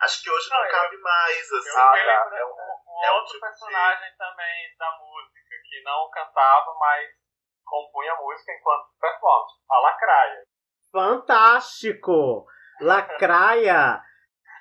Acho 0.02 0.22
que 0.22 0.30
hoje 0.30 0.50
não, 0.50 0.62
não 0.62 0.70
cabe 0.70 0.96
mais, 0.96 1.52
assim. 1.52 1.78
Ah, 1.78 1.92
tá. 1.92 2.36
É 2.36 2.44
um, 2.44 2.48
um 2.48 3.04
é 3.04 3.12
outro 3.12 3.32
tipo 3.32 3.40
personagem 3.40 4.10
de... 4.10 4.16
também 4.16 4.76
da 4.78 4.98
música, 4.98 5.56
que 5.68 5.82
não 5.82 6.10
cantava, 6.10 6.74
mas 6.78 7.10
compunha 7.64 8.14
música 8.16 8.52
enquanto 8.52 8.88
performance. 8.98 9.60
A 9.70 9.80
Lacraia. 9.80 10.46
Fantástico! 10.90 12.46
Lacraia! 12.80 14.02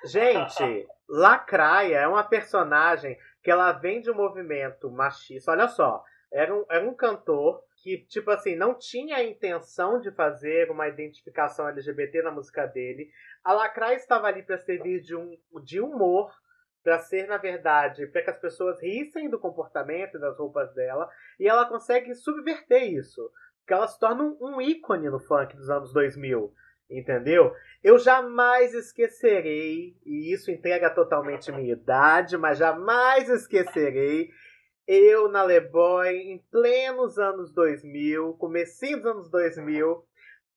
Gente, 0.04 0.86
Lacraia 1.10 1.98
é 1.98 2.06
uma 2.06 2.22
personagem 2.22 3.18
que 3.42 3.50
ela 3.50 3.72
vem 3.72 4.00
de 4.00 4.10
um 4.10 4.14
movimento 4.14 4.88
machista. 4.88 5.50
Olha 5.50 5.66
só, 5.66 6.04
era 6.32 6.54
um, 6.54 6.64
era 6.70 6.88
um 6.88 6.94
cantor 6.94 7.60
que, 7.82 7.98
tipo 8.06 8.30
assim, 8.30 8.54
não 8.54 8.74
tinha 8.74 9.16
a 9.16 9.24
intenção 9.24 10.00
de 10.00 10.12
fazer 10.12 10.70
uma 10.70 10.86
identificação 10.86 11.66
LGBT 11.68 12.22
na 12.22 12.30
música 12.30 12.64
dele. 12.64 13.10
A 13.42 13.52
Lacraia 13.52 13.96
estava 13.96 14.28
ali 14.28 14.44
para 14.44 14.58
servir 14.58 15.00
de, 15.00 15.16
um, 15.16 15.36
de 15.64 15.80
humor, 15.80 16.32
para 16.82 17.00
ser, 17.00 17.26
na 17.26 17.38
verdade, 17.38 18.06
para 18.06 18.22
que 18.22 18.30
as 18.30 18.38
pessoas 18.38 18.80
rissem 18.80 19.28
do 19.28 19.38
comportamento 19.38 20.16
e 20.16 20.20
das 20.20 20.38
roupas 20.38 20.72
dela. 20.74 21.10
E 21.40 21.48
ela 21.48 21.66
consegue 21.66 22.14
subverter 22.14 22.84
isso. 22.84 23.30
Porque 23.58 23.74
ela 23.74 23.88
se 23.88 23.98
torna 23.98 24.22
um, 24.22 24.36
um 24.40 24.60
ícone 24.60 25.10
no 25.10 25.18
funk 25.18 25.56
dos 25.56 25.68
anos 25.68 25.92
2000. 25.92 26.54
Entendeu? 26.90 27.54
Eu 27.82 27.98
jamais 27.98 28.74
esquecerei, 28.74 29.96
e 30.04 30.32
isso 30.32 30.50
entrega 30.50 30.90
totalmente 30.90 31.52
minha 31.52 31.72
idade, 31.72 32.36
mas 32.36 32.58
jamais 32.58 33.28
esquecerei 33.28 34.30
eu 34.92 35.28
na 35.28 35.44
Leboy 35.44 36.16
em 36.16 36.38
plenos 36.50 37.16
anos 37.16 37.52
2000, 37.52 38.34
comecinho 38.34 38.96
dos 38.96 39.06
anos 39.06 39.30
2000, 39.30 40.04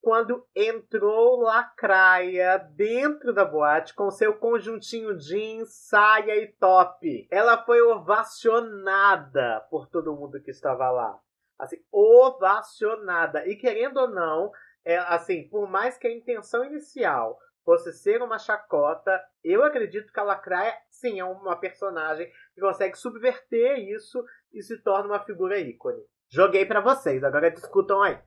quando 0.02 0.44
entrou 0.56 1.40
Lacraia 1.40 2.58
dentro 2.58 3.32
da 3.32 3.46
boate 3.46 3.94
com 3.94 4.10
seu 4.10 4.34
conjuntinho 4.34 5.16
jeans, 5.20 5.70
saia 5.88 6.36
e 6.36 6.48
top. 6.48 7.28
Ela 7.32 7.64
foi 7.64 7.80
ovacionada 7.84 9.62
por 9.70 9.88
todo 9.88 10.16
mundo 10.16 10.42
que 10.42 10.50
estava 10.50 10.90
lá. 10.90 11.16
Assim, 11.60 11.78
ovacionada. 11.92 13.48
E 13.48 13.56
querendo 13.56 13.98
ou 13.98 14.08
não, 14.08 14.52
é, 14.86 14.98
assim, 14.98 15.48
por 15.50 15.70
mais 15.70 15.98
que 15.98 16.08
a 16.08 16.12
intenção 16.12 16.64
inicial 16.66 17.38
fosse 17.64 17.94
ser 17.94 18.22
uma 18.22 18.38
chacota, 18.38 19.22
eu 19.44 19.64
acredito 19.64 20.12
que 20.12 20.20
a 20.20 20.24
Lacraia, 20.24 20.78
sim, 20.90 21.20
é 21.20 21.26
uma 21.26 21.58
personagem 21.58 22.30
que 22.54 22.62
consegue 22.62 22.98
subverter 22.98 23.80
isso 23.80 24.24
e 24.54 24.62
se 24.62 24.82
torna 24.84 25.08
uma 25.08 25.24
figura 25.24 25.58
ícone. 25.58 26.04
Joguei 26.30 26.66
para 26.66 26.82
vocês, 26.82 27.24
agora 27.24 27.52
discutam 27.52 28.02
aí. 28.02 28.20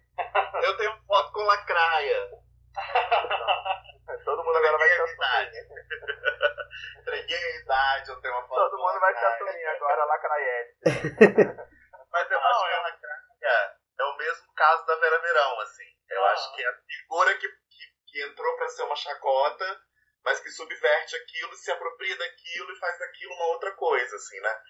Eu 0.62 0.77
tenho 0.77 0.97
foto 1.07 1.33
com 1.33 1.43
lacraia. 1.43 2.31
Todo 4.24 4.45
mundo 4.45 4.57
agora 4.57 4.78
vai 4.78 4.89
assumir. 4.91 5.66
Entreguei 7.01 7.37
a 7.37 7.61
idade, 7.61 8.11
eu 8.11 8.20
tenho 8.20 8.35
uma 8.35 8.49
foto 8.49 8.70
Todo 8.70 8.78
mundo 8.78 9.01
vai 9.01 9.15
se 9.15 9.24
assumir 9.24 9.65
agora, 9.66 10.05
lacraiete. 10.05 10.77
Mas 12.12 12.31
eu 12.31 12.39
acho 12.39 12.66
que 12.66 12.73
a 12.73 12.83
lacraia 12.83 13.77
é 13.99 14.05
o 14.05 14.16
mesmo 14.16 14.45
caso 14.57 14.87
da 14.87 14.97
Vera 14.97 15.19
Verão, 15.20 15.61
assim. 15.61 15.85
Eu 16.09 16.24
ah. 16.24 16.33
acho 16.33 16.55
que 16.55 16.62
é 16.62 16.69
a 16.69 16.81
figura 16.83 17.39
que, 17.39 17.49
que, 17.49 17.85
que 18.09 18.24
entrou 18.24 18.57
para 18.57 18.69
ser 18.69 18.83
uma 18.83 18.97
chacota, 18.97 19.81
mas 20.24 20.41
que 20.41 20.51
subverte 20.51 21.15
aquilo, 21.15 21.55
se 21.55 21.70
apropria 21.70 22.16
daquilo 22.16 22.73
e 22.73 22.78
faz 22.78 22.99
daquilo 22.99 23.35
uma 23.35 23.47
outra 23.47 23.73
coisa, 23.77 24.16
assim, 24.16 24.41
né? 24.41 24.61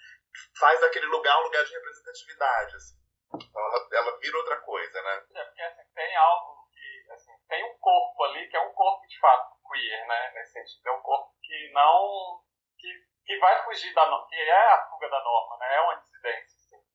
Faz 0.59 0.81
daquele 0.81 1.07
lugar 1.07 1.39
um 1.41 1.45
lugar 1.45 1.65
de 1.65 1.73
representatividade, 1.73 2.77
assim. 2.77 2.97
Então 3.35 3.61
ela, 3.61 3.89
ela 3.93 4.19
vira 4.19 4.37
outra 4.37 4.61
coisa, 4.61 5.03
né? 5.03 5.25
É, 5.35 5.45
porque 5.45 5.63
assim, 5.63 5.83
tem 5.95 6.17
algo 6.17 6.69
que, 6.73 7.13
assim, 7.13 7.33
tem 7.49 7.65
um 7.65 7.79
corpo 7.79 8.25
ali 8.25 8.49
que 8.49 8.57
é 8.57 8.61
um 8.61 8.73
corpo 8.75 9.07
de 9.07 9.19
fato 9.19 9.57
queer, 9.67 10.07
né? 10.07 10.33
Nesse 10.35 10.53
sentido, 10.53 10.89
é 10.89 10.93
um 10.93 11.03
corpo 11.03 11.35
que 11.43 11.73
não. 11.73 12.45
que, 12.79 12.89
que 13.25 13.39
vai 13.39 13.65
fugir 13.65 13.95
da 13.95 14.07
norma, 14.07 14.29
que 14.29 14.37
é 14.37 14.73
a 14.73 14.87
fuga 14.89 15.09
da 15.09 15.23
norma, 15.23 15.57
né? 15.59 15.75
É 15.75 15.81
uma 15.81 15.97
dissidência, 15.97 16.57
assim. 16.57 16.87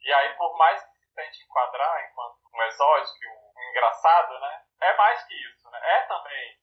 E 0.00 0.12
aí, 0.12 0.36
por 0.36 0.56
mais 0.56 0.82
que 0.82 0.95
tente 1.16 1.42
enquadrar 1.42 2.04
enquanto 2.04 2.38
um 2.54 2.62
exótico, 2.62 3.26
um 3.56 3.70
engraçado, 3.70 4.38
né? 4.38 4.64
É 4.82 4.96
mais 4.96 5.24
que 5.24 5.34
isso, 5.34 5.70
né? 5.70 5.80
É 5.82 6.00
também. 6.02 6.60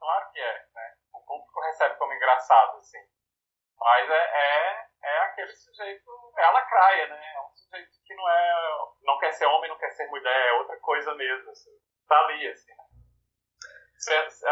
Claro 0.00 0.32
que 0.32 0.40
é, 0.40 0.66
né? 0.74 0.94
O 1.12 1.20
público 1.20 1.60
recebe 1.60 1.96
como 1.96 2.12
engraçado, 2.14 2.78
assim. 2.78 3.06
Mas 3.78 4.10
é, 4.10 4.14
é, 4.14 4.88
é 5.02 5.18
aquele 5.20 5.52
sujeito, 5.54 6.10
é 6.38 6.44
a 6.44 6.50
lacraia, 6.50 7.06
né? 7.08 7.34
É 7.34 7.40
um 7.40 7.54
sujeito 7.54 7.90
que 8.04 8.14
não 8.14 8.28
é. 8.28 8.78
não 9.02 9.18
quer 9.18 9.32
ser 9.32 9.46
homem, 9.46 9.70
não 9.70 9.78
quer 9.78 9.90
ser 9.90 10.08
mulher, 10.08 10.48
é 10.48 10.52
outra 10.54 10.78
coisa 10.80 11.14
mesmo, 11.14 11.50
assim. 11.50 11.70
Tá 12.08 12.18
ali, 12.18 12.48
assim. 12.48 12.72
Né? 12.74 12.84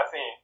Assim, 0.01 0.43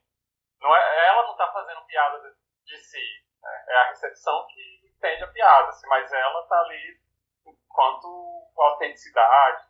não 0.59 0.75
é, 0.75 1.07
ela 1.07 1.23
não 1.23 1.35
tá 1.37 1.51
fazendo 1.51 1.85
piada 1.85 2.35
de, 2.65 2.77
si. 2.77 3.25
Né? 3.41 3.65
É 3.69 3.75
a 3.77 3.87
recepção 3.89 4.47
que 4.47 4.87
entende 4.87 5.23
a 5.23 5.27
piada, 5.27 5.69
assim, 5.69 5.87
mas 5.87 6.11
ela 6.11 6.47
tá 6.47 6.59
ali 6.61 6.99
enquanto 7.47 8.07
autenticidade, 8.57 9.63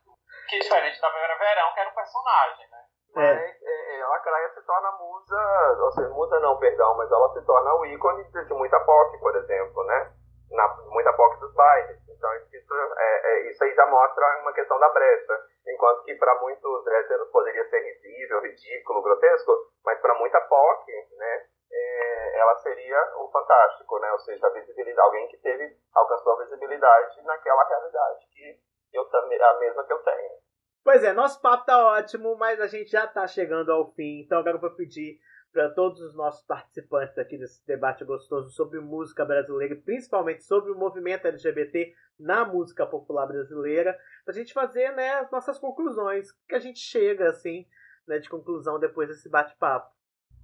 que 0.48 0.56
é 0.56 0.58
diferente 0.60 1.00
da 1.00 1.10
Vera 1.10 1.38
Verão, 1.38 1.72
que 1.74 1.80
era 1.80 1.90
um 1.90 1.94
personagem, 1.94 2.70
né? 2.70 2.84
É. 3.16 3.34
Mas 3.34 3.62
é, 3.62 3.98
é, 3.98 4.02
a 4.02 4.08
Lacraia 4.08 4.48
se 4.50 4.62
torna 4.62 4.92
musa, 4.92 5.76
ou 5.80 5.92
seja, 5.92 6.08
musa 6.10 6.40
não, 6.40 6.58
perdão, 6.58 6.96
mas 6.96 7.10
ela 7.10 7.32
se 7.32 7.44
torna 7.44 7.74
o 7.74 7.86
ícone 7.86 8.24
de, 8.24 8.54
muita 8.54 8.78
POC, 8.80 9.18
por 9.18 9.34
exemplo, 9.36 9.84
né? 9.84 10.12
Na, 10.50 10.68
muita 10.90 11.12
POC 11.12 11.40
dos 11.40 11.54
bairros. 11.54 11.96
Então 12.08 12.30
isso, 12.52 12.74
é, 12.96 13.20
é, 13.24 13.50
isso 13.50 13.64
aí 13.64 13.74
já 13.74 13.86
mostra 13.86 14.40
uma 14.42 14.52
questão 14.52 14.78
da 14.78 14.88
brecha. 14.90 15.40
Enquanto 15.66 16.04
que 16.04 16.14
para 16.14 16.34
muitos 16.40 16.86
héteros 16.86 17.30
poderia 17.30 17.68
ser 17.68 17.78
risível, 17.80 18.40
ridículo, 18.40 19.02
grotesco, 19.02 19.52
mas 19.84 20.00
para 20.00 20.14
muita 20.14 20.40
POC, 20.40 20.92
né? 21.16 21.46
É, 21.70 22.40
ela 22.40 22.54
seria 22.56 23.16
o 23.16 23.28
fantástico, 23.30 23.98
né? 23.98 24.12
Ou 24.12 24.18
seja, 24.20 24.46
a 24.46 24.50
visibilidade, 24.50 25.00
alguém 25.00 25.28
que 25.28 25.36
teve, 25.38 25.76
alcançou 25.94 26.32
a 26.32 26.44
visibilidade 26.44 27.22
naquela 27.22 27.68
realidade 27.68 28.26
que 28.30 28.60
eu 28.92 29.04
também, 29.06 29.40
a 29.40 29.58
mesma 29.58 29.84
que 29.84 29.92
eu 29.92 30.02
tenho. 30.02 30.38
Pois 30.84 31.04
é, 31.04 31.12
nosso 31.12 31.40
papo 31.42 31.66
tá 31.66 31.86
ótimo, 31.86 32.36
mas 32.36 32.60
a 32.60 32.66
gente 32.66 32.90
já 32.90 33.06
tá 33.06 33.26
chegando 33.26 33.70
ao 33.70 33.92
fim, 33.92 34.22
então 34.22 34.38
agora 34.38 34.56
eu 34.56 34.60
vou 34.60 34.70
pedir 34.70 35.20
para 35.52 35.70
todos 35.70 36.00
os 36.00 36.14
nossos 36.14 36.44
participantes 36.46 37.18
aqui 37.18 37.36
desse 37.36 37.66
debate 37.66 38.04
gostoso 38.04 38.50
sobre 38.50 38.80
música 38.80 39.24
brasileira 39.24 39.76
principalmente 39.76 40.44
sobre 40.44 40.70
o 40.70 40.78
movimento 40.78 41.26
LGBT 41.26 41.94
na 42.18 42.44
música 42.44 42.86
popular 42.86 43.26
brasileira, 43.26 43.98
para 44.24 44.34
a 44.34 44.36
gente 44.36 44.52
fazer 44.52 44.90
né, 44.92 45.14
as 45.14 45.30
nossas 45.30 45.58
conclusões, 45.58 46.32
que 46.48 46.54
a 46.54 46.58
gente 46.58 46.80
chega 46.80 47.28
assim, 47.28 47.66
né, 48.06 48.18
de 48.18 48.28
conclusão 48.28 48.78
depois 48.78 49.08
desse 49.08 49.28
bate-papo. 49.28 49.94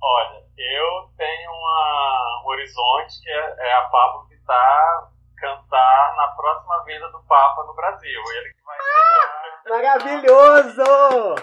Olha, 0.06 0.44
eu 0.58 1.10
tenho 1.16 1.50
uma, 1.50 2.42
um 2.44 2.48
horizonte 2.48 3.22
que 3.22 3.30
é, 3.30 3.56
é 3.58 3.72
a 3.74 3.88
Pablo 3.88 4.26
Vittar 4.28 5.10
cantar 5.38 6.16
na 6.16 6.28
próxima 6.28 6.84
vinda 6.84 7.10
do 7.10 7.22
Papa 7.26 7.64
no 7.64 7.74
Brasil. 7.74 8.20
Ele 8.36 8.52
que 8.52 8.62
vai 8.62 8.78
cantar. 8.78 9.70
Maravilhoso! 9.70 11.34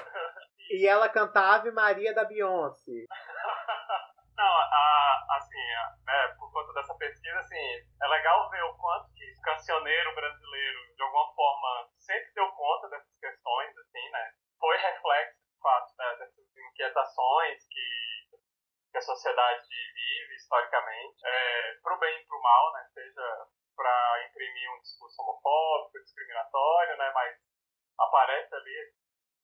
e 0.72 0.88
ela 0.88 1.10
canta 1.10 1.40
Ave 1.40 1.72
Maria 1.72 2.14
da 2.14 2.24
Beyoncé. 2.24 3.06
Não, 4.38 4.46
a, 4.46 5.26
assim, 5.38 5.68
né, 6.06 6.28
por 6.40 6.52
conta 6.52 6.74
dessa 6.74 6.96
pesquisa, 6.96 7.40
assim, 7.40 7.86
é 8.02 8.08
legal 8.08 8.50
ver 8.50 8.64
o 8.64 8.74
quanto 8.76 9.12
que 9.14 9.32
o 9.38 9.42
cancioneiro 9.42 10.16
brasileiro, 10.16 10.96
de 10.96 11.04
alguma 11.04 11.34
forma, 11.34 11.90
sempre 12.00 12.32
deu 12.34 12.48
conta 12.52 12.90
dessas 12.90 13.20
questões, 13.20 13.78
assim, 13.78 14.10
né? 14.12 14.32
Foi 14.60 14.78
reflexo, 14.78 15.38
de 15.46 15.62
fato, 15.62 15.94
né, 15.98 16.16
dessas 16.20 16.58
inquietações 16.58 17.68
que, 17.70 17.86
que 18.92 18.98
a 18.98 19.02
sociedade 19.02 19.68
vive 19.70 20.36
historicamente, 20.36 21.22
é, 21.26 21.76
pro 21.82 21.98
bem 22.00 22.20
e 22.20 22.26
pro 22.26 22.42
mal, 22.42 22.74
né? 22.74 22.88
Seja 22.94 23.48
para 23.76 24.26
imprimir 24.28 24.72
um 24.72 24.82
discurso 24.82 25.22
homofóbico, 25.22 26.04
discriminatório, 26.04 26.98
né? 26.98 27.12
Mas 27.14 27.38
aparece 27.98 28.54
ali 28.54 28.94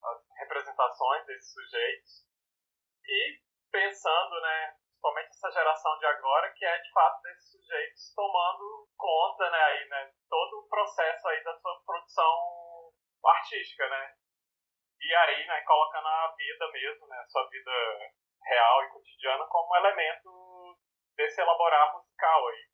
as 0.04 0.40
representações 0.40 1.26
desses 1.26 1.54
sujeitos 1.54 2.28
e 3.06 3.42
pensando, 3.72 4.42
né, 4.42 4.76
principalmente 4.88 5.30
essa 5.30 5.52
geração 5.52 5.98
de 6.00 6.06
agora, 6.06 6.54
que 6.54 6.66
é 6.66 6.78
de 6.80 6.92
fato 6.92 7.22
desses 7.22 7.52
sujeitos 7.52 8.14
tomando 8.16 8.88
conta, 8.98 9.50
né, 9.50 9.58
aí, 9.58 9.88
né, 9.90 10.12
todo 10.30 10.60
o 10.60 10.70
processo 10.70 11.28
aí 11.28 11.44
da 11.44 11.58
sua 11.60 11.82
produção 11.86 12.94
artística, 13.26 13.88
né, 13.90 14.16
e 15.00 15.16
aí, 15.16 15.46
né, 15.46 15.62
colocando 15.62 16.08
a 16.08 16.36
vida 16.38 16.72
mesmo, 16.72 17.08
né, 17.08 17.26
sua 17.30 17.48
vida 17.50 17.72
real 18.48 18.84
e 18.84 18.90
cotidiana 18.90 19.46
como 19.46 19.76
elemento 19.76 20.78
desse 21.16 21.42
elaborar 21.42 21.94
musical 21.94 22.48
aí. 22.48 22.70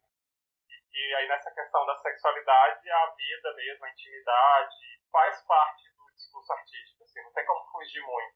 E, 0.70 0.98
e 0.98 1.16
aí 1.16 1.28
nessa 1.28 1.52
questão 1.52 1.86
da 1.86 1.98
sexualidade, 1.98 2.90
a 2.90 3.06
vida 3.16 3.54
mesmo, 3.56 3.86
a 3.86 3.90
intimidade, 3.90 5.02
faz 5.12 5.42
parte 5.46 5.90
do 5.96 6.06
discurso 6.14 6.54
artístico, 6.54 7.04
assim, 7.04 7.22
não 7.24 7.34
tem 7.34 7.46
como 7.46 7.72
fugir 7.72 8.02
muito. 8.02 8.36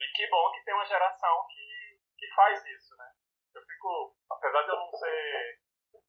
E 0.00 0.06
que 0.14 0.26
bom 0.28 0.52
que 0.52 0.64
tem 0.64 0.74
uma 0.74 0.86
geração 0.86 1.46
que, 1.48 2.00
que 2.18 2.34
faz 2.34 2.64
isso, 2.66 2.96
né? 2.96 3.12
Eu 3.54 3.62
fico, 3.62 4.16
apesar 4.30 4.62
de 4.62 4.70
eu 4.70 4.76
não 4.76 4.90
ser 4.92 5.60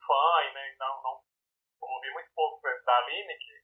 fã 0.06 0.44
e 0.50 0.54
né, 0.54 0.76
não, 0.80 1.04
não 1.04 1.24
ouvi 1.82 2.10
muito 2.12 2.32
pouco 2.34 2.62
da 2.86 2.98
Aline, 2.98 3.38
que 3.38 3.64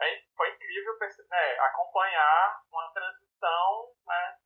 é, 0.00 0.22
foi 0.36 0.50
incrível 0.50 0.98
né, 1.28 1.58
acompanhar 1.60 2.62
uma 2.70 2.90
transição, 2.92 3.94
né? 4.06 4.38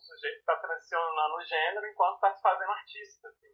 Sujeito 0.00 0.38
está 0.38 0.56
transicionando 0.56 1.34
o 1.34 1.44
gênero 1.44 1.86
enquanto 1.86 2.14
está 2.16 2.34
se 2.34 2.42
fazendo 2.42 2.70
artista. 2.70 3.28
Assim. 3.28 3.52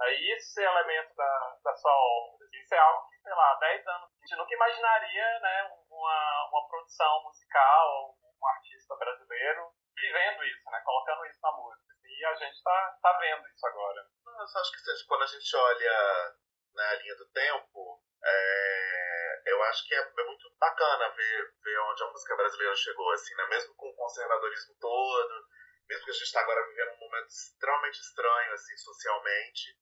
Aí 0.00 0.30
esse 0.32 0.62
elemento 0.62 1.14
da, 1.16 1.58
da 1.64 1.74
sua 1.76 1.92
obra, 1.92 2.46
isso 2.52 2.74
é 2.74 2.78
algo 2.78 3.08
que, 3.08 3.18
sei 3.18 3.32
lá, 3.32 3.52
há 3.52 3.58
10 3.58 3.86
anos 3.86 4.10
a 4.10 4.26
gente 4.26 4.36
nunca 4.36 4.54
imaginaria, 4.54 5.40
né? 5.40 5.76
Uma, 5.90 6.48
uma 6.52 6.68
produção 6.68 7.22
musical, 7.24 8.16
um 8.22 8.46
artista 8.46 8.96
brasireiro 8.96 9.72
vivendo 9.96 10.44
isso, 10.44 10.70
né? 10.70 10.80
Colocando 10.84 11.26
isso 11.26 11.40
na 11.42 11.52
música. 11.52 11.94
E 12.04 12.24
a 12.24 12.34
gente 12.36 12.62
tá, 12.62 12.98
tá 13.02 13.18
vendo 13.18 13.48
isso 13.48 13.66
agora. 13.66 14.06
Eu 14.38 14.46
só 14.46 14.60
acho 14.60 14.72
que 14.72 15.06
quando 15.06 15.22
a 15.22 15.26
gente 15.26 15.56
olha 15.56 16.36
na 16.74 16.94
linha 16.94 17.16
do 17.16 17.28
tempo, 17.30 18.00
é, 18.24 19.42
eu 19.46 19.62
acho 19.64 19.86
que 19.86 19.94
é, 19.94 19.98
é, 19.98 20.24
muito 20.24 20.50
bacana 20.58 21.08
ver, 21.10 21.54
ver 21.62 21.78
onde 21.80 22.02
a 22.02 22.06
música 22.06 22.36
brasileira 22.36 22.74
chegou, 22.76 23.10
assim, 23.12 23.34
né? 23.34 23.46
Mesmo 23.46 23.74
com 23.74 23.88
o 23.88 23.96
conservadorismo 23.96 24.74
todo, 24.80 25.46
mesmo 25.88 26.04
que 26.04 26.10
a 26.10 26.14
gente 26.14 26.22
está 26.22 26.40
agora 26.40 26.68
vivendo 26.68 26.92
um 26.92 27.00
momento 27.00 27.28
extremamente 27.28 27.98
estranho, 27.98 28.52
assim, 28.52 28.76
socialmente, 28.76 29.78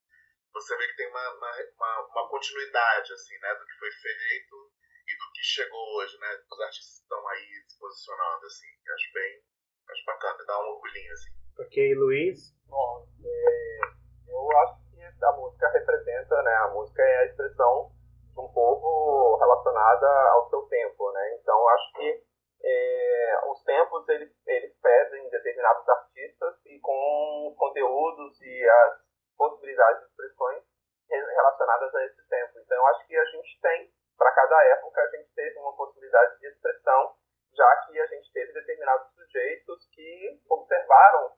você 0.52 0.76
vê 0.76 0.86
que 0.86 0.96
tem 0.96 1.08
uma, 1.08 1.30
uma, 1.34 2.00
uma, 2.06 2.28
continuidade, 2.30 3.12
assim, 3.12 3.36
né? 3.38 3.54
Do 3.54 3.66
que 3.66 3.78
foi 3.78 3.90
feito 3.90 4.72
e 5.06 5.18
do 5.18 5.32
que 5.32 5.42
chegou 5.42 5.96
hoje, 5.96 6.16
né? 6.18 6.40
Os 6.50 6.60
artistas 6.60 7.00
estão 7.02 7.28
aí 7.28 7.64
se 7.66 7.78
posicionando, 7.78 8.46
assim, 8.46 8.66
acho 8.94 9.12
bem, 9.12 9.44
acho 9.90 10.04
bacana, 10.06 10.44
dá 10.46 10.58
um 10.60 10.68
orgulhinho, 10.70 11.12
assim. 11.12 11.30
Ok, 11.58 11.94
Luiz? 11.94 12.54
Bom, 12.66 13.06
é, 13.24 13.80
eu 14.28 14.58
acho 14.58 14.80
que 14.90 15.24
a 15.24 15.32
música 15.32 15.68
representa, 15.70 16.42
né? 16.42 16.54
A 16.54 16.68
música 16.68 17.02
é 17.02 17.16
a 17.18 17.26
expressão 17.26 17.92
de 18.32 18.40
um 18.40 18.48
povo 18.52 19.36
relacionada 19.38 20.06
ao 20.30 20.48
seu 20.48 20.62
tempo, 20.62 21.12
né? 21.12 21.38
Então, 21.40 21.68
acho 21.68 21.92
que 21.94 22.25
é, 22.62 23.40
os 23.46 23.62
tempos, 23.64 24.08
eles, 24.08 24.30
eles 24.46 24.74
pedem 24.80 25.28
determinados 25.30 25.88
artistas 25.88 26.54
e 26.66 26.78
com 26.80 27.48
os 27.48 27.56
conteúdos 27.56 28.40
e 28.40 28.68
as 28.68 28.98
possibilidades 29.36 30.00
de 30.00 30.06
expressões 30.06 30.62
relacionadas 31.08 31.94
a 31.94 32.04
esse 32.04 32.28
tempo. 32.28 32.58
Então, 32.58 32.76
eu 32.76 32.86
acho 32.86 33.06
que 33.06 33.16
a 33.16 33.24
gente 33.24 33.60
tem, 33.60 33.90
para 34.18 34.32
cada 34.32 34.64
época, 34.64 35.00
a 35.00 35.16
gente 35.16 35.32
teve 35.34 35.58
uma 35.58 35.76
possibilidade 35.76 36.38
de 36.40 36.48
expressão 36.48 37.14
já 37.56 37.76
que 37.86 37.98
a 37.98 38.06
gente 38.06 38.30
teve 38.32 38.52
determinados 38.52 39.08
sujeitos 39.14 39.88
que 39.92 40.40
observaram 40.50 41.32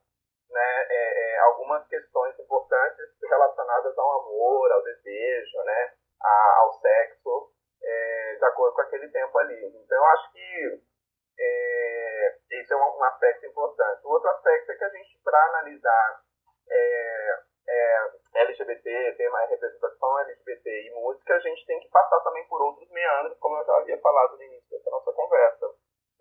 né, 0.50 0.86
é, 0.90 1.36
é, 1.36 1.38
algumas 1.40 1.86
questões 1.86 2.38
importantes 2.40 3.06
relacionadas 3.22 3.96
ao 3.96 4.20
amor, 4.22 4.72
ao 4.72 4.82
desejo, 4.82 5.58
né, 5.64 5.94
a, 6.20 6.56
ao 6.60 6.72
sexo, 6.80 7.52
é, 7.82 8.36
de 8.36 8.44
acordo 8.44 8.74
com 8.74 8.82
aquele 8.82 9.08
tempo 9.08 9.38
ali. 9.38 9.66
Então, 9.66 9.96
eu 9.96 10.04
acho 10.04 10.32
que 10.32 10.82
é, 11.38 12.36
esse 12.50 12.72
é 12.72 12.76
um, 12.76 13.04
aspecto 13.04 13.46
importante. 13.46 14.06
O 14.06 14.10
outro 14.10 14.28
aspecto 14.30 14.72
é 14.72 14.74
que 14.76 14.84
a 14.84 14.88
gente, 14.88 15.20
para 15.22 15.44
analisar 15.46 16.22
é, 16.68 17.38
é, 17.68 18.10
LGBT, 18.34 19.14
ter 19.16 19.28
mais 19.30 19.50
representação 19.50 20.18
LGBT 20.20 20.70
e 20.70 20.90
música, 20.94 21.34
a 21.34 21.40
gente 21.40 21.64
tem 21.66 21.80
que 21.80 21.88
passar 21.88 22.20
também 22.20 22.46
por 22.48 22.60
outros 22.62 22.90
meandros, 22.90 23.38
como 23.38 23.56
eu 23.56 23.64
já 23.64 23.76
havia 23.76 24.00
falado 24.00 24.36
no 24.36 24.42
início 24.42 24.70
dessa 24.70 24.90
nossa 24.90 25.12
conversa. 25.12 25.66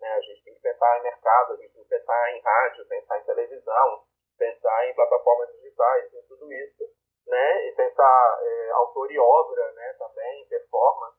Né? 0.00 0.08
A 0.08 0.20
gente 0.20 0.44
tem 0.44 0.54
que 0.54 0.60
pensar 0.60 0.98
em 0.98 1.02
mercado, 1.02 1.52
a 1.52 1.56
gente 1.56 1.72
tem 1.74 1.82
que 1.82 1.88
pensar 1.88 2.30
em 2.30 2.40
rádio, 2.40 2.86
pensar 2.86 3.18
em 3.18 3.24
televisão, 3.24 4.04
pensar 4.38 4.86
em 4.86 4.94
plataformas 4.94 5.52
digitais, 5.52 6.14
em 6.14 6.22
tudo 6.28 6.52
isso, 6.52 6.84
né? 7.26 7.68
E 7.68 7.72
pensar 7.72 8.38
é, 8.40 8.70
autor 8.70 9.10
e 9.10 9.18
obra, 9.18 9.72
né? 9.72 9.92
Também, 9.98 10.46
performance, 10.48 11.18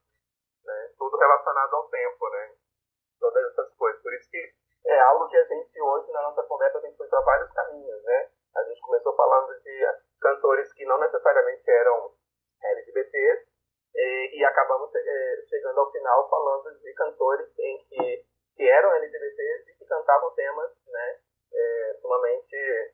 né? 0.63 0.91
Tudo 0.97 1.17
relacionado 1.17 1.73
ao 1.75 1.89
tempo, 1.89 2.29
né? 2.29 2.55
Todas 3.19 3.43
essas 3.51 3.73
coisas. 3.75 4.01
Por 4.01 4.13
isso 4.13 4.29
que 4.29 4.53
é 4.85 4.99
algo 5.01 5.27
que 5.27 5.37
a 5.37 5.43
gente 5.45 5.81
hoje, 5.81 6.11
na 6.11 6.21
nossa 6.23 6.43
conversa, 6.43 6.77
a 6.77 6.81
gente 6.81 6.97
foi 6.97 7.07
para 7.07 7.21
vários 7.21 7.51
caminhos, 7.51 8.03
né? 8.03 8.29
A 8.55 8.63
gente 8.63 8.81
começou 8.81 9.15
falando 9.15 9.59
de 9.61 9.85
cantores 10.19 10.73
que 10.73 10.85
não 10.85 10.99
necessariamente 10.99 11.69
eram 11.69 12.11
LGBTs 12.63 13.47
e, 13.95 14.39
e 14.39 14.45
acabamos 14.45 14.89
é, 14.95 15.43
chegando 15.47 15.79
ao 15.79 15.91
final 15.91 16.29
falando 16.29 16.79
de 16.79 16.93
cantores 16.93 17.47
em 17.59 17.77
que, 17.85 18.25
que 18.55 18.69
eram 18.69 18.93
LGBTs 18.93 19.69
e 19.69 19.73
que 19.77 19.85
cantavam 19.85 20.33
temas, 20.33 20.71
né? 20.87 21.19
É, 21.53 21.97
sumamente 22.01 22.93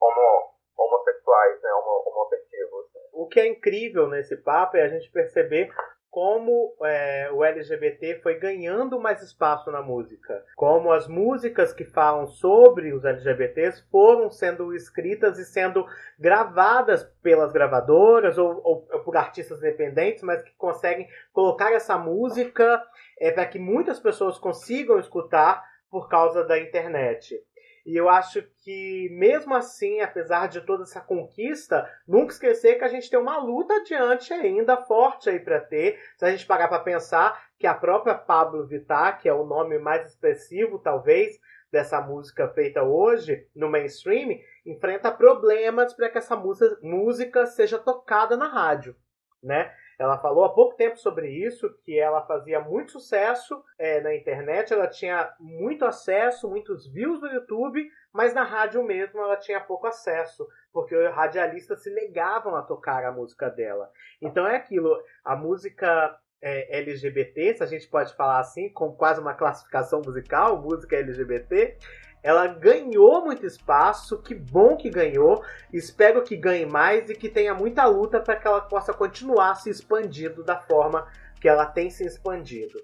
homo, 0.00 0.54
homossexuais, 0.76 1.62
né, 1.62 1.72
homo, 1.72 2.02
homoafetivos. 2.08 2.86
O 3.12 3.28
que 3.28 3.40
é 3.40 3.46
incrível 3.46 4.08
nesse 4.08 4.36
papo 4.36 4.76
é 4.76 4.82
a 4.82 4.88
gente 4.88 5.10
perceber 5.10 5.72
como 6.16 6.74
é, 6.82 7.28
o 7.30 7.44
LGBT 7.44 8.20
foi 8.22 8.38
ganhando 8.38 8.98
mais 8.98 9.22
espaço 9.22 9.70
na 9.70 9.82
música. 9.82 10.42
Como 10.56 10.90
as 10.90 11.06
músicas 11.06 11.74
que 11.74 11.84
falam 11.84 12.26
sobre 12.26 12.94
os 12.94 13.04
LGBTs 13.04 13.84
foram 13.90 14.30
sendo 14.30 14.74
escritas 14.74 15.38
e 15.38 15.44
sendo 15.44 15.86
gravadas 16.18 17.04
pelas 17.22 17.52
gravadoras 17.52 18.38
ou, 18.38 18.62
ou, 18.64 18.88
ou 18.90 19.00
por 19.00 19.14
artistas 19.14 19.58
independentes, 19.58 20.22
mas 20.22 20.42
que 20.42 20.54
conseguem 20.56 21.06
colocar 21.34 21.70
essa 21.74 21.98
música 21.98 22.82
é, 23.20 23.30
para 23.30 23.44
que 23.44 23.58
muitas 23.58 24.00
pessoas 24.00 24.38
consigam 24.38 24.98
escutar 24.98 25.62
por 25.90 26.08
causa 26.08 26.42
da 26.42 26.58
internet. 26.58 27.38
E 27.86 27.96
eu 27.96 28.08
acho 28.08 28.42
que, 28.64 29.08
mesmo 29.12 29.54
assim, 29.54 30.00
apesar 30.00 30.48
de 30.48 30.60
toda 30.60 30.82
essa 30.82 31.00
conquista, 31.00 31.88
nunca 32.06 32.32
esquecer 32.32 32.74
que 32.74 32.84
a 32.84 32.88
gente 32.88 33.08
tem 33.08 33.16
uma 33.16 33.38
luta 33.38 33.74
adiante 33.74 34.34
ainda, 34.34 34.76
forte 34.76 35.30
aí 35.30 35.38
para 35.38 35.60
ter. 35.60 35.96
Se 36.16 36.24
a 36.24 36.30
gente 36.32 36.44
parar 36.44 36.66
para 36.66 36.80
pensar 36.80 37.40
que 37.56 37.64
a 37.64 37.72
própria 37.72 38.16
Pablo 38.16 38.66
Vittar, 38.66 39.20
que 39.20 39.28
é 39.28 39.32
o 39.32 39.46
nome 39.46 39.78
mais 39.78 40.04
expressivo, 40.04 40.80
talvez, 40.80 41.38
dessa 41.70 42.00
música 42.00 42.48
feita 42.48 42.82
hoje 42.82 43.46
no 43.54 43.70
mainstream, 43.70 44.40
enfrenta 44.66 45.12
problemas 45.12 45.94
para 45.94 46.10
que 46.10 46.18
essa 46.18 46.36
música 46.82 47.46
seja 47.46 47.78
tocada 47.78 48.36
na 48.36 48.48
rádio, 48.48 48.96
né? 49.40 49.72
Ela 49.98 50.18
falou 50.18 50.44
há 50.44 50.52
pouco 50.52 50.76
tempo 50.76 50.98
sobre 50.98 51.28
isso, 51.28 51.72
que 51.82 51.98
ela 51.98 52.26
fazia 52.26 52.60
muito 52.60 52.92
sucesso 52.92 53.62
é, 53.78 54.00
na 54.00 54.14
internet, 54.14 54.72
ela 54.72 54.86
tinha 54.86 55.34
muito 55.40 55.84
acesso, 55.84 56.48
muitos 56.48 56.86
views 56.92 57.20
no 57.20 57.28
YouTube, 57.28 57.82
mas 58.12 58.34
na 58.34 58.44
rádio 58.44 58.82
mesmo 58.82 59.20
ela 59.20 59.36
tinha 59.36 59.60
pouco 59.60 59.86
acesso, 59.86 60.46
porque 60.72 60.94
os 60.94 61.14
radialistas 61.14 61.82
se 61.82 61.90
negavam 61.90 62.54
a 62.56 62.62
tocar 62.62 63.04
a 63.04 63.12
música 63.12 63.48
dela. 63.48 63.90
Então 64.20 64.46
é 64.46 64.56
aquilo, 64.56 64.94
a 65.24 65.34
música 65.34 66.18
é, 66.42 66.78
LGBT, 66.80 67.54
se 67.54 67.62
a 67.62 67.66
gente 67.66 67.88
pode 67.88 68.14
falar 68.14 68.38
assim, 68.38 68.68
com 68.72 68.92
quase 68.92 69.20
uma 69.20 69.34
classificação 69.34 70.02
musical, 70.04 70.60
música 70.60 70.96
LGBT, 70.96 71.78
ela 72.26 72.48
ganhou 72.48 73.24
muito 73.24 73.46
espaço, 73.46 74.20
que 74.20 74.34
bom 74.34 74.76
que 74.76 74.90
ganhou. 74.90 75.44
Espero 75.72 76.24
que 76.24 76.36
ganhe 76.36 76.66
mais 76.66 77.08
e 77.08 77.14
que 77.14 77.28
tenha 77.28 77.54
muita 77.54 77.86
luta 77.86 78.18
para 78.18 78.34
que 78.34 78.48
ela 78.48 78.60
possa 78.60 78.92
continuar 78.92 79.54
se 79.54 79.70
expandindo 79.70 80.42
da 80.42 80.58
forma 80.58 81.06
que 81.40 81.48
ela 81.48 81.64
tem 81.64 81.88
se 81.88 82.04
expandido. 82.04 82.80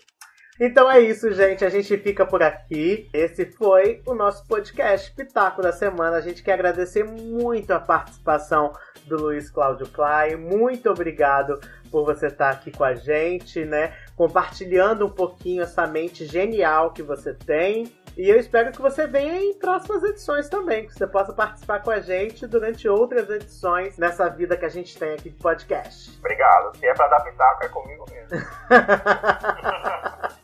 Então 0.61 0.89
é 0.89 1.01
isso, 1.01 1.33
gente. 1.33 1.65
A 1.65 1.69
gente 1.69 1.99
fica 1.99 2.25
por 2.25 2.41
aqui. 2.41 3.11
Esse 3.13 3.47
foi 3.47 4.01
o 4.07 4.15
nosso 4.15 4.47
podcast 4.47 5.13
Pitaco 5.13 5.61
da 5.61 5.73
Semana. 5.73 6.19
A 6.19 6.21
gente 6.21 6.41
quer 6.41 6.53
agradecer 6.53 7.03
muito 7.03 7.73
a 7.73 7.81
participação 7.81 8.73
do 9.07 9.17
Luiz 9.17 9.51
Cláudio 9.51 9.89
Clay. 9.89 10.37
Muito 10.37 10.89
obrigado 10.89 11.59
por 11.91 12.05
você 12.05 12.29
estar 12.29 12.51
aqui 12.51 12.71
com 12.71 12.85
a 12.85 12.95
gente, 12.95 13.65
né? 13.65 13.93
Compartilhando 14.17 15.07
um 15.07 15.11
pouquinho 15.11 15.63
essa 15.63 15.87
mente 15.87 16.27
genial 16.27 16.91
que 16.93 17.03
você 17.03 17.33
tem. 17.35 17.93
E 18.17 18.29
eu 18.29 18.39
espero 18.39 18.71
que 18.73 18.81
você 18.81 19.07
venha 19.07 19.41
em 19.41 19.55
próximas 19.59 20.03
edições 20.03 20.49
também, 20.49 20.87
que 20.87 20.93
você 20.93 21.07
possa 21.07 21.33
participar 21.33 21.81
com 21.81 21.91
a 21.91 21.99
gente 22.01 22.47
durante 22.47 22.87
outras 22.87 23.29
edições 23.31 23.97
nessa 23.97 24.29
vida 24.29 24.55
que 24.57 24.67
a 24.67 24.69
gente 24.69 24.99
tem 24.99 25.15
aqui 25.15 25.31
de 25.31 25.39
podcast. 25.39 26.15
Obrigado. 26.19 26.77
Se 26.77 26.87
é 26.87 26.93
pra 26.93 27.09
dar 27.09 27.21
pitaco, 27.21 27.65
é 27.65 27.69
comigo 27.69 28.05
mesmo. 28.11 28.47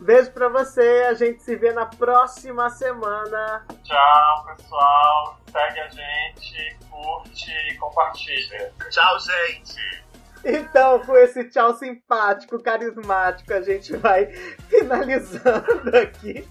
Beijo 0.00 0.30
pra 0.30 0.48
você, 0.48 1.06
a 1.08 1.14
gente 1.14 1.42
se 1.42 1.56
vê 1.56 1.72
na 1.72 1.86
próxima 1.86 2.70
semana. 2.70 3.66
Tchau, 3.82 4.46
pessoal. 4.46 5.38
Segue 5.50 5.80
a 5.80 5.88
gente, 5.88 6.76
curte 6.88 7.50
e 7.50 7.74
compartilha. 7.76 8.72
Tchau, 8.90 9.18
gente. 9.18 10.04
Então, 10.44 11.00
com 11.00 11.16
esse 11.16 11.44
tchau 11.44 11.74
simpático, 11.76 12.62
carismático, 12.62 13.52
a 13.52 13.60
gente 13.60 13.96
vai 13.96 14.26
finalizando 14.68 15.96
aqui 15.96 16.46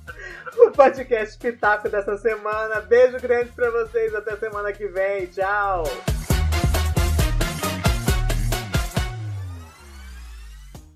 o 0.57 0.71
podcast 0.71 1.37
Pitaco 1.37 1.89
dessa 1.89 2.17
semana. 2.17 2.81
Beijo 2.81 3.19
grande 3.19 3.51
pra 3.51 3.69
vocês, 3.69 4.13
até 4.13 4.35
semana 4.35 4.71
que 4.73 4.87
vem. 4.87 5.27
Tchau! 5.27 5.83